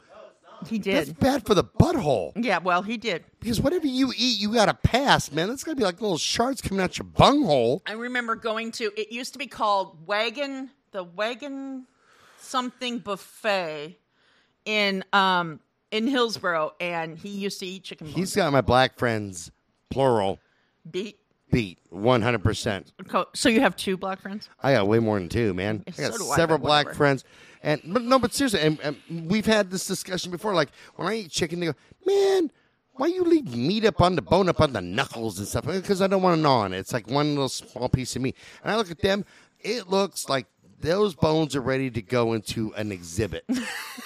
He 0.68 0.80
did. 0.80 0.96
that's 0.96 1.08
did. 1.08 1.20
bad 1.20 1.46
for 1.46 1.54
the 1.54 1.64
butthole. 1.64 2.32
Yeah, 2.36 2.60
well, 2.60 2.82
he 2.82 2.98
did. 2.98 3.24
Because 3.40 3.60
whatever 3.62 3.88
you 3.88 4.12
eat, 4.18 4.40
you 4.40 4.54
got 4.54 4.66
to 4.68 4.74
pass, 4.74 5.32
man. 5.32 5.48
That's 5.50 5.64
gonna 5.64 5.76
be 5.76 5.84
like 5.84 6.02
little 6.02 6.18
shards 6.18 6.62
coming 6.62 6.82
out 6.84 6.98
your 6.98 7.06
bunghole. 7.06 7.82
I 7.86 7.94
remember 7.94 8.36
going 8.36 8.72
to 8.74 8.92
it 9.00 9.12
used 9.12 9.34
to 9.34 9.40
be 9.40 9.48
called 9.48 10.06
Wagon 10.08 10.70
the 10.92 11.04
Wagon 11.04 11.86
something 12.40 13.00
buffet 13.00 13.98
in 14.66 15.04
um 15.14 15.60
in 15.92 16.08
Hillsboro 16.08 16.74
and 16.80 17.18
he 17.18 17.30
used 17.30 17.60
to 17.60 17.66
eat 17.66 17.84
chicken 17.84 18.08
bones. 18.08 18.16
He's 18.18 18.36
got 18.36 18.52
my 18.52 18.62
black 18.62 18.98
friends, 18.98 19.52
plural, 19.90 20.40
beat. 20.90 21.18
beat 21.52 21.80
one 21.90 22.22
hundred 22.22 22.44
percent. 22.44 22.92
Co- 23.08 23.28
So 23.34 23.50
you 23.50 23.62
have 23.62 23.76
two 23.76 23.96
black 23.98 24.22
friends? 24.22 24.50
I 24.62 24.74
got 24.74 24.88
way 24.88 25.00
more 25.00 25.20
than 25.20 25.30
two, 25.30 25.54
man. 25.54 25.84
I 25.88 25.92
got 25.92 26.14
so 26.14 26.18
do 26.18 26.30
I, 26.32 26.36
several 26.36 26.60
black 26.60 26.86
whatever. 26.88 26.98
friends, 26.98 27.24
and 27.66 27.82
but 27.84 28.04
no, 28.04 28.20
but 28.20 28.32
seriously, 28.34 28.62
and, 28.62 28.80
and 28.82 29.30
we've 29.30 29.46
had 29.46 29.72
this 29.72 29.88
discussion 29.88 30.32
before. 30.32 30.54
Like 30.54 30.70
when 30.96 31.08
I 31.08 31.16
eat 31.16 31.32
chicken, 31.32 31.60
they 31.60 31.66
go, 31.66 31.74
"Man, 32.06 32.52
why 32.94 33.08
you 33.08 33.24
leave 33.24 33.54
meat 33.56 33.84
up 33.86 34.00
on 34.02 34.16
the 34.16 34.22
bone, 34.22 34.48
up 34.48 34.62
on 34.62 34.72
the 34.72 34.82
knuckles 34.82 35.40
and 35.40 35.48
stuff?" 35.48 35.66
Because 35.66 36.00
I 36.00 36.06
don't 36.08 36.22
want 36.22 36.38
to 36.38 36.42
gnaw 36.42 36.60
on 36.60 36.74
it. 36.74 36.78
It's 36.78 36.94
like 36.94 37.10
one 37.10 37.30
little 37.32 37.50
small 37.50 37.90
piece 37.90 38.16
of 38.16 38.22
meat, 38.22 38.36
and 38.64 38.72
I 38.72 38.78
look 38.78 38.92
at 38.92 39.02
them. 39.02 39.26
It 39.60 39.90
looks 39.90 40.30
like 40.30 40.46
those 40.80 41.16
bones 41.16 41.56
are 41.56 41.62
ready 41.62 41.90
to 41.90 42.02
go 42.04 42.34
into 42.34 42.72
an 42.76 42.92
exhibit. 42.92 43.46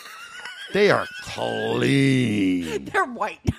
they 0.73 0.89
are 0.89 1.05
clean. 1.23 2.85
They're 2.85 3.05
white. 3.05 3.39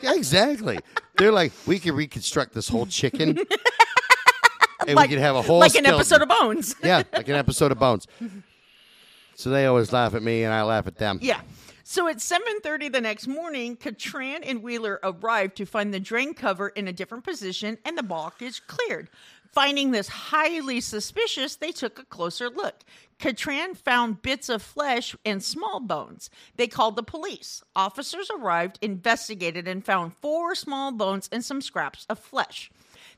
Yeah, 0.00 0.14
exactly. 0.14 0.80
They're 1.16 1.30
like, 1.30 1.52
we 1.64 1.78
can 1.78 1.94
reconstruct 1.94 2.54
this 2.54 2.66
whole 2.68 2.86
chicken, 2.86 3.38
and 4.88 4.96
like 4.96 5.10
we 5.10 5.14
could 5.14 5.22
have 5.22 5.36
a 5.36 5.42
whole 5.42 5.60
like 5.60 5.76
an 5.76 5.84
skeleton. 5.84 5.94
episode 5.94 6.22
of 6.22 6.28
Bones. 6.28 6.74
yeah, 6.82 7.04
like 7.12 7.28
an 7.28 7.36
episode 7.36 7.70
of 7.70 7.78
Bones. 7.78 8.08
So 9.42 9.50
they 9.50 9.66
always 9.66 9.92
laugh 9.92 10.14
at 10.14 10.22
me, 10.22 10.44
and 10.44 10.54
I 10.54 10.62
laugh 10.62 10.86
at 10.86 10.98
them. 10.98 11.18
Yeah. 11.20 11.40
So 11.82 12.06
at 12.06 12.18
7:30 12.18 12.92
the 12.92 13.00
next 13.00 13.26
morning, 13.26 13.76
Cattran 13.76 14.38
and 14.44 14.62
Wheeler 14.62 15.00
arrived 15.02 15.56
to 15.56 15.66
find 15.66 15.92
the 15.92 15.98
drain 15.98 16.32
cover 16.32 16.68
in 16.68 16.86
a 16.86 16.92
different 16.92 17.24
position 17.24 17.78
and 17.84 17.98
the 17.98 18.02
blockage 18.02 18.60
cleared. 18.68 19.10
Finding 19.50 19.90
this 19.90 20.06
highly 20.06 20.80
suspicious, 20.80 21.56
they 21.56 21.72
took 21.72 21.98
a 21.98 22.04
closer 22.04 22.48
look. 22.48 22.84
Cattran 23.18 23.76
found 23.76 24.22
bits 24.22 24.48
of 24.48 24.62
flesh 24.62 25.16
and 25.24 25.42
small 25.42 25.80
bones. 25.80 26.30
They 26.56 26.68
called 26.68 26.94
the 26.94 27.02
police. 27.02 27.64
Officers 27.74 28.30
arrived, 28.30 28.78
investigated, 28.80 29.66
and 29.66 29.84
found 29.84 30.14
four 30.22 30.54
small 30.54 30.92
bones 30.92 31.28
and 31.32 31.44
some 31.44 31.60
scraps 31.60 32.06
of 32.08 32.20
flesh. 32.20 32.70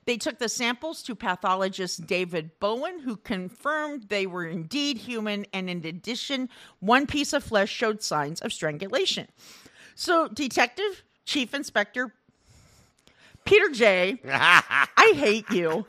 They 0.06 0.16
took 0.16 0.38
the 0.38 0.48
samples 0.48 1.02
to 1.04 1.14
pathologist 1.14 2.06
David 2.06 2.58
Bowen, 2.60 3.00
who 3.00 3.16
confirmed 3.16 4.08
they 4.08 4.26
were 4.26 4.46
indeed 4.46 4.98
human, 4.98 5.46
and 5.52 5.70
in 5.70 5.84
addition, 5.84 6.48
one 6.80 7.06
piece 7.06 7.32
of 7.32 7.42
flesh 7.42 7.70
showed 7.70 8.02
signs 8.02 8.40
of 8.40 8.52
strangulation. 8.52 9.28
So, 9.94 10.28
Detective 10.28 11.04
Chief 11.24 11.54
Inspector 11.54 12.12
Peter 13.44 13.68
J. 13.70 14.20
I 14.28 15.12
hate 15.14 15.50
you. 15.50 15.86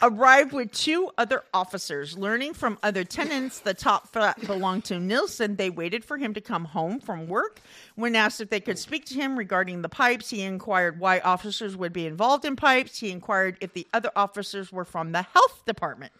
Arrived 0.00 0.52
with 0.52 0.70
two 0.70 1.10
other 1.18 1.42
officers. 1.52 2.16
Learning 2.16 2.54
from 2.54 2.78
other 2.84 3.02
tenants 3.02 3.58
the 3.58 3.74
top 3.74 4.06
flat 4.12 4.40
belonged 4.46 4.84
to 4.84 5.00
Nilsen, 5.00 5.56
they 5.56 5.70
waited 5.70 6.04
for 6.04 6.18
him 6.18 6.34
to 6.34 6.40
come 6.40 6.66
home 6.66 7.00
from 7.00 7.26
work. 7.26 7.60
When 7.96 8.14
asked 8.14 8.40
if 8.40 8.48
they 8.48 8.60
could 8.60 8.78
speak 8.78 9.06
to 9.06 9.14
him 9.14 9.36
regarding 9.36 9.82
the 9.82 9.88
pipes, 9.88 10.30
he 10.30 10.42
inquired 10.42 11.00
why 11.00 11.18
officers 11.18 11.76
would 11.76 11.92
be 11.92 12.06
involved 12.06 12.44
in 12.44 12.54
pipes. 12.54 13.00
He 13.00 13.10
inquired 13.10 13.56
if 13.60 13.72
the 13.72 13.88
other 13.92 14.12
officers 14.14 14.70
were 14.70 14.84
from 14.84 15.10
the 15.10 15.22
health 15.22 15.64
department. 15.66 16.12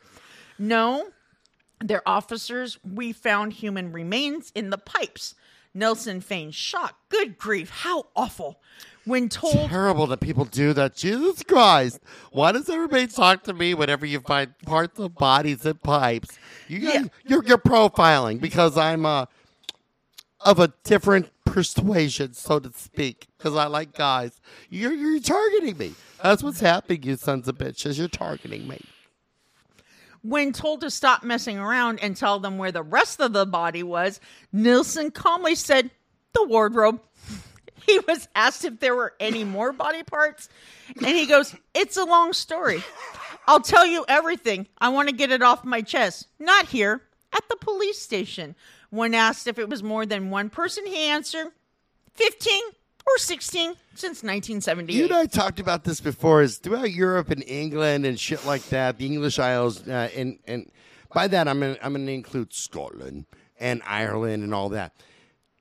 No, 0.58 1.10
they're 1.78 2.06
officers. 2.06 2.78
We 2.82 3.12
found 3.12 3.52
human 3.52 3.92
remains 3.92 4.50
in 4.56 4.70
the 4.70 4.78
pipes. 4.78 5.36
Nelson 5.72 6.20
feigned 6.20 6.56
shock. 6.56 6.96
Good 7.08 7.38
grief, 7.38 7.70
how 7.70 8.06
awful. 8.16 8.60
When 9.08 9.28
told 9.30 9.70
Terrible 9.70 10.06
that 10.08 10.20
people 10.20 10.44
do 10.44 10.72
that. 10.74 10.94
Jesus 10.94 11.42
Christ! 11.42 12.00
Why 12.30 12.52
does 12.52 12.68
everybody 12.68 13.06
talk 13.06 13.42
to 13.44 13.54
me 13.54 13.72
whenever 13.72 14.04
you 14.04 14.20
find 14.20 14.56
parts 14.66 14.98
of 14.98 15.14
bodies 15.14 15.64
and 15.64 15.82
pipes? 15.82 16.38
You 16.68 16.78
Yeah. 16.80 17.04
you're, 17.24 17.42
you're 17.44 17.58
profiling 17.58 18.38
because 18.40 18.76
I'm 18.76 19.06
uh, 19.06 19.24
of 20.40 20.58
a 20.60 20.72
different 20.84 21.30
persuasion, 21.46 22.34
so 22.34 22.58
to 22.60 22.70
speak. 22.74 23.26
Because 23.38 23.56
I 23.56 23.66
like 23.66 23.94
guys. 23.94 24.40
You're 24.68 24.92
you're 24.92 25.20
targeting 25.20 25.78
me. 25.78 25.94
That's 26.22 26.42
what's 26.42 26.60
happening, 26.60 27.02
you 27.04 27.16
sons 27.16 27.48
of 27.48 27.56
bitches. 27.56 27.98
You're 27.98 28.08
targeting 28.08 28.68
me. 28.68 28.80
When 30.22 30.52
told 30.52 30.82
to 30.82 30.90
stop 30.90 31.22
messing 31.22 31.58
around 31.58 32.00
and 32.02 32.16
tell 32.16 32.40
them 32.40 32.58
where 32.58 32.72
the 32.72 32.82
rest 32.82 33.20
of 33.20 33.32
the 33.32 33.46
body 33.46 33.82
was, 33.82 34.20
Nilsen 34.52 35.12
calmly 35.12 35.54
said, 35.54 35.90
The 36.34 36.44
wardrobe. 36.44 37.00
He 37.88 38.00
was 38.06 38.28
asked 38.34 38.66
if 38.66 38.80
there 38.80 38.94
were 38.94 39.14
any 39.18 39.44
more 39.44 39.72
body 39.72 40.02
parts, 40.02 40.50
and 40.96 41.06
he 41.06 41.24
goes, 41.24 41.54
It's 41.74 41.96
a 41.96 42.04
long 42.04 42.34
story. 42.34 42.84
I'll 43.46 43.60
tell 43.60 43.86
you 43.86 44.04
everything. 44.08 44.66
I 44.78 44.90
want 44.90 45.08
to 45.08 45.14
get 45.14 45.30
it 45.30 45.42
off 45.42 45.64
my 45.64 45.80
chest. 45.80 46.28
Not 46.38 46.66
here, 46.66 47.02
at 47.32 47.48
the 47.48 47.56
police 47.56 47.98
station. 47.98 48.54
When 48.90 49.14
asked 49.14 49.46
if 49.46 49.58
it 49.58 49.70
was 49.70 49.82
more 49.82 50.04
than 50.04 50.30
one 50.30 50.50
person, 50.50 50.86
he 50.86 51.08
answered, 51.08 51.48
15 52.14 52.60
or 53.06 53.18
16 53.18 53.74
since 53.94 54.22
1978. 54.22 54.94
You 54.94 55.04
and 55.04 55.14
I 55.14 55.26
talked 55.26 55.60
about 55.60 55.84
this 55.84 56.00
before. 56.00 56.42
Is 56.42 56.58
throughout 56.58 56.90
Europe 56.90 57.30
and 57.30 57.42
England 57.46 58.04
and 58.04 58.20
shit 58.20 58.44
like 58.44 58.64
that, 58.68 58.98
the 58.98 59.06
English 59.06 59.38
Isles, 59.38 59.86
uh, 59.88 60.10
and 60.14 60.38
and 60.46 60.70
by 61.12 61.26
that 61.28 61.48
I'm 61.48 61.60
gonna, 61.60 61.76
I'm 61.82 61.94
going 61.94 62.06
to 62.06 62.12
include 62.12 62.52
Scotland 62.52 63.24
and 63.58 63.82
Ireland 63.86 64.42
and 64.42 64.54
all 64.54 64.68
that. 64.70 64.92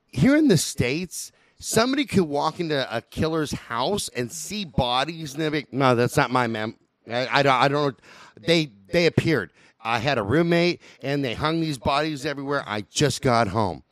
Here 0.08 0.36
in 0.36 0.48
the 0.48 0.58
states, 0.58 1.32
somebody 1.58 2.04
could 2.04 2.24
walk 2.24 2.60
into 2.60 2.96
a 2.96 3.00
killer's 3.00 3.52
house 3.52 4.08
and 4.10 4.30
see 4.30 4.64
bodies, 4.64 5.34
and 5.34 5.42
they'd 5.42 5.64
be, 5.64 5.66
"No, 5.72 5.94
that's 5.94 6.16
not 6.16 6.30
my 6.30 6.46
man. 6.46 6.74
I, 7.10 7.28
I 7.30 7.42
don't. 7.42 7.54
I 7.54 7.68
don't. 7.68 7.98
know. 7.98 8.04
They 8.46 8.70
they 8.90 9.06
appeared." 9.06 9.52
I 9.80 9.98
had 9.98 10.18
a 10.18 10.22
roommate, 10.22 10.82
and 11.02 11.24
they 11.24 11.34
hung 11.34 11.60
these 11.60 11.78
bodies 11.78 12.26
everywhere. 12.26 12.64
I 12.66 12.82
just 12.82 13.22
got 13.22 13.48
home. 13.48 13.84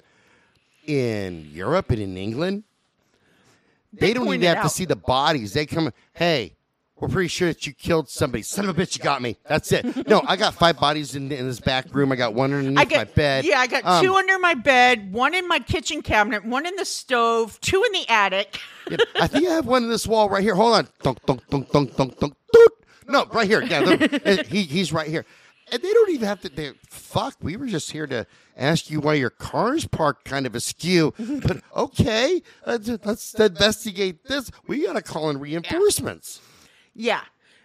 In 0.84 1.48
Europe 1.52 1.90
and 1.90 2.00
in 2.00 2.16
England, 2.16 2.64
they, 3.92 4.12
don't 4.12 4.26
even 4.26 4.42
have 4.42 4.62
to 4.62 4.68
see 4.68 4.84
the 4.84 4.96
bodies. 4.96 5.52
They 5.52 5.64
come, 5.66 5.92
hey, 6.12 6.55
we're 6.98 7.08
pretty 7.08 7.28
sure 7.28 7.48
that 7.48 7.66
you 7.66 7.74
killed 7.74 8.08
somebody. 8.08 8.42
Son 8.42 8.66
of 8.68 8.78
a 8.78 8.82
bitch, 8.82 8.96
you 8.96 9.04
got 9.04 9.20
me. 9.20 9.36
That's 9.46 9.70
it. 9.70 10.08
No, 10.08 10.22
I 10.26 10.36
got 10.36 10.54
five 10.54 10.80
bodies 10.80 11.14
in, 11.14 11.30
in 11.30 11.46
this 11.46 11.60
back 11.60 11.94
room. 11.94 12.10
I 12.10 12.16
got 12.16 12.32
one 12.32 12.52
underneath 12.54 12.88
got 12.88 12.96
my 12.96 13.04
bed. 13.04 13.44
Yeah, 13.44 13.60
I 13.60 13.66
got 13.66 13.84
Um, 13.84 14.02
two 14.04 14.14
under 14.14 14.38
my 14.38 14.54
bed, 14.54 15.12
one 15.12 15.34
in 15.34 15.46
my 15.46 15.58
kitchen 15.58 16.00
cabinet, 16.00 16.44
one 16.44 16.64
in 16.64 16.74
the 16.76 16.86
stove, 16.86 17.60
two 17.60 17.82
in 17.84 17.92
the 17.92 18.08
attic. 18.08 18.58
Yeah, 18.88 18.98
I 19.20 19.26
think 19.26 19.48
I 19.48 19.52
have 19.52 19.66
one 19.66 19.82
in 19.82 19.90
this 19.90 20.06
wall 20.06 20.30
right 20.30 20.44
here. 20.44 20.54
Hold 20.54 20.74
on. 20.74 20.88
Dunk, 21.02 21.18
dunk, 21.26 21.40
dunk, 21.50 21.72
dunk, 21.72 21.96
dunk, 21.96 22.18
dunk, 22.20 22.34
doot. 22.52 22.72
No, 23.08 23.24
right 23.32 23.48
here. 23.48 23.60
Yeah, 23.60 24.42
he, 24.48 24.62
he's 24.62 24.92
right 24.92 25.08
here. 25.08 25.24
And 25.72 25.82
they 25.82 25.92
don't 25.92 26.10
even 26.10 26.28
have 26.28 26.40
to. 26.42 26.48
They, 26.48 26.70
fuck, 26.88 27.34
we 27.42 27.56
were 27.56 27.66
just 27.66 27.90
here 27.90 28.06
to 28.06 28.28
ask 28.56 28.88
you 28.88 29.00
why 29.00 29.14
your 29.14 29.30
car's 29.30 29.86
parked 29.88 30.24
kind 30.24 30.46
of 30.46 30.54
askew. 30.54 31.12
But 31.18 31.62
okay, 31.74 32.42
uh, 32.64 32.78
let's 33.04 33.34
investigate 33.34 34.24
this. 34.28 34.52
We 34.68 34.86
got 34.86 34.92
to 34.92 35.02
call 35.02 35.30
in 35.30 35.40
reinforcements. 35.40 36.40
Yeah. 36.40 36.55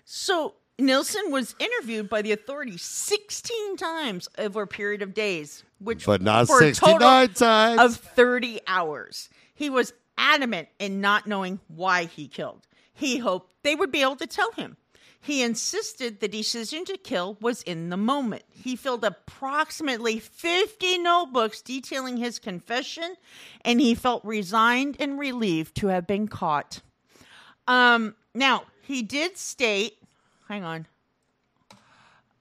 So 0.05 0.55
Nilsen 0.79 1.31
was 1.31 1.55
interviewed 1.59 2.09
by 2.09 2.21
the 2.21 2.31
authorities 2.31 2.81
16 2.81 3.77
times 3.77 4.27
over 4.37 4.63
a 4.63 4.67
period 4.67 5.01
of 5.01 5.13
days, 5.13 5.63
which 5.79 6.05
But 6.05 6.21
not 6.21 6.47
for 6.47 6.61
a 6.61 6.73
total 6.73 6.99
69 6.99 7.33
times. 7.33 7.79
of 7.79 7.95
30 7.95 8.59
hours. 8.67 9.29
He 9.53 9.69
was 9.69 9.93
adamant 10.17 10.69
in 10.79 11.01
not 11.01 11.27
knowing 11.27 11.59
why 11.67 12.05
he 12.05 12.27
killed. 12.27 12.67
He 12.93 13.17
hoped 13.19 13.53
they 13.63 13.75
would 13.75 13.91
be 13.91 14.01
able 14.01 14.17
to 14.17 14.27
tell 14.27 14.51
him. 14.53 14.77
He 15.23 15.43
insisted 15.43 16.19
the 16.19 16.27
decision 16.27 16.83
to 16.85 16.97
kill 16.97 17.37
was 17.39 17.61
in 17.61 17.89
the 17.89 17.97
moment. 17.97 18.41
He 18.49 18.75
filled 18.75 19.03
approximately 19.03 20.17
50 20.17 20.97
notebooks 20.97 21.61
detailing 21.61 22.17
his 22.17 22.39
confession, 22.39 23.15
and 23.63 23.79
he 23.79 23.93
felt 23.93 24.25
resigned 24.25 24.97
and 24.99 25.19
relieved 25.19 25.75
to 25.75 25.87
have 25.87 26.07
been 26.07 26.27
caught. 26.27 26.81
Um, 27.67 28.15
now 28.33 28.63
he 28.91 29.01
did 29.03 29.38
state, 29.38 29.97
hang 30.47 30.63
on. 30.63 30.85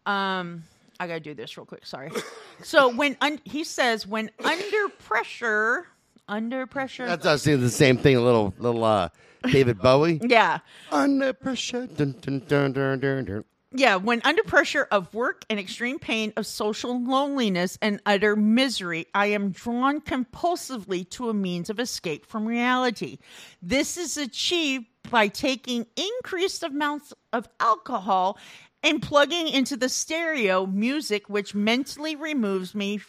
Um, 0.06 0.64
I 0.98 1.06
gotta 1.06 1.20
do 1.20 1.34
this 1.34 1.56
real 1.56 1.66
quick. 1.66 1.86
Sorry. 1.86 2.10
So 2.62 2.94
when 2.94 3.16
un- 3.22 3.40
he 3.44 3.64
says 3.64 4.06
when 4.06 4.30
under 4.44 4.88
pressure, 4.98 5.86
under 6.28 6.66
pressure, 6.66 7.06
that 7.06 7.22
does 7.22 7.42
do 7.42 7.56
the 7.56 7.70
same 7.70 7.96
thing. 7.96 8.16
A 8.16 8.20
little, 8.20 8.52
little 8.58 8.84
uh, 8.84 9.08
David 9.50 9.78
Bowie. 9.78 10.20
yeah, 10.28 10.58
Under 10.92 11.32
pressure. 11.32 11.86
Dun, 11.86 12.16
dun, 12.20 12.40
dun, 12.46 12.72
dun, 12.74 13.00
dun, 13.00 13.24
dun. 13.24 13.44
yeah, 13.72 13.96
when 13.96 14.20
under 14.24 14.42
pressure 14.42 14.86
of 14.90 15.14
work 15.14 15.46
and 15.48 15.58
extreme 15.58 15.98
pain 15.98 16.34
of 16.36 16.46
social 16.46 17.02
loneliness 17.02 17.78
and 17.80 17.98
utter 18.04 18.36
misery, 18.36 19.06
I 19.14 19.28
am 19.28 19.52
drawn 19.52 20.02
compulsively 20.02 21.08
to 21.12 21.30
a 21.30 21.32
means 21.34 21.70
of 21.70 21.80
escape 21.80 22.26
from 22.26 22.44
reality. 22.44 23.16
This 23.62 23.96
is 23.96 24.18
achieved 24.18 24.84
by 25.10 25.28
taking 25.28 25.86
increased 25.96 26.62
amounts 26.62 27.12
of 27.32 27.48
alcohol 27.58 28.38
and 28.82 29.02
plugging 29.02 29.48
into 29.48 29.76
the 29.76 29.88
stereo 29.88 30.66
music, 30.66 31.28
which 31.28 31.54
mentally 31.54 32.16
removes 32.16 32.74
me 32.74 33.00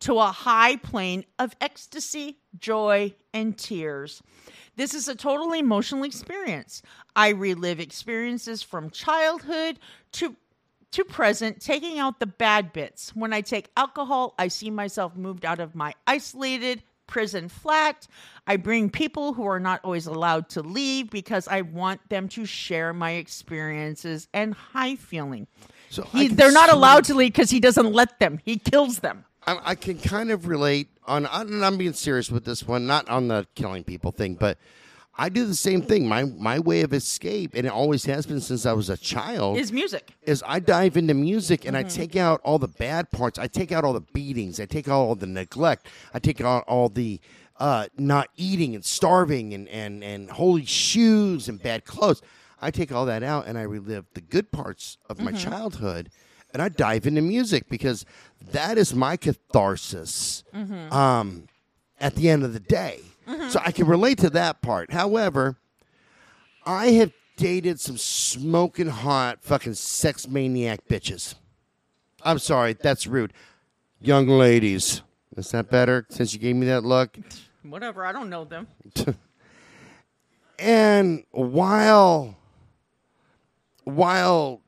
to 0.00 0.18
a 0.18 0.26
high 0.26 0.76
plane 0.76 1.24
of 1.38 1.54
ecstasy, 1.60 2.38
joy, 2.58 3.14
and 3.32 3.56
tears. 3.56 4.22
This 4.76 4.94
is 4.94 5.08
a 5.08 5.14
total 5.14 5.52
emotional 5.52 6.04
experience. 6.04 6.82
I 7.14 7.28
relive 7.30 7.80
experiences 7.80 8.62
from 8.62 8.90
childhood 8.90 9.78
to 10.12 10.36
to 10.92 11.04
present, 11.04 11.60
taking 11.60 12.00
out 12.00 12.18
the 12.18 12.26
bad 12.26 12.72
bits. 12.72 13.14
When 13.14 13.32
I 13.32 13.42
take 13.42 13.70
alcohol, 13.76 14.34
I 14.38 14.48
see 14.48 14.70
myself 14.70 15.14
moved 15.14 15.44
out 15.44 15.60
of 15.60 15.76
my 15.76 15.94
isolated 16.04 16.82
prison 17.10 17.50
flat. 17.50 18.06
I 18.46 18.56
bring 18.56 18.88
people 18.88 19.34
who 19.34 19.44
are 19.44 19.60
not 19.60 19.80
always 19.84 20.06
allowed 20.06 20.48
to 20.50 20.62
leave 20.62 21.10
because 21.10 21.46
I 21.46 21.60
want 21.60 22.00
them 22.08 22.28
to 22.30 22.46
share 22.46 22.94
my 22.94 23.12
experiences 23.12 24.28
and 24.32 24.54
high 24.54 24.96
feeling. 24.96 25.46
So 25.90 26.04
He, 26.04 26.28
they're 26.28 26.52
not 26.52 26.72
allowed 26.72 27.04
to 27.04 27.14
leave 27.14 27.32
because 27.32 27.50
he 27.50 27.60
doesn't 27.60 27.92
let 27.92 28.18
them. 28.18 28.40
He 28.44 28.56
kills 28.56 29.00
them. 29.00 29.24
I, 29.46 29.58
I 29.62 29.74
can 29.74 29.98
kind 29.98 30.30
of 30.30 30.46
relate 30.46 30.88
on. 31.04 31.26
And 31.26 31.64
I'm 31.64 31.76
being 31.76 31.92
serious 31.92 32.30
with 32.30 32.44
this 32.44 32.66
one, 32.66 32.86
not 32.86 33.08
on 33.08 33.28
the 33.28 33.46
killing 33.54 33.84
people 33.84 34.12
thing, 34.12 34.34
but 34.34 34.56
I 35.16 35.28
do 35.28 35.44
the 35.44 35.54
same 35.54 35.82
thing. 35.82 36.08
My 36.08 36.24
my 36.24 36.58
way 36.58 36.80
of 36.82 36.92
escape, 36.92 37.52
and 37.54 37.66
it 37.66 37.72
always 37.72 38.04
has 38.06 38.26
been 38.26 38.40
since 38.40 38.64
I 38.64 38.72
was 38.72 38.88
a 38.88 38.96
child, 38.96 39.58
Is 39.58 39.72
music. 39.72 40.14
is 40.22 40.42
I 40.46 40.60
dive 40.60 40.96
into 40.96 41.14
music 41.14 41.64
and 41.66 41.76
I 41.76 41.82
take 41.82 42.16
out 42.16 42.40
all 42.42 42.58
the 42.58 42.68
bad 42.68 43.10
parts. 43.10 43.38
I 43.38 43.46
take 43.46 43.70
out 43.72 43.84
all 43.84 43.92
the 43.92 44.00
beatings. 44.12 44.60
I 44.60 44.66
take 44.66 44.88
out 44.88 45.00
all 45.00 45.14
the 45.16 45.26
neglect. 45.26 45.88
I 46.14 46.20
take 46.20 46.40
out 46.40 46.64
all 46.66 46.88
the 46.88 47.20
uh, 47.58 47.86
not 47.98 48.28
eating 48.36 48.74
and 48.74 48.82
starving 48.84 49.52
and, 49.52 49.68
and, 49.68 50.02
and 50.02 50.30
holy 50.30 50.64
shoes 50.64 51.46
and 51.48 51.62
bad 51.62 51.84
clothes. 51.84 52.22
I 52.62 52.70
take 52.70 52.90
all 52.90 53.04
that 53.06 53.22
out 53.22 53.46
and 53.46 53.58
I 53.58 53.62
relive 53.62 54.06
the 54.14 54.22
good 54.22 54.50
parts 54.50 54.96
of 55.10 55.20
my 55.20 55.32
childhood 55.32 56.10
and 56.54 56.62
I 56.62 56.70
dive 56.70 57.06
into 57.06 57.20
music 57.20 57.68
because 57.68 58.06
that 58.52 58.78
is 58.78 58.94
my 58.94 59.16
catharsis 59.18 60.42
um, 60.90 61.48
at 62.00 62.14
the 62.14 62.30
end 62.30 62.44
of 62.44 62.54
the 62.54 62.60
day. 62.60 63.00
So 63.50 63.60
I 63.64 63.72
can 63.72 63.86
relate 63.86 64.18
to 64.18 64.30
that 64.30 64.62
part. 64.62 64.92
However, 64.92 65.56
I 66.64 66.88
have 66.92 67.12
dated 67.36 67.80
some 67.80 67.96
smoking 67.96 68.88
hot 68.88 69.42
fucking 69.42 69.74
sex 69.74 70.28
maniac 70.28 70.80
bitches. 70.88 71.34
I'm 72.22 72.38
sorry, 72.38 72.74
that's 72.74 73.06
rude. 73.06 73.32
Young 74.00 74.28
ladies. 74.28 75.02
Is 75.36 75.50
that 75.52 75.70
better 75.70 76.06
since 76.10 76.32
you 76.34 76.38
gave 76.38 76.56
me 76.56 76.66
that 76.66 76.84
look? 76.84 77.16
Whatever. 77.62 78.04
I 78.04 78.12
don't 78.12 78.30
know 78.30 78.44
them. 78.44 78.66
And 80.60 81.24
while 81.30 82.36
while 83.84 84.60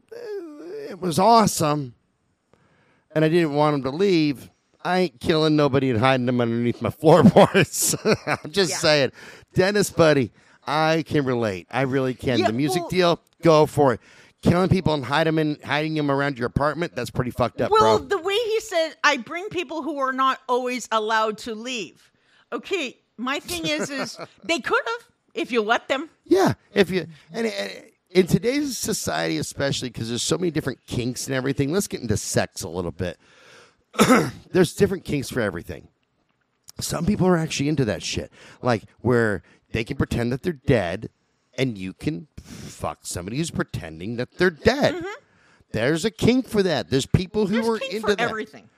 it 0.88 0.98
was 0.98 1.18
awesome 1.18 1.94
and 3.14 3.26
I 3.26 3.28
didn't 3.28 3.52
want 3.52 3.74
them 3.74 3.92
to 3.92 3.96
leave, 3.96 4.50
I 4.84 4.98
ain't 5.00 5.20
killing 5.20 5.56
nobody 5.56 5.90
and 5.90 5.98
hiding 5.98 6.26
them 6.26 6.40
underneath 6.40 6.82
my 6.82 6.90
floorboards. 7.00 7.94
I'm 8.26 8.50
just 8.50 8.72
Yeah. 8.72 8.76
saying. 8.78 9.12
Dennis, 9.54 9.90
buddy, 9.90 10.32
I 10.66 11.04
can 11.06 11.24
relate. 11.24 11.66
I 11.70 11.82
really 11.82 12.14
can. 12.14 12.38
Yeah, 12.38 12.46
the 12.48 12.52
music 12.52 12.82
well- 12.82 12.90
deal, 12.90 13.20
go 13.42 13.66
for 13.66 13.94
it. 13.94 14.00
Killing 14.42 14.68
people 14.68 14.92
and 14.92 15.04
hide 15.04 15.28
them 15.28 15.38
in, 15.38 15.56
hiding 15.64 15.94
them 15.94 16.10
around 16.10 16.36
your 16.36 16.48
apartment, 16.48 16.96
that's 16.96 17.10
pretty 17.10 17.30
fucked 17.30 17.60
up, 17.60 17.70
Well, 17.70 17.98
bro. 18.00 18.08
the 18.08 18.18
way 18.18 18.34
he 18.34 18.58
said, 18.58 18.94
I 19.04 19.18
bring 19.18 19.48
people 19.50 19.84
who 19.84 19.98
are 19.98 20.12
not 20.12 20.40
always 20.48 20.88
allowed 20.90 21.38
to 21.38 21.54
leave. 21.54 22.10
Okay, 22.52 22.98
my 23.16 23.38
thing 23.38 23.66
is, 23.68 23.88
is 23.88 24.18
they 24.44 24.58
could 24.58 24.82
have 24.84 25.08
if 25.34 25.52
you 25.52 25.62
let 25.62 25.86
them. 25.86 26.10
Yeah, 26.24 26.54
if 26.74 26.90
you 26.90 27.06
and, 27.32 27.46
and 27.46 27.72
in 28.10 28.26
today's 28.26 28.76
society, 28.76 29.38
especially 29.38 29.90
because 29.90 30.08
there's 30.08 30.22
so 30.24 30.36
many 30.36 30.50
different 30.50 30.84
kinks 30.88 31.26
and 31.28 31.36
everything. 31.36 31.70
Let's 31.72 31.86
get 31.86 32.00
into 32.02 32.16
sex 32.16 32.64
a 32.64 32.68
little 32.68 32.90
bit. 32.90 33.18
there's 34.52 34.74
different 34.74 35.04
kinks 35.04 35.28
for 35.30 35.40
everything. 35.40 35.88
Some 36.80 37.04
people 37.06 37.26
are 37.26 37.36
actually 37.36 37.68
into 37.68 37.84
that 37.84 38.02
shit, 38.02 38.32
like 38.62 38.84
where 39.00 39.42
they 39.72 39.84
can 39.84 39.96
pretend 39.96 40.32
that 40.32 40.42
they're 40.42 40.52
dead, 40.52 41.10
and 41.56 41.76
you 41.76 41.92
can 41.92 42.28
fuck 42.40 43.00
somebody 43.02 43.36
who's 43.36 43.50
pretending 43.50 44.16
that 44.16 44.38
they're 44.38 44.50
dead. 44.50 45.04
There's 45.72 46.04
a 46.04 46.10
kink 46.10 46.48
for 46.48 46.62
that. 46.62 46.90
There's 46.90 47.06
people 47.06 47.46
who 47.46 47.62
Mm-hmm. 47.62 47.66
There's 47.66 47.82
are 47.82 47.96
into 47.96 48.06
that 48.16 48.20
everything. 48.20 48.68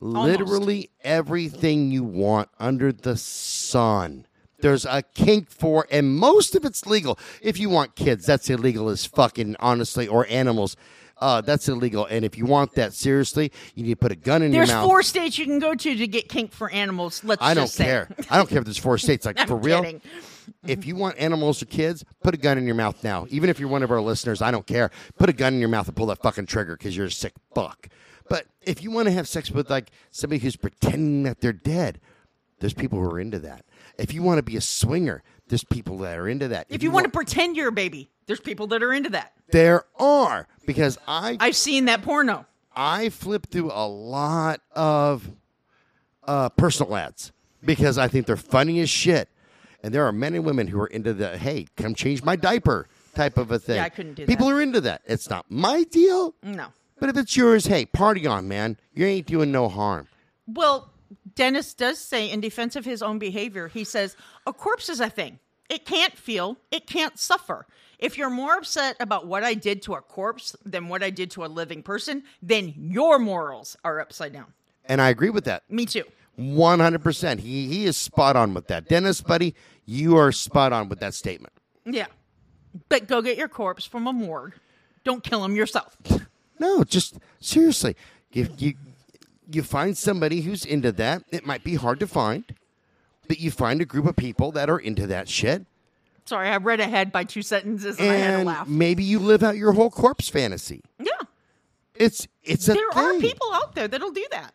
literally 0.00 0.90
everything 1.02 1.90
you 1.90 2.04
want 2.04 2.48
under 2.58 2.92
the 2.92 3.16
sun. 3.16 4.26
There's 4.60 4.86
a 4.86 5.02
kink 5.02 5.50
for, 5.50 5.86
and 5.90 6.16
most 6.16 6.54
of 6.54 6.64
it's 6.64 6.86
legal. 6.86 7.18
If 7.42 7.58
you 7.58 7.68
want 7.68 7.94
kids, 7.94 8.24
that's 8.26 8.48
illegal 8.48 8.88
as 8.88 9.04
fucking 9.04 9.56
honestly, 9.60 10.08
or 10.08 10.26
animals, 10.28 10.76
uh, 11.18 11.40
that's 11.40 11.68
illegal. 11.68 12.06
And 12.06 12.24
if 12.24 12.36
you 12.36 12.44
want 12.44 12.74
that 12.74 12.92
seriously, 12.92 13.50
you 13.74 13.82
need 13.82 13.90
to 13.90 13.96
put 13.96 14.12
a 14.12 14.16
gun 14.16 14.42
in 14.42 14.52
There's 14.52 14.68
your 14.68 14.76
mouth. 14.76 14.84
There's 14.84 14.90
four 14.90 15.02
states 15.02 15.38
you 15.38 15.46
can 15.46 15.58
go 15.58 15.74
to 15.74 15.96
to 15.96 16.06
get 16.06 16.28
kink 16.28 16.52
for 16.52 16.70
animals. 16.70 17.24
Let's 17.24 17.42
I 17.42 17.54
don't 17.54 17.72
care. 17.72 18.08
I 18.30 18.36
don't 18.36 18.48
care 18.48 18.58
if 18.58 18.64
there's 18.64 18.78
four 18.78 18.98
states. 18.98 19.24
Like 19.24 19.38
for 19.46 19.56
real, 19.56 19.82
kidding. 19.82 20.02
if 20.66 20.86
you 20.86 20.94
want 20.96 21.18
animals 21.18 21.62
or 21.62 21.66
kids, 21.66 22.04
put 22.22 22.34
a 22.34 22.36
gun 22.36 22.58
in 22.58 22.66
your 22.66 22.74
mouth 22.74 23.02
now. 23.02 23.26
Even 23.30 23.48
if 23.48 23.58
you're 23.58 23.68
one 23.68 23.82
of 23.82 23.90
our 23.90 24.00
listeners, 24.00 24.42
I 24.42 24.50
don't 24.50 24.66
care. 24.66 24.90
Put 25.18 25.30
a 25.30 25.32
gun 25.32 25.54
in 25.54 25.60
your 25.60 25.68
mouth 25.68 25.86
and 25.88 25.96
pull 25.96 26.06
that 26.06 26.22
fucking 26.22 26.46
trigger 26.46 26.76
because 26.76 26.96
you're 26.96 27.06
a 27.06 27.10
sick 27.10 27.32
fuck. 27.54 27.88
But 28.28 28.46
if 28.62 28.82
you 28.82 28.90
want 28.90 29.06
to 29.06 29.12
have 29.12 29.28
sex 29.28 29.50
with 29.50 29.70
like 29.70 29.90
somebody 30.10 30.40
who's 30.40 30.56
pretending 30.56 31.22
that 31.22 31.40
they're 31.40 31.52
dead, 31.52 32.00
there's 32.58 32.74
people 32.74 32.98
who 32.98 33.08
are 33.08 33.20
into 33.20 33.38
that. 33.40 33.64
If 33.98 34.12
you 34.12 34.22
want 34.22 34.38
to 34.38 34.42
be 34.42 34.56
a 34.56 34.60
swinger, 34.60 35.22
there's 35.48 35.64
people 35.64 35.98
that 35.98 36.18
are 36.18 36.28
into 36.28 36.48
that. 36.48 36.66
If 36.68 36.82
you 36.82 36.90
want 36.90 37.04
to 37.04 37.10
pretend 37.10 37.56
you're 37.56 37.68
a 37.68 37.72
baby, 37.72 38.10
there's 38.26 38.40
people 38.40 38.66
that 38.68 38.82
are 38.82 38.92
into 38.92 39.10
that. 39.10 39.32
there 39.50 39.84
are 39.98 40.46
because 40.66 40.98
I 41.06 41.36
I've 41.40 41.56
seen 41.56 41.84
that 41.86 42.02
porno. 42.02 42.46
I 42.74 43.08
flip 43.08 43.46
through 43.46 43.70
a 43.72 43.86
lot 43.88 44.60
of 44.72 45.30
uh, 46.24 46.48
personal 46.50 46.94
ads 46.96 47.32
because 47.64 47.98
I 47.98 48.08
think 48.08 48.26
they're 48.26 48.36
funny 48.36 48.80
as 48.80 48.90
shit. 48.90 49.28
And 49.82 49.94
there 49.94 50.04
are 50.04 50.12
men 50.12 50.34
and 50.34 50.44
women 50.44 50.66
who 50.66 50.80
are 50.80 50.86
into 50.88 51.14
the 51.14 51.38
hey, 51.38 51.66
come 51.76 51.94
change 51.94 52.22
my 52.24 52.36
diaper 52.36 52.88
type 53.14 53.38
of 53.38 53.50
a 53.52 53.58
thing. 53.58 53.76
Yeah, 53.76 53.84
I 53.84 53.88
couldn't 53.88 54.14
do 54.14 54.26
People 54.26 54.48
that. 54.48 54.54
are 54.54 54.60
into 54.60 54.80
that. 54.82 55.02
It's 55.06 55.30
not 55.30 55.46
my 55.50 55.84
deal, 55.84 56.34
No. 56.42 56.66
But 56.98 57.10
if 57.10 57.16
it's 57.18 57.36
yours, 57.36 57.66
hey, 57.66 57.84
party 57.86 58.26
on, 58.26 58.48
man. 58.48 58.78
You 58.94 59.04
ain't 59.06 59.26
doing 59.26 59.52
no 59.52 59.68
harm. 59.68 60.08
Well, 60.46 60.90
Dennis 61.34 61.74
does 61.74 61.98
say, 61.98 62.30
in 62.30 62.40
defense 62.40 62.74
of 62.74 62.84
his 62.86 63.02
own 63.02 63.18
behavior, 63.18 63.68
he 63.68 63.84
says, 63.84 64.16
A 64.46 64.52
corpse 64.52 64.88
is 64.88 64.98
a 65.00 65.10
thing. 65.10 65.38
It 65.68 65.84
can't 65.84 66.14
feel, 66.16 66.56
it 66.70 66.86
can't 66.86 67.18
suffer. 67.18 67.66
If 67.98 68.18
you're 68.18 68.30
more 68.30 68.54
upset 68.54 68.96
about 69.00 69.26
what 69.26 69.42
I 69.42 69.54
did 69.54 69.82
to 69.82 69.94
a 69.94 70.00
corpse 70.00 70.54
than 70.64 70.88
what 70.88 71.02
I 71.02 71.10
did 71.10 71.30
to 71.32 71.44
a 71.44 71.46
living 71.46 71.82
person, 71.82 72.24
then 72.42 72.74
your 72.76 73.18
morals 73.18 73.76
are 73.84 74.00
upside 74.00 74.32
down. 74.32 74.52
And 74.84 75.00
I 75.00 75.08
agree 75.08 75.30
with 75.30 75.44
that. 75.44 75.62
Me 75.70 75.86
too. 75.86 76.04
100%. 76.38 77.38
He, 77.40 77.66
he 77.68 77.86
is 77.86 77.96
spot 77.96 78.36
on 78.36 78.54
with 78.54 78.68
that. 78.68 78.88
Dennis, 78.88 79.20
buddy, 79.20 79.54
you 79.86 80.16
are 80.16 80.30
spot 80.32 80.72
on 80.72 80.88
with 80.88 81.00
that 81.00 81.14
statement. 81.14 81.52
Yeah. 81.84 82.06
But 82.88 83.08
go 83.08 83.22
get 83.22 83.38
your 83.38 83.48
corpse 83.48 83.86
from 83.86 84.06
a 84.06 84.12
morgue. 84.12 84.54
Don't 85.04 85.22
kill 85.22 85.44
him 85.44 85.56
yourself. 85.56 85.96
No, 86.58 86.84
just 86.84 87.18
seriously. 87.40 87.96
If 88.32 88.60
you 88.60 88.74
you 89.50 89.62
find 89.62 89.96
somebody 89.96 90.40
who's 90.40 90.64
into 90.64 90.90
that, 90.92 91.22
it 91.30 91.46
might 91.46 91.62
be 91.62 91.76
hard 91.76 92.00
to 92.00 92.06
find, 92.06 92.44
but 93.28 93.38
you 93.38 93.50
find 93.50 93.80
a 93.80 93.84
group 93.84 94.06
of 94.06 94.16
people 94.16 94.50
that 94.52 94.68
are 94.68 94.78
into 94.78 95.06
that 95.06 95.28
shit, 95.28 95.66
Sorry, 96.26 96.48
I 96.48 96.56
read 96.56 96.80
ahead 96.80 97.12
by 97.12 97.24
two 97.24 97.42
sentences 97.42 97.98
and, 97.98 98.10
I 98.10 98.14
had 98.14 98.38
to 98.38 98.44
laugh. 98.44 98.68
maybe 98.68 99.04
you 99.04 99.18
live 99.20 99.42
out 99.42 99.56
your 99.56 99.72
whole 99.72 99.90
corpse 99.90 100.28
fantasy. 100.28 100.82
Yeah. 100.98 101.12
It's 101.94 102.26
it's 102.42 102.68
a 102.68 102.74
There 102.74 102.90
are 102.94 103.18
people 103.18 103.48
out 103.54 103.74
there 103.74 103.88
that'll 103.88 104.10
do 104.10 104.26
that. 104.32 104.52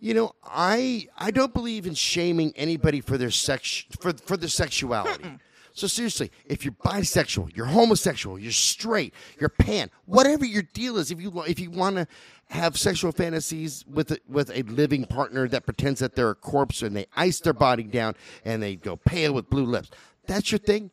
You 0.00 0.14
know, 0.14 0.32
I 0.44 1.08
I 1.16 1.30
don't 1.30 1.54
believe 1.54 1.86
in 1.86 1.94
shaming 1.94 2.52
anybody 2.56 3.00
for 3.00 3.16
their 3.16 3.30
sex 3.30 3.84
for 4.00 4.12
for 4.12 4.36
their 4.36 4.48
sexuality. 4.48 5.38
So 5.76 5.88
seriously, 5.88 6.30
if 6.44 6.64
you're 6.64 6.74
bisexual, 6.84 7.56
you're 7.56 7.66
homosexual, 7.66 8.38
you're 8.38 8.52
straight, 8.52 9.12
you're 9.40 9.48
pan, 9.48 9.90
whatever 10.06 10.44
your 10.44 10.62
deal 10.62 10.98
is, 10.98 11.10
if 11.10 11.20
you 11.20 11.42
if 11.48 11.58
you 11.58 11.70
want 11.70 11.96
to 11.96 12.06
have 12.50 12.78
sexual 12.78 13.10
fantasies 13.10 13.84
with 13.90 14.12
a, 14.12 14.18
with 14.28 14.50
a 14.54 14.62
living 14.62 15.04
partner 15.04 15.48
that 15.48 15.64
pretends 15.64 15.98
that 15.98 16.14
they're 16.14 16.30
a 16.30 16.34
corpse 16.34 16.82
and 16.82 16.94
they 16.94 17.06
ice 17.16 17.40
their 17.40 17.52
body 17.52 17.82
down 17.82 18.14
and 18.44 18.62
they 18.62 18.76
go 18.76 18.96
pale 18.96 19.32
with 19.32 19.50
blue 19.50 19.64
lips, 19.64 19.90
that's 20.26 20.50
your 20.52 20.58
thing. 20.58 20.90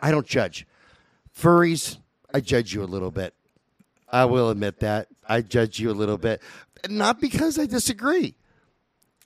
I 0.00 0.10
don't 0.10 0.26
judge. 0.26 0.66
Furries, 1.36 1.98
I 2.32 2.40
judge 2.40 2.72
you 2.74 2.82
a 2.82 2.86
little 2.86 3.10
bit. 3.10 3.34
I 4.10 4.24
will 4.24 4.50
admit 4.50 4.80
that. 4.80 5.08
I 5.28 5.42
judge 5.42 5.78
you 5.78 5.90
a 5.90 5.92
little 5.92 6.18
bit. 6.18 6.40
Not 6.88 7.20
because 7.20 7.58
I 7.58 7.66
disagree, 7.66 8.34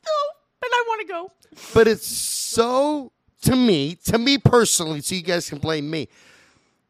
Oh, 0.07 0.31
but 0.61 0.69
I 0.73 0.85
want 0.89 1.01
to 1.03 1.07
go. 1.07 1.31
but 1.75 1.87
it's 1.87 2.07
so, 2.07 3.13
to 3.43 3.55
me, 3.55 3.95
to 4.07 4.19
me 4.19 4.39
personally, 4.39 5.01
so 5.01 5.15
you 5.15 5.23
guys 5.23 5.49
can 5.49 5.59
blame 5.59 5.89
me, 5.91 6.09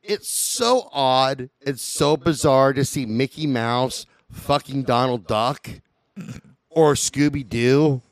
it's 0.02 0.28
so 0.28 0.88
odd. 0.92 1.50
It's 1.60 1.82
so 1.82 2.16
bizarre 2.16 2.72
to 2.72 2.84
see 2.84 3.06
Mickey 3.06 3.46
Mouse 3.46 4.06
fucking 4.30 4.84
Donald 4.84 5.26
Duck 5.26 5.68
or 6.70 6.94
Scooby 6.94 7.48
Doo 7.48 8.02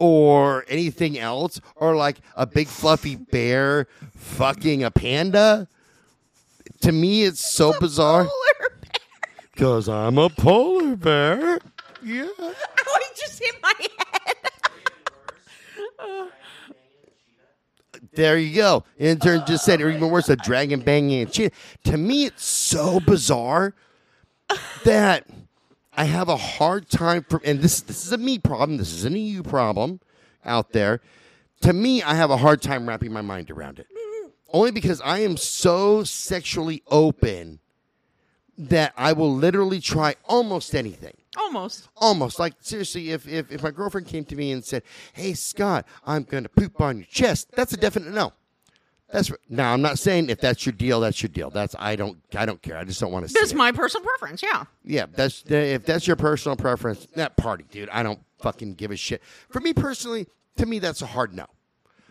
or 0.00 0.64
anything 0.66 1.16
else 1.18 1.60
or 1.76 1.94
like 1.94 2.20
a 2.34 2.46
big 2.46 2.66
fluffy 2.66 3.14
bear 3.14 3.86
fucking 4.16 4.82
a 4.82 4.90
panda. 4.90 5.68
To 6.80 6.90
me, 6.90 7.22
it's 7.24 7.40
so 7.40 7.78
bizarre. 7.78 8.26
Because 9.52 9.88
I'm 9.88 10.18
a 10.18 10.30
polar 10.30 10.96
bear. 10.96 11.60
Yeah. 12.02 12.28
Oh, 12.38 12.54
I 12.88 13.04
just 13.14 13.38
hit 13.38 13.54
my 13.62 13.74
head. 13.78 14.36
There 18.14 18.38
you 18.38 18.56
go. 18.56 18.84
Intern 18.98 19.44
just 19.46 19.64
said, 19.64 19.80
or 19.82 19.90
even 19.90 20.10
worse, 20.10 20.28
a 20.30 20.36
dragon 20.36 20.80
banging 20.80 21.22
a 21.22 21.26
cheetah. 21.26 21.54
To 21.84 21.96
me, 21.96 22.24
it's 22.24 22.44
so 22.44 22.98
bizarre 23.00 23.74
that 24.84 25.26
I 26.00 26.04
have 26.04 26.30
a 26.30 26.36
hard 26.36 26.88
time. 26.88 27.26
And 27.44 27.60
this 27.60 27.82
this 27.82 28.06
is 28.06 28.12
a 28.12 28.16
me 28.16 28.38
problem. 28.38 28.78
This 28.78 28.90
isn't 28.94 29.14
a 29.14 29.18
you 29.18 29.42
problem 29.42 30.00
out 30.46 30.72
there. 30.72 31.02
To 31.60 31.74
me, 31.74 32.02
I 32.02 32.14
have 32.14 32.30
a 32.30 32.38
hard 32.38 32.62
time 32.62 32.88
wrapping 32.88 33.12
my 33.12 33.20
mind 33.20 33.50
around 33.50 33.78
it. 33.78 33.86
Only 34.50 34.70
because 34.70 35.02
I 35.02 35.18
am 35.18 35.36
so 35.36 36.02
sexually 36.02 36.82
open 36.86 37.60
that 38.56 38.94
I 38.96 39.12
will 39.12 39.34
literally 39.34 39.78
try 39.78 40.16
almost 40.24 40.74
anything 40.74 41.18
Almost. 41.36 41.88
almost 41.96 42.38
like 42.38 42.54
seriously 42.60 43.10
if, 43.10 43.28
if 43.28 43.52
if 43.52 43.62
my 43.62 43.70
girlfriend 43.70 44.06
came 44.06 44.24
to 44.24 44.36
me 44.36 44.52
and 44.52 44.62
said 44.62 44.82
hey 45.14 45.32
scott 45.32 45.86
i'm 46.04 46.24
going 46.24 46.42
to 46.42 46.48
poop 46.50 46.78
on 46.80 46.98
your 46.98 47.06
chest 47.06 47.48
that's 47.52 47.72
a 47.72 47.76
definite 47.78 48.12
no 48.12 48.34
that's 49.12 49.30
now 49.48 49.72
i'm 49.72 49.82
not 49.82 49.98
saying 49.98 50.28
if 50.30 50.40
that's 50.40 50.64
your 50.66 50.72
deal 50.72 51.00
that's 51.00 51.22
your 51.22 51.28
deal 51.28 51.50
that's 51.50 51.74
i 51.78 51.96
don't 51.96 52.18
i 52.36 52.44
don't 52.46 52.60
care 52.62 52.76
i 52.76 52.84
just 52.84 53.00
don't 53.00 53.12
want 53.12 53.26
to 53.26 53.32
That's 53.32 53.50
see 53.50 53.54
it. 53.54 53.58
my 53.58 53.72
personal 53.72 54.06
preference. 54.06 54.42
Yeah. 54.42 54.64
yeah 54.84 55.06
that's 55.12 55.42
if 55.46 55.84
that's 55.84 56.06
your 56.06 56.16
personal 56.16 56.56
preference 56.56 57.06
that 57.16 57.36
party 57.36 57.64
dude 57.70 57.88
i 57.90 58.02
don't 58.02 58.20
fucking 58.40 58.74
give 58.74 58.90
a 58.90 58.96
shit 58.96 59.22
for 59.50 59.60
me 59.60 59.72
personally 59.72 60.26
to 60.56 60.66
me 60.66 60.78
that's 60.78 61.02
a 61.02 61.06
hard 61.06 61.34
no 61.34 61.46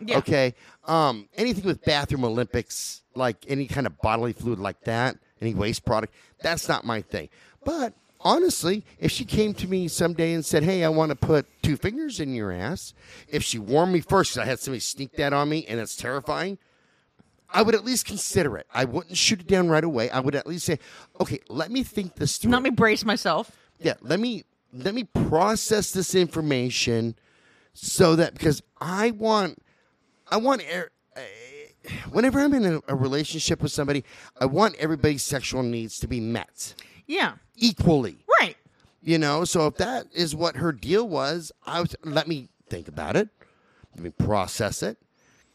Yeah. 0.00 0.18
Okay. 0.18 0.54
Um, 0.86 1.28
anything 1.36 1.64
with 1.64 1.84
bathroom 1.84 2.24
Olympics, 2.24 3.02
like 3.14 3.44
any 3.48 3.66
kind 3.66 3.86
of 3.86 3.98
bodily 4.00 4.32
fluid 4.32 4.58
like 4.58 4.80
that, 4.84 5.16
any 5.42 5.54
waste 5.54 5.84
product, 5.84 6.14
that's 6.42 6.68
not 6.68 6.84
my 6.86 7.02
thing. 7.02 7.28
But 7.64 7.92
honestly, 8.20 8.82
if 8.98 9.10
she 9.12 9.24
came 9.26 9.52
to 9.54 9.68
me 9.68 9.88
someday 9.88 10.32
and 10.32 10.42
said, 10.44 10.62
"Hey, 10.64 10.84
I 10.84 10.88
want 10.88 11.10
to 11.10 11.16
put 11.16 11.46
two 11.62 11.76
fingers 11.76 12.18
in 12.18 12.32
your 12.34 12.50
ass," 12.50 12.94
if 13.28 13.42
she 13.44 13.58
warned 13.58 13.92
me 13.92 14.00
first, 14.00 14.38
I 14.38 14.46
had 14.46 14.58
somebody 14.58 14.80
sneak 14.80 15.12
that 15.16 15.32
on 15.34 15.48
me, 15.50 15.66
and 15.68 15.78
it's 15.78 15.96
terrifying. 15.96 16.56
I 17.52 17.62
would 17.62 17.74
at 17.74 17.84
least 17.84 18.06
consider 18.06 18.56
it. 18.56 18.66
I 18.72 18.84
wouldn't 18.84 19.16
shoot 19.16 19.40
it 19.40 19.46
down 19.46 19.68
right 19.68 19.82
away. 19.84 20.08
I 20.10 20.20
would 20.20 20.34
at 20.34 20.46
least 20.46 20.66
say, 20.66 20.78
"Okay, 21.20 21.40
let 21.48 21.70
me 21.70 21.82
think 21.82 22.14
this 22.16 22.36
through." 22.38 22.52
Let 22.52 22.62
me 22.62 22.70
brace 22.70 23.04
myself. 23.04 23.50
yeah 23.80 23.94
let 24.02 24.20
me 24.20 24.44
let 24.72 24.94
me 24.94 25.04
process 25.04 25.90
this 25.92 26.14
information 26.14 27.14
so 27.72 28.14
that 28.16 28.34
because 28.34 28.62
i 28.80 29.10
want 29.12 29.56
i 30.30 30.36
want 30.36 30.62
er- 30.72 30.90
uh, 31.16 31.20
whenever 32.10 32.38
i'm 32.40 32.52
in 32.54 32.64
a, 32.66 32.80
a 32.88 32.94
relationship 32.94 33.62
with 33.62 33.72
somebody 33.72 34.04
i 34.40 34.44
want 34.44 34.74
everybody's 34.76 35.22
sexual 35.22 35.62
needs 35.62 35.98
to 35.98 36.06
be 36.06 36.20
met 36.20 36.74
Yeah. 37.06 37.32
equally 37.56 38.18
Right. 38.40 38.56
you 39.02 39.18
know 39.18 39.44
so 39.44 39.66
if 39.66 39.76
that 39.76 40.06
is 40.12 40.36
what 40.36 40.56
her 40.56 40.72
deal 40.72 41.08
was 41.08 41.50
i 41.66 41.80
was 41.80 41.96
let 42.04 42.28
me 42.28 42.48
think 42.68 42.86
about 42.86 43.16
it 43.16 43.28
let 43.96 44.04
me 44.04 44.10
process 44.10 44.82
it 44.82 44.98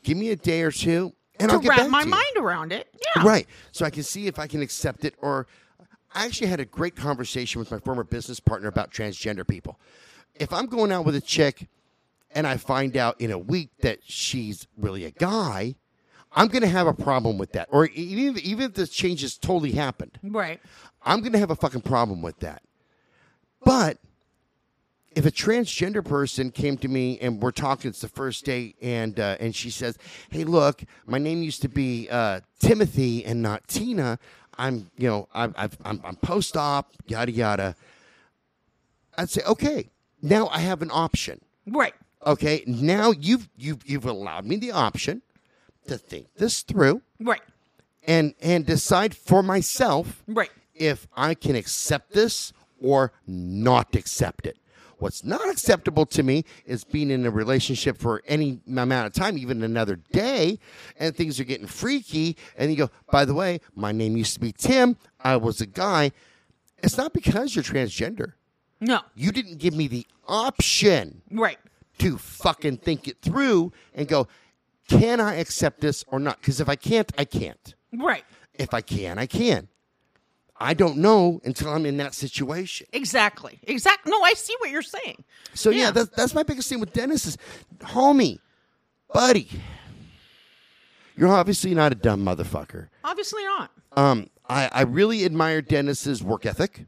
give 0.03 0.17
me 0.17 0.29
a 0.31 0.35
day 0.35 0.61
or 0.63 0.71
two 0.71 1.13
and 1.39 1.49
To 1.49 1.55
i'll 1.55 1.61
get 1.61 1.69
wrap 1.69 1.79
back 1.79 1.89
my 1.89 2.05
mind 2.05 2.37
around 2.37 2.71
it. 2.71 2.87
Yeah. 3.15 3.23
Right. 3.27 3.47
So 3.71 3.85
I 3.85 3.89
can 3.89 4.03
see 4.03 4.27
if 4.27 4.39
I 4.39 4.47
can 4.47 4.61
accept 4.61 5.05
it 5.05 5.15
or 5.19 5.47
I 6.13 6.25
actually 6.25 6.47
had 6.47 6.59
a 6.59 6.65
great 6.65 6.95
conversation 6.95 7.59
with 7.59 7.71
my 7.71 7.79
former 7.79 8.03
business 8.03 8.39
partner 8.39 8.69
about 8.69 8.91
transgender 8.91 9.45
people. 9.45 9.79
If 10.33 10.53
I'm 10.53 10.65
going 10.65 10.91
out 10.91 11.05
with 11.05 11.15
a 11.15 11.21
chick 11.21 11.67
and 12.31 12.47
I 12.47 12.57
find 12.57 12.95
out 12.95 13.19
in 13.19 13.31
a 13.31 13.37
week 13.37 13.69
that 13.81 13.99
she's 14.03 14.67
really 14.77 15.03
a 15.03 15.11
guy, 15.11 15.75
I'm 16.31 16.47
going 16.47 16.61
to 16.61 16.69
have 16.69 16.87
a 16.87 16.93
problem 16.93 17.37
with 17.37 17.51
that. 17.53 17.67
Or 17.71 17.87
even 17.87 18.39
even 18.41 18.65
if 18.65 18.73
the 18.73 18.87
change 18.87 19.21
has 19.21 19.37
totally 19.37 19.71
happened, 19.71 20.19
Right. 20.23 20.61
I'm 21.03 21.19
going 21.19 21.33
to 21.33 21.39
have 21.39 21.51
a 21.51 21.55
fucking 21.55 21.81
problem 21.81 22.21
with 22.21 22.39
that. 22.39 22.61
But 23.63 23.97
if 25.15 25.25
a 25.25 25.31
transgender 25.31 26.03
person 26.03 26.51
came 26.51 26.77
to 26.77 26.87
me 26.87 27.17
and 27.19 27.41
we're 27.41 27.51
talking, 27.51 27.89
it's 27.89 28.01
the 28.01 28.09
first 28.09 28.45
date, 28.45 28.75
and 28.81 29.19
uh, 29.19 29.37
and 29.39 29.55
she 29.55 29.69
says, 29.69 29.97
"Hey, 30.29 30.43
look, 30.43 30.83
my 31.05 31.17
name 31.17 31.41
used 31.41 31.61
to 31.61 31.69
be 31.69 32.07
uh, 32.11 32.41
Timothy 32.59 33.25
and 33.25 33.41
not 33.41 33.67
Tina. 33.67 34.19
I'm, 34.57 34.89
you 34.97 35.07
know, 35.09 35.27
I've, 35.33 35.53
I've, 35.57 35.77
I'm, 35.83 36.01
I'm 36.03 36.15
post-op, 36.17 36.91
yada 37.07 37.31
yada." 37.31 37.75
I'd 39.17 39.29
say, 39.29 39.41
"Okay, 39.47 39.89
now 40.21 40.47
I 40.49 40.59
have 40.59 40.81
an 40.81 40.91
option. 40.91 41.39
Right. 41.65 41.93
Okay, 42.25 42.63
now 42.67 43.11
you've 43.11 43.47
you've 43.57 43.89
you've 43.89 44.05
allowed 44.05 44.45
me 44.45 44.57
the 44.57 44.71
option 44.71 45.21
to 45.87 45.97
think 45.97 46.27
this 46.35 46.61
through 46.63 47.01
Right. 47.19 47.41
and 48.05 48.33
and 48.41 48.65
decide 48.65 49.15
for 49.15 49.41
myself." 49.41 50.23
Right. 50.27 50.49
if 50.73 51.07
I 51.15 51.35
can 51.35 51.55
accept 51.55 52.11
this 52.11 52.51
or 52.81 53.13
not 53.25 53.95
accept 53.95 54.45
it. 54.45 54.57
What's 54.97 55.23
not 55.23 55.49
acceptable 55.49 56.05
to 56.07 56.23
me 56.23 56.45
is 56.65 56.83
being 56.83 57.11
in 57.11 57.25
a 57.25 57.31
relationship 57.31 57.97
for 57.97 58.21
any 58.27 58.61
amount 58.67 59.07
of 59.07 59.13
time, 59.13 59.37
even 59.37 59.61
another 59.63 59.97
day, 60.11 60.59
and 60.97 61.15
things 61.15 61.39
are 61.39 61.43
getting 61.43 61.67
freaky. 61.67 62.37
And 62.57 62.71
you 62.71 62.77
go, 62.77 62.89
by 63.11 63.25
the 63.25 63.33
way, 63.33 63.59
my 63.75 63.91
name 63.91 64.15
used 64.15 64.33
to 64.35 64.39
be 64.39 64.51
Tim. 64.51 64.97
I 65.19 65.35
was 65.37 65.59
a 65.61 65.65
guy. 65.65 66.11
It's 66.83 66.97
not 66.97 67.13
because 67.13 67.55
you're 67.55 67.63
transgender. 67.63 68.33
No. 68.79 69.01
You 69.15 69.31
didn't 69.31 69.57
give 69.57 69.73
me 69.73 69.87
the 69.87 70.05
option 70.27 71.21
Right. 71.31 71.57
to 71.99 72.17
fucking 72.17 72.77
think 72.77 73.07
it 73.07 73.21
through 73.21 73.71
and 73.93 74.07
go, 74.07 74.27
can 74.87 75.19
I 75.19 75.35
accept 75.35 75.81
this 75.81 76.03
or 76.07 76.19
not? 76.19 76.39
Because 76.39 76.59
if 76.59 76.69
I 76.69 76.75
can't, 76.75 77.11
I 77.17 77.25
can't. 77.25 77.73
Right. 77.93 78.23
If 78.53 78.73
I 78.73 78.81
can, 78.81 79.17
I 79.17 79.25
can. 79.25 79.67
I 80.57 80.73
don't 80.73 80.97
know 80.97 81.41
until 81.43 81.69
I'm 81.69 81.85
in 81.85 81.97
that 81.97 82.13
situation. 82.13 82.87
Exactly. 82.93 83.59
Exactly. 83.63 84.09
No, 84.11 84.21
I 84.21 84.33
see 84.35 84.55
what 84.59 84.69
you're 84.69 84.81
saying. 84.81 85.23
So 85.53 85.69
yeah, 85.69 85.85
Yeah. 85.85 85.91
that's 85.91 86.09
that's 86.15 86.33
my 86.33 86.43
biggest 86.43 86.69
thing 86.69 86.79
with 86.79 86.93
Dennis 86.93 87.25
is, 87.25 87.37
homie, 87.81 88.39
buddy, 89.13 89.49
you're 91.17 91.29
obviously 91.29 91.73
not 91.73 91.91
a 91.91 91.95
dumb 91.95 92.23
motherfucker. 92.25 92.87
Obviously 93.03 93.43
not. 93.43 93.71
Um, 93.97 94.29
I, 94.47 94.69
I 94.71 94.81
really 94.83 95.25
admire 95.25 95.61
Dennis's 95.61 96.21
work 96.21 96.45
ethic. 96.45 96.85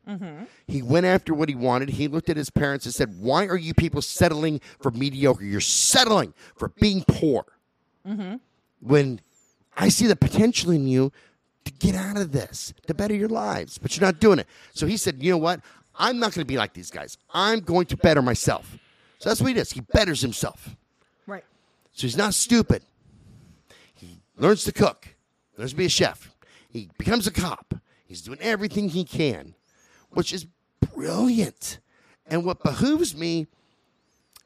He 0.67 0.81
went 0.81 1.05
after 1.05 1.33
what 1.33 1.49
he 1.49 1.55
wanted. 1.55 1.89
He 1.89 2.07
looked 2.07 2.29
at 2.29 2.37
his 2.37 2.49
parents 2.49 2.85
and 2.85 2.93
said, 2.93 3.17
Why 3.19 3.47
are 3.47 3.57
you 3.57 3.73
people 3.73 4.01
settling 4.01 4.61
for 4.79 4.91
mediocre? 4.91 5.43
You're 5.43 5.59
settling 5.61 6.33
for 6.55 6.69
being 6.69 7.03
poor. 7.07 7.45
When 8.79 9.21
I 9.75 9.89
see 9.89 10.07
the 10.07 10.15
potential 10.15 10.71
in 10.71 10.87
you 10.87 11.11
to 11.67 11.73
get 11.73 11.95
out 11.95 12.17
of 12.17 12.31
this, 12.31 12.73
to 12.87 12.93
better 12.93 13.13
your 13.13 13.29
lives, 13.29 13.77
but 13.77 13.95
you're 13.95 14.05
not 14.05 14.19
doing 14.19 14.39
it. 14.39 14.47
So 14.73 14.87
he 14.87 14.97
said, 14.97 15.21
You 15.21 15.31
know 15.31 15.37
what? 15.37 15.61
I'm 15.95 16.19
not 16.19 16.33
going 16.33 16.45
to 16.45 16.45
be 16.45 16.57
like 16.57 16.73
these 16.73 16.91
guys. 16.91 17.17
I'm 17.33 17.59
going 17.59 17.87
to 17.87 17.97
better 17.97 18.21
myself. 18.21 18.77
So 19.19 19.29
that's 19.29 19.41
what 19.41 19.47
he 19.47 19.53
does. 19.53 19.71
He 19.71 19.81
betters 19.81 20.21
himself. 20.21 20.75
Right. 21.25 21.43
So 21.91 22.03
he's 22.03 22.17
not 22.17 22.33
stupid. 22.33 22.83
He 23.95 24.19
learns 24.37 24.63
to 24.65 24.71
cook, 24.71 25.15
learns 25.57 25.71
to 25.71 25.77
be 25.77 25.85
a 25.85 25.89
chef. 25.89 26.35
He 26.69 26.89
becomes 26.97 27.25
a 27.25 27.31
cop. 27.31 27.73
He's 28.05 28.21
doing 28.21 28.37
everything 28.41 28.89
he 28.89 29.03
can, 29.03 29.55
which 30.11 30.31
is 30.31 30.45
brilliant. 30.93 31.79
And 32.27 32.45
what 32.45 32.61
behooves 32.63 33.15
me 33.15 33.47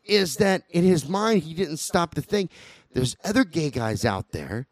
is 0.06 0.38
that 0.38 0.64
in 0.70 0.84
his 0.84 1.08
mind, 1.08 1.44
he 1.44 1.54
didn't 1.54 1.78
stop 1.78 2.16
to 2.16 2.22
think 2.22 2.52
there's 2.94 3.16
other 3.24 3.44
gay 3.44 3.70
guys 3.70 4.06
out 4.06 4.32
there. 4.32 4.68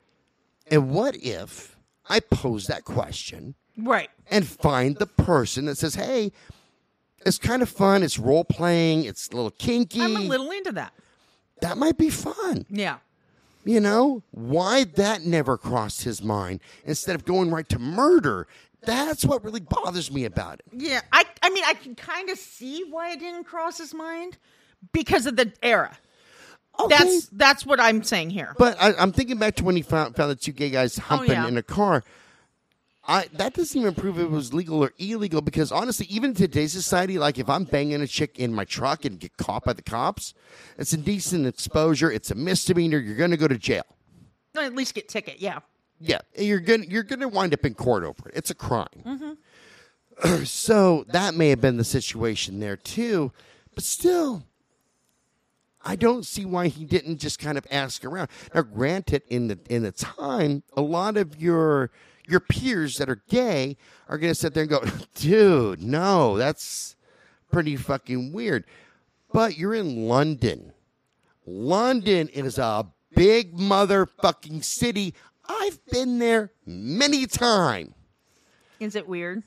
And 0.72 0.92
what 0.92 1.16
if 1.18 1.76
I 2.10 2.20
pose 2.20 2.68
that 2.68 2.84
question 2.86 3.56
Right. 3.78 4.10
and 4.30 4.46
find 4.48 4.98
the 4.98 5.06
person 5.08 5.66
that 5.66 5.78
says, 5.78 5.96
hey, 5.96 6.32
it's 7.26 7.38
kind 7.38 7.62
of 7.62 7.70
fun. 7.70 8.02
It's 8.04 8.18
role 8.18 8.44
playing. 8.44 9.04
It's 9.06 9.30
a 9.30 9.36
little 9.36 9.52
kinky. 9.52 10.02
I'm 10.02 10.16
a 10.16 10.20
little 10.20 10.52
into 10.52 10.72
that. 10.74 10.94
that 11.62 11.78
might 11.78 11.98
be 11.98 12.10
fun. 12.10 12.66
Yeah. 12.70 12.98
You 13.66 13.80
know, 13.82 14.24
why 14.32 14.86
that 14.86 15.24
never 15.26 15.58
crossed 15.58 16.04
his 16.04 16.24
mind 16.24 16.62
instead 16.86 17.16
of 17.16 17.26
going 17.26 17.52
right 17.52 17.68
to 17.70 17.78
murder. 17.80 18.48
That's 18.82 19.26
what 19.26 19.44
really 19.44 19.60
bothers 19.60 20.10
me 20.12 20.24
about 20.24 20.62
it. 20.62 20.66
Yeah. 20.72 21.02
I 21.12 21.26
I 21.44 21.50
mean 21.50 21.66
I 21.68 21.74
can 21.74 21.94
kind 21.96 22.30
of 22.30 22.38
see 22.38 22.86
why 22.90 23.12
it 23.12 23.20
didn't 23.20 23.44
cross 23.44 23.78
his 23.78 23.94
mind 23.94 24.38
because 24.94 25.26
of 25.26 25.36
the 25.36 25.52
era. 25.62 25.98
Okay. 26.80 26.98
That's 26.98 27.28
that's 27.28 27.66
what 27.66 27.80
I'm 27.80 28.04
saying 28.04 28.30
here. 28.30 28.56
but 28.58 28.78
I, 28.80 28.94
I'm 28.94 29.12
thinking 29.12 29.38
back 29.38 29.56
to 29.56 29.64
when 29.64 29.76
he 29.76 29.82
found, 29.82 30.16
found 30.16 30.32
the 30.32 30.36
two 30.36 30.52
gay 30.52 30.70
guys 30.70 30.98
oh, 30.98 31.02
humping 31.02 31.32
yeah. 31.32 31.48
in 31.48 31.58
a 31.58 31.64
car. 31.64 32.04
I, 33.08 33.28
that 33.34 33.56
doesn't 33.56 33.80
even 33.80 33.96
prove 33.96 34.20
it 34.20 34.30
was 34.30 34.54
legal 34.54 34.84
or 34.84 34.94
illegal 35.00 35.42
because 35.42 35.72
honestly, 35.72 36.06
even 36.12 36.30
in 36.30 36.36
today's 36.36 36.74
society, 36.74 37.18
like 37.18 37.40
if 37.40 37.50
I'm 37.50 37.64
banging 37.64 38.02
a 38.02 38.08
chick 38.08 38.38
in 38.38 38.54
my 38.54 38.66
truck 38.66 39.04
and 39.04 39.20
get 39.20 39.36
caught 39.36 39.64
by 39.64 39.74
the 39.74 39.82
cops, 39.82 40.36
it's 40.78 40.94
indecent 40.94 41.48
exposure. 41.48 42.12
It's 42.12 42.30
a 42.30 42.36
misdemeanor. 42.36 43.00
You're 43.00 43.16
going 43.16 43.32
to 43.32 43.38
go 43.38 43.48
to 43.48 43.58
jail. 43.58 43.84
Or 44.56 44.62
at 44.62 44.76
least 44.76 44.94
get 44.94 45.10
ticket. 45.10 45.40
Yeah. 45.40 45.60
Yeah, 46.00 46.20
you're 46.38 46.62
gonna 46.62 46.86
you're 46.88 47.04
gonna 47.04 47.28
wind 47.28 47.54
up 47.54 47.66
in 47.66 47.74
court 47.74 48.04
over 48.04 48.30
it. 48.30 48.36
It's 48.36 48.50
a 48.50 48.56
crime. 48.56 48.88
Mm-hmm. 49.06 50.44
so 50.46 51.06
that 51.10 51.36
may 51.36 51.50
have 51.50 51.60
been 51.60 51.78
the 51.78 51.84
situation 51.84 52.60
there 52.60 52.78
too, 52.78 53.34
but 53.76 53.84
still, 53.84 54.44
I 55.84 55.96
don't 55.96 56.26
see 56.26 56.46
why 56.46 56.68
he 56.68 56.84
didn't 56.86 57.18
just 57.18 57.40
kind 57.40 57.58
of 57.58 57.66
ask 57.72 58.04
around. 58.04 58.30
Now, 58.54 58.64
granted, 58.64 59.24
in 59.28 59.48
the 59.48 59.60
in 59.70 59.84
the 59.84 59.92
time, 59.92 60.64
a 60.76 60.82
lot 60.82 61.18
of 61.18 61.40
your 61.40 61.92
your 62.28 62.40
peers 62.40 62.98
that 62.98 63.10
are 63.10 63.24
gay 63.30 63.78
are 64.08 64.18
gonna 64.18 64.36
sit 64.36 64.54
there 64.54 64.64
and 64.64 64.70
go, 64.70 64.84
"Dude, 65.16 65.82
no, 65.82 66.38
that's 66.38 66.96
pretty 67.52 67.76
fucking 67.76 68.34
weird." 68.34 68.66
But 69.32 69.58
you're 69.58 69.76
in 69.76 70.08
London. 70.08 70.74
London 71.46 72.28
is 72.30 72.58
a 72.58 72.88
big 73.16 73.56
motherfucking 73.56 74.64
city. 74.64 75.14
I've 75.48 75.84
been 75.88 76.20
there 76.20 76.52
many 76.66 77.26
times. 77.26 77.94
Is 78.80 78.96
it 78.96 79.08
weird? 79.08 79.44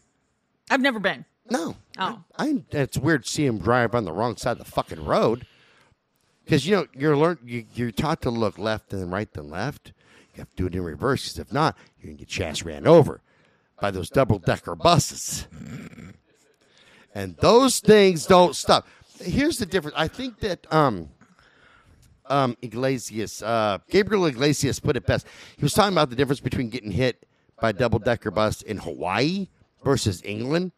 I've 0.71 0.81
never 0.81 0.99
been. 0.99 1.25
No. 1.51 1.77
Oh. 1.99 2.23
I, 2.39 2.47
I, 2.49 2.65
it's 2.71 2.99
weird 2.99 3.25
to 3.25 3.31
see 3.31 3.47
him 3.47 3.59
drive 3.59 3.95
on 3.95 4.05
the 4.05 4.13
wrong 4.13 4.37
side 4.37 4.53
of 4.53 4.59
the 4.59 4.65
fucking 4.65 5.05
road. 5.05 5.47
Because, 6.45 6.67
you 6.67 6.77
know, 6.77 6.87
you're, 6.95 7.17
learn, 7.17 7.39
you, 7.45 7.65
you're 7.75 7.91
taught 7.93 8.23
to 8.23 8.31
look 8.31 8.59
left 8.59 8.93
and 8.93 9.11
right 9.13 9.33
than 9.33 9.49
left. 9.49 9.93
You 10.35 10.41
have 10.41 10.51
to 10.51 10.57
do 10.57 10.67
it 10.67 10.75
in 10.75 10.83
reverse, 10.83 11.29
'cause 11.29 11.39
if 11.39 11.53
not, 11.53 11.77
you're 12.01 12.13
to 12.13 12.25
get 12.25 12.41
ass 12.41 12.63
ran 12.63 12.87
over 12.87 13.21
by 13.81 13.91
those 13.91 14.09
double 14.09 14.39
decker 14.39 14.75
buses. 14.75 15.47
and 17.15 17.37
those 17.37 17.81
things 17.81 18.27
don't 18.27 18.57
stop. 18.57 18.87
Here's 19.21 19.59
the 19.59 19.67
difference. 19.67 19.97
I 19.97 20.09
think 20.09 20.41
that 20.41 20.73
um, 20.73 21.11
um, 22.27 22.57
Iglesias, 22.63 23.43
uh, 23.43 23.79
Gabriel 23.91 24.27
Iglesias 24.27 24.81
put 24.81 24.97
it 24.97 25.07
best. 25.07 25.27
He 25.57 25.63
was 25.63 25.75
talking 25.75 25.93
about 25.93 26.11
the 26.11 26.17
difference 26.17 26.41
between 26.41 26.71
getting 26.71 26.91
hit 26.91 27.27
by 27.61 27.71
a 27.71 27.73
double 27.73 27.99
decker 27.99 28.31
bus 28.31 28.63
in 28.63 28.79
Hawaii 28.79 29.49
versus 29.85 30.23
England. 30.25 30.73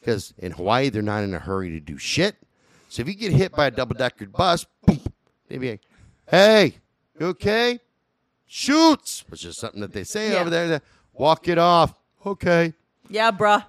Because 0.00 0.34
in 0.38 0.52
Hawaii, 0.52 0.90
they're 0.90 1.02
not 1.02 1.24
in 1.24 1.34
a 1.34 1.38
hurry 1.38 1.70
to 1.70 1.80
do 1.80 1.98
shit. 1.98 2.36
So 2.88 3.02
if 3.02 3.08
you 3.08 3.14
get 3.14 3.32
hit 3.32 3.52
by 3.52 3.66
a 3.66 3.70
double 3.70 3.94
decker 3.94 4.26
bus, 4.26 4.64
boom, 4.96 5.00
like, 5.50 5.80
hey, 6.28 6.74
you 7.18 7.26
okay? 7.28 7.80
Shoots, 8.46 9.24
which 9.28 9.44
is 9.44 9.56
something 9.58 9.80
that 9.80 9.92
they 9.92 10.04
say 10.04 10.32
Yeah. 10.32 10.40
over 10.40 10.50
there. 10.50 10.80
Walk 11.12 11.48
it 11.48 11.58
off. 11.58 11.94
Okay. 12.24 12.72
Yeah, 13.08 13.30
bruh. 13.30 13.64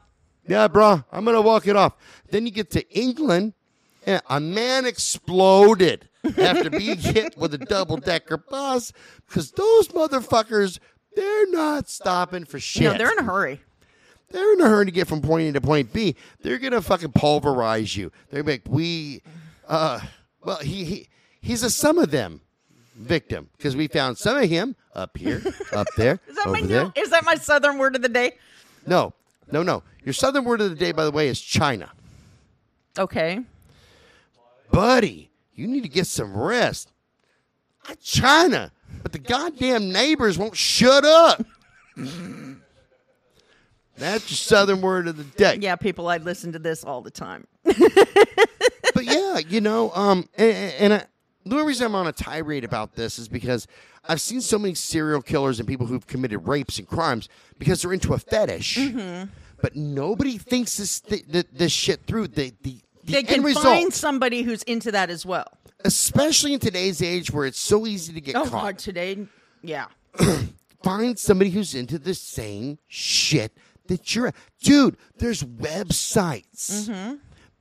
Yeah, 0.47 0.67
bro, 0.67 1.03
I'm 1.11 1.25
gonna 1.25 1.41
walk 1.41 1.67
it 1.67 1.75
off. 1.75 1.93
Then 2.31 2.45
you 2.45 2.51
get 2.51 2.71
to 2.71 2.89
England, 2.97 3.53
and 4.05 4.21
a 4.29 4.39
man 4.39 4.85
exploded 4.85 6.09
after 6.37 6.69
being 6.71 6.97
hit 6.97 7.37
with 7.37 7.53
a 7.53 7.57
double 7.59 7.97
decker 7.97 8.37
bus 8.37 8.91
because 9.27 9.51
those 9.51 9.89
motherfuckers, 9.89 10.79
they're 11.15 11.47
not 11.51 11.87
stopping 11.89 12.45
for 12.45 12.59
shit. 12.59 12.83
No, 12.83 12.97
they're 12.97 13.11
in 13.11 13.19
a 13.19 13.23
hurry. 13.23 13.61
They're 14.31 14.53
in 14.53 14.61
a 14.61 14.69
hurry 14.69 14.85
to 14.85 14.91
get 14.91 15.07
from 15.07 15.21
point 15.21 15.49
A 15.49 15.53
to 15.53 15.61
point 15.61 15.93
B. 15.93 16.15
They're 16.41 16.57
gonna 16.57 16.81
fucking 16.81 17.11
pulverize 17.11 17.95
you. 17.95 18.11
They're 18.31 18.41
like, 18.43 18.63
we, 18.67 19.21
uh, 19.67 19.99
well, 20.43 20.57
he, 20.57 20.83
he 20.85 21.08
he's 21.41 21.63
a 21.63 21.69
some 21.69 21.97
of 21.97 22.11
them 22.11 22.41
victim 22.95 23.49
because 23.57 23.75
we 23.75 23.87
found 23.87 24.17
some 24.17 24.37
of 24.37 24.49
him 24.49 24.75
up 24.93 25.17
here, 25.17 25.41
up 25.71 25.87
there, 25.97 26.19
Is 26.27 26.35
that 26.35 26.47
over 26.47 26.59
my 26.61 26.67
there. 26.67 26.91
is 26.95 27.09
that 27.11 27.23
my 27.25 27.35
southern 27.35 27.77
word 27.77 27.95
of 27.95 28.01
the 28.01 28.09
day? 28.09 28.33
No, 28.85 29.13
no, 29.51 29.63
no. 29.63 29.83
Your 30.03 30.13
southern 30.13 30.43
word 30.45 30.61
of 30.61 30.69
the 30.69 30.75
day, 30.75 30.91
by 30.91 31.05
the 31.05 31.11
way, 31.11 31.27
is 31.27 31.39
China. 31.39 31.91
Okay. 32.97 33.39
buddy, 34.71 35.29
you 35.53 35.67
need 35.67 35.83
to 35.83 35.89
get 35.89 36.07
some 36.07 36.35
rest. 36.35 36.91
China, 38.03 38.71
but 39.03 39.11
the 39.13 39.19
goddamn 39.19 39.91
neighbors 39.91 40.37
won't 40.37 40.55
shut 40.55 41.05
up. 41.05 41.45
That's 43.97 44.29
your 44.29 44.37
southern 44.37 44.81
word 44.81 45.07
of 45.07 45.17
the 45.17 45.23
day. 45.23 45.57
Yeah, 45.59 45.75
people, 45.75 46.07
I 46.07 46.17
listen 46.17 46.51
to 46.53 46.59
this 46.59 46.83
all 46.83 47.01
the 47.01 47.11
time. 47.11 47.47
But 47.63 49.03
yeah, 49.05 49.37
you 49.39 49.61
know, 49.61 49.91
um, 49.93 50.27
and, 50.37 50.73
and 50.79 50.93
I, 50.95 51.05
the 51.49 51.55
only 51.55 51.67
reason 51.67 51.85
I'm 51.87 51.95
on 51.95 52.07
a 52.07 52.11
tirade 52.11 52.63
about 52.63 52.95
this 52.95 53.19
is 53.19 53.27
because 53.27 53.67
I've 54.07 54.21
seen 54.21 54.41
so 54.41 54.57
many 54.57 54.75
serial 54.75 55.21
killers 55.21 55.59
and 55.59 55.67
people 55.67 55.85
who've 55.87 56.05
committed 56.07 56.47
rapes 56.47 56.79
and 56.79 56.87
crimes 56.87 57.27
because 57.57 57.81
they're 57.81 57.93
into 57.93 58.13
a 58.13 58.17
fetish. 58.19 58.77
Mm-hmm. 58.77 59.29
But 59.61 59.75
nobody 59.75 60.37
thinks 60.37 60.77
this 60.77 61.01
th- 61.01 61.29
th- 61.31 61.47
this 61.51 61.71
shit 61.71 62.01
through. 62.07 62.29
The 62.29 62.53
the, 62.61 62.79
the 63.03 63.13
They 63.13 63.23
can 63.23 63.43
result, 63.43 63.65
find 63.65 63.93
somebody 63.93 64.43
who's 64.43 64.63
into 64.63 64.91
that 64.93 65.09
as 65.09 65.25
well. 65.25 65.47
especially 65.83 66.53
in 66.53 66.59
today's 66.59 67.01
age 67.01 67.31
where 67.31 67.45
it's 67.45 67.59
so 67.59 67.85
easy 67.85 68.13
to 68.13 68.21
get 68.21 68.35
Oh, 68.35 68.43
caught. 68.43 68.51
God, 68.63 68.77
today, 68.79 69.27
yeah. 69.61 69.87
find 70.83 71.19
somebody 71.19 71.49
who's 71.49 71.75
into 71.75 71.99
the 71.99 72.13
same 72.13 72.77
shit 72.87 73.51
that 73.87 74.15
you're 74.15 74.31
dude 74.61 74.95
there's 75.17 75.43
websites 75.43 76.89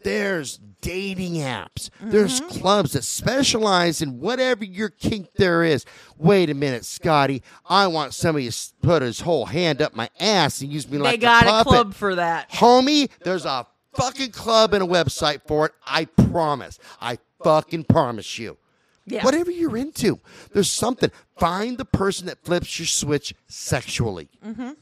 there's 0.05 0.59
dating 0.81 1.35
apps 1.35 1.91
there's 2.01 2.41
clubs 2.43 2.93
that 2.93 3.03
specialize 3.03 4.01
in 4.01 4.21
whatever 4.21 4.65
your 4.65 4.89
kink 4.89 5.29
there 5.35 5.65
is 5.65 5.85
wait 6.17 6.49
a 6.51 6.55
minute 6.55 6.85
scotty 6.85 7.43
i 7.69 7.87
want 7.87 8.15
somebody 8.15 8.49
to 8.49 8.57
put 8.81 9.03
his 9.03 9.21
whole 9.21 9.47
hand 9.47 9.83
up 9.83 9.95
my 9.97 10.09
ass 10.21 10.61
and 10.61 10.73
use 10.73 10.89
me 10.89 10.99
like 10.99 11.21
a 11.23 11.27
puppet. 11.27 11.41
they 11.41 11.47
got 11.47 11.47
a 11.47 11.61
a 11.61 11.65
club 11.65 11.95
for 11.95 12.15
that. 12.15 12.49
homie 12.51 13.11
there's 13.25 13.45
a 13.45 13.67
fucking 13.95 14.31
club 14.31 14.73
and 14.73 14.85
a 14.85 14.87
website 14.87 15.41
for 15.49 15.67
it 15.67 15.73
i 15.87 16.05
promise 16.05 16.79
i 17.01 17.19
fucking 17.43 17.83
promise 17.85 18.39
you 18.39 18.57
Yeah. 19.07 19.25
whatever 19.25 19.51
you're 19.51 19.77
into. 19.77 20.21
There's 20.53 20.71
something. 20.71 21.11
Find 21.39 21.79
the 21.79 21.85
person 21.87 22.27
that 22.27 22.45
flips 22.45 22.79
your 22.79 22.87
switch 22.87 23.33
sexually. 23.47 24.29
Mm-hmm. 24.45 24.73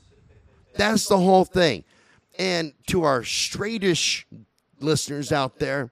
That's 0.74 1.06
the 1.06 1.18
whole 1.18 1.44
thing. 1.44 1.84
And 2.38 2.72
to 2.88 3.05
our 3.05 3.22
straightish 3.22 4.24
listeners 4.81 5.32
out 5.32 5.59
there, 5.59 5.90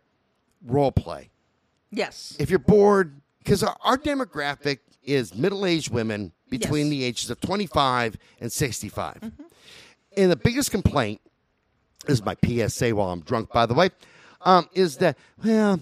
role 0.67 0.93
play. 0.93 1.31
Yes. 1.91 2.37
If 2.39 2.51
you're 2.51 2.59
bored, 2.59 3.21
because 3.39 3.63
our, 3.63 3.77
our 3.83 3.97
demographic 3.99 4.79
is 5.03 5.35
middle 5.35 5.67
aged 5.67 5.91
women 5.93 6.33
between 6.51 6.87
Yes. 6.87 6.91
the 6.91 7.05
ages 7.05 7.31
of 7.31 7.41
25 7.41 8.17
and 8.41 8.51
65. 8.51 9.15
Mm-hmm. 9.17 9.43
And 10.17 10.31
the 10.31 10.37
biggest 10.37 10.71
complaint 10.71 11.21
is 12.07 12.25
my 12.25 12.37
PSA 12.45 12.95
while 12.95 13.11
I'm 13.11 13.21
drunk, 13.21 13.51
by 13.53 13.67
the 13.67 13.75
way, 13.75 13.91
um, 14.43 14.69
is 14.73 14.99
that, 14.99 15.17
well, 15.43 15.81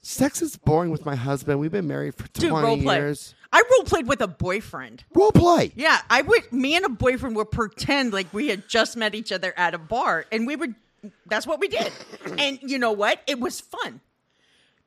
sex 0.00 0.40
is 0.42 0.56
boring 0.56 0.90
with 0.90 1.04
my 1.04 1.14
husband. 1.16 1.58
We've 1.60 1.72
been 1.72 1.86
married 1.88 2.14
for 2.14 2.28
20 2.28 2.40
Dude, 2.40 2.52
role 2.52 2.78
play. 2.80 2.96
years. 2.96 3.34
I 3.52 3.62
role 3.76 3.84
played 3.84 4.06
with 4.06 4.20
a 4.20 4.28
boyfriend. 4.28 5.04
Role 5.12 5.32
play. 5.32 5.72
Yeah, 5.74 5.98
I 6.08 6.22
would. 6.22 6.52
Me 6.52 6.76
and 6.76 6.84
a 6.84 6.88
boyfriend 6.88 7.34
would 7.34 7.50
pretend 7.50 8.12
like 8.12 8.32
we 8.32 8.48
had 8.48 8.68
just 8.68 8.96
met 8.96 9.14
each 9.14 9.32
other 9.32 9.52
at 9.56 9.74
a 9.74 9.78
bar, 9.78 10.24
and 10.30 10.46
we 10.46 10.54
would. 10.54 10.76
That's 11.26 11.46
what 11.46 11.60
we 11.60 11.68
did. 11.68 11.92
And 12.38 12.58
you 12.62 12.78
know 12.78 12.92
what? 12.92 13.20
It 13.26 13.40
was 13.40 13.60
fun 13.60 14.00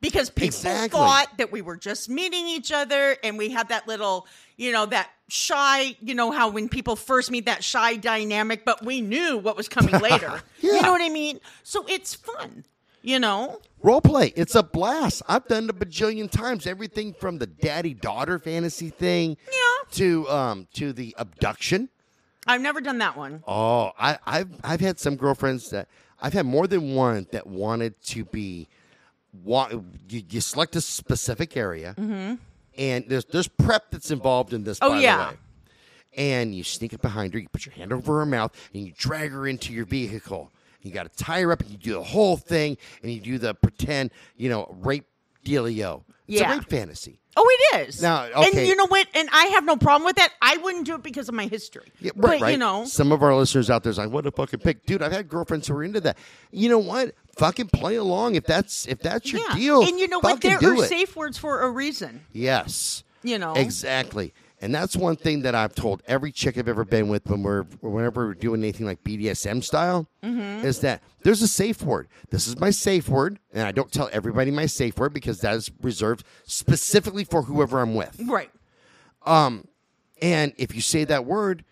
because 0.02 0.30
people 0.30 0.48
Exactly. 0.48 0.90
thought 1.00 1.38
that 1.38 1.52
we 1.52 1.62
were 1.62 1.78
just 1.78 2.10
meeting 2.10 2.48
each 2.48 2.72
other, 2.72 3.16
and 3.24 3.38
we 3.38 3.50
had 3.50 3.70
that 3.70 3.88
little, 3.88 4.28
you 4.58 4.72
know, 4.72 4.86
that 4.88 5.10
shy. 5.30 5.96
You 6.02 6.16
know 6.16 6.32
how 6.32 6.50
when 6.50 6.70
people 6.70 6.96
first 6.96 7.32
meet 7.32 7.46
that 7.46 7.64
shy 7.64 7.96
dynamic, 7.96 8.66
but 8.66 8.84
we 8.86 9.02
knew 9.02 9.38
what 9.38 9.56
was 9.58 9.68
coming 9.70 9.98
later. 10.00 10.42
Yeah. 10.62 10.74
You 10.74 10.82
know 10.82 10.92
what 10.92 11.02
I 11.02 11.10
mean? 11.10 11.40
So 11.64 11.86
it's 11.88 12.14
fun. 12.16 12.66
You 13.02 13.20
know. 13.20 13.60
Role 13.82 14.00
play. 14.02 14.32
It's 14.38 14.56
a 14.56 14.64
blast. 14.64 15.24
I've 15.28 15.46
done 15.48 15.66
it 15.66 15.70
a 15.70 15.74
bajillion 15.74 16.32
times. 16.32 16.66
Everything 16.66 17.14
from 17.14 17.38
the 17.38 17.48
daddy 17.48 17.94
daughter 17.94 18.40
fantasy 18.40 18.90
thing 18.90 19.36
Yeah. 19.52 19.92
to 19.92 20.30
um 20.30 20.68
to 20.76 20.94
the 20.94 21.14
abduction. 21.18 21.90
I've 22.48 22.62
never 22.62 22.82
done 22.82 22.98
that 23.00 23.16
one. 23.18 23.44
Oh, 23.48 23.92
I, 23.98 24.18
I've 24.26 24.50
I've 24.64 24.82
had 24.82 25.00
some 25.00 25.16
girlfriends 25.16 25.70
that 25.70 25.88
I've 26.22 26.34
had 26.34 26.46
more 26.46 26.68
than 26.68 26.96
one 26.96 27.28
that 27.32 27.48
wanted 27.48 28.02
to 28.08 28.26
be. 28.26 28.68
Wa- 29.44 29.70
you, 30.10 30.24
you 30.30 30.42
select 30.42 30.76
a 30.76 30.82
specific 30.82 31.58
area, 31.58 31.96
and 32.78 33.06
there's 33.08 33.26
there's 33.26 33.48
prep 33.48 33.90
that's 33.92 34.12
involved 34.12 34.54
in 34.54 34.64
this. 34.64 34.80
Mm-hmm. 34.80 34.92
Oh, 34.92 34.96
by 34.96 35.02
yeah. 35.02 35.18
the 35.18 35.32
way. 35.32 35.38
And 36.16 36.54
you 36.54 36.64
sneak 36.64 36.94
up 36.94 37.02
behind 37.02 37.34
her, 37.34 37.40
you 37.40 37.50
put 37.50 37.66
your 37.66 37.74
hand 37.74 37.92
over 37.92 38.20
her 38.20 38.26
mouth, 38.26 38.52
and 38.74 38.86
you 38.86 38.94
drag 38.96 39.32
her 39.32 39.48
into 39.48 39.74
your 39.74 39.86
vehicle. 39.86 40.52
You 40.84 40.92
got 40.92 41.12
to 41.12 41.24
tie 41.24 41.42
her 41.42 41.52
up, 41.52 41.62
and 41.62 41.72
you 41.72 41.78
do 41.78 41.94
the 41.94 42.04
whole 42.04 42.38
thing, 42.38 42.78
and 43.02 43.12
you 43.12 43.20
do 43.20 43.40
the 43.40 43.56
pretend, 43.56 44.12
you 44.38 44.50
know, 44.50 44.76
rape 44.82 45.08
dealio. 45.44 46.04
It's 46.34 46.42
Yeah. 46.42 46.54
a 46.54 46.58
rape 46.58 46.70
fantasy. 46.70 47.20
Oh, 47.36 47.48
it 47.72 47.88
is. 47.88 48.02
Now, 48.02 48.26
and 48.26 48.54
you 48.56 48.76
know 48.76 48.86
what? 48.88 49.08
And 49.16 49.28
I 49.32 49.46
have 49.46 49.66
no 49.66 49.76
problem 49.76 50.06
with 50.06 50.18
that. 50.18 50.32
I 50.42 50.58
wouldn't 50.58 50.86
do 50.86 50.96
it 50.96 51.04
because 51.04 51.30
of 51.30 51.36
my 51.36 51.48
history. 51.48 51.86
Yeah, 52.00 52.12
but 52.16 52.28
right, 52.28 52.42
right. 52.42 52.52
you 52.52 52.58
know, 52.58 52.86
some 52.86 53.12
of 53.12 53.24
our 53.24 53.36
listeners 53.36 53.70
out 53.70 53.84
there's 53.84 53.98
like, 53.98 54.12
what 54.12 54.26
a 54.28 54.32
fucking 54.32 54.60
pick, 54.60 54.86
dude. 54.86 55.02
I've 55.02 55.12
had 55.12 55.30
girlfriends 55.30 55.68
who 55.68 55.76
are 55.76 55.84
into 55.84 56.00
that. 56.02 56.18
You 56.52 56.70
know 56.70 56.80
what? 56.80 57.16
Fucking 57.38 57.68
play 57.70 57.96
along 57.96 58.36
if 58.36 58.46
that's 58.46 58.88
if 58.88 59.00
that's 59.00 59.32
your 59.32 59.42
yeah. 59.50 59.56
deal. 59.56 59.82
And 59.82 60.00
you 60.00 60.08
know 60.08 60.20
what? 60.20 60.42
There 60.42 60.58
are 60.58 60.76
it. 60.76 60.90
safe 60.90 61.16
words 61.16 61.38
for 61.38 61.62
a 61.62 61.70
reason. 61.70 62.22
Yes, 62.34 63.04
You 63.24 63.40
know. 63.40 63.54
exactly. 63.54 64.34
And 64.64 64.74
that's 64.74 64.96
one 64.96 65.18
thing 65.18 65.42
that 65.42 65.56
I've 65.56 65.76
told 65.76 66.02
every 66.08 66.32
chick 66.32 66.58
I've 66.58 66.70
ever 66.70 66.86
been 66.86 67.10
with 67.10 67.26
when 67.30 67.44
we're 67.44 67.64
whenever 67.82 68.28
we're 68.28 68.34
doing 68.34 68.62
anything 68.64 68.86
like 68.86 69.04
BDSM 69.04 69.62
style 69.64 70.08
Mm-hmm. 70.24 70.66
is 70.66 70.80
that 70.80 71.04
there's 71.24 71.42
a 71.42 71.48
safe 71.50 71.82
word. 71.82 72.08
This 72.30 72.48
is 72.48 72.58
my 72.58 72.70
safe 72.70 73.10
word, 73.10 73.40
and 73.54 73.68
I 73.68 73.74
don't 73.74 73.92
tell 73.92 74.10
everybody 74.14 74.52
my 74.52 74.66
safe 74.68 74.98
word 74.98 75.14
because 75.14 75.42
that 75.42 75.54
is 75.56 75.70
reserved 75.82 76.24
specifically 76.46 77.26
for 77.26 77.42
whoever 77.42 77.82
I'm 77.82 77.94
with. 77.94 78.18
Right. 78.26 78.50
And 79.26 80.54
if 80.58 80.74
you 80.74 80.82
say 80.82 81.04
that 81.06 81.26
word, 81.26 81.66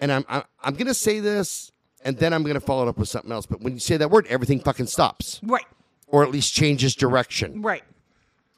and 0.00 0.12
I'm 0.12 0.24
I'm, 0.28 0.42
I'm 0.62 0.74
going 0.74 0.86
to 0.86 0.94
say 0.94 1.18
this, 1.20 1.72
and 2.04 2.16
then 2.16 2.32
I'm 2.32 2.42
going 2.44 2.54
to 2.54 2.60
follow 2.60 2.86
it 2.86 2.88
up 2.88 2.98
with 2.98 3.08
something 3.08 3.32
else. 3.32 3.46
But 3.46 3.60
when 3.60 3.72
you 3.74 3.80
say 3.80 3.96
that 3.96 4.10
word, 4.10 4.26
everything 4.28 4.60
fucking 4.60 4.86
stops, 4.86 5.40
Right. 5.42 5.66
or 6.06 6.22
at 6.22 6.30
least 6.30 6.54
changes 6.54 6.94
direction, 6.94 7.62
Right. 7.62 7.82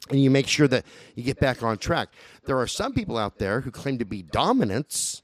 And 0.09 0.21
you 0.21 0.29
make 0.29 0.47
sure 0.47 0.67
that 0.67 0.85
you 1.15 1.23
get 1.23 1.39
back 1.39 1.61
on 1.61 1.77
track. 1.77 2.09
There 2.45 2.57
are 2.57 2.67
some 2.67 2.93
people 2.93 3.17
out 3.17 3.37
there 3.37 3.61
who 3.61 3.71
claim 3.71 3.97
to 3.99 4.05
be 4.05 4.21
dominants, 4.23 5.21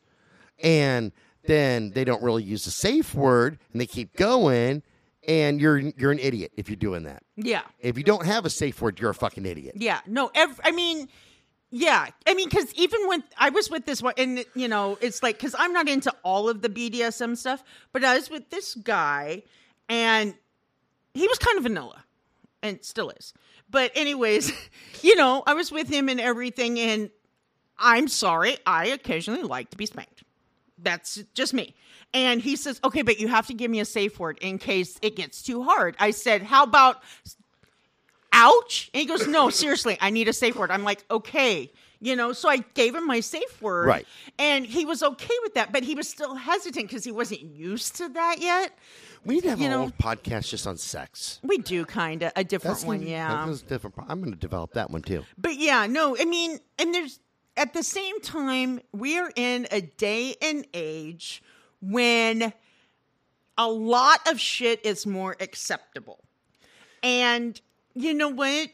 and 0.62 1.12
then 1.44 1.92
they 1.92 2.04
don't 2.04 2.22
really 2.22 2.44
use 2.44 2.66
a 2.68 2.72
safe 2.72 3.16
word, 3.16 3.58
and 3.72 3.82
they 3.82 3.86
keep 3.86 4.16
going, 4.16 4.84
and 5.28 5.62
you're 5.62 5.78
you're 5.78 6.12
an 6.12 6.20
idiot 6.20 6.52
if 6.58 6.70
you're 6.70 6.76
doing 6.76 7.04
that. 7.04 7.24
Yeah. 7.36 7.62
If 7.80 7.98
you 7.98 8.04
don't 8.04 8.26
have 8.26 8.46
a 8.46 8.50
safe 8.50 8.82
word, 8.82 9.00
you're 9.00 9.12
a 9.12 9.16
fucking 9.16 9.46
idiot. 9.46 9.76
Yeah. 9.78 10.02
No. 10.06 10.30
Ev- 10.36 10.60
I 10.64 10.72
mean, 10.72 11.08
yeah. 11.72 12.08
I 12.28 12.34
mean, 12.34 12.50
because 12.50 12.74
even 12.76 13.08
when 13.08 13.24
I 13.38 13.50
was 13.50 13.70
with 13.70 13.86
this 13.86 14.02
one, 14.02 14.14
and 14.18 14.46
you 14.56 14.68
know, 14.68 14.98
it's 15.02 15.24
like 15.24 15.38
because 15.38 15.56
I'm 15.58 15.74
not 15.74 15.88
into 15.88 16.14
all 16.24 16.50
of 16.50 16.62
the 16.62 16.70
BDSM 16.70 17.38
stuff, 17.38 17.64
but 17.92 18.04
I 18.04 18.16
was 18.16 18.30
with 18.30 18.50
this 18.50 18.76
guy, 18.76 19.44
and 19.90 20.36
he 21.14 21.28
was 21.28 21.40
kind 21.40 21.58
of 21.58 21.64
vanilla, 21.64 22.04
and 22.62 22.84
still 22.84 23.10
is. 23.12 23.34
But 23.76 23.92
anyways, 23.94 24.54
you 25.02 25.18
know, 25.18 25.44
I 25.46 25.54
was 25.54 25.70
with 25.70 25.90
him 25.90 26.08
and 26.08 26.18
everything, 26.22 26.80
and 26.80 27.10
I'm 27.78 28.08
sorry, 28.08 28.56
I 28.66 28.88
occasionally 28.88 29.44
like 29.44 29.70
to 29.72 29.78
be 29.78 29.86
spanked. 29.86 30.24
That's 30.82 31.22
just 31.34 31.54
me. 31.54 31.76
And 32.14 32.40
he 32.40 32.56
says, 32.56 32.80
okay, 32.86 33.02
but 33.02 33.20
you 33.20 33.28
have 33.28 33.48
to 33.48 33.54
give 33.54 33.70
me 33.70 33.82
a 33.82 33.86
safe 33.86 34.18
word 34.18 34.38
in 34.40 34.60
case 34.60 34.98
it 35.02 35.18
gets 35.18 35.42
too 35.42 35.62
hard. 35.62 35.98
I 36.00 36.12
said, 36.12 36.42
how 36.42 36.64
about 36.64 37.04
ouch? 38.32 38.90
And 38.94 39.02
he 39.02 39.08
goes, 39.08 39.28
no, 39.28 39.50
seriously, 39.50 39.98
I 40.00 40.10
need 40.10 40.30
a 40.30 40.34
safe 40.34 40.56
word. 40.56 40.72
I'm 40.72 40.86
like, 40.86 41.04
okay. 41.12 41.70
You 42.06 42.16
know, 42.16 42.34
so 42.34 42.48
I 42.50 42.58
gave 42.76 42.94
him 42.94 43.08
my 43.08 43.20
safe 43.20 43.62
word. 43.62 43.88
Right. 43.88 44.08
And 44.38 44.64
he 44.66 44.86
was 44.86 45.02
okay 45.02 45.34
with 45.44 45.56
that, 45.56 45.72
but 45.74 45.84
he 45.84 45.96
was 45.96 46.08
still 46.08 46.36
hesitant 46.36 46.88
because 46.88 47.04
he 47.04 47.12
wasn't 47.12 47.42
used 47.42 47.96
to 47.96 48.10
that 48.10 48.36
yet. 48.40 48.78
We 49.26 49.36
need 49.36 49.42
to 49.44 49.50
have 49.50 49.60
You 49.60 49.66
a 49.66 49.70
know- 49.72 49.78
whole 49.80 49.90
podcast 49.92 50.50
just 50.50 50.68
on 50.68 50.78
sex. 50.78 51.40
We 51.42 51.58
do 51.58 51.84
kind 51.84 52.22
of 52.22 52.32
a 52.36 52.44
different 52.44 52.84
one, 52.84 53.00
gonna- 53.00 53.10
yeah. 53.10 53.46
That's 53.48 53.64
different. 53.64 53.96
I'm 54.08 54.20
going 54.20 54.32
to 54.34 54.40
develop 54.40 54.74
that 54.74 54.92
one 54.92 55.02
too. 55.02 55.26
But 55.36 55.56
yeah, 55.56 55.88
no, 55.88 56.16
I 56.16 56.26
mean, 56.26 56.60
and 56.78 56.94
there's 56.94 57.20
at 57.58 57.74
the 57.74 57.82
same 57.84 58.20
time, 58.22 58.82
we 58.92 59.18
are 59.18 59.32
in 59.36 59.66
a 59.72 59.82
day 59.82 60.36
and 60.42 60.68
age 60.76 61.42
when 61.82 62.54
a 63.58 63.68
lot 63.68 64.20
of 64.30 64.40
shit 64.40 64.86
is 64.86 65.08
more 65.08 65.36
acceptable. 65.40 66.20
And 67.02 67.60
you 67.96 68.14
know 68.14 68.30
what? 68.30 68.70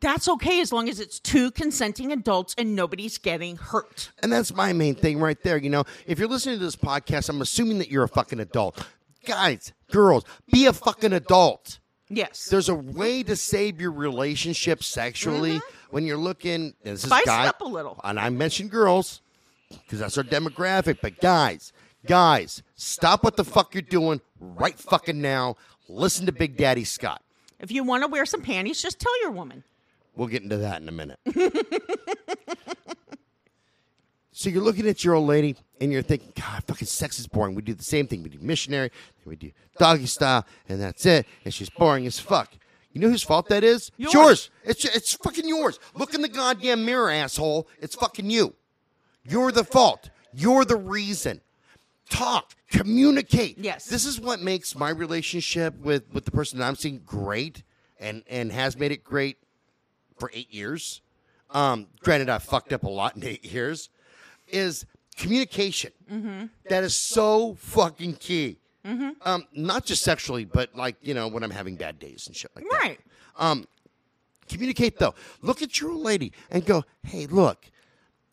That's 0.00 0.28
okay 0.28 0.60
as 0.60 0.72
long 0.72 0.88
as 0.88 0.98
it's 1.00 1.20
two 1.20 1.50
consenting 1.50 2.10
adults 2.12 2.54
and 2.56 2.74
nobody's 2.74 3.18
getting 3.18 3.56
hurt. 3.56 4.10
And 4.22 4.32
that's 4.32 4.54
my 4.54 4.72
main 4.72 4.94
thing 4.94 5.18
right 5.18 5.40
there. 5.42 5.58
You 5.58 5.70
know, 5.70 5.84
if 6.06 6.18
you're 6.18 6.28
listening 6.28 6.58
to 6.58 6.64
this 6.64 6.76
podcast, 6.76 7.28
I'm 7.28 7.42
assuming 7.42 7.78
that 7.78 7.90
you're 7.90 8.04
a 8.04 8.08
fucking 8.08 8.40
adult. 8.40 8.82
Guys, 9.26 9.72
girls, 9.90 10.24
be 10.50 10.66
a 10.66 10.72
fucking 10.72 11.12
adult. 11.12 11.78
Yes. 12.08 12.46
There's 12.46 12.68
a 12.68 12.74
way 12.74 13.22
to 13.22 13.36
save 13.36 13.80
your 13.80 13.92
relationship 13.92 14.82
sexually 14.82 15.60
when 15.90 16.06
you're 16.06 16.16
looking. 16.16 16.74
This 16.82 17.04
is 17.04 17.10
Mm-hmm. 17.10 17.16
Spice 17.20 17.26
guy, 17.26 17.46
up 17.46 17.60
a 17.60 17.64
little. 17.64 18.00
And 18.02 18.18
I 18.18 18.30
mentioned 18.30 18.70
girls 18.70 19.20
because 19.68 19.98
that's 20.00 20.16
our 20.18 20.24
demographic. 20.24 20.98
But 21.02 21.20
guys, 21.20 21.72
guys, 22.06 22.62
stop 22.74 23.22
what 23.22 23.36
the 23.36 23.44
fuck 23.44 23.74
you're 23.74 23.82
doing 23.82 24.20
right 24.40 24.78
fucking 24.78 25.20
now. 25.20 25.56
Listen 25.88 26.26
to 26.26 26.32
Big 26.32 26.56
Daddy 26.56 26.84
Scott. 26.84 27.22
if 27.58 27.70
you 27.70 27.84
want 27.84 28.02
to 28.02 28.08
wear 28.08 28.24
some 28.24 28.40
panties, 28.42 28.80
just 28.82 28.98
tell 28.98 29.20
your 29.22 29.30
woman. 29.32 29.62
We'll 30.20 30.28
get 30.28 30.42
into 30.42 30.58
that 30.58 30.82
in 30.82 30.86
a 30.86 30.92
minute. 30.92 31.18
so 34.32 34.50
you're 34.50 34.62
looking 34.62 34.86
at 34.86 35.02
your 35.02 35.14
old 35.14 35.26
lady 35.26 35.56
and 35.80 35.90
you're 35.90 36.02
thinking, 36.02 36.34
God, 36.38 36.62
fucking 36.66 36.88
sex 36.88 37.18
is 37.18 37.26
boring. 37.26 37.54
We 37.54 37.62
do 37.62 37.72
the 37.72 37.82
same 37.82 38.06
thing. 38.06 38.22
We 38.22 38.28
do 38.28 38.36
missionary, 38.38 38.90
then 38.90 39.24
we 39.24 39.36
do 39.36 39.50
doggy 39.78 40.04
style, 40.04 40.44
and 40.68 40.78
that's 40.78 41.06
it. 41.06 41.24
And 41.46 41.54
she's 41.54 41.70
boring 41.70 42.06
as 42.06 42.18
fuck. 42.18 42.52
You 42.92 43.00
know 43.00 43.08
whose 43.08 43.22
fault 43.22 43.48
that 43.48 43.64
is? 43.64 43.90
It's 43.98 44.12
Yours. 44.12 44.14
yours. 44.14 44.50
It's 44.62 44.84
it's 44.84 45.14
fucking 45.14 45.48
yours. 45.48 45.80
Look 45.94 46.12
in 46.12 46.20
the 46.20 46.28
goddamn 46.28 46.84
mirror, 46.84 47.10
asshole. 47.10 47.66
It's 47.80 47.94
fucking 47.94 48.28
you. 48.28 48.54
You're 49.24 49.52
the 49.52 49.64
fault. 49.64 50.10
You're 50.34 50.66
the 50.66 50.76
reason. 50.76 51.40
Talk, 52.10 52.54
communicate. 52.70 53.56
Yes. 53.56 53.86
This 53.86 54.04
is 54.04 54.20
what 54.20 54.42
makes 54.42 54.76
my 54.76 54.90
relationship 54.90 55.78
with 55.78 56.12
with 56.12 56.26
the 56.26 56.30
person 56.30 56.58
that 56.58 56.66
I'm 56.66 56.76
seeing 56.76 57.00
great 57.06 57.62
and 57.98 58.22
and 58.28 58.52
has 58.52 58.76
made 58.76 58.92
it 58.92 59.02
great 59.02 59.38
for 60.20 60.30
eight 60.32 60.52
years. 60.52 61.00
Um, 61.50 61.88
granted, 62.02 62.28
I 62.28 62.38
fucked 62.38 62.72
up 62.72 62.84
a 62.84 62.88
lot 62.88 63.16
in 63.16 63.24
eight 63.24 63.44
years. 63.44 63.88
Is 64.46 64.86
communication 65.16 65.92
That 66.68 66.84
is 66.84 66.94
so 66.96 67.54
fucking 67.54 68.14
key. 68.14 68.58
Um, 69.22 69.44
not 69.52 69.84
just 69.84 70.02
sexually, 70.02 70.44
but 70.44 70.74
like 70.74 70.96
you 71.02 71.14
know 71.14 71.28
when 71.28 71.42
I'm 71.42 71.50
having 71.50 71.76
bad 71.76 71.98
days 71.98 72.26
and 72.26 72.36
shit 72.36 72.50
like 72.54 72.64
that. 72.70 72.78
Right. 72.80 73.00
Um, 73.36 73.66
communicate 74.48 74.98
though. 74.98 75.14
Look 75.42 75.62
at 75.62 75.80
your 75.80 75.90
old 75.90 76.02
lady 76.02 76.32
and 76.50 76.64
go, 76.64 76.84
hey, 77.04 77.26
look, 77.26 77.66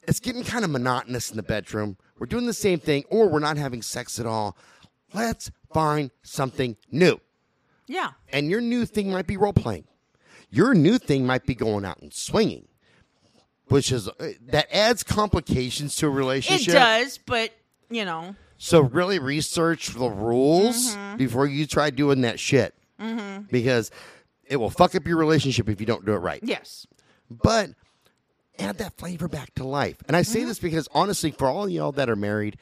it's 0.04 0.20
getting 0.20 0.44
kind 0.44 0.64
of 0.64 0.72
monotonous 0.72 1.30
in 1.30 1.38
the 1.38 1.44
bedroom. 1.44 1.98
We're 2.18 2.28
doing 2.28 2.46
the 2.46 2.54
same 2.54 2.80
thing, 2.80 3.04
or 3.10 3.28
we're 3.28 3.40
not 3.40 3.58
having 3.58 3.82
sex 3.82 4.20
at 4.20 4.26
all. 4.26 4.58
Let's 5.14 5.52
find 5.74 6.12
something 6.24 6.78
new. 6.92 7.20
Yeah. 7.88 8.12
And 8.34 8.50
your 8.50 8.62
new 8.62 8.86
thing 8.86 9.12
might 9.12 9.28
be 9.28 9.38
role 9.38 9.54
playing. 9.54 9.86
Your 10.49 10.74
new 10.74 10.98
thing 10.98 11.26
might 11.26 11.45
be 11.45 11.56
going 11.56 11.84
out 11.86 11.99
and 11.99 12.14
swinging, 12.14 12.68
which 13.68 13.91
is 13.91 14.07
uh, 14.07 14.32
that 14.48 14.68
adds 14.74 15.03
complications 15.03 15.95
to 15.98 16.07
a 16.07 16.10
relationship. 16.10 16.69
It 16.69 16.78
does, 16.78 17.18
but 17.26 17.52
you 17.90 18.06
know, 18.06 18.36
So 18.57 18.82
really 18.82 19.19
research 19.19 19.90
the 19.90 20.10
rules 20.10 20.95
Mm-hmm. 20.95 21.18
before 21.18 21.45
you 21.48 21.65
try 21.68 21.90
doing 21.90 22.22
that 22.22 22.40
shit, 22.40 22.74
because 23.52 23.91
it 24.45 24.57
will 24.57 24.69
fuck 24.69 24.95
up 24.95 25.06
your 25.06 25.18
relationship 25.18 25.69
if 25.69 25.80
you 25.80 25.86
don't 25.86 26.06
do 26.06 26.14
it 26.14 26.18
right. 26.19 26.40
yes. 26.44 26.88
But 27.30 27.72
add 28.57 28.78
that 28.78 28.98
flavor 28.98 29.28
back 29.28 29.53
to 29.56 29.64
life. 29.65 29.98
And 30.07 30.15
I 30.15 30.22
say 30.22 30.44
this 30.45 30.60
because 30.60 30.88
honestly, 30.94 31.32
for 31.32 31.48
all 31.48 31.68
y'all 31.68 31.91
that 31.91 32.10
are 32.10 32.15
married 32.15 32.57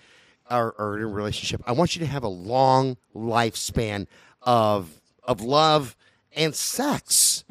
or, 0.49 0.74
or 0.80 0.98
in 0.98 1.03
a 1.03 1.07
relationship, 1.07 1.62
I 1.68 1.72
want 1.74 1.95
you 1.95 1.99
to 1.99 2.06
have 2.07 2.24
a 2.24 2.28
long 2.28 2.98
lifespan 3.16 4.07
of 4.41 4.90
of 5.24 5.41
love 5.41 5.95
and 6.36 6.53
sex 6.56 7.44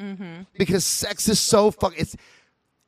because 0.57 0.85
sex 0.85 1.27
is 1.27 1.39
so 1.39 1.71
fuck. 1.71 1.93
It's 1.97 2.15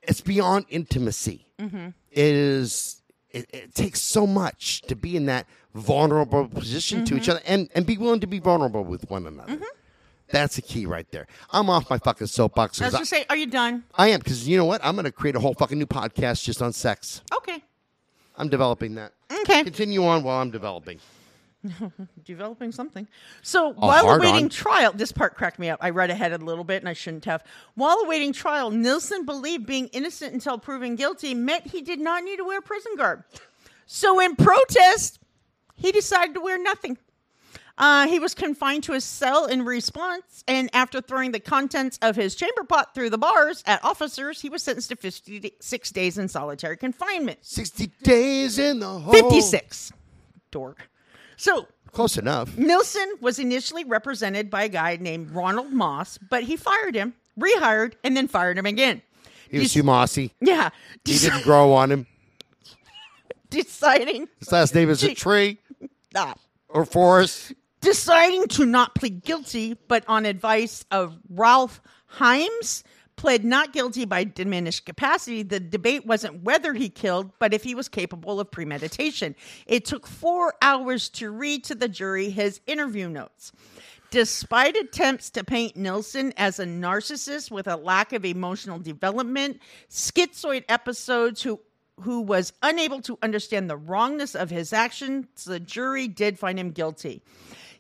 it's 0.01 0.21
beyond 0.21 0.65
intimacy. 0.69 1.47
Mm-hmm. 1.59 1.87
It 2.11 2.25
is. 2.35 3.01
It, 3.31 3.49
it 3.53 3.75
takes 3.75 4.01
so 4.01 4.25
much 4.25 4.81
to 4.83 4.95
be 4.95 5.17
in 5.17 5.25
that 5.25 5.45
vulnerable 5.75 6.47
position 6.47 7.03
to 7.05 7.13
Mm-hmm. 7.13 7.21
each 7.21 7.29
other 7.29 7.41
and 7.45 7.69
and 7.75 7.85
be 7.85 7.97
willing 7.97 8.21
to 8.21 8.27
be 8.27 8.39
vulnerable 8.39 8.83
with 8.83 9.09
one 9.09 9.27
another. 9.27 9.59
That's 10.29 10.55
the 10.57 10.61
key 10.61 10.85
right 10.85 11.09
there. 11.11 11.25
I'm 11.51 11.69
off 11.69 11.89
my 11.89 11.97
fucking 11.99 12.27
soapbox. 12.27 12.81
I 12.81 12.85
was 12.85 12.93
gonna 12.93 13.05
say, 13.05 13.25
are 13.29 13.37
you 13.37 13.45
done? 13.47 13.83
I, 13.95 14.05
I 14.05 14.07
am 14.09 14.19
because 14.19 14.47
you 14.47 14.57
know 14.57 14.65
what? 14.65 14.81
I'm 14.83 14.95
going 14.95 15.05
to 15.05 15.11
create 15.11 15.37
a 15.37 15.39
whole 15.39 15.53
fucking 15.53 15.77
new 15.79 15.85
podcast 15.85 16.43
just 16.43 16.61
on 16.61 16.73
sex. 16.73 17.21
Okay. 17.37 17.63
I'm 18.37 18.49
developing 18.49 18.95
that. 18.95 19.13
Okay. 19.31 19.63
Continue 19.63 20.05
on 20.05 20.23
while 20.23 20.41
I'm 20.41 20.51
developing. 20.51 20.99
Developing 22.25 22.71
something. 22.71 23.07
So 23.41 23.69
while 23.73 24.05
hard 24.05 24.21
awaiting 24.21 24.45
on. 24.45 24.49
trial, 24.49 24.91
this 24.93 25.11
part 25.11 25.35
cracked 25.35 25.59
me 25.59 25.69
up. 25.69 25.79
I 25.81 25.89
read 25.89 26.09
ahead 26.09 26.33
a 26.33 26.37
little 26.37 26.63
bit 26.63 26.81
and 26.81 26.89
I 26.89 26.93
shouldn't 26.93 27.25
have. 27.25 27.43
While 27.75 27.99
awaiting 28.05 28.33
trial, 28.33 28.71
Nilsen 28.71 29.25
believed 29.25 29.65
being 29.65 29.87
innocent 29.87 30.33
until 30.33 30.57
proven 30.57 30.95
guilty 30.95 31.33
meant 31.33 31.67
he 31.67 31.81
did 31.81 31.99
not 31.99 32.23
need 32.23 32.37
to 32.37 32.45
wear 32.45 32.61
prison 32.61 32.93
garb. 32.97 33.23
So 33.85 34.19
in 34.19 34.35
protest, 34.35 35.19
he 35.75 35.91
decided 35.91 36.33
to 36.35 36.41
wear 36.41 36.61
nothing. 36.61 36.97
Uh, 37.77 38.07
he 38.07 38.17
was 38.17 38.33
confined 38.33 38.83
to 38.83 38.93
his 38.93 39.03
cell 39.03 39.45
in 39.45 39.63
response, 39.63 40.43
and 40.47 40.67
after 40.73 40.99
throwing 40.99 41.31
the 41.31 41.39
contents 41.39 41.99
of 42.01 42.15
his 42.15 42.33
chamber 42.33 42.63
pot 42.63 42.95
through 42.95 43.11
the 43.11 43.19
bars 43.19 43.63
at 43.67 43.83
officers, 43.83 44.41
he 44.41 44.49
was 44.49 44.63
sentenced 44.63 44.89
to 44.89 44.95
56 44.95 45.91
days 45.91 46.17
in 46.17 46.27
solitary 46.27 46.75
confinement. 46.75 47.37
60 47.43 47.91
days 48.01 48.57
in 48.57 48.79
the 48.79 48.87
hole. 48.87 49.13
56. 49.13 49.91
Dork. 50.49 50.89
So 51.37 51.67
Close 51.93 52.17
enough. 52.17 52.55
Nilsen 52.57 53.15
was 53.21 53.39
initially 53.39 53.83
represented 53.83 54.49
by 54.51 54.63
a 54.63 54.69
guy 54.69 54.97
named 54.97 55.31
Ronald 55.31 55.71
Moss, 55.71 56.19
but 56.29 56.43
he 56.43 56.55
fired 56.55 56.93
him, 56.93 57.15
rehired, 57.39 57.93
and 58.03 58.15
then 58.15 58.27
fired 58.27 58.57
him 58.57 58.65
again. 58.67 59.01
He 59.49 59.57
was 59.57 59.69
Dec- 59.69 59.73
too 59.73 59.83
mossy. 59.83 60.33
Yeah. 60.41 60.69
He 61.05 61.13
deci- 61.13 61.21
didn't 61.23 61.43
grow 61.43 61.73
on 61.73 61.91
him. 61.91 62.05
deciding 63.49 64.27
His 64.39 64.51
last 64.51 64.75
name 64.75 64.89
is 64.89 65.03
a 65.03 65.15
tree 65.15 65.57
ah, 66.15 66.35
or 66.69 66.85
forest. 66.85 67.53
deciding 67.81 68.47
to 68.49 68.65
not 68.65 68.93
plead 68.93 69.23
guilty, 69.23 69.77
but 69.87 70.03
on 70.07 70.25
advice 70.25 70.85
of 70.91 71.17
Ralph 71.29 71.81
Himes, 72.17 72.83
pled 73.17 73.43
not 73.43 73.73
guilty 73.73 74.05
by 74.05 74.23
diminished 74.23 74.85
capacity. 74.85 75.43
The 75.43 75.59
debate 75.59 76.05
wasn't 76.05 76.43
whether 76.43 76.73
he 76.73 76.87
killed, 76.87 77.31
but 77.39 77.53
if 77.53 77.63
he 77.63 77.75
was 77.75 77.89
capable 77.89 78.39
of 78.39 78.49
premeditation. 78.49 79.35
It 79.65 79.83
took 79.83 80.07
four 80.07 80.53
hours 80.61 81.09
to 81.09 81.31
read 81.31 81.65
to 81.65 81.75
the 81.75 81.89
jury 81.89 82.29
his 82.29 82.61
interview 82.67 83.09
notes. 83.09 83.51
Despite 84.09 84.77
attempts 84.77 85.29
to 85.31 85.43
paint 85.43 85.75
Nilsen 85.75 86.31
as 86.37 86.59
a 86.59 86.65
narcissist 86.65 87.51
with 87.51 87.67
a 87.67 87.75
lack 87.75 88.13
of 88.13 88.23
emotional 88.23 88.79
development, 88.79 89.59
schizoid 89.89 90.63
episodes 90.69 91.41
who 91.41 91.59
who 92.01 92.21
was 92.21 92.53
unable 92.61 93.01
to 93.01 93.17
understand 93.23 93.67
the 93.67 93.75
wrongness 93.75 94.35
of 94.35 94.51
his 94.51 94.71
actions, 94.71 95.45
the 95.45 95.59
jury 95.59 96.07
did 96.07 96.37
find 96.37 96.59
him 96.59 96.69
guilty. 96.69 97.23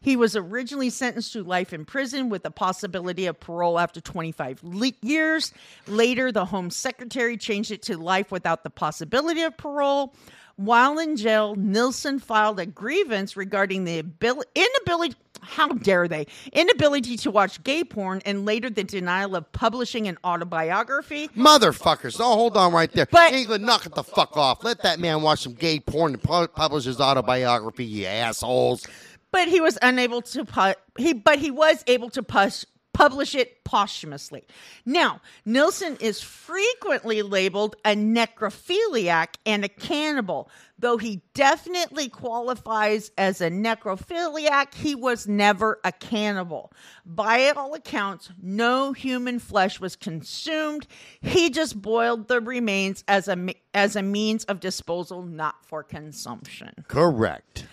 He 0.07 0.15
was 0.15 0.37
originally 0.37 0.89
sentenced 0.89 1.33
to 1.33 1.43
life 1.43 1.73
in 1.73 1.83
prison 1.83 2.29
with 2.29 2.43
the 2.43 2.49
possibility 2.49 3.25
of 3.25 3.41
parole 3.41 3.77
after 3.77 3.99
25 3.99 4.63
le- 4.63 4.93
years. 5.01 5.51
Later, 5.85 6.31
the 6.31 6.45
Home 6.45 6.69
Secretary 6.69 7.35
changed 7.35 7.71
it 7.71 7.81
to 7.81 7.97
life 7.97 8.31
without 8.31 8.63
the 8.63 8.69
possibility 8.69 9.41
of 9.41 9.57
parole. 9.57 10.15
While 10.55 10.97
in 10.97 11.17
jail, 11.17 11.55
Nilsen 11.55 12.19
filed 12.19 12.57
a 12.57 12.65
grievance 12.65 13.35
regarding 13.35 13.83
the 13.83 13.99
abil- 13.99 14.45
inability, 14.55 15.15
how 15.41 15.67
dare 15.67 16.07
they, 16.07 16.27
inability 16.53 17.17
to 17.17 17.29
watch 17.29 17.61
gay 17.65 17.83
porn 17.83 18.21
and 18.25 18.45
later 18.45 18.69
the 18.69 18.85
denial 18.85 19.35
of 19.35 19.51
publishing 19.51 20.07
an 20.07 20.17
autobiography. 20.23 21.27
Motherfuckers. 21.35 22.15
Oh, 22.17 22.33
hold 22.33 22.55
on 22.55 22.71
right 22.71 22.91
there. 22.93 23.07
But- 23.11 23.33
England, 23.33 23.65
knock 23.65 23.85
it 23.85 23.93
the 23.93 24.03
fuck 24.05 24.37
off. 24.37 24.63
Let 24.63 24.83
that 24.83 25.01
man 25.01 25.21
watch 25.21 25.41
some 25.41 25.53
gay 25.53 25.81
porn 25.81 26.13
and 26.13 26.23
publish 26.23 26.85
his 26.85 27.01
autobiography, 27.01 27.83
you 27.83 28.05
assholes. 28.05 28.87
But 29.31 29.47
he 29.47 29.61
was 29.61 29.77
unable 29.81 30.21
to 30.21 30.45
pu- 30.45 30.73
he 30.97 31.13
but 31.13 31.39
he 31.39 31.51
was 31.51 31.83
able 31.87 32.09
to 32.11 32.23
push 32.23 32.63
publish 32.97 33.35
it 33.35 33.63
posthumously. 33.63 34.43
Now, 34.83 35.21
Nilsen 35.45 35.97
is 35.99 36.19
frequently 36.19 37.21
labeled 37.21 37.75
a 37.85 37.95
necrophiliac 37.95 39.35
and 39.45 39.63
a 39.63 39.69
cannibal. 39.69 40.49
Though 40.79 40.97
he 40.97 41.21
definitely 41.35 42.09
qualifies 42.09 43.11
as 43.15 43.39
a 43.39 43.51
necrophiliac, 43.51 44.73
he 44.73 44.95
was 44.95 45.27
never 45.27 45.79
a 45.83 45.91
cannibal. 45.91 46.71
By 47.05 47.51
all 47.55 47.75
accounts, 47.75 48.31
no 48.41 48.93
human 48.93 49.37
flesh 49.37 49.79
was 49.79 49.95
consumed. 49.95 50.87
He 51.21 51.51
just 51.51 51.79
boiled 51.79 52.27
the 52.27 52.41
remains 52.41 53.03
as 53.07 53.27
a 53.27 53.53
as 53.75 53.95
a 53.95 54.01
means 54.01 54.43
of 54.45 54.59
disposal, 54.59 55.21
not 55.21 55.63
for 55.63 55.83
consumption. 55.83 56.73
Correct. 56.87 57.67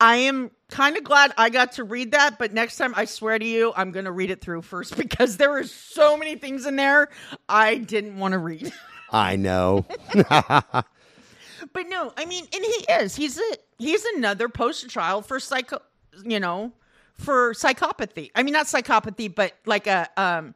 I 0.00 0.16
am 0.16 0.50
kind 0.68 0.96
of 0.96 1.04
glad 1.04 1.32
I 1.38 1.48
got 1.48 1.72
to 1.72 1.84
read 1.84 2.12
that, 2.12 2.38
but 2.38 2.52
next 2.52 2.76
time 2.76 2.92
I 2.96 3.06
swear 3.06 3.38
to 3.38 3.44
you, 3.44 3.72
I'm 3.76 3.92
going 3.92 4.04
to 4.04 4.12
read 4.12 4.30
it 4.30 4.40
through 4.40 4.62
first 4.62 4.96
because 4.98 5.36
there 5.36 5.50
were 5.50 5.64
so 5.64 6.16
many 6.16 6.36
things 6.36 6.66
in 6.66 6.76
there 6.76 7.08
I 7.48 7.76
didn't 7.76 8.18
want 8.18 8.32
to 8.32 8.38
read. 8.38 8.72
I 9.10 9.36
know. 9.36 9.86
but 10.12 11.88
no, 11.88 12.12
I 12.16 12.24
mean, 12.26 12.44
and 12.52 12.64
he 12.64 12.92
is. 12.92 13.14
He's 13.14 13.38
a 13.38 13.56
he's 13.78 14.04
another 14.16 14.48
poster 14.48 14.88
child 14.88 15.26
for 15.26 15.38
psycho, 15.38 15.80
you 16.24 16.40
know, 16.40 16.72
for 17.14 17.54
psychopathy. 17.54 18.30
I 18.34 18.42
mean, 18.42 18.52
not 18.52 18.66
psychopathy, 18.66 19.32
but 19.32 19.52
like 19.64 19.86
a 19.86 20.08
um 20.16 20.54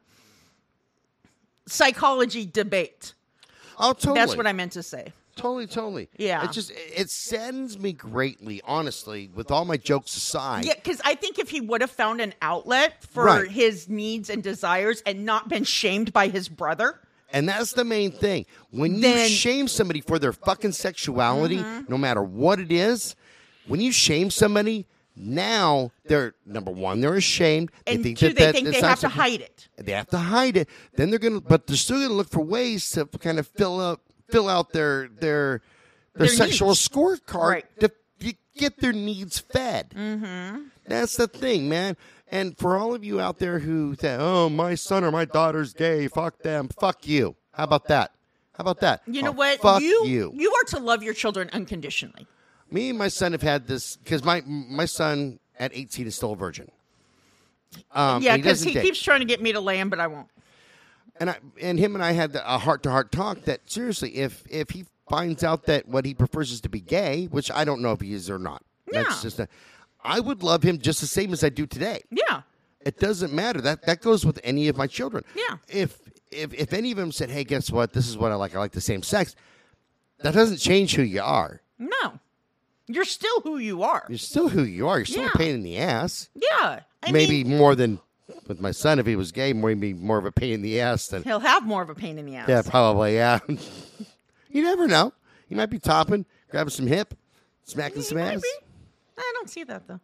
psychology 1.65 2.45
debate. 2.45 3.13
Oh, 3.79 3.93
totally. 3.93 4.19
That's 4.19 4.35
what 4.35 4.47
I 4.47 4.53
meant 4.53 4.73
to 4.73 4.83
say. 4.83 5.13
Totally, 5.35 5.67
totally. 5.67 6.09
Yeah. 6.17 6.43
It 6.45 6.51
just 6.51 6.71
it 6.75 7.09
saddens 7.09 7.79
me 7.79 7.93
greatly, 7.93 8.61
honestly, 8.65 9.29
with 9.33 9.49
all 9.51 9.65
my 9.65 9.77
jokes 9.77 10.15
aside. 10.17 10.65
Yeah, 10.65 10.75
because 10.75 11.01
I 11.05 11.15
think 11.15 11.39
if 11.39 11.49
he 11.49 11.61
would 11.61 11.81
have 11.81 11.91
found 11.91 12.21
an 12.21 12.33
outlet 12.41 13.03
for 13.03 13.23
Right. 13.25 13.49
his 13.49 13.87
needs 13.89 14.29
and 14.29 14.43
desires 14.43 15.01
and 15.05 15.25
not 15.25 15.47
been 15.49 15.63
shamed 15.63 16.11
by 16.13 16.27
his 16.27 16.49
brother, 16.49 16.99
And 17.33 17.47
that's 17.47 17.71
the 17.71 17.85
main 17.85 18.11
thing. 18.11 18.45
When 18.71 18.95
you 18.95 19.01
Then- 19.01 19.17
Mm-hmm. 19.27 19.33
shame 19.33 19.67
somebody 19.69 20.01
for 20.01 20.19
their 20.19 20.33
fucking 20.33 20.73
sexuality, 20.73 21.63
no 21.87 21.97
matter 21.97 22.21
what 22.21 22.59
it 22.59 22.73
is, 22.73 23.15
when 23.67 23.79
you 23.79 23.93
shame 23.93 24.29
somebody, 24.29 24.85
now 25.15 25.91
they're 26.05 26.33
number 26.45 26.71
one, 26.71 26.99
they're 26.99 27.15
ashamed. 27.15 27.71
They 27.85 27.93
and 27.93 28.03
think 28.03 28.17
two, 28.17 28.27
that 28.29 28.35
they 28.35 28.45
that 28.47 28.55
think 28.55 28.67
they 28.67 28.81
have 28.81 28.99
to 28.99 29.07
hide 29.09 29.39
it. 29.41 29.69
They 29.77 29.93
have 29.93 30.09
to 30.09 30.17
hide 30.17 30.57
it. 30.57 30.67
Then 30.95 31.09
they're 31.09 31.19
gonna, 31.19 31.39
but 31.41 31.67
they're 31.67 31.77
still 31.77 32.01
gonna 32.01 32.13
look 32.13 32.29
for 32.29 32.41
ways 32.41 32.89
to 32.91 33.05
kind 33.05 33.39
of 33.39 33.47
fill 33.47 33.79
up, 33.79 34.01
fill 34.31 34.49
out 34.49 34.71
their 34.73 35.07
their 35.09 35.61
their, 36.15 36.27
Their 36.27 36.27
sexual 36.27 36.71
scorecard 36.71 37.49
Right. 37.49 37.79
to 37.79 37.91
get 38.57 38.77
their 38.79 38.93
needs 38.93 39.39
fed. 39.39 39.91
Mm-hmm. 39.91 40.63
That's 40.85 41.15
the 41.15 41.27
thing, 41.27 41.69
man. 41.69 41.95
And 42.29 42.57
for 42.57 42.77
all 42.77 42.93
of 42.93 43.03
you 43.03 43.19
out 43.19 43.39
there 43.39 43.59
who 43.59 43.95
say, 43.95 44.15
"Oh, 44.19 44.49
my 44.49 44.75
son 44.75 45.03
or 45.03 45.11
my 45.11 45.25
daughter's 45.25 45.73
gay," 45.73 46.07
fuck 46.07 46.39
them, 46.43 46.69
fuck 46.79 47.07
you. 47.07 47.35
How 47.53 47.63
about 47.65 47.87
that? 47.87 48.11
How 48.53 48.61
about 48.63 48.79
that? 48.81 49.01
You 49.07 49.23
know 49.23 49.29
Oh, 49.29 49.33
what? 49.33 49.59
Fuck 49.61 49.81
you, 49.81 50.05
you. 50.05 50.31
you 50.35 50.53
are 50.53 50.63
to 50.69 50.79
love 50.79 51.01
your 51.03 51.13
children 51.13 51.49
unconditionally. 51.53 52.27
Me 52.69 52.89
and 52.89 52.97
my 52.99 53.07
son 53.09 53.31
have 53.33 53.41
had 53.41 53.67
this 53.67 53.97
because 53.97 54.23
my 54.23 54.41
my 54.45 54.85
son 54.85 55.39
at 55.59 55.71
18 55.73 56.07
is 56.07 56.15
still 56.15 56.33
a 56.33 56.35
virgin. 56.35 56.69
Um, 57.93 58.21
yeah, 58.21 58.35
because 58.35 58.59
doesn't 58.59 58.73
he 58.73 58.81
keeps 58.81 59.01
trying 59.01 59.19
to 59.19 59.25
get 59.25 59.41
me 59.41 59.53
to 59.53 59.59
lay 59.61 59.77
him, 59.77 59.89
but 59.89 59.99
I 59.99 60.07
won't. 60.07 60.27
And 61.19 61.29
I 61.29 61.37
and 61.61 61.77
him 61.79 61.95
and 61.95 62.03
I 62.03 62.11
had 62.13 62.35
a 62.35 62.57
heart 62.57 62.83
to 62.83 62.91
heart 62.91 63.11
talk 63.11 63.43
that 63.45 63.69
seriously, 63.69 64.15
if 64.17 64.43
if 64.49 64.69
he 64.71 64.85
finds 65.09 65.43
out 65.43 65.65
that 65.65 65.87
what 65.87 66.05
he 66.05 66.13
prefers 66.13 66.51
is 66.51 66.61
to 66.61 66.69
be 66.69 66.79
gay, 66.79 67.25
which 67.25 67.51
I 67.51 67.65
don't 67.65 67.81
know 67.81 67.91
if 67.91 68.01
he 68.01 68.13
is 68.13 68.29
or 68.29 68.39
not, 68.39 68.63
Yeah. 68.91 69.03
that's 69.03 69.21
just 69.21 69.39
a, 69.39 69.47
I 70.03 70.19
would 70.19 70.41
love 70.41 70.63
him 70.63 70.77
just 70.79 71.01
the 71.01 71.07
same 71.07 71.33
as 71.33 71.43
I 71.43 71.49
do 71.49 71.65
today. 71.67 72.01
Yeah. 72.09 72.41
It 72.79 72.97
doesn't 72.99 73.31
matter. 73.33 73.61
That 73.61 73.85
that 73.85 74.01
goes 74.01 74.25
with 74.25 74.39
any 74.43 74.67
of 74.67 74.77
my 74.77 74.87
children. 74.87 75.23
Yeah. 75.35 75.57
If 75.67 75.99
if 76.31 76.53
if 76.53 76.73
any 76.73 76.91
of 76.91 76.97
them 76.97 77.11
said, 77.11 77.29
"Hey, 77.29 77.43
guess 77.43 77.69
what? 77.69 77.93
This 77.93 78.07
is 78.07 78.17
what 78.17 78.31
I 78.31 78.35
like. 78.35 78.55
I 78.55 78.59
like 78.59 78.71
the 78.71 78.81
same 78.81 79.03
sex," 79.03 79.35
that 80.19 80.33
doesn't 80.33 80.57
change 80.57 80.95
who 80.95 81.03
you 81.03 81.21
are. 81.21 81.61
No. 81.77 82.19
You're 82.87 83.05
still 83.05 83.41
who 83.41 83.57
you 83.57 83.83
are. 83.83 84.05
You're 84.09 84.17
still 84.17 84.49
who 84.49 84.63
you 84.63 84.87
are. 84.87 84.97
You're 84.97 85.05
still 85.05 85.23
Yeah. 85.23 85.29
a 85.33 85.37
pain 85.37 85.55
in 85.55 85.63
the 85.63 85.77
ass. 85.77 86.29
Yeah. 86.35 86.79
I 87.03 87.11
maybe 87.11 87.43
mean, 87.43 87.57
more 87.57 87.75
than 87.75 87.99
with 88.47 88.59
my 88.59 88.71
son. 88.71 88.99
If 88.99 89.05
he 89.05 89.15
was 89.15 89.31
gay, 89.31 89.53
he'd 89.53 89.79
be 89.79 89.93
more 89.93 90.17
of 90.17 90.25
a 90.25 90.31
pain 90.31 90.53
in 90.53 90.61
the 90.61 90.79
ass 90.81 91.07
than 91.07 91.23
he'll 91.23 91.39
have 91.39 91.65
more 91.65 91.81
of 91.81 91.89
a 91.89 91.95
pain 91.95 92.17
in 92.17 92.25
the 92.25 92.35
ass. 92.35 92.49
Yeah, 92.49 92.61
probably. 92.61 93.15
Yeah. 93.15 93.39
you 94.49 94.63
never 94.63 94.87
know. 94.87 95.13
He 95.47 95.55
might 95.55 95.69
be 95.69 95.79
topping, 95.79 96.25
grabbing 96.49 96.71
some 96.71 96.87
hip, 96.87 97.13
smacking 97.63 98.01
some 98.01 98.17
ass. 98.17 98.41
I 99.17 99.31
don't 99.35 99.49
see 99.49 99.63
that 99.65 99.87
though. 99.87 99.99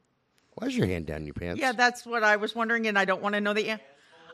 Why's 0.56 0.76
your 0.76 0.88
hand 0.88 1.06
down 1.06 1.26
your 1.26 1.34
pants? 1.34 1.62
Yeah, 1.62 1.72
that's 1.72 2.06
what 2.06 2.24
I 2.24 2.38
was 2.38 2.56
wondering, 2.56 2.88
and 2.88 2.98
I 2.98 3.06
don't 3.06 3.22
want 3.22 3.36
to 3.36 3.42
know 3.42 3.54
the. 3.54 3.70
An- 3.70 3.80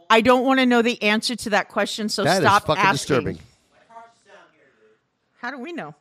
I 0.09 0.21
don't 0.21 0.45
want 0.45 0.59
to 0.59 0.65
know 0.65 0.81
the 0.81 1.01
answer 1.01 1.35
to 1.35 1.49
that 1.51 1.69
question, 1.69 2.09
so 2.09 2.23
that 2.23 2.41
is 2.41 2.47
stop 2.47 2.65
fucking 2.67 2.81
asking. 2.81 2.93
disturbing. 2.97 3.39
How 5.37 5.51
do 5.51 5.59
we 5.59 5.73
know? 5.73 5.93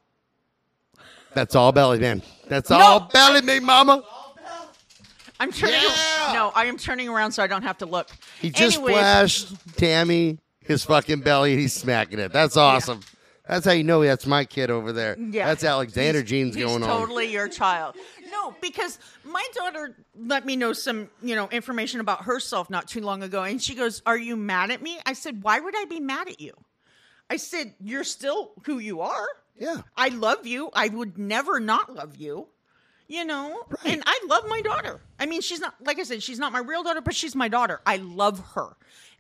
That's 1.35 1.57
all 1.57 1.73
belly, 1.73 1.99
man. 1.99 2.23
That's 2.47 2.71
all 2.71 3.01
belly, 3.01 3.43
me 3.43 3.59
mama. 3.59 4.05
I'm 5.43 5.53
turning. 5.53 5.75
Yeah! 5.75 6.31
No, 6.35 6.53
I 6.55 6.67
am 6.67 6.77
turning 6.79 7.09
around 7.09 7.33
so 7.33 7.43
I 7.43 7.47
don't 7.47 7.63
have 7.63 7.79
to 7.79 7.87
look. 7.87 8.09
He 8.41 8.51
just 8.51 8.77
Anyways, 8.77 8.95
flashed 8.97 9.77
Tammy 9.77 10.39
his 10.61 10.85
fucking 10.85 11.21
belly 11.21 11.53
and 11.53 11.61
he's 11.61 11.73
smacking 11.73 12.19
it. 12.21 12.33
That's 12.33 12.57
awesome. 12.57 13.01
That's 13.49 13.67
how 13.67 13.73
you 13.73 13.83
know 13.83 14.03
that's 14.05 14.25
my 14.25 14.45
kid 14.45 14.71
over 14.71 14.93
there. 14.93 15.19
Yeah. 15.19 15.47
That's 15.47 15.65
Alexander 15.65 16.21
He's- 16.21 16.31
genes 16.31 16.55
he's 16.55 16.65
going 16.65 16.83
on. 16.85 16.89
totally 16.89 17.33
your 17.33 17.49
child. 17.49 17.97
No, 18.31 18.55
because 18.63 18.99
my 19.25 19.45
daughter 19.55 19.97
let 20.17 20.47
me 20.47 20.55
know 20.55 20.73
some, 20.73 21.11
you 21.23 21.35
know, 21.35 21.49
information 21.49 21.99
about 22.01 22.23
herself 22.25 22.71
not 22.71 22.87
too 22.89 23.01
long 23.01 23.23
ago, 23.25 23.43
and 23.43 23.61
she 23.61 23.75
goes, 23.75 24.01
"Are 24.07 24.17
you 24.17 24.37
mad 24.37 24.71
at 24.71 24.81
me?" 24.81 24.99
I 25.05 25.13
said, 25.13 25.43
"Why 25.43 25.59
would 25.61 25.75
I 25.77 25.85
be 25.87 25.99
mad 26.01 26.29
at 26.29 26.41
you?" 26.41 26.53
I 27.29 27.37
said, 27.37 27.75
"You're 27.81 28.05
still 28.05 28.53
who 28.65 28.79
you 28.79 29.01
are. 29.01 29.27
Yeah. 29.59 29.83
I 29.97 30.09
love 30.09 30.47
you. 30.47 30.71
I 30.73 30.89
would 30.89 31.19
never 31.19 31.59
not 31.61 31.93
love 31.95 32.17
you." 32.17 32.49
You 33.13 33.27
know, 33.27 33.67
and 33.85 34.03
I 34.07 34.21
love 34.27 34.45
my 34.49 34.63
daughter. 34.63 34.99
I 35.21 35.27
mean, 35.27 35.43
she's 35.43 35.61
not 35.61 35.75
like 35.85 35.99
I 35.99 36.03
said, 36.03 36.23
she's 36.23 36.39
not 36.39 36.51
my 36.51 36.61
real 36.61 36.83
daughter, 36.83 37.03
but 37.03 37.15
she's 37.15 37.35
my 37.35 37.47
daughter. 37.47 37.83
I 37.85 37.99
love 37.99 38.43
her, 38.55 38.75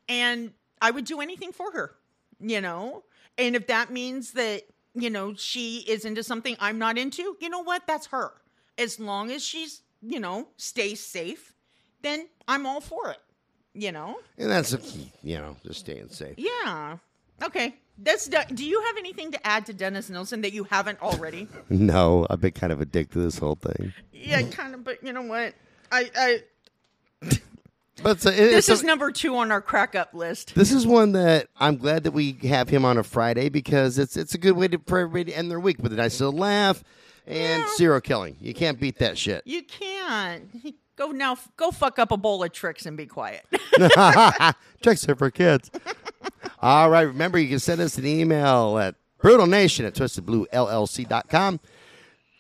and 0.08 0.54
I 0.80 0.90
would 0.90 1.04
do 1.04 1.20
anything 1.20 1.52
for 1.52 1.70
her. 1.72 1.94
You 2.40 2.62
know, 2.62 3.04
and 3.36 3.54
if 3.54 3.66
that 3.66 3.90
means 3.90 4.32
that 4.32 4.62
you 4.94 5.10
know 5.10 5.34
she 5.34 5.80
is 5.86 6.06
into 6.06 6.22
something 6.22 6.56
I'm 6.58 6.78
not 6.78 6.96
into, 6.96 7.36
you 7.38 7.50
know 7.50 7.62
what? 7.62 7.86
That's 7.86 8.06
her. 8.06 8.32
As 8.78 8.98
long 8.98 9.30
as 9.30 9.44
she's 9.44 9.82
you 10.00 10.20
know 10.20 10.48
stays 10.56 11.04
safe, 11.04 11.52
then 12.00 12.28
I'm 12.48 12.64
all 12.64 12.80
for 12.80 13.10
it. 13.10 13.18
You 13.74 13.92
know. 13.92 14.20
And 14.38 14.50
that's 14.50 14.70
the 14.70 14.78
key, 14.78 15.12
you 15.22 15.36
know, 15.36 15.54
just 15.66 15.80
staying 15.80 16.08
safe. 16.08 16.38
Yeah. 16.38 16.96
Okay. 17.42 17.74
That's. 18.02 18.28
Do 18.28 18.64
you 18.64 18.82
have 18.82 18.96
anything 18.98 19.30
to 19.32 19.46
add 19.46 19.66
to 19.66 19.72
Dennis 19.72 20.10
Nilsen 20.10 20.40
that 20.42 20.52
you 20.52 20.64
haven't 20.64 21.00
already? 21.00 21.48
No, 21.70 22.26
I've 22.28 22.40
been 22.40 22.52
kind 22.52 22.72
of 22.72 22.80
addicted 22.80 23.14
to 23.14 23.18
this 23.20 23.38
whole 23.38 23.54
thing. 23.56 23.92
yeah, 24.12 24.42
kind 24.42 24.74
of. 24.74 24.84
But 24.84 25.02
you 25.04 25.12
know 25.12 25.22
what? 25.22 25.54
I. 25.90 26.10
I 26.16 26.42
But 28.02 28.24
a- 28.24 28.30
this 28.30 28.68
is 28.70 28.82
a- 28.82 28.86
number 28.86 29.12
two 29.12 29.36
on 29.36 29.52
our 29.52 29.60
crack 29.60 29.94
up 29.94 30.14
list. 30.14 30.54
This 30.54 30.72
is 30.72 30.86
one 30.86 31.12
that 31.12 31.48
I'm 31.60 31.76
glad 31.76 32.04
that 32.04 32.12
we 32.12 32.32
have 32.44 32.68
him 32.68 32.84
on 32.84 32.96
a 32.98 33.02
Friday 33.04 33.48
because 33.50 33.98
it's 33.98 34.16
it's 34.16 34.34
a 34.34 34.38
good 34.38 34.56
way 34.56 34.66
to 34.68 34.78
for 34.86 34.98
everybody 34.98 35.30
to 35.30 35.38
end 35.38 35.50
their 35.50 35.60
week 35.60 35.78
with 35.80 35.92
a 35.92 35.96
nice 35.96 36.18
little 36.18 36.36
laugh 36.38 36.82
and 37.26 37.62
serial 37.76 38.00
killing. 38.00 38.36
You 38.40 38.54
can't 38.54 38.80
beat 38.80 38.98
that 38.98 39.18
shit. 39.18 39.42
You 39.46 39.62
can't. 39.62 40.74
Go 40.96 41.10
now. 41.12 41.36
Go 41.56 41.70
fuck 41.70 41.98
up 41.98 42.10
a 42.10 42.16
bowl 42.16 42.42
of 42.42 42.50
tricks 42.52 42.86
and 42.86 42.96
be 42.96 43.06
quiet. 43.06 43.44
Tricks 44.82 45.08
are 45.08 45.14
for 45.14 45.30
kids. 45.30 45.70
All 46.60 46.90
right. 46.90 47.02
Remember, 47.02 47.38
you 47.38 47.48
can 47.48 47.58
send 47.58 47.80
us 47.80 47.98
an 47.98 48.06
email 48.06 48.78
at 48.78 48.94
brutalnation 49.20 49.86
at 49.86 49.94
twistedbluellc.com. 49.94 51.60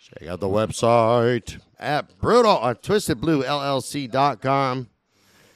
Check 0.00 0.28
out 0.28 0.40
the 0.40 0.48
website 0.48 1.60
at 1.78 2.18
brutal 2.18 2.58
on 2.58 2.74
twistedbluellc.com. 2.76 4.88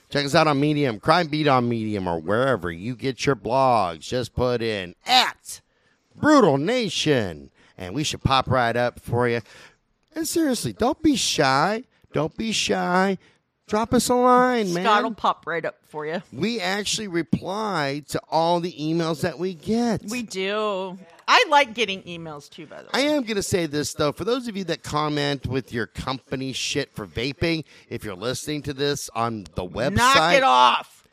Check 0.09 0.25
us 0.25 0.37
out 0.37 0.47
on 0.47 0.61
Medium, 0.61 1.01
Crime 1.01 1.27
Beat 1.27 1.49
on 1.49 1.69
Medium, 1.69 2.07
or 2.07 2.21
wherever 2.21 2.71
you 2.71 2.95
get 2.95 3.27
your 3.27 3.35
blogs. 3.35 4.01
Just 4.01 4.35
put 4.35 4.63
in 4.63 4.95
at 5.05 5.61
Brutal 6.15 6.59
Nation, 6.59 7.51
and 7.77 7.95
we 7.95 8.05
should 8.05 8.23
pop 8.23 8.49
right 8.49 8.77
up 8.77 9.01
for 9.01 9.29
you. 9.29 9.41
And 10.15 10.27
seriously, 10.27 10.73
don't 10.73 11.03
be 11.03 11.17
shy. 11.17 11.85
Don't 12.13 12.37
be 12.37 12.53
shy. 12.53 13.19
Drop 13.69 13.93
us 13.93 14.09
a 14.09 14.15
line, 14.15 14.73
man. 14.73 14.85
Scott 14.85 15.03
will 15.03 15.15
pop 15.15 15.45
right 15.45 15.65
up 15.65 15.75
for 15.89 16.07
you. 16.07 16.23
We 16.33 16.61
actually 16.61 17.09
reply 17.09 18.05
to 18.09 18.21
all 18.31 18.61
the 18.61 18.73
emails 18.73 19.23
that 19.23 19.41
we 19.41 19.55
get. 19.55 20.05
We 20.05 20.23
do. 20.23 20.97
I 21.27 21.45
like 21.49 21.75
getting 21.75 22.03
emails 22.05 22.49
too. 22.49 22.67
By 22.67 22.77
the 22.79 22.85
way. 22.85 22.91
I 22.95 23.01
am 23.01 23.25
going 23.25 23.35
to 23.35 23.43
say 23.43 23.67
this 23.67 23.93
though, 23.95 24.13
for 24.13 24.25
those 24.25 24.47
of 24.47 24.57
you 24.57 24.63
that 24.65 24.85
comment 24.85 25.47
with 25.49 25.73
your 25.73 25.87
company 25.87 26.53
shit 26.53 26.95
for 26.95 27.09
vaping, 27.09 27.65
if 27.89 28.05
you're 28.05 28.15
listening 28.15 28.63
to 28.63 28.73
this 28.73 29.11
on 29.17 29.47
the 29.57 29.67
website, 29.67 29.97
Knock 29.97 30.35
it 30.35 30.43
off. 30.45 31.09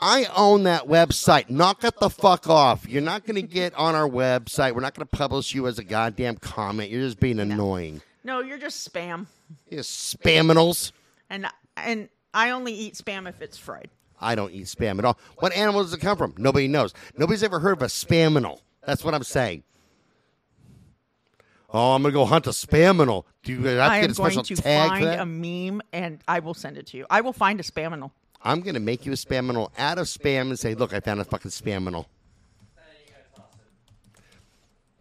I 0.00 0.26
own 0.36 0.64
that 0.64 0.84
website. 0.84 1.50
Knock 1.50 1.82
it 1.82 1.98
the 1.98 2.10
fuck 2.10 2.48
off. 2.48 2.88
You're 2.88 3.02
not 3.02 3.26
going 3.26 3.36
to 3.36 3.42
get 3.42 3.74
on 3.74 3.96
our 3.96 4.08
website. 4.08 4.74
We're 4.74 4.80
not 4.80 4.94
going 4.94 5.08
to 5.08 5.16
publish 5.16 5.54
you 5.54 5.66
as 5.66 5.80
a 5.80 5.84
goddamn 5.84 6.36
comment. 6.36 6.90
You're 6.90 7.02
just 7.02 7.18
being 7.18 7.40
annoying. 7.40 8.00
No, 8.22 8.40
you're 8.40 8.58
just 8.58 8.92
spam. 8.92 9.26
You 9.70 9.78
spaminals. 9.78 10.92
And 11.30 11.46
and 11.76 12.08
I 12.32 12.50
only 12.50 12.72
eat 12.72 12.94
spam 12.94 13.28
if 13.28 13.40
it's 13.42 13.56
fried. 13.58 13.88
I 14.20 14.34
don't 14.34 14.52
eat 14.52 14.66
spam 14.66 14.98
at 14.98 15.04
all. 15.04 15.18
What 15.38 15.52
animal 15.54 15.82
does 15.82 15.92
it 15.92 16.00
come 16.00 16.16
from? 16.16 16.34
Nobody 16.38 16.68
knows. 16.68 16.94
Nobody's 17.16 17.42
ever 17.42 17.58
heard 17.60 17.76
of 17.76 17.82
a 17.82 17.86
spaminal. 17.86 18.60
That's 18.86 19.04
what 19.04 19.14
I'm 19.14 19.22
saying. 19.24 19.64
Oh, 21.70 21.92
I'm 21.94 22.02
gonna 22.02 22.12
go 22.12 22.24
hunt 22.24 22.46
a 22.46 22.50
spaminal. 22.50 23.24
Do 23.42 23.52
you 23.52 23.62
have 23.64 23.78
I 23.80 23.88
to 23.88 23.94
am 23.96 24.00
get 24.02 24.10
a 24.12 24.14
special 24.14 24.42
going 24.42 24.44
to 24.44 24.56
tag 24.56 24.88
for 24.90 25.10
find 25.10 25.20
a 25.20 25.26
meme 25.26 25.82
and 25.92 26.20
I 26.28 26.38
will 26.38 26.54
send 26.54 26.78
it 26.78 26.86
to 26.88 26.96
you. 26.96 27.06
I 27.10 27.20
will 27.20 27.32
find 27.32 27.58
a 27.58 27.64
spaminal. 27.64 28.12
I'm 28.42 28.60
gonna 28.60 28.78
make 28.80 29.04
you 29.04 29.12
a 29.12 29.16
spaminal 29.16 29.70
out 29.76 29.98
of 29.98 30.06
spam 30.06 30.42
and 30.42 30.58
say, 30.58 30.74
"Look, 30.74 30.92
I 30.94 31.00
found 31.00 31.20
a 31.20 31.24
fucking 31.24 31.50
spaminal." 31.50 32.06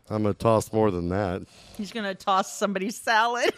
I'm 0.09 0.21
gonna 0.23 0.33
toss 0.33 0.71
more 0.73 0.91
than 0.91 1.09
that. 1.09 1.43
He's 1.77 1.91
gonna 1.91 2.15
toss 2.15 2.57
somebody's 2.57 2.95
salad. 2.99 3.51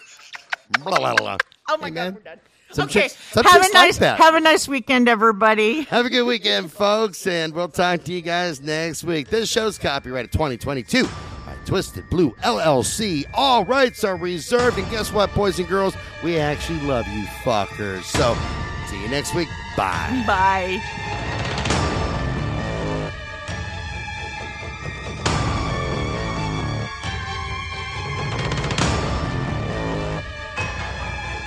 Blah, 0.84 0.98
blah, 0.98 1.16
blah. 1.16 1.38
Oh 1.70 1.78
my 1.78 1.88
Hey, 1.90 1.94
god, 1.94 2.04
man. 2.04 2.14
we're 2.16 2.22
done. 2.22 2.40
Some 2.72 2.86
okay, 2.86 3.04
chicks- 3.04 3.18
some 3.32 3.44
have 3.46 3.56
a 3.58 3.60
like 3.60 3.74
nice 3.74 3.98
that. 4.00 4.18
have 4.18 4.36
a 4.36 4.40
nice 4.40 4.68
weekend, 4.68 5.08
everybody. 5.08 5.84
Have 5.90 6.06
a 6.06 6.10
good 6.10 6.24
weekend, 6.26 6.72
folks, 6.72 7.26
and 7.28 7.54
we'll 7.54 7.70
talk 7.70 8.04
to 8.06 8.12
you 8.14 8.22
guys 8.22 8.60
next 8.62 9.04
week. 9.04 9.30
This 9.30 9.50
show's 9.50 9.78
copyrighted 9.78 10.32
2022 10.32 11.04
by 11.06 11.56
Twisted 11.66 12.10
Blue 12.10 12.32
LLC. 12.44 13.26
All 13.34 13.64
rights 13.66 14.04
are 14.04 14.18
reserved, 14.18 14.78
and 14.78 14.90
guess 14.90 15.14
what, 15.14 15.34
boys 15.34 15.60
and 15.60 15.68
girls? 15.68 15.96
We 16.24 16.38
actually 16.38 16.82
love 16.82 17.08
you 17.08 17.24
fuckers. 17.44 18.04
So, 18.04 18.36
see 18.90 19.02
you 19.02 19.08
next 19.10 19.34
week. 19.36 19.48
Bye. 19.78 20.24
Bye. 20.28 21.32